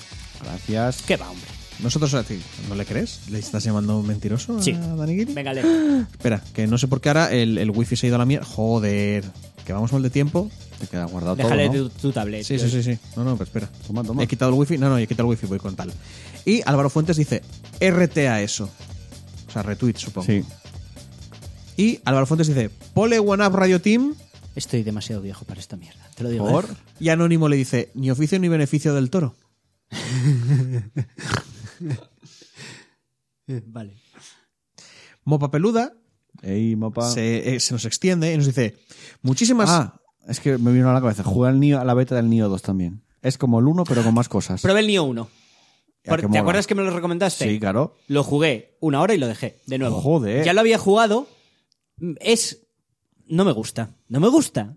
[0.43, 1.03] Gracias.
[1.07, 1.47] ¿Qué va, hombre?
[1.79, 3.21] Nosotros a ti, ¿no le crees?
[3.31, 4.73] ¿Le estás llamando mentiroso Sí.
[4.73, 5.33] a Dani Giri?
[5.33, 6.01] Venga, Leo.
[6.13, 8.27] Espera, que no sé por qué ahora el, el wifi se ha ido a la
[8.27, 8.45] mierda.
[8.47, 9.25] Joder,
[9.65, 10.51] que vamos mal de tiempo.
[10.83, 11.89] Te queda guardado Déjale todo, ¿no?
[11.91, 12.43] tu, tu tablet.
[12.43, 12.99] Sí, sí, sí, sí.
[13.15, 13.71] No, no, pero espera.
[13.87, 14.21] Toma, toma.
[14.21, 14.79] He quitado el wifi.
[14.79, 15.93] No, no, he quitado el wifi, voy con tal.
[16.45, 17.41] Y Álvaro Fuentes dice,
[17.81, 18.69] RT a eso.
[19.47, 20.27] O sea, retweet, supongo.
[20.27, 20.43] Sí.
[21.77, 24.17] Y Álvaro Fuentes dice, Pole One Up Radio Team.
[24.57, 26.01] Estoy demasiado viejo para esta mierda.
[26.17, 26.51] Te lo digo.
[26.51, 26.65] Por.
[26.65, 26.69] ¿eh?
[26.99, 29.37] Y Anónimo le dice, ni oficio ni beneficio del toro.
[33.47, 33.97] Vale.
[35.25, 35.93] Mopa Peluda
[36.43, 37.09] Ey, mapa.
[37.09, 38.77] se, eh, se nos extiende y nos dice,
[39.23, 39.71] muchísimas...
[39.71, 41.23] Ah, es que me vino a la cabeza.
[41.23, 43.03] Juega el Nio, a la beta del Nio 2 también.
[43.23, 44.63] Es como el 1, pero con más cosas.
[44.63, 45.29] Probé el Nio 1.
[46.05, 46.41] Ya, Por- que ¿Te mola.
[46.41, 47.49] acuerdas que me lo recomendaste?
[47.49, 47.95] Sí, claro.
[48.09, 50.01] Lo jugué una hora y lo dejé, de nuevo.
[50.01, 50.45] Joder.
[50.45, 51.29] Ya lo había jugado.
[52.21, 52.67] Es.
[53.27, 53.95] No me gusta.
[54.09, 54.77] No me gusta.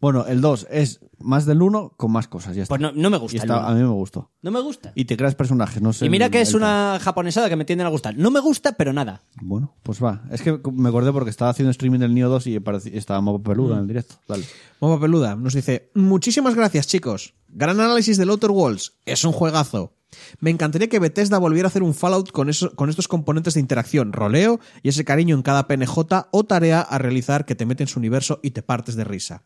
[0.00, 2.54] Bueno, el 2 es más del 1 con más cosas.
[2.56, 2.72] Ya está.
[2.76, 3.36] Pues no, no me Y gusta.
[3.38, 3.66] el está- uno.
[3.68, 4.30] a mí me gustó.
[4.42, 4.92] No me gusta.
[4.94, 6.04] Y te creas personajes, no sé.
[6.04, 8.14] Y mira el- que es el- una japonesada que me tienden a gustar.
[8.16, 9.22] No me gusta, pero nada.
[9.40, 10.22] Bueno, pues va.
[10.30, 13.38] Es que me acordé porque estaba haciendo streaming del Nio 2 y parecía- estaba Mopa
[13.38, 13.52] Mm.
[13.54, 14.16] peluda en el directo.
[14.28, 14.44] Dale.
[14.80, 17.34] Mopa Peluda nos dice, muchísimas gracias chicos.
[17.48, 18.94] Gran análisis del Outer Worlds.
[19.06, 19.94] Es un juegazo.
[20.38, 23.60] Me encantaría que Bethesda volviera a hacer un Fallout con, eso- con estos componentes de
[23.60, 27.82] interacción, roleo y ese cariño en cada PNJ o tarea a realizar que te mete
[27.82, 29.42] en su universo y te partes de risa.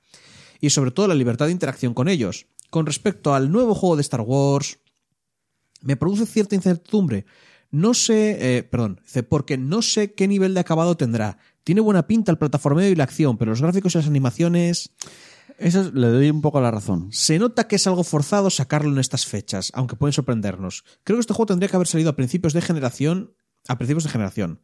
[0.61, 2.47] Y sobre todo la libertad de interacción con ellos.
[2.71, 4.79] Con respecto al nuevo juego de Star Wars,
[5.83, 7.25] me produce cierta incertidumbre.
[7.71, 11.39] No sé, eh, perdón, porque no sé qué nivel de acabado tendrá.
[11.65, 14.91] Tiene buena pinta el plataformeo y la acción, pero los gráficos y las animaciones...
[15.59, 17.09] Eso es- le doy un poco la razón.
[17.13, 20.85] Se nota que es algo forzado sacarlo en estas fechas, aunque pueden sorprendernos.
[21.05, 23.35] Creo que este juego tendría que haber salido a principios de generación.
[23.67, 24.61] A principios de generación.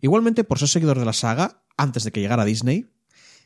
[0.00, 2.86] Igualmente, por ser seguidor de la saga, antes de que llegara Disney,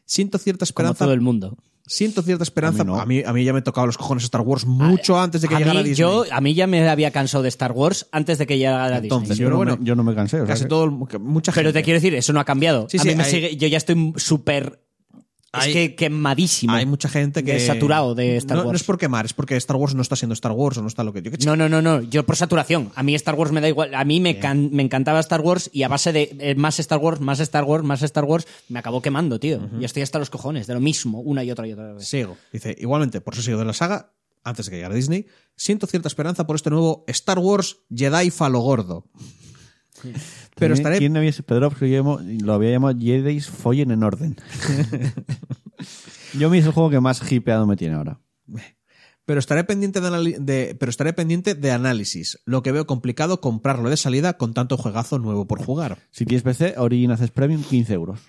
[0.07, 1.05] siento cierta Como esperanza.
[1.05, 1.59] todo el mundo.
[1.87, 2.83] Siento cierta esperanza.
[2.83, 3.01] A mí no.
[3.01, 5.57] a, mí, a mí ya me tocaba los cojones Star Wars mucho antes de que
[5.57, 5.97] a llegara mí, Disney.
[6.09, 9.31] yo, a mí ya me había cansado de Star Wars antes de que llegara Entonces,
[9.31, 9.39] Disney.
[9.43, 10.37] yo, pero no bueno, me, yo no me cansé.
[10.37, 11.81] o sea Casi que- todo mucha Pero gente.
[11.81, 12.87] te quiero decir, eso no ha cambiado.
[12.89, 14.81] Sí, a sí, mí me hay- sigue- yo ya estoy súper.
[15.55, 16.73] Es Hay- que quemadísimo.
[16.73, 17.61] Hay mucha gente que.
[17.61, 18.73] saturado de Star no, Wars.
[18.73, 20.89] No es por quemar, es porque Star Wars no está siendo Star Wars o no
[20.89, 22.01] está lo que yo que No, no, no, no.
[22.01, 22.91] Yo por saturación.
[22.95, 23.95] A mí Star Wars me da igual.
[23.95, 26.99] A mí me, can- me encantaba Star Wars y a base de eh, más Star
[27.01, 29.61] Wars, más Star Wars, más Star Wars, me acabó quemando, tío.
[29.79, 32.09] Y estoy hasta los cojones de lo mismo, una y otra y otra vez.
[32.09, 32.39] Sigo.
[32.51, 34.11] Dice, igualmente, por ser seguidor de la saga,
[34.45, 38.61] antes de que llegara Disney, siento cierta esperanza por este nuevo Star Wars Jedi Falo
[38.61, 39.05] Gordo.
[40.63, 44.03] Pero ¿Quién- estaré, ¿Quién había Pedro que yo llamo- lo había llamado Jedi's Follen en
[44.03, 44.37] orden?
[46.39, 48.21] yo a mí es el juego que más hipeado me tiene ahora.
[49.25, 52.41] pero estaré pendiente de, de- pero estaré pendiente de análisis.
[52.45, 55.99] Lo que veo complicado comprarlo de salida con tanto juegazo nuevo por jugar.
[56.11, 58.21] Si tienes PC, Origin Access Premium, 15 euros.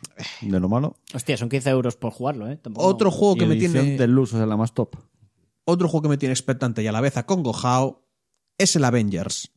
[0.41, 0.95] De lo malo.
[1.13, 2.57] Hostia, son 15 euros por jugarlo, ¿eh?
[2.57, 3.97] Tampoco- Otro juego Y que me tiene.
[3.97, 4.95] Deluxe, o sea, la más top.
[5.65, 8.05] Otro juego que me tiene expectante y a la vez acongojado
[8.57, 9.51] es el Avengers.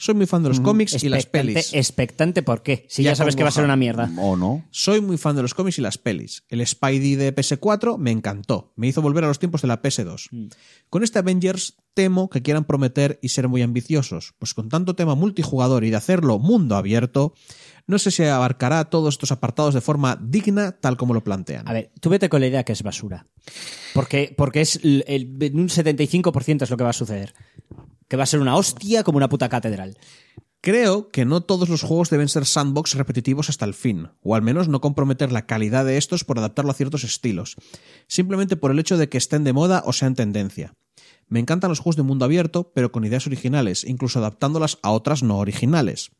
[0.00, 1.74] Soy muy fan de los cómics y las pelis.
[1.74, 2.86] expectante, ¿por qué?
[2.88, 4.08] Si Ya ya sabes que va a ser una mierda.
[4.18, 4.64] O no.
[4.70, 6.44] Soy muy fan de los cómics y las pelis.
[6.48, 8.72] El Spidey de PS4 me encantó.
[8.76, 10.28] Me hizo volver a los tiempos de la PS2.
[10.88, 15.16] Con este Avengers temo que quieran prometer y ser muy ambiciosos, pues con tanto tema
[15.16, 17.34] multijugador y de hacerlo mundo abierto,
[17.88, 21.66] no sé si abarcará todos estos apartados de forma digna tal como lo plantean.
[21.68, 23.26] A ver, tú vete con la idea que es basura.
[23.94, 27.34] Porque, porque es el, el- un 75% es lo que va a suceder.
[28.08, 29.96] Que va a ser una hostia como una puta catedral.
[30.60, 34.42] Creo que no todos los juegos deben ser sandbox repetitivos hasta el fin, o al
[34.42, 37.54] menos no comprometer la calidad de estos por adaptarlo a ciertos estilos,
[38.08, 40.74] simplemente por el hecho de que estén de moda o sean tendencia.
[41.28, 45.22] Me encantan los juegos de mundo abierto, pero con ideas originales, incluso adaptándolas a otras
[45.22, 46.10] no originales.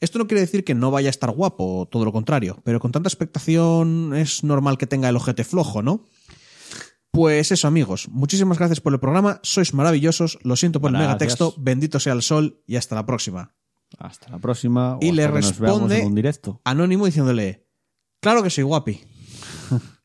[0.00, 2.92] Esto no quiere decir que no vaya a estar guapo, todo lo contrario, pero con
[2.92, 6.04] tanta expectación es normal que tenga el ojete flojo, ¿no?
[7.12, 8.08] Pues eso, amigos.
[8.08, 9.38] Muchísimas gracias por el programa.
[9.42, 10.38] Sois maravillosos.
[10.42, 11.08] Lo siento por el Gracias.
[11.08, 11.54] megatexto.
[11.58, 13.54] Bendito sea el sol y hasta la próxima.
[13.98, 14.96] Hasta la próxima.
[14.96, 16.62] o Y le responde- en un directo.
[16.64, 17.68] Anónimo diciéndole,
[18.22, 19.00] claro que soy guapi.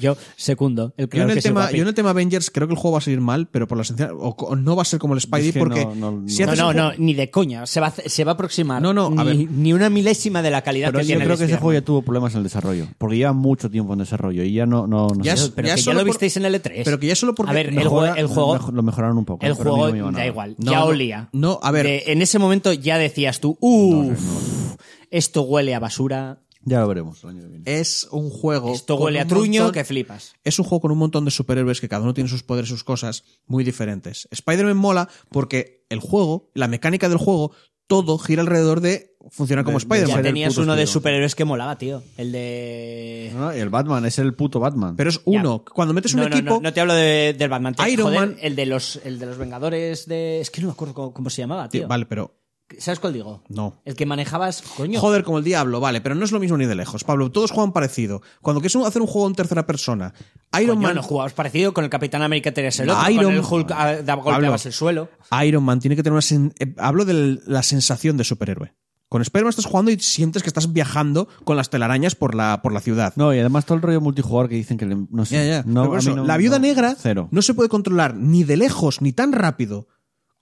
[0.00, 0.92] Yo, segundo.
[0.96, 2.78] El Yo, claro en el que tema, yo en el tema Avengers creo que el
[2.78, 4.98] juego va a salir mal, pero por la esencia, o, o no va a ser
[4.98, 7.66] como el Spidey Es que porque no- no- si no- juego- ni de coña.
[7.66, 8.82] Se va, se va a aproximar.
[8.82, 9.50] No, no, a ni, ver.
[9.52, 11.72] ni una milésima de la calidad Pero que yo tiene creo el que ese juego
[11.72, 12.88] ya tuvo problemas en el desarrollo.
[12.98, 14.86] Porque lleva mucho tiempo en desarrollo y ya no.
[14.86, 15.52] no, no Ya sé.
[15.54, 16.82] Pero ya que ya lo por- visteis en el E3.
[16.84, 18.72] pero que ya solo porque A ver, el, Mejora- jue- el juego.
[18.72, 19.44] Lo mejoraron un poco.
[19.46, 20.26] El no juego da nada.
[20.26, 21.28] igual, No, ya no, olía.
[21.32, 22.02] no, a ver.
[22.06, 24.74] En ese momento ya decías tú, uff,
[25.10, 27.64] esto huele a basura, Ya lo veremos el año que viene.
[27.66, 28.72] es un juego.
[28.72, 30.32] esto huele a truño montón- que flipas.
[30.44, 32.84] Es un juego con un montón de superhéroes que cada uno tiene sus poderes, sus
[32.84, 34.28] cosas muy diferentes.
[34.30, 37.52] Spider-Man mola porque el juego, la mecánica del juego,
[37.86, 40.16] todo gira alrededor de funcionar como De- de Spider-Man.
[40.24, 42.02] Ya tenías uno de superhéroes que molaba, tío.
[42.16, 43.30] El de.
[43.34, 44.96] No, y el Batman es el puto Batman.
[44.96, 45.64] Pero es uno.
[45.64, 46.54] Cuando metes un No, no, equipo.
[46.54, 47.74] no, no te hablo de- del Batman.
[47.74, 50.40] Te- Iron joder, Man- El de, los, el de los Vengadores de.
[50.40, 51.86] Es que no me acuerdo cómo, cómo se llamaba, tío.
[51.86, 52.34] Vale, pero
[52.80, 53.42] ¿Sabes cuál digo?
[53.48, 53.80] no.
[53.84, 54.62] El que manejabas.
[54.76, 55.00] Coño.
[55.00, 57.04] Joder, como el diablo, vale, pero no es lo mismo ni de lejos.
[57.04, 58.22] Pablo, todos juegan parecido.
[58.42, 60.12] Cuando quieres hacer un juego en tercera persona,
[60.60, 60.96] Iron Coño, Man.
[60.96, 63.94] no jugabas parecido con el Capitán América tenías el otro, Iron- con el Hulk ah,
[64.04, 64.68] daba- golpeabas Pablo.
[64.68, 65.08] el suelo.
[65.44, 66.20] Iron Man tiene que tener una.
[66.22, 68.74] sen- eh, hablo de la sensación de superhéroe.
[69.08, 72.72] Con Spider-Man estás jugando y sientes que estás viajando con las telarañas por la, por
[72.72, 73.12] la ciudad.
[73.14, 75.62] No, y además todo el rollo multijugador que dicen que le- no sé.
[75.66, 77.28] No, eso, no- la viuda no, negra Cero.
[77.30, 79.86] no se puede controlar ni de lejos ni tan rápido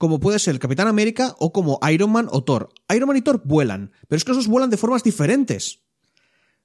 [0.03, 2.67] como puede ser el Capitán América o como Iron Man o Thor.
[2.93, 5.79] Iron Man y Thor vuelan, pero es que esos vuelan de formas diferentes.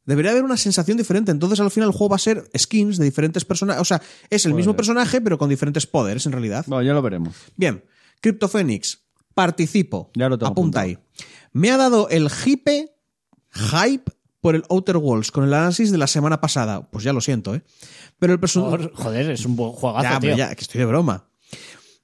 [0.05, 1.31] Debería haber una sensación diferente.
[1.31, 3.81] Entonces, al final, el juego va a ser skins de diferentes personajes.
[3.81, 6.65] O sea, es el mismo personaje, pero con diferentes poderes, en realidad.
[6.67, 7.37] Bueno, ya lo veremos.
[7.57, 7.85] Bien,
[8.21, 9.05] CryptoPhoenix,
[9.35, 10.11] participo.
[10.17, 10.87] Ya lo tengo Apunta apuntado.
[10.87, 11.23] ahí.
[11.53, 12.93] Me ha dado el hipe,
[13.53, 14.11] hype
[14.41, 16.91] por el Outer Worlds con el análisis de la semana pasada.
[16.91, 17.63] Pues ya lo siento, ¿eh?
[18.19, 18.91] Pero el presupuesto.
[18.95, 20.37] Joder, es un buen juegazo, Ya, tío.
[20.37, 21.28] ya, que estoy de broma.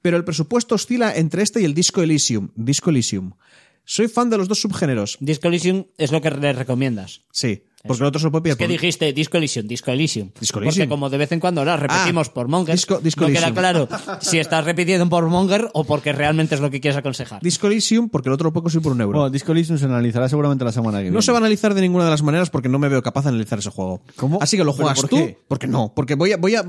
[0.04, 2.50] Pero el presupuesto oscila entre este y el Disco Elysium.
[2.56, 3.32] Disco Elysium.
[3.86, 5.16] Soy fan de los dos subgéneros.
[5.18, 7.22] Disco Elysium es lo que le recomiendas.
[7.32, 9.90] Sí, porque el otro se lo puede pillar Es que por- dijiste Disco Elysium, Disco
[9.90, 10.30] Elysium.
[10.40, 10.88] Disco Porque Elysium.
[10.88, 13.54] como de vez en cuando ahora repetimos Ah, por Monger, Disco- Disco no queda Elysium.
[13.54, 13.88] claro
[14.20, 17.42] si estás repitiendo por Monger o porque realmente es lo que quieres aconsejar.
[17.42, 19.18] Disco Elysium porque el otro lo puedo conseguir por un euro.
[19.18, 21.14] Bueno, Disco Elysium se analizará seguramente la semana que viene.
[21.14, 23.22] No se va a analizar de ninguna de las maneras porque no me veo capaz
[23.24, 24.02] de analizar ese juego.
[24.16, 24.38] ¿Cómo?
[24.40, 25.16] Así que lo ¿Pero juegas por tú.
[25.16, 25.38] qué?
[25.46, 26.64] Porque no, porque voy a, voy a.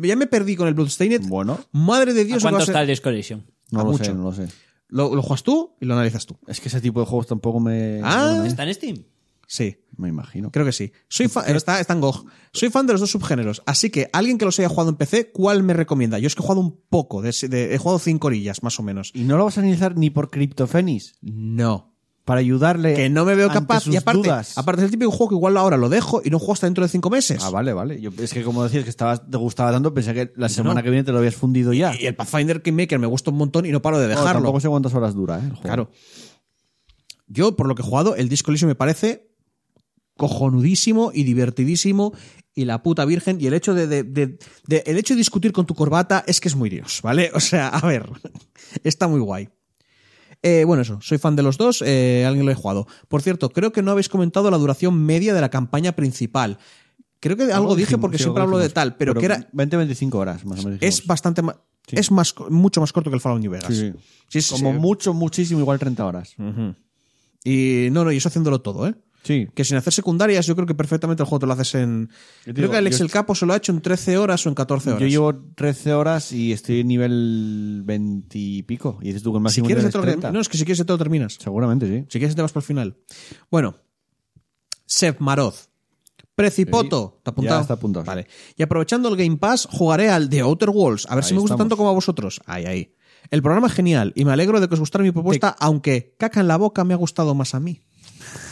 [0.00, 1.22] Ya me perdí con el Bloodstained.
[1.28, 1.58] Bueno.
[1.72, 3.42] Madre de ¿A Dios, lo que va cuánto a está el Disco Elysium?
[3.70, 4.04] No a lo mucho.
[4.04, 4.46] sé, no lo sé.
[4.88, 6.38] Lo, lo juegas tú y lo analizas tú.
[6.46, 8.00] Es que ese tipo de juegos tampoco me...
[8.04, 8.44] Ah.
[8.46, 9.04] ¿Está en Steam?
[9.46, 9.76] Sí.
[9.96, 10.50] Me imagino.
[10.50, 10.92] Creo que sí.
[11.08, 12.24] Soy fa- está, está en GOG.
[12.52, 13.62] Soy fan de los dos subgéneros.
[13.66, 16.18] Así que alguien que los haya jugado en PC, ¿cuál me recomienda?
[16.18, 17.22] Yo es que he jugado un poco.
[17.22, 19.10] De, de- he jugado cinco orillas, más o menos.
[19.14, 21.14] ¿Y no lo vas a analizar ni por CryptoPhoenix?
[21.22, 21.92] No.
[22.24, 23.86] Para ayudarle Que no me veo capaz.
[23.86, 24.56] Y aparte, dudas.
[24.56, 26.82] aparte es el típico juego que igual ahora lo dejo y no juego hasta dentro
[26.82, 27.42] de cinco meses.
[27.44, 28.00] Ah, vale, vale.
[28.00, 30.84] Yo, es que como decías que estabas, te gustaba tanto, pensé que la semana No.
[30.84, 31.92] que viene te lo habías fundido ya.
[32.00, 34.32] Y el Pathfinder Kingmaker me gusta un montón y no paro de dejarlo.
[34.32, 35.42] tampoco sé cuántas horas dura, ¿eh?
[35.42, 35.62] el juego.
[35.62, 35.90] Claro.
[37.26, 39.33] Yo, por lo que he jugado, el Disco Elysium me parece
[40.16, 42.12] cojonudísimo y divertidísimo
[42.54, 45.52] y la puta virgen y el hecho de, de- de- de- el hecho de discutir
[45.52, 47.30] con tu corbata es que es muy dios, ¿vale?
[47.34, 48.08] O sea, a ver,
[48.84, 49.48] está muy guay.
[50.42, 52.86] Eh, bueno, eso, soy fan de los dos, eh, alguien lo he jugado.
[53.08, 56.58] Por cierto, creo que no habéis comentado la duración media de la campaña principal.
[57.18, 60.44] Creo que algo dije porque sí, siempre hablo de tal, pero, que era 20-25 horas,
[60.44, 60.82] más o menos.
[60.82, 61.96] es bastante más Sí.
[61.98, 63.74] es más mucho más corto que el Fallout New Vegas.
[63.74, 63.92] Sí,
[64.40, 64.54] sí.
[64.54, 66.34] Como mucho, muchísimo, igual 30 horas.
[67.44, 68.94] Y no, no, y eso haciéndolo todo, ¿eh?
[69.24, 69.48] Sí.
[69.54, 72.10] Que sin hacer secundarias, yo creo que perfectamente el juego te lo haces en.
[72.44, 74.54] Creo que el Excel est- Capo se lo ha hecho en 13 horas o en
[74.54, 75.00] 14 horas.
[75.00, 78.98] Yo llevo 13 horas y estoy en nivel 20 y pico.
[79.00, 80.30] Y dices tú que el si máximo quieres, nivel te lo 30.
[80.30, 81.38] No, es que si quieres, te lo terminas.
[81.40, 82.04] Seguramente, sí.
[82.08, 82.96] Si quieres, te vas por el final.
[83.50, 83.74] Bueno,
[84.86, 85.70] Seb Maroz.
[86.34, 87.20] Precipoto.
[87.22, 87.58] ¿Te apuntado?
[87.58, 88.04] ya está apuntado.
[88.04, 88.26] Vale.
[88.56, 91.06] Y aprovechando el Game Pass, jugaré al The Outer Worlds.
[91.08, 91.60] A ver si me gusta estamos.
[91.68, 92.40] tanto como a vosotros.
[92.46, 92.94] Ahí, ahí.
[93.30, 96.40] El programa es genial y me alegro de que os gustara mi propuesta, aunque caca
[96.40, 97.80] en la boca me ha gustado más a mí.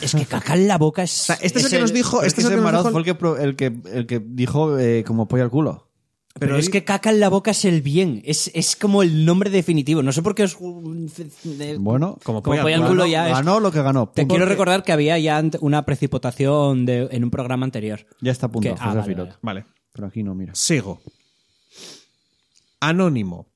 [0.00, 1.22] Es que caca en la boca es.
[1.22, 2.22] O sea, este es, el que nos dijo.
[2.22, 2.90] Este es el que nos dijo.
[2.90, 5.88] fue el que, pro- el que, el que dijo eh, como pollo al culo.
[6.38, 8.22] Pero, es que caca en la boca es el bien.
[8.24, 10.02] Es, es como el nombre definitivo.
[10.02, 10.56] No sé por qué os.
[11.60, 13.34] eh, Bueno, como pollo al culo ya es.
[13.34, 14.09] ganó lo que ganó.
[14.09, 14.32] Te Punto.
[14.36, 18.06] quiero recordar que había ya ant- una precipitación de, en un programa anterior.
[18.22, 19.26] Ya está a punto, Que- ah, José vale, Firot.
[19.42, 19.60] vale.
[19.60, 19.66] Vale.
[19.92, 20.54] Pero aquí no, mira.
[20.54, 21.02] Sigo.
[22.80, 23.48] Anónimo.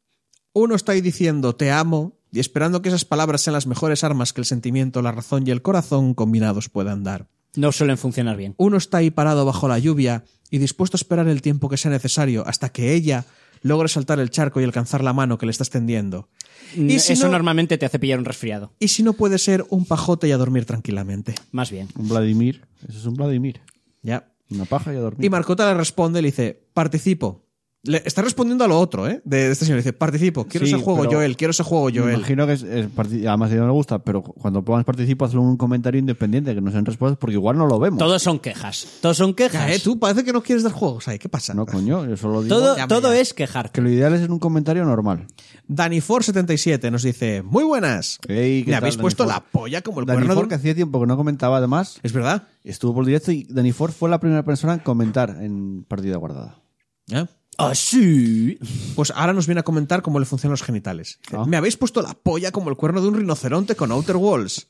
[0.52, 4.32] Uno está ahí diciendo te amo y esperando que esas palabras sean las mejores armas
[4.32, 7.28] que el sentimiento, la razón y el corazón combinados puedan dar.
[7.56, 8.54] No suelen funcionar bien.
[8.58, 11.90] Uno está ahí parado bajo la lluvia y dispuesto a esperar el tiempo que sea
[11.90, 13.24] necesario hasta que ella
[13.62, 16.28] logre saltar el charco y alcanzar la mano que le está extendiendo.
[16.76, 18.72] Y si, Eso no, normalmente te hace pillar un resfriado.
[18.78, 21.34] y si no puede ser un pajote y a dormir tranquilamente.
[21.52, 21.88] Más bien.
[21.96, 22.66] Un Vladimir.
[22.86, 23.60] Eso es un Vladimir.
[24.02, 24.28] Ya.
[24.50, 25.24] Una paja y a dormir.
[25.24, 27.45] Y Marcota le responde, le dice, participo.
[27.86, 29.20] Le está respondiendo a lo otro, ¿eh?
[29.24, 29.78] De, de este señor.
[29.78, 32.14] Dice, participo, quiero Sí, ese juego, Joel, quiero ese juego, Me Joel.
[32.16, 32.88] imagino que es, es
[33.26, 36.60] además a ella no le gusta, pero cuando pongas participo, hazle un comentario independiente, que
[36.60, 37.98] no sean respuestas, porque igual no lo vemos.
[37.98, 38.86] Todos son quejas.
[39.00, 39.68] Todos son quejas.
[39.68, 39.78] Ya, ¿eh?
[39.78, 41.18] Tú parece que no quieres dar juegos ahí.
[41.18, 41.54] ¿Qué pasa?
[41.54, 43.20] No, coño, yo solo digo Todo, Ya, todo ya.
[43.20, 43.72] es quejarte.
[43.72, 45.26] que lo ideal es en un comentario normal.
[45.68, 48.18] Danifor77 nos dice, muy buenas.
[48.28, 49.32] Ey, ¿qué Me tal, habéis puesto Ford?
[49.32, 52.12] la polla como el cuerno de un- que hacía tiempo que no comentaba, además, Es
[52.12, 52.48] verdad.
[52.64, 56.58] estuvo por directo y Dani Ford fue la primera persona en comentar en partida guardada.
[57.10, 57.24] ¿Eh?
[57.58, 58.58] Ah, sí.
[58.94, 61.18] Pues ahora nos viene a comentar cómo le funcionan los genitales.
[61.32, 61.44] Ah.
[61.46, 64.68] Me habéis puesto la polla como el cuerno de un rinoceronte con Outer Walls.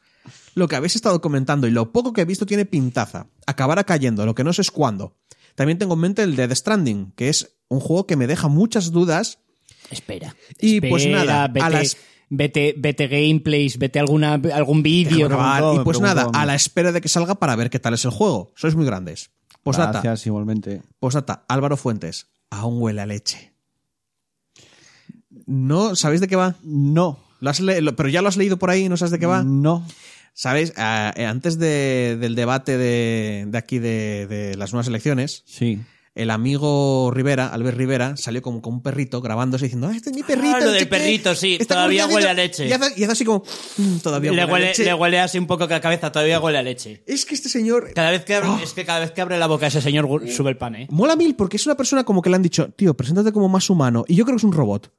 [0.54, 3.26] Lo que habéis estado comentando y lo poco que he visto tiene pintaza.
[3.46, 5.16] Acabará cayendo, lo que no sé es cuándo.
[5.54, 8.90] También tengo en mente el Dead Stranding, que es un juego que me deja muchas
[8.92, 9.38] dudas.
[9.90, 10.34] Espera.
[10.60, 11.96] Y, Espera, pues nada, vete, a las-
[12.28, 15.28] vete, vete gameplays, vete alguna, algún vídeo.
[15.28, 18.10] Y pues nada, a la espera de que salga para ver qué tal es el
[18.10, 18.52] juego.
[18.56, 19.30] Sois muy grandes.
[19.62, 20.82] Postdata, Gracias, igualmente.
[21.00, 22.26] postdata, Álvaro Fuentes.
[22.50, 23.52] Aún huele a leche.
[25.46, 25.94] ¿No?
[25.96, 26.56] ¿Sabéis de qué va?
[26.62, 27.18] No.
[27.40, 29.18] ¿Lo has le- lo- pero ya lo has leído por ahí y no sabes de
[29.18, 29.42] qué va.
[29.44, 29.86] No.
[30.32, 30.72] ¿Sabéis?
[30.76, 35.80] Ah, eh, antes de- del debate de, de aquí de, de las nuevas elecciones, Sí.
[36.16, 40.16] El amigo Rivera, Albert Rivera, salió como con un perrito grabándose diciendo, ah, este es
[40.16, 40.56] mi perrito.
[40.56, 40.86] Ah, lo del qué".
[40.86, 42.66] perrito, sí, Está todavía huele a leche.
[42.66, 43.44] Y hace, y hace así como,
[43.76, 44.84] "Mm, todavía Le huele, a leche".
[44.84, 47.04] le huele así un poco que la cabeza, todavía huele a leche.
[47.06, 47.92] Es que este señor...
[47.94, 50.50] Cada vez que abre, es que cada vez que abre la boca ese señor sube
[50.50, 50.86] el pan, ¿eh?
[50.90, 53.68] Mola mil porque es una persona como que le han dicho, tío, preséntate como más
[53.68, 54.04] humano.
[54.08, 54.90] Y yo creo que es un robot.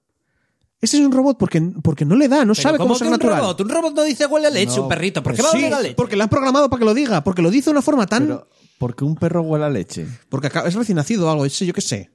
[0.79, 3.07] Este es un robot porque, porque no le da, no Pero sabe cómo ¿cómo ser
[3.07, 3.39] un natural.
[3.39, 3.61] robot?
[3.61, 5.23] Un robot no dice huele a leche, No, un perrito.
[5.23, 5.95] ¿Por qué Pues va a sí, leche?
[5.95, 8.27] porque le han programado para que lo diga, porque lo dice de una forma tan...
[8.27, 8.47] Pero,
[8.77, 10.05] ¿por qué un perro huele a leche?
[10.29, 12.11] Porque acaba- es recién nacido o algo, yo qué sé.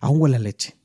[0.00, 0.76] Aún huele a leche.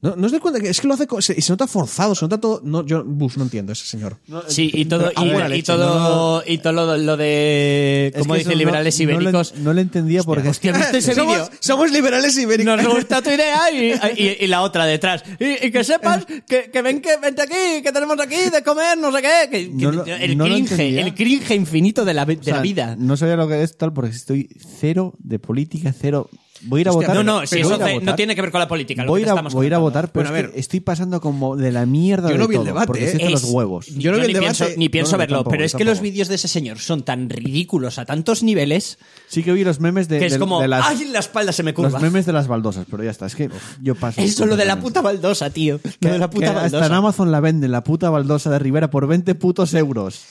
[0.00, 1.66] No, no os dais cuenta que es que lo hace co- se, y se nota
[1.66, 2.60] forzado, se nota todo.
[2.62, 4.16] No, yo buf, no entiendo ese señor.
[4.46, 8.12] Sí, y todo, Pero, y, ah, buena y leche, todo, y todo lo, lo de,
[8.14, 9.54] Es como que dicen liberales no, no le- ibéricos.
[9.56, 10.50] No, le entendía porque...
[10.50, 11.26] Hostia, ¿viste ese vídeo?
[11.46, 12.80] somos, somos liberales ibéricos.
[12.80, 15.24] Nos gusta tu idea y, y- y la otra detrás.
[15.40, 18.96] Y, y que sepas que, que ven que vente aquí, que tenemos aquí de comer,
[18.98, 19.50] no sé qué.
[19.50, 21.00] que- que- No lo- el no lo cringe, entendía.
[21.06, 22.94] el cringe infinito de la, vi- de O sea, la vida.
[22.96, 26.30] No sabía lo que es tal porque estoy cero de política, cero...
[26.62, 27.24] Voy a ir a Hostia, votar.
[27.24, 29.04] no, no, si eso no tiene que ver con la política.
[29.04, 30.00] lo Voy a que ir a, estamos voy a ir a contando.
[30.00, 30.60] votar, pero Bueno, es a que ver.
[30.60, 33.10] estoy pasando como de la mierda Yo de no vi el todo, debate, porque ¿eh?
[33.10, 33.86] se echa los Es- huevos.
[33.86, 34.56] Yo no vi el ni debate.
[34.58, 36.78] pienso, ni pienso No, no, verlo, tampoco, pero es que los vídeos de ese señor
[36.80, 40.38] son tan ridículos a tantos niveles Sí que vi los memes de, que es de-
[40.40, 41.90] como, de las, ¡ay, la espalda se me curva!
[41.90, 43.48] los memes de las baldosas, pero ya está, es que
[43.80, 44.20] yo paso.
[44.20, 45.80] Eso lo de la puta baldosa, tío.
[45.80, 46.96] Que- Lo de la que puta hasta en baldosa.
[46.96, 50.22] Amazon la venden, la puta baldosa de Rivera, por 20 putos euros.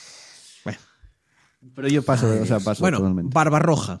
[0.64, 0.78] Bueno.
[1.74, 3.32] Pero yo paso, o sea, paso Bueno, totalmente.
[3.32, 4.00] Barbarroja.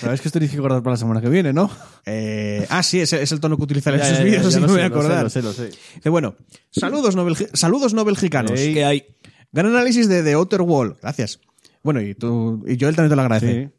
[0.00, 1.70] Sabes que esto tienes que acordar para la semana que viene, ¿no?
[2.04, 4.66] Eh, ah, sí, es, es el tono que utilizaré en sus vídeos, así ya me
[4.66, 5.22] voy a sé, lo sé, acordar.
[5.24, 5.70] lo sé, lo sé.
[6.04, 6.34] Eh, bueno,
[6.70, 8.58] saludos, no, belgi- saludos no belgicanos.
[8.58, 8.74] Ey.
[8.74, 9.06] ¿Qué hay?
[9.52, 10.96] Gran análisis de The Outer Wall.
[11.00, 11.40] Gracias.
[11.82, 13.70] Bueno, y tú y Joel también te lo agradece.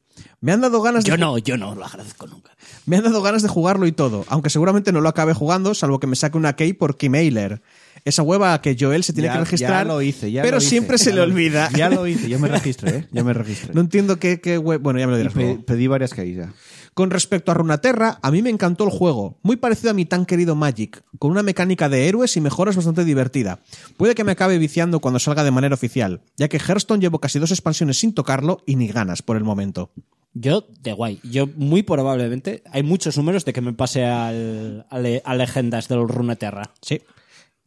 [0.42, 2.52] Me han dado ganas de Yo no, yo no lo agradezco nunca.
[2.86, 6.00] Me han dado ganas de jugarlo y todo, aunque seguramente no lo acabe jugando, salvo
[6.00, 7.62] que me saque una key por Keymailer.
[8.08, 10.58] Esa hueva a que Joel se tiene Ya- que registrar, ya lo hice, ya pero
[10.58, 11.69] lo hice, siempre se le olvida.
[11.76, 13.08] Ya lo hice, yo me registré, ¿eh?
[13.11, 13.74] Ya me registré.
[13.74, 14.82] No entiendo qué, qué web...
[14.82, 16.53] Bueno, ya me lo dirás pe- pedí varias ya.
[16.94, 20.26] Con respecto a Runaterra, a mí me encantó el juego, muy parecido a mi tan
[20.26, 23.60] querido Magic, con una mecánica de héroes y mejoras bastante divertida.
[23.98, 27.38] Puede que me acabe viciando cuando salga de manera oficial, ya que Hearthstone llevo casi
[27.38, 29.92] dos expansiones sin tocarlo y ni ganas por el momento.
[30.34, 31.19] Yo, de guay.
[31.24, 35.88] Yo, muy probablemente, hay muchos números de que me pase al, a, le- a leyendas
[35.88, 36.72] del Runeterra.
[36.82, 37.02] Sí.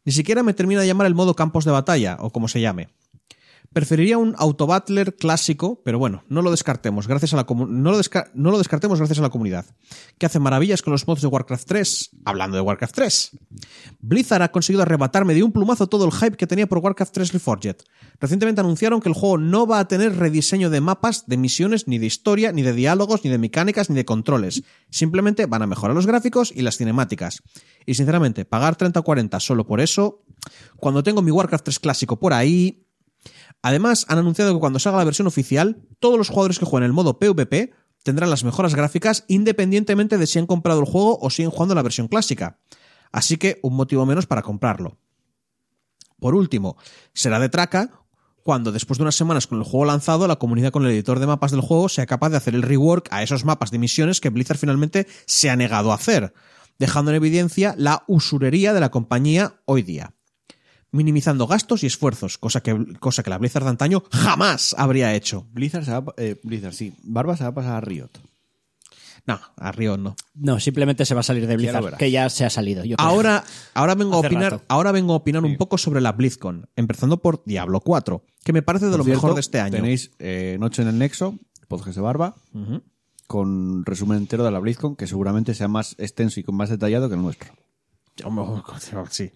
[0.03, 2.89] Ni siquiera me termina de llamar el modo campos de batalla, o como se llame.
[3.73, 8.01] Preferiría un autobattler clásico, pero bueno, no lo descartemos, gracias a la no, lo
[8.33, 9.65] no lo descartemos gracias a la comunidad,
[10.17, 13.31] que hace maravillas con los mods de Warcraft 3, hablando de Warcraft 3.
[14.01, 17.31] Blizzard ha conseguido arrebatarme de un plumazo todo el hype que tenía por Warcraft 3
[17.31, 17.77] Reforged.
[18.19, 21.97] Recientemente anunciaron que el juego no va a tener rediseño de mapas, de misiones, ni
[21.97, 24.63] de historia, ni de diálogos, ni de mecánicas, ni de controles.
[24.89, 27.41] Simplemente van a mejorar los gráficos y las cinemáticas.
[27.85, 30.25] Y sinceramente, pagar 30 o 40 solo por eso,
[30.75, 32.85] cuando tengo mi Warcraft 3 clásico por ahí,
[33.61, 36.93] Además, han anunciado que cuando salga la versión oficial, todos los jugadores que jueguen el
[36.93, 37.73] modo PvP
[38.03, 41.83] tendrán las mejoras gráficas independientemente de si han comprado el juego o siguen jugando la
[41.83, 42.57] versión clásica.
[43.11, 44.97] Así que un motivo menos para comprarlo.
[46.19, 46.77] Por último,
[47.13, 47.91] será de traca
[48.43, 51.27] cuando después de unas semanas con el juego lanzado, la comunidad con el editor de
[51.27, 54.29] mapas del juego sea capaz de hacer el rework a esos mapas de misiones que
[54.29, 56.33] Blizzard finalmente se ha negado a hacer,
[56.79, 60.15] dejando en evidencia la usurería de la compañía hoy día
[60.91, 65.47] minimizando gastos y esfuerzos, cosa que, cosa que la Blizzard de antaño jamás habría hecho.
[65.51, 66.93] Blizzard se va, a- eh, Blizzard, sí.
[67.03, 68.09] Barba se va a pasar a Riot.
[69.27, 70.15] No, a Riot no.
[70.33, 72.83] No, simplemente se va a salir de Blizzard, que ya se ha salido.
[72.83, 72.95] yo.
[72.99, 73.43] Ahora,
[73.75, 74.65] ahora vengo a opinar, rato.
[74.67, 78.63] ahora vengo a opinar un poco sobre la BlizzCon, empezando por Diablo 4, que me
[78.63, 79.75] parece de Por lo cierto, mejor de este año.
[79.75, 81.37] Tenéis eh, Noche en el Nexo,
[81.67, 82.35] podcast de Barba,
[83.27, 87.07] con resumen entero de la BlizzCon, que seguramente sea más extenso y con más detallado
[87.07, 87.53] que el nuestro.
[89.11, 89.31] Sí.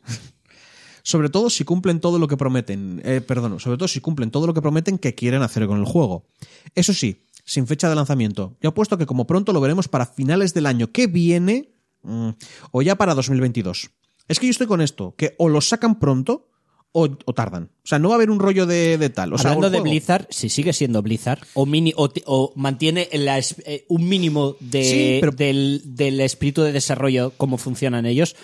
[1.08, 3.00] Sobre todo si cumplen todo lo que prometen.
[3.06, 5.86] Eh, perdón, sobre todo si cumplen todo lo que prometen que quieren hacer con el
[5.86, 6.26] juego.
[6.74, 8.58] Eso sí, sin fecha de lanzamiento.
[8.60, 11.70] Yo apuesto que como pronto lo veremos para finales del año que viene
[12.02, 12.30] mm,
[12.72, 13.92] o ya para 2022.
[14.28, 16.50] Es que yo estoy con esto, que o lo sacan pronto
[16.92, 17.66] o, o tardan.
[17.84, 19.34] O sea, no va a haber un rollo de, de tal.
[19.34, 23.10] O Hablando de juego- Blizzard, si sigue siendo Blizzard, o, mini, o, ti- o mantiene
[23.14, 28.36] la eh, un mínimo de, Sí, pero- del, del espíritu de desarrollo, cómo funcionan ellos,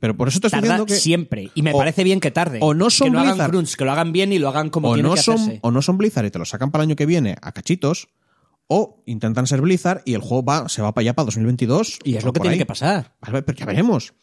[0.00, 0.94] Pero por eso te estoy tarda diciendo que...
[0.96, 1.50] siempre.
[1.54, 2.58] Y me o- parece bien que tarde.
[2.62, 3.50] o no son que no hagan Blizzard.
[3.50, 5.58] crunch, que lo hagan bien y lo hagan como o tiene no, que son, hacerse.
[5.62, 8.08] o no son Blizzard y te lo sacan para el año que viene a cachitos,
[8.72, 11.98] O intentan ser Blizzard y el juego va, se va para allá para 2022.
[12.04, 12.58] Y es o lo que por tiene ahí.
[12.58, 13.14] que pasar.
[13.20, 14.14] Vale, pero ya veremos.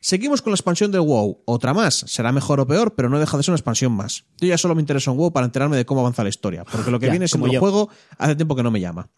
[0.00, 1.42] Seguimos con la expansión del WoW.
[1.44, 2.04] Otra más.
[2.06, 4.24] Será mejor o peor, pero no deja de ser una expansión más.
[4.40, 6.90] Yo ya solo me intereso en WoW para enterarme de cómo avanza la historia, porque
[6.92, 7.60] lo que Ya, viene siendo como el yo.
[7.60, 9.10] juego hace tiempo que no me llama.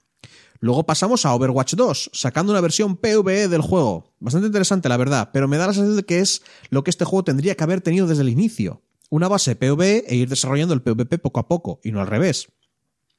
[0.61, 4.13] Luego pasamos a Overwatch 2, sacando una versión PvE del juego.
[4.19, 7.05] Bastante interesante, la verdad, pero me da la sensación de que es lo que este
[7.05, 8.83] juego tendría que haber tenido desde el inicio.
[9.11, 12.49] Una base PvE e ir desarrollando el PvP poco a poco, y no al revés.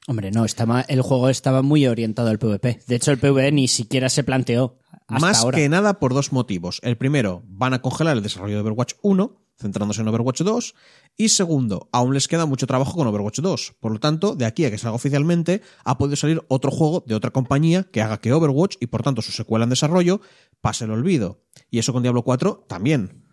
[0.08, 2.82] Hombre, no, estaba, el juego estaba muy orientado al PvP.
[2.88, 4.77] De hecho, el PvE ni siquiera se planteó
[5.08, 5.58] hasta Más ahora.
[5.58, 6.80] que nada por dos motivos.
[6.84, 10.75] El primero, van a congelar el desarrollo de Overwatch 1, centrándose en Overwatch 2.
[11.17, 13.75] Y segundo, aún les queda mucho trabajo con Overwatch 2.
[13.79, 17.15] Por lo tanto, de aquí a que salga oficialmente, ha podido salir otro juego de
[17.15, 20.21] otra compañía que haga que Overwatch y por tanto su secuela en desarrollo
[20.61, 21.43] pase el olvido.
[21.69, 23.25] Y eso con Diablo 4 también.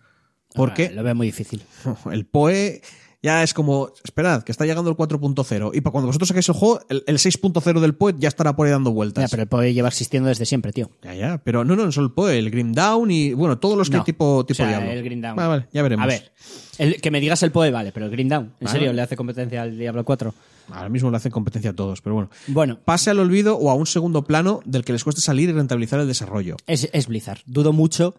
[0.55, 1.62] Porque Lo veo muy difícil.
[2.12, 2.82] el PoE
[3.26, 5.72] ya es como, esperad, que está llegando el 4.0.
[5.74, 8.66] Y para cuando vosotros saquéis el juego, el, el 6.0 del PoE ya estará por
[8.66, 9.22] ahí dando vueltas.
[9.24, 10.90] Ya, pero el PvE lleva existiendo desde siempre, tío.
[11.02, 13.76] Ya, ya, pero no, no, no solo el PoE, el Grim Down y, bueno, todos
[13.76, 14.05] los que No.
[14.05, 14.90] tipo, tipo o sea, Diablo.
[14.92, 15.36] el Green Down.
[15.36, 16.05] Vale, vale, ya veremos.
[16.05, 16.32] A ver,
[16.78, 18.70] el- que me digas el PoE, vale, pero el Green Down, ¿en Vale.
[18.78, 20.32] serio le hace competencia al Diablo 4?
[20.70, 22.30] Ahora mismo le hacen competencia a todos, pero bueno.
[22.48, 25.52] Bueno, Pase al olvido o a un segundo plano del que les cueste salir y
[25.52, 26.56] rentabilizar el desarrollo.
[26.66, 27.38] es, es Blizzard.
[27.46, 28.14] Dudo mucho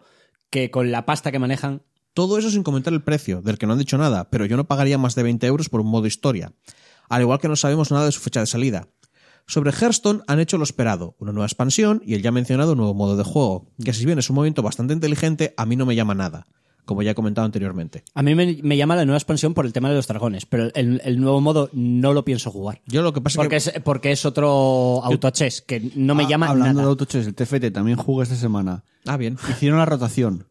[0.50, 1.82] que con la pasta que manejan.
[2.18, 4.66] Todo eso sin comentar el precio, del que no han dicho nada, pero yo no
[4.66, 6.52] pagaría más de 20 euros por un modo historia.
[7.08, 8.88] Al igual que no sabemos nada de su fecha de salida.
[9.46, 13.16] Sobre Hearthstone han hecho lo esperado, una nueva expansión y el ya mencionado nuevo modo
[13.16, 16.16] de juego, que si bien es un movimiento bastante inteligente, a mí no me llama
[16.16, 16.48] nada,
[16.86, 18.02] como ya he comentado anteriormente.
[18.16, 20.70] A mí me, me llama la nueva expansión por el tema de los dragones, pero
[20.74, 22.80] el, el nuevo modo no lo pienso jugar.
[22.88, 23.76] Yo lo que pasa Porque es que...
[23.78, 26.82] es, porque es otro autochess que no me Ah, llama Hablando nada.
[26.82, 28.82] de autochess, el TFT también jugué esta semana.
[29.06, 29.38] Ah, bien.
[29.48, 30.46] Hicieron la rotación.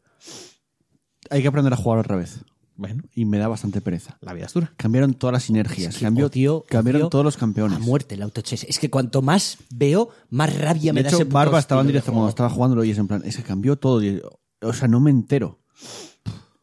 [1.30, 2.40] Hay que aprender a jugar otra vez.
[2.76, 4.18] Bueno, Y me da bastante pereza.
[4.22, 4.72] la vida es dura.
[4.78, 5.94] Cambiaron todas las sinergias.
[5.96, 7.78] Es que cambió, odio- cambiaron odio todos los campeones.
[7.78, 8.66] A muerte el autochess.
[8.66, 11.88] Es que cuanto más veo, más rabia me de da hecho, ese Barba estaba en
[11.88, 14.04] directo cuando estaba jugándolo y es en plan, es que cambió todo.
[14.04, 14.22] y-
[14.62, 15.60] O sea, no me entero.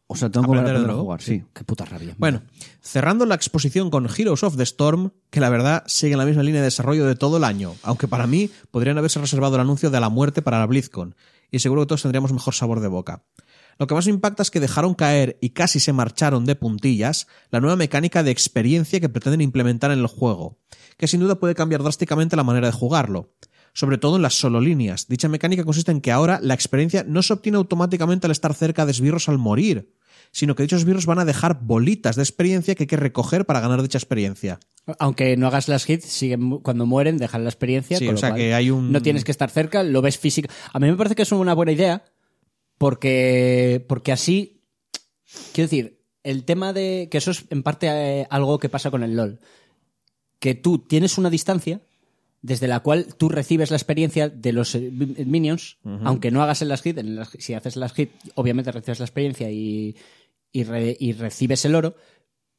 [0.06, 1.42] O sea, tengo que volver a Aprender de aprender a jugar, sí.
[1.52, 2.14] Qué puta rabia.
[2.18, 2.42] Bueno,
[2.80, 6.42] cerrando la exposición con Heroes of the Storm, que la verdad sigue en la misma
[6.42, 9.90] línea de desarrollo de todo el año, aunque para mí podrían haberse reservado el anuncio
[9.90, 11.16] de la muerte para la BlizzCon,
[11.50, 13.24] y seguro que todos tendríamos mejor sabor de boca.
[13.78, 17.26] Lo que más me impacta es que dejaron caer y casi se marcharon de puntillas
[17.50, 20.58] la nueva mecánica de experiencia que pretenden implementar en el juego,
[20.96, 23.32] que sin duda puede cambiar drásticamente la manera de jugarlo.
[23.76, 25.08] Sobre todo en las solo líneas.
[25.08, 28.84] Dicha mecánica consiste en que ahora la experiencia no se obtiene automáticamente al estar cerca
[28.86, 29.92] de esbirros al morir,
[30.30, 33.58] sino que dichos esbirros van a dejar bolitas de experiencia que hay que recoger para
[33.58, 34.60] ganar dicha experiencia.
[35.00, 37.98] Aunque no hagas las hits, siguen, cuando mueren dejan la experiencia.
[37.98, 40.18] Sí, con o sea cual que hay un- No tienes que estar cerca, lo ves
[40.18, 40.48] físico.
[40.72, 42.04] A mí me parece que es una buena idea
[42.78, 44.62] porque, porque así,
[45.52, 49.02] quiero decir, el tema de que eso es en parte eh, algo que pasa con
[49.02, 49.40] el LOL.
[50.38, 51.80] Que tú tienes una distancia
[52.42, 56.68] desde la cual tú recibes la experiencia de los eh, minions, aunque no hagas el
[56.68, 59.96] last hit, en las- si haces el last hit, obviamente recibes la experiencia y,
[60.52, 61.96] y, re- y recibes el oro,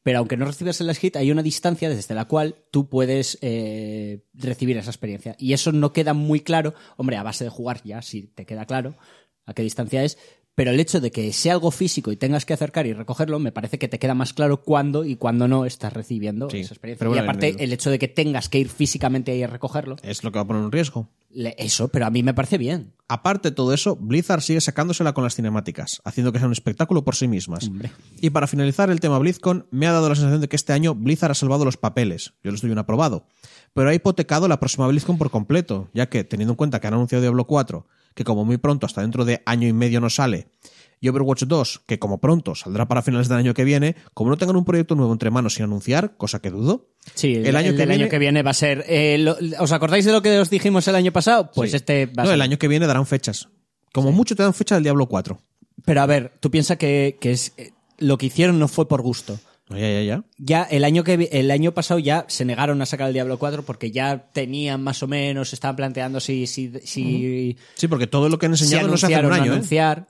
[0.01, 3.37] pero aunque no recibas el last hit, hay una distancia desde la cual tú puedes
[3.41, 5.35] eh, recibir esa experiencia.
[5.37, 8.65] Y eso no queda muy claro, hombre, a base de jugar ya, si te queda
[8.65, 8.95] claro
[9.45, 10.17] a qué distancia es,
[10.55, 13.51] pero el hecho de que sea algo físico y tengas que acercar y recogerlo, me
[13.51, 17.05] parece que te queda más claro cuándo y cuándo no estás recibiendo Sí, esa experiencia.
[17.07, 19.97] bueno, y aparte, el- el hecho de que tengas que ir físicamente ahí a recogerlo,
[20.01, 21.09] Es lo que va a poner en riesgo.
[21.57, 22.93] eso, pero a mí me parece bien.
[23.09, 27.03] Aparte de todo eso, Blizzard sigue sacándosela con las cinemáticas, haciendo que sea un espectáculo
[27.03, 27.67] por sí mismas.
[27.67, 27.91] Hombre.
[28.21, 30.95] Y para finalizar el tema BlizzCon, me ha dado la sensación de que este año
[30.95, 32.33] Blizzard ha salvado los papeles.
[32.41, 33.27] Yo lo estoy bien aprobado.
[33.73, 36.93] Pero ha hipotecado la próxima BlizzCon por completo, ya que, teniendo en cuenta que han
[36.93, 37.85] anunciado Diablo 4,
[38.15, 40.47] que como muy pronto, hasta dentro de año y medio no sale,
[41.01, 44.37] y Overwatch 2, que como pronto saldrá para finales del año que viene, como no
[44.37, 47.67] tengan un proyecto nuevo entre manos sin anunciar, cosa que dudo, Sí, el, El año
[47.69, 48.83] el que del viene- año que viene va a ser.
[48.87, 51.51] eh, lo- ¿Os acordáis de lo que os dijimos el año pasado?
[51.53, 51.77] Pues Sí.
[51.77, 52.33] este va a no, ser.
[52.33, 53.49] el año que viene darán fechas.
[53.93, 55.37] Como mucho te dan fecha del Diablo 4.
[55.85, 59.03] Pero a ver, tú piensas que, que es eh, lo que hicieron no fue por
[59.03, 59.37] gusto.
[59.69, 60.23] Ya, ya, ya.
[60.37, 63.63] Ya el año que el año pasado ya se negaron a sacar el Diablo 4
[63.63, 68.37] porque ya tenían más o menos, estaban planteando si si, si, Sí, porque todo lo
[68.37, 69.55] que han enseñado no se hace un año, ¿eh?
[69.55, 70.07] anunciar.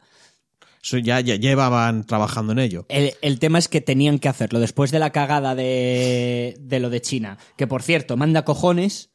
[0.84, 2.86] Eso ya, ya llevaban trabajando en ello.
[2.90, 6.92] El, el tema es que tenían que hacerlo después de la cagada de, de lo
[6.92, 7.40] de China.
[7.58, 9.10] Que por cierto, manda cojones,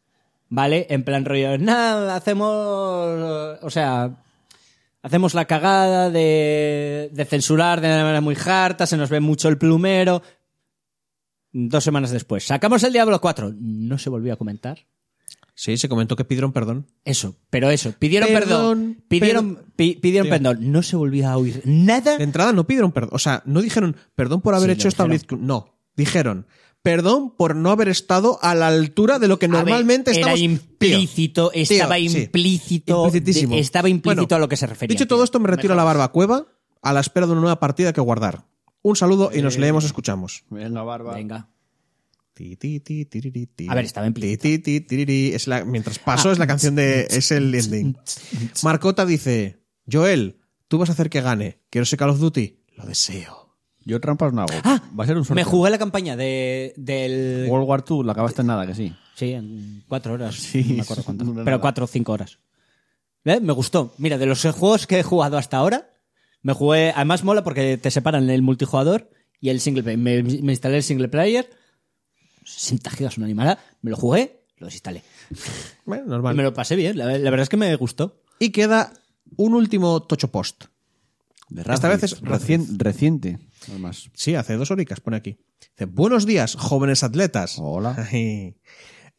[0.49, 0.87] ¿vale?
[0.91, 2.49] En plan rollo, nada, hacemos.
[3.63, 4.17] O sea,
[5.03, 9.49] hacemos la cagada de, de censurar de una manera muy harta, se nos ve mucho
[9.49, 10.23] el plumero.
[11.53, 13.55] Dos semanas después, sacamos el Diablo 4.
[13.59, 14.87] No se volvió a comentar.
[15.55, 16.87] Sí, se comentó que pidieron perdón.
[17.05, 19.05] Eso, pero eso, pidieron Perdón, perdón.
[19.09, 20.73] Pidieron, per- pi- pidieron perdón.
[20.73, 22.17] No se volvió a oír nada.
[22.17, 23.11] De entrada no pidieron perdón.
[23.13, 25.07] O sea, no dijeron perdón por haber Sí, hecho esta.
[25.39, 25.75] No.
[25.97, 26.47] Dijeron
[26.83, 30.21] Perdón por no haber estado a la altura de lo que A ver, normalmente era
[30.33, 30.41] estamos.
[30.41, 32.19] implícito, Tío, estaba tío, sí.
[32.23, 33.55] implícito, Implicitísimo.
[33.55, 34.95] de- estaba implícito Bueno, a lo que se refería.
[34.95, 35.09] Dicho tío.
[35.17, 36.47] todo esto, me retiro a la barbacueva
[36.83, 38.47] a la espera de una nueva partida que guardar.
[38.83, 40.45] Un saludo y nos leemos, escuchamos.
[40.49, 41.15] Venga, barba.
[41.15, 41.49] Venga.
[43.69, 44.49] A ver, estaba implícito.
[45.37, 47.07] Es la, mientras paso es la canción de...
[47.11, 47.97] Es el ending.
[48.63, 51.61] Marcota dice, Joel, tú vas a hacer que gane.
[51.69, 52.61] Quiero ser Call of Duty.
[52.77, 53.50] Lo deseo.
[53.85, 54.53] Yo trampas no hago.
[54.65, 55.35] Ah, Va a ser un sorteo.
[55.37, 57.47] Me jugué la campaña de, del...
[57.49, 58.95] World War II, la acabaste en nada, que sí.
[59.15, 60.35] Sí, en cuatro horas.
[60.35, 61.25] Sí, no me acuerdo cuánto.
[61.25, 61.45] no, nada.
[61.45, 62.39] Pero cuatro o cinco horas.
[63.25, 63.41] ¿Eh?
[63.41, 63.95] Me gustó.
[63.99, 65.91] Mira, de los juegos que he jugado hasta ahora,
[66.43, 66.93] me jugué.
[66.95, 69.11] Además, mola porque te separan el multijugador
[69.41, 69.99] y el single player.
[69.99, 71.49] Me, me instalé el single player.
[72.45, 73.59] 60 gigas, una animada.
[73.83, 75.03] Me lo jugué, lo desinstalé.
[75.87, 76.37] Bueno, Y normal.
[76.37, 76.97] me lo pasé bien.
[76.97, 78.21] La, la verdad es que me gustó.
[78.39, 78.93] Y queda
[79.37, 80.65] un último tocho post.
[81.49, 83.39] De Esta vez es recien- reciente.
[83.69, 84.11] Además.
[84.15, 85.39] Sí, hace dos horicas, pone aquí.
[85.61, 87.57] Dice, buenos días, jóvenes atletas.
[87.61, 88.09] Hola.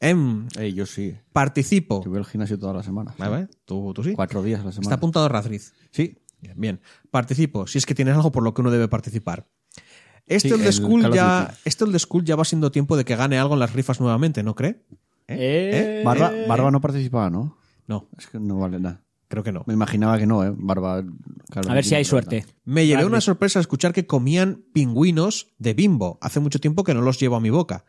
[0.04, 1.16] Em, Ey, yo sí.
[1.32, 2.04] participo.
[2.04, 3.14] Yo voy al gimnasio toda la semana.
[3.20, 4.14] A ver, tú, tú sí.
[4.14, 4.86] Cuatro días a la semana.
[4.86, 5.74] Está apuntado Radriz.
[5.92, 6.18] Sí.
[6.40, 6.82] Bien, bien.
[7.12, 9.48] Participo, si es que tienes algo por lo que uno debe participar.
[10.26, 11.54] Este Sí, old el school Call of ya, Duty.
[11.66, 14.42] este old school ya va siendo tiempo de que gane algo en las rifas nuevamente,
[14.42, 14.84] ¿no cree?
[15.28, 17.60] Eh, Barba, Barba no participaba, ¿no?
[17.86, 19.04] No, Es que no vale nada.
[19.32, 19.64] Creo que no.
[19.66, 20.54] Me imaginaba que no, ¿eh?
[20.56, 21.04] Barba.
[21.50, 22.46] claro, A ver si hay suerte.
[22.66, 26.20] Me llevé una sorpresa al escuchar que comían pingüinos de bimbo.
[26.22, 27.86] Hace mucho tiempo que no los llevo a mi boca.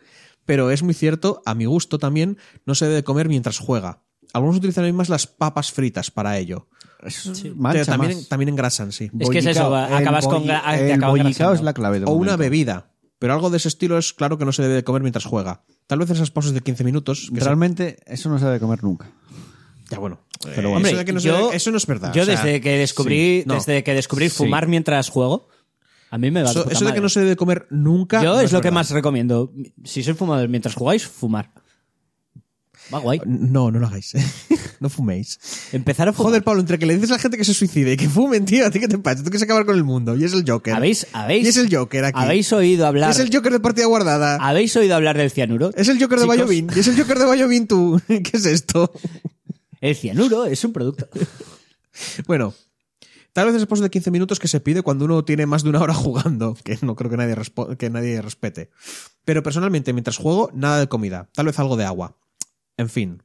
[0.46, 4.02] Pero es muy cierto, a mi gusto también, no se debe comer mientras juega.
[4.32, 6.68] Algunos utilizan más las papas fritas para ello.
[7.56, 8.28] Mancha también, más.
[8.28, 9.10] también engrasan, sí.
[9.18, 10.50] Es que es eso, acabas El con El
[10.92, 12.88] acabas bollicao es la clave de O una bebida.
[13.18, 15.62] Pero algo de ese estilo es claro que no se debe de comer mientras juega.
[15.86, 17.30] Tal vez esas pausas de 15 minutos.
[17.32, 19.12] que se- Realmente, eso no se debe comer nunca.
[19.92, 20.20] Ya bueno.
[20.42, 20.68] Pero Eh, bueno.
[20.70, 22.12] eso, Hombre, de que no se yo- debe- eso no es verdad.
[22.14, 23.54] Yo o sea, desde que descubrí, sí, no.
[23.54, 25.48] desde que descubrí fumar mientras juego,
[26.10, 27.00] a mí me va de Eso, puta eso de que madre.
[27.02, 28.22] no se debe comer nunca.
[28.22, 28.74] Yo no es lo que verdad.
[28.74, 29.52] más recomiendo.
[29.84, 31.50] Si sois fumadores mientras jugáis, fumar.
[32.92, 33.20] Va guay.
[33.24, 34.12] No, no lo hagáis.
[34.80, 35.38] no fuméis.
[35.72, 36.30] Empezar a fumar.
[36.30, 38.44] Joder, Pablo, entre que le dices a la gente que se suicide y que fumen,
[38.44, 39.18] tío, ¿a ti qué te pasa?
[39.22, 40.16] Tú quieres acabar con el mundo.
[40.16, 40.74] Y es el Joker.
[40.74, 42.18] ¿Habéis, habéis, Y es el Joker aquí.
[42.20, 43.10] ¿Habéis oído hablar?
[43.12, 44.36] Es el Joker de partida guardada.
[44.40, 45.70] ¿Habéis oído hablar del cianuro?
[45.76, 46.68] Es el Joker de Chicos, Bayovin.
[46.74, 48.00] Y es el Joker de Bayovin tú.
[48.08, 48.90] ¿Qué es esto?
[49.82, 51.06] El cianuro es un producto.
[52.26, 52.54] Bueno,
[53.34, 55.68] tal vez es después de 15 minutos que se pide cuando uno tiene más de
[55.68, 57.36] una hora jugando, que no creo que nadie,
[57.76, 58.70] que nadie respete.
[59.26, 61.28] Pero personalmente, mientras juego, nada de comida.
[61.34, 62.16] Tal vez algo de agua.
[62.78, 63.22] En fin,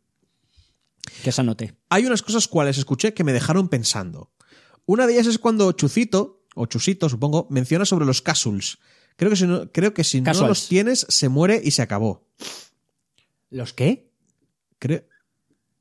[1.24, 1.77] Que se anote.
[1.90, 4.34] hay unas cosas cuales escuché que me dejaron pensando.
[4.86, 8.80] Una de ellas es cuando Chucito, o Chusito supongo, menciona sobre los casuls.
[9.16, 10.50] Creo que si no, creo que si no Casuals.
[10.50, 12.27] los tienes, se muere y se acabó.
[13.50, 14.11] ¿Los qué?
[14.77, 15.06] Creo-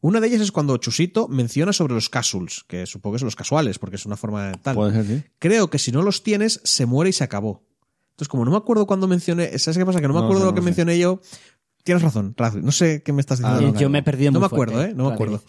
[0.00, 3.36] Una de ellas es cuando Chusito menciona sobre los casuls, que supongo que son los
[3.36, 4.75] casuales, porque es una forma de tal.
[4.76, 5.25] Puede ser, sí.
[5.39, 7.65] Creo que si no los tienes, se muere y se acabó.
[8.10, 10.00] Entonces, como no me acuerdo cuando mencioné, ¿sabes qué pasa?
[10.00, 10.65] Que no me No acuerdo sé, lo no que sé.
[10.65, 11.20] mencioné yo.
[11.83, 13.68] Tienes razón, No sé qué me estás diciendo.
[13.68, 13.78] Ah, no.
[13.81, 14.94] Yo me he perdido No muy me acuerdo, fuerte, ¿eh?
[14.94, 15.42] No me acuerdo.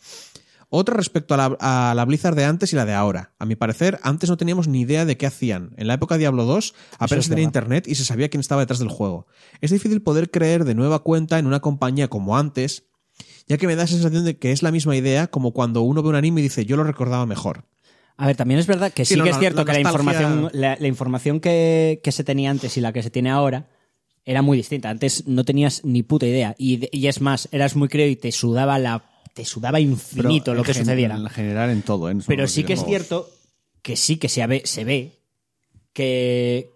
[0.70, 3.34] Otra respecto a la, a la Blizzard de antes y la de ahora.
[3.40, 5.74] A mi parecer, antes no teníamos ni idea de qué hacían.
[5.78, 7.62] En la época de Diablo 2 apenas es se tenía verdad.
[7.62, 9.28] internet y se sabía quién estaba detrás del juego.
[9.62, 12.84] Es difícil poder creer de nueva cuenta en una compañía como antes,
[13.48, 16.04] ya que me da la sensación de que es la misma idea como cuando uno
[16.04, 17.66] ve un anime y dice yo lo recordaba mejor.
[18.18, 19.80] A ver, también es verdad que Sí, sí, no, que es cierto la que la
[19.82, 23.68] información, la, la información que, que se tenía antes y la que se tiene ahora
[24.26, 24.90] era muy distinta.
[24.90, 26.56] Antes no tenías ni puta idea.
[26.58, 29.04] Y, y es más, eras muy creo y te sudaba la
[29.34, 31.16] te sudaba infinito Pero lo que gen- sucediera.
[31.16, 32.16] En general, en todo, ¿eh?
[32.16, 33.30] No Pero sí que es cierto
[33.84, 35.12] que sí que se ve, se ve
[35.94, 36.72] que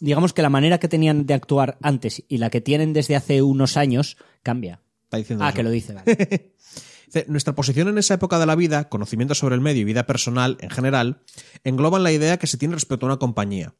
[0.00, 3.40] digamos que la manera que tenían de actuar antes y la que tienen desde hace
[3.40, 4.80] unos años cambia.
[5.06, 5.56] Está diciendo Ah, eso.
[5.56, 6.52] que lo dice, vale.
[7.28, 10.58] Nuestra posición en esa época de la vida, conocimiento sobre el medio y vida personal
[10.60, 11.22] en general,
[11.64, 13.74] engloban la idea que se tiene respecto a una compañía.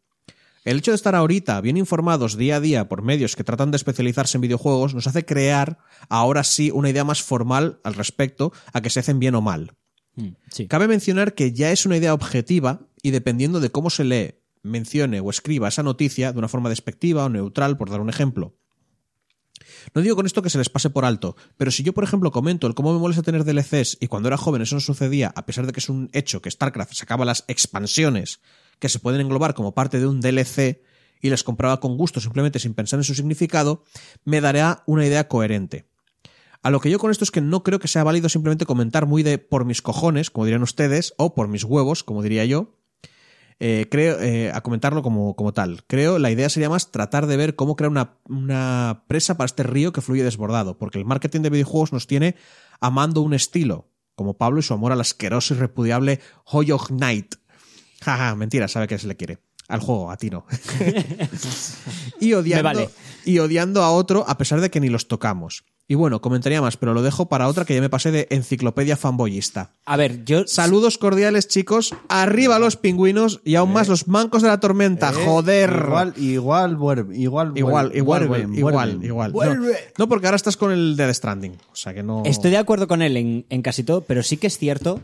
[0.64, 3.76] El hecho de estar ahorita bien informados día a día por medios que tratan de
[3.76, 8.80] especializarse en videojuegos nos hace crear ahora sí una idea más formal al respecto a
[8.80, 9.72] que se hacen bien o mal.
[10.14, 10.66] Mm, sí.
[10.66, 15.20] Cabe mencionar que ya es una idea objetiva y dependiendo de cómo se lee, mencione
[15.20, 18.56] o escriba esa noticia de una forma despectiva o neutral, por dar un ejemplo.
[19.94, 22.31] No digo con esto que se les pase por alto, pero si yo, por ejemplo,
[22.31, 25.47] comento el cómo me molesta tener DLCs y cuando era joven eso no sucedía, a
[25.47, 28.40] pesar de que es un hecho que StarCraft sacaba las expansiones
[28.78, 30.82] que se pueden englobar como parte de un DLC
[31.20, 33.84] y les compraba con gusto simplemente sin pensar en su significado,
[34.24, 35.86] me dará una idea coherente.
[36.62, 39.06] A lo que yo con esto es que no creo que sea válido simplemente comentar
[39.06, 42.75] muy de por mis cojones, como dirían ustedes, o por mis huevos, como diría yo,
[43.58, 45.84] eh, creo, eh, a comentarlo como, como tal.
[45.86, 49.62] Creo la idea sería más tratar de ver cómo crear una, una presa para este
[49.62, 52.36] río que fluye desbordado, porque el marketing de videojuegos nos tiene
[52.80, 57.36] amando un estilo, como Pablo y su amor al asqueroso y repudiable Hoyog Knight.
[58.02, 59.45] Jaja, mentira, sabe que se le quiere.
[59.68, 60.44] Al juego, a ti no.
[62.20, 62.88] y, odiando, vale.
[63.24, 65.64] y odiando a otro a pesar de que ni los tocamos.
[65.88, 68.96] Y bueno, comentaría más, pero lo dejo para otra que ya me pasé de enciclopedia
[68.96, 69.70] fanboyista.
[69.84, 70.44] A ver, yo.
[70.48, 71.94] Saludos cordiales, chicos.
[72.08, 75.10] Arriba los pingüinos y aún más los mancos de la tormenta.
[75.10, 75.70] Eh, Joder.
[75.70, 79.60] Igual, igual, vuelve, igual, Igual, vuelve, igual, vuelven, igual, igual.
[79.60, 81.52] No, no, porque ahora estás con el Dead Stranding.
[81.70, 82.24] O sea que no.
[82.24, 85.00] Estoy de acuerdo con él en, en casi todo, pero sí que es cierto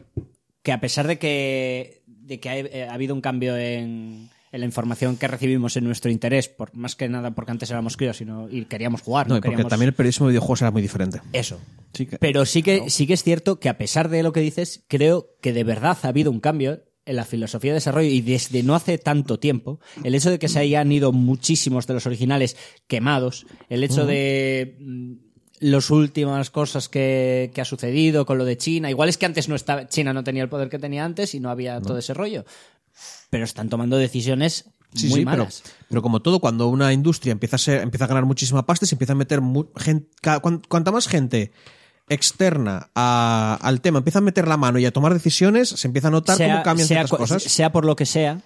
[0.65, 4.61] que a pesar de que, de que ha, eh, ha habido un cambio en, en
[4.61, 8.19] la información que recibimos en nuestro interés, por más que nada porque antes éramos críos
[8.19, 9.27] sino, y queríamos jugar.
[9.27, 11.21] No, No, y porque Queríamos- también el periodismo de videojuegos era muy diferente.
[11.33, 11.59] Eso.
[11.95, 14.41] Sí que- Pero sí que, sí que es cierto que a pesar de lo que
[14.41, 18.21] dices, creo que de verdad ha habido un cambio en la filosofía de desarrollo y
[18.21, 22.07] desde no hace tanto tiempo, el hecho de que se hayan ido muchísimos de los
[22.07, 22.57] originales
[22.87, 25.13] quemados, el hecho de mm,
[25.61, 29.49] las últimas cosas que, que ha sucedido con lo de China, igual es que antes
[29.49, 32.15] no estaba, China no tenía el poder que tenía antes y no había todo ese
[32.15, 32.45] rollo,
[33.31, 34.65] pero están tomando decisiones
[34.95, 35.63] Sí, muy sí, pero, malas.
[35.89, 38.89] pero como todo, cuando una industria empieza a, ser, empieza a ganar muchísima pasta y
[38.89, 39.65] se empieza a meter mu-
[40.69, 41.51] cuanta más gente
[42.09, 46.09] externa a- al tema empieza a meter la mano y a tomar decisiones, se empieza
[46.09, 47.43] a notar cómo cambian sea ciertas cosas.
[47.43, 48.41] sea por lo que sea,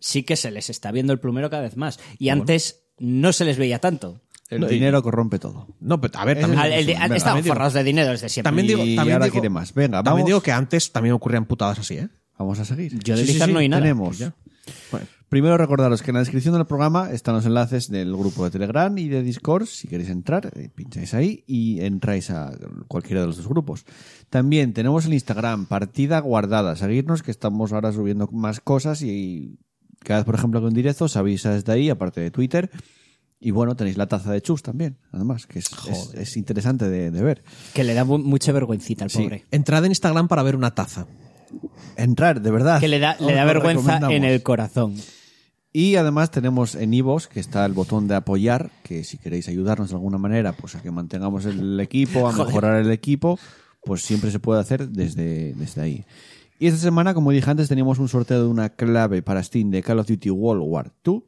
[0.00, 1.98] sí que se les está viendo el plumero cada vez más.
[2.18, 4.20] Y antes no se les veía tanto.
[4.48, 5.66] El No, dinero corrompe todo.
[5.80, 8.46] No, pero a ver, también, el venga, forrados de dinero desde siempre.
[8.48, 9.74] también digo, Y también ahora digo- quiere más.
[9.74, 10.26] Venga, también vamos.
[10.26, 12.08] digo que antes también ocurrían putadas así, ¿eh?
[12.38, 12.98] Vamos a seguir.
[13.02, 13.82] Yo de Sí, sí, Blizzard sí, no hay nada.
[13.82, 14.18] Tenemos.
[14.90, 18.50] Bueno, Primero recordaros que en la descripción del programa están los enlaces del grupo de
[18.52, 19.66] Telegram y de Discord.
[19.66, 22.52] Si queréis entrar, eh, pincháis ahí y entráis a
[22.86, 23.84] cualquiera de los dos grupos.
[24.30, 26.76] También tenemos el Instagram, partida guardada.
[26.76, 29.58] Seguirnos que estamos ahora subiendo más cosas y
[30.04, 32.70] cada vez, por ejemplo, que un directo os avisa desde ahí, aparte de Twitter.
[33.40, 37.10] Y bueno, tenéis la taza de Chus también, además, que es, es- es interesante de,
[37.10, 37.42] de ver.
[37.74, 39.24] Que le da mu- mucha vergüencita al Sí.
[39.24, 39.44] pobre.
[39.50, 41.06] entrad en Instagram para ver una taza.
[41.96, 42.80] Entrar, de verdad.
[42.80, 44.94] Que le da, le da vergüenza en el corazón.
[45.72, 49.90] Y además tenemos en Ivos que está el botón de apoyar, que si queréis ayudarnos
[49.90, 53.38] de alguna manera, pues a que mantengamos el equipo, a mejorar el equipo,
[53.84, 56.04] pues siempre se puede hacer desde, desde ahí.
[56.58, 59.82] Y esta semana, como dije antes, teníamos un sorteo de una clave para Steam de
[59.82, 61.24] Call of Duty World War II,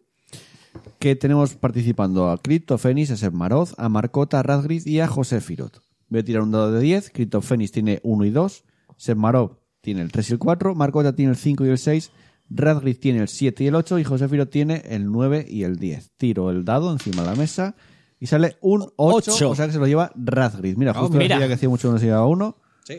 [0.98, 5.42] que tenemos participando a Cryptophenis, a Seb Maroz, a Marcota, a Radgrid y a José
[5.42, 5.82] Firot.
[6.08, 8.64] Voy a tirar un dado de 10, Cryptophenis tiene 1 y 2,
[8.96, 9.57] Seb Marov
[9.88, 12.10] tiene el 3 y el 4, Marcota tiene el 5 y el 6,
[12.50, 15.78] Radgrid tiene el 7 y el 8 y José Firot tiene el 9 y el
[15.78, 16.10] 10.
[16.16, 17.74] Tiro el dado encima de la mesa
[18.20, 19.50] y sale un 8, Ocho.
[19.50, 20.76] o sea que se lo lleva Radgrid.
[20.76, 21.36] Mira, Oh, justo mira.
[21.36, 22.56] decía que hacía mucho que no se llevaba uno.
[22.84, 22.94] Sí.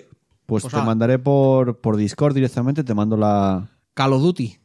[0.45, 0.85] Pues, Pues te nada.
[0.85, 4.58] mandaré por, por Discord directamente, te mando la Call of Duty.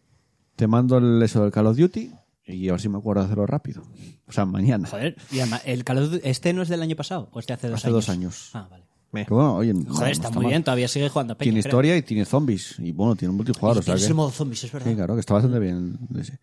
[0.56, 2.10] te mando el eso del Call of Duty
[2.46, 3.82] y a ver si me acuerdo de hacerlo rápido.
[4.26, 4.86] O sea, mañana.
[4.88, 7.28] Joder, y además, ¿el Call of Duty- ¿este no es del año pasado?
[7.32, 7.94] ¿O es de hace dos Hace años?
[7.96, 8.50] dos años.
[8.54, 8.84] Ah, vale.
[9.14, 10.50] Que bueno, oye, Joder, no está, está muy mal.
[10.50, 11.70] bien, todavía sigue jugando a Peña, Tiene creo.
[11.70, 12.74] historia y tiene zombies.
[12.78, 13.76] Y bueno, tiene un multijugador.
[13.76, 14.88] Y o sea tiene que- ese modo zombies, es verdad.
[14.90, 15.98] Sí, claro, que está bastante bien.
[16.18, 16.38] ese.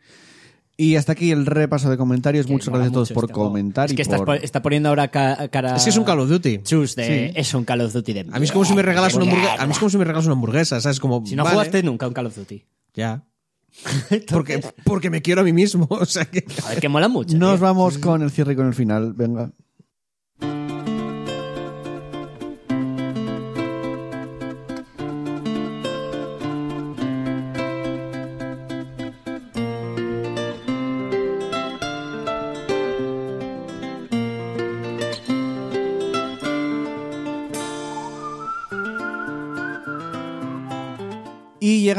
[0.78, 2.48] Y hasta aquí el repaso de comentarios.
[2.48, 3.86] Que Muchas gracias a todos por este comentar.
[3.90, 4.26] Es que y estás por...
[4.26, 5.76] po- está poniendo ahora ca- cara.
[5.76, 6.60] Es que es un Call of Duty.
[6.64, 7.34] Chus de.
[7.36, 8.20] Es un Call of Duty de.
[8.32, 9.62] A mí es como si me regalas una hamburguesa.
[9.62, 11.00] A mí es como si me regalas una hamburguesa, ¿sabes?
[11.00, 12.64] Como, Si no vale, jugaste nunca un Call of Duty.
[12.96, 13.24] Ya.
[14.30, 15.88] Porque, porque me quiero a mí mismo.
[15.90, 16.46] O sea que.
[16.62, 17.38] Joder, que mola mucho.
[17.38, 17.62] Nos tío.
[17.62, 19.14] vamos con el cierre y con el final.
[19.14, 19.52] Venga.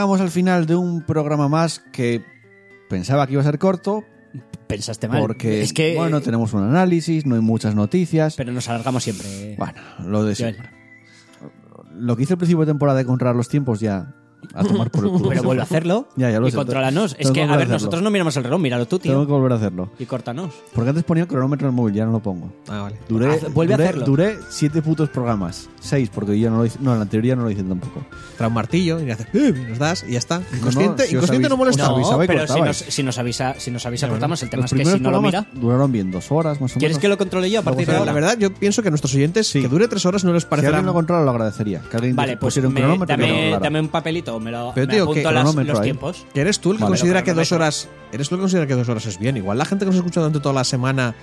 [0.03, 2.25] Llegamos al final de un programa más que
[2.89, 4.03] pensaba que iba a ser corto,
[4.67, 5.21] Pensaste mal.
[5.21, 5.95] porque es que.
[5.95, 8.35] bueno, tenemos un análisis, no hay muchas noticias.
[8.35, 9.55] Pero nos alargamos siempre.
[9.57, 10.69] Bueno, lo de siempre.
[11.95, 14.13] Lo que hice al principio de temporada de controlar los tiempos ya
[14.55, 15.29] a tomar por el culo.
[15.29, 16.09] Pero vuelve a hacerlo.
[16.17, 16.57] Ya, ya lo y sé.
[16.57, 17.13] contrólanos.
[17.13, 17.73] Es Tengo que, que a ver, hacerlo.
[17.75, 19.27] nosotros no miramos el reloj, míralo tú, Tengo tío.
[19.27, 19.91] que volver a hacerlo.
[19.99, 20.53] Y córtanos.
[20.75, 22.53] Porque antes ponía el cronómetro en el móvil, ya no lo pongo.
[22.69, 22.97] Ah, vale.
[23.09, 24.05] Duré, Haz- vuelve a hacerlo.
[24.05, 25.69] duré siete putos programas.
[25.81, 26.79] Seis, porque yo no lo hice.
[26.81, 28.05] No, en la teoría no lo hice tampoco.
[28.37, 29.27] Trae un martillo y le haces.
[29.33, 30.41] "Eh", nos das y ya está.
[30.57, 31.83] Inconsciente, si os inconsciente no molesta.
[31.85, 34.43] os No, avisaba y pero si nos, si nos avisa, si nos avisa, cortamos.
[34.43, 35.47] El tema es que si no lo mira.
[35.55, 37.01] duraron bien dos horas más o ¿Quieres menos.
[37.03, 38.07] que lo controle yo a partir de ahora?
[38.07, 39.61] la verdad, yo pienso que a nuestros oyentes Sí.
[39.61, 40.77] que dure tres horas no les Si parecerá.
[40.79, 41.81] alguien lo controla, lo agradecería.
[41.91, 42.55] Que alguien Vale, pues
[43.61, 45.85] dame un papelito, me lo Pero, me apunto que las- cronómetro los ahí.
[45.87, 46.27] tiempos.
[46.35, 47.89] Que eres tú el que Vale, considera que dos horas.
[48.13, 49.37] Eres tú el que considera que dos horas es bien.
[49.37, 51.15] Igual la gente que nos escucha durante toda la semana.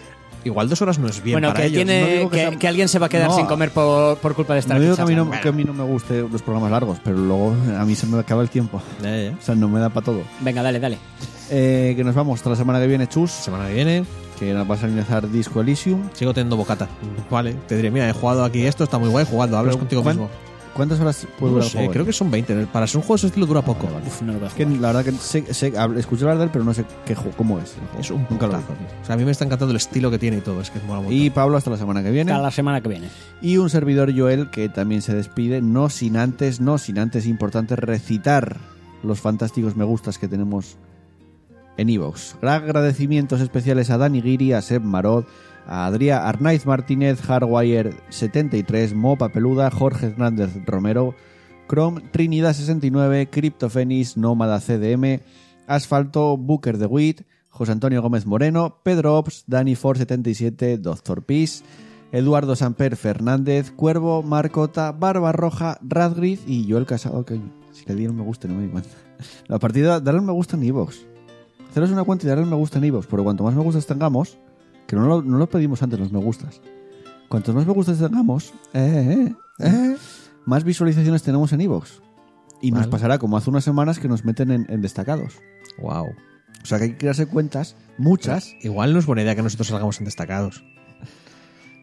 [0.45, 1.75] Igual dos horas no es bien bueno, para que, ellos.
[1.83, 3.35] tiene, No digo que que, sea- que alguien se va a quedar No.
[3.35, 5.49] sin comer por, por culpa de estar No aquí digo que a, mí no, que
[5.49, 8.41] a mí no me guste los programas largos, pero luego a mí se me acaba
[8.41, 8.81] el tiempo.
[9.03, 9.37] Ya, ya, ya.
[9.37, 10.21] O sea, no me da para todo.
[10.39, 10.97] Venga, dale, dale.
[11.51, 13.31] Eh, que nos vamos hasta la semana que viene, Chus.
[13.31, 14.05] Semana que viene
[14.39, 16.09] Que nos vas a iniciar Disco Elysium.
[16.13, 16.87] sigo teniendo bocata.
[17.29, 20.03] Vale, te diré, mira, he jugado aquí esto, está muy guay jugando, hablas Pero, contigo
[20.03, 20.29] ¿cuán- mismo.
[20.79, 21.93] ¿Cuántas horas puede No durar el sé, juego?
[21.93, 22.65] creo que son 20.
[22.67, 23.87] Para ser un juego de ese estilo dura poco.
[24.07, 26.49] Uf, no lo voy a Que la verdad que sé, sé- escuché hablar de él,
[26.51, 27.75] pero no sé qué cómo es.
[27.99, 28.85] Es un Nunca lo puntazo, vi.
[28.85, 28.97] tío.
[29.01, 30.61] O sea, a mí me está encantando el estilo que tiene y todo.
[30.61, 31.13] Es que mola mucho.
[31.13, 32.31] Y Pablo, hasta la semana que viene.
[32.31, 33.09] Hasta la semana que viene.
[33.41, 37.75] Y un servidor Joel que también se despide, no sin antes, no sin antes, importante
[37.75, 38.57] recitar
[39.03, 40.77] los fantásticos me gustas que tenemos
[41.77, 42.35] en Evox.
[42.41, 45.25] Agradecimientos especiales a Dani Giri, a Seb Marot,
[45.69, 51.13] a Adrià Arnaiz Martínez, Hardwire73, Mo Papeluda, Jorge Hernández Romero,
[51.69, 55.21] Chrome, Trinidad69, Cryptofenis, Nómada CDM,
[55.67, 61.63] Asfalto, Booker de Wit, José Antonio Gómez Moreno, Pedro Ops, Dani For77, Doctor Peace,
[62.11, 67.39] Eduardo Samper Fernández, Cuervo, Marcota, Barba Roja, Radgrid y Joel Casado, que
[67.73, 68.89] si le dieron me gusta no me di cuenta.
[69.47, 70.95] A partir de darle un me gusta en iVoox.
[71.69, 73.85] Haceros una cuenta y darle un me gusta en iVoox, porque cuanto más me gustas
[73.85, 74.39] tengamos,
[74.89, 76.61] que no lo, no lo pedimos antes los me gustas.
[77.27, 79.97] Cuantos más me gustas tengamos, eh, eh, eh,
[80.45, 82.01] más visualizaciones tenemos en iVoox.
[82.59, 82.91] Y nos Vale.
[82.91, 85.35] pasará como hace unas semanas que nos meten en, en destacados.
[85.79, 86.07] Wow.
[86.63, 89.67] O sea que hay que crearse cuentas, muchas, Igual no es buena idea que nosotros
[89.67, 90.63] salgamos en destacados.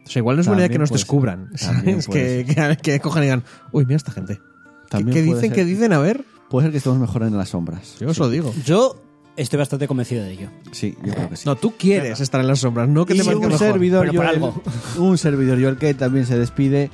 [0.05, 1.49] O sea, igual no es buena idea que nos descubran.
[1.55, 2.07] ¿sabes?
[2.07, 4.41] puede Que, que, que cojan y digan, uy, mira esta gente.
[4.89, 5.39] ¿Qué, qué dicen?
[5.39, 5.53] ser.
[5.53, 5.93] ¿Qué dicen?
[5.93, 6.25] A ver.
[6.49, 7.97] puede ser que estemos mejor en las sombras.
[8.01, 8.53] Yo os lo digo.
[8.65, 9.01] Yo
[9.37, 10.49] estoy bastante convencido de ello.
[10.71, 11.43] Sí, yo creo que sí.
[11.45, 13.59] No, tú quieres estar en las sombras, no que y te marque un mejor.
[13.59, 14.61] servidor Joel, algo.
[14.97, 16.89] un servidor Joel que también se despide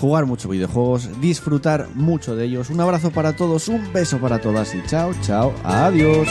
[0.00, 4.72] jugar mucho videojuegos disfrutar mucho de ellos un abrazo para todos un beso para todas
[4.72, 6.28] y chao chao adiós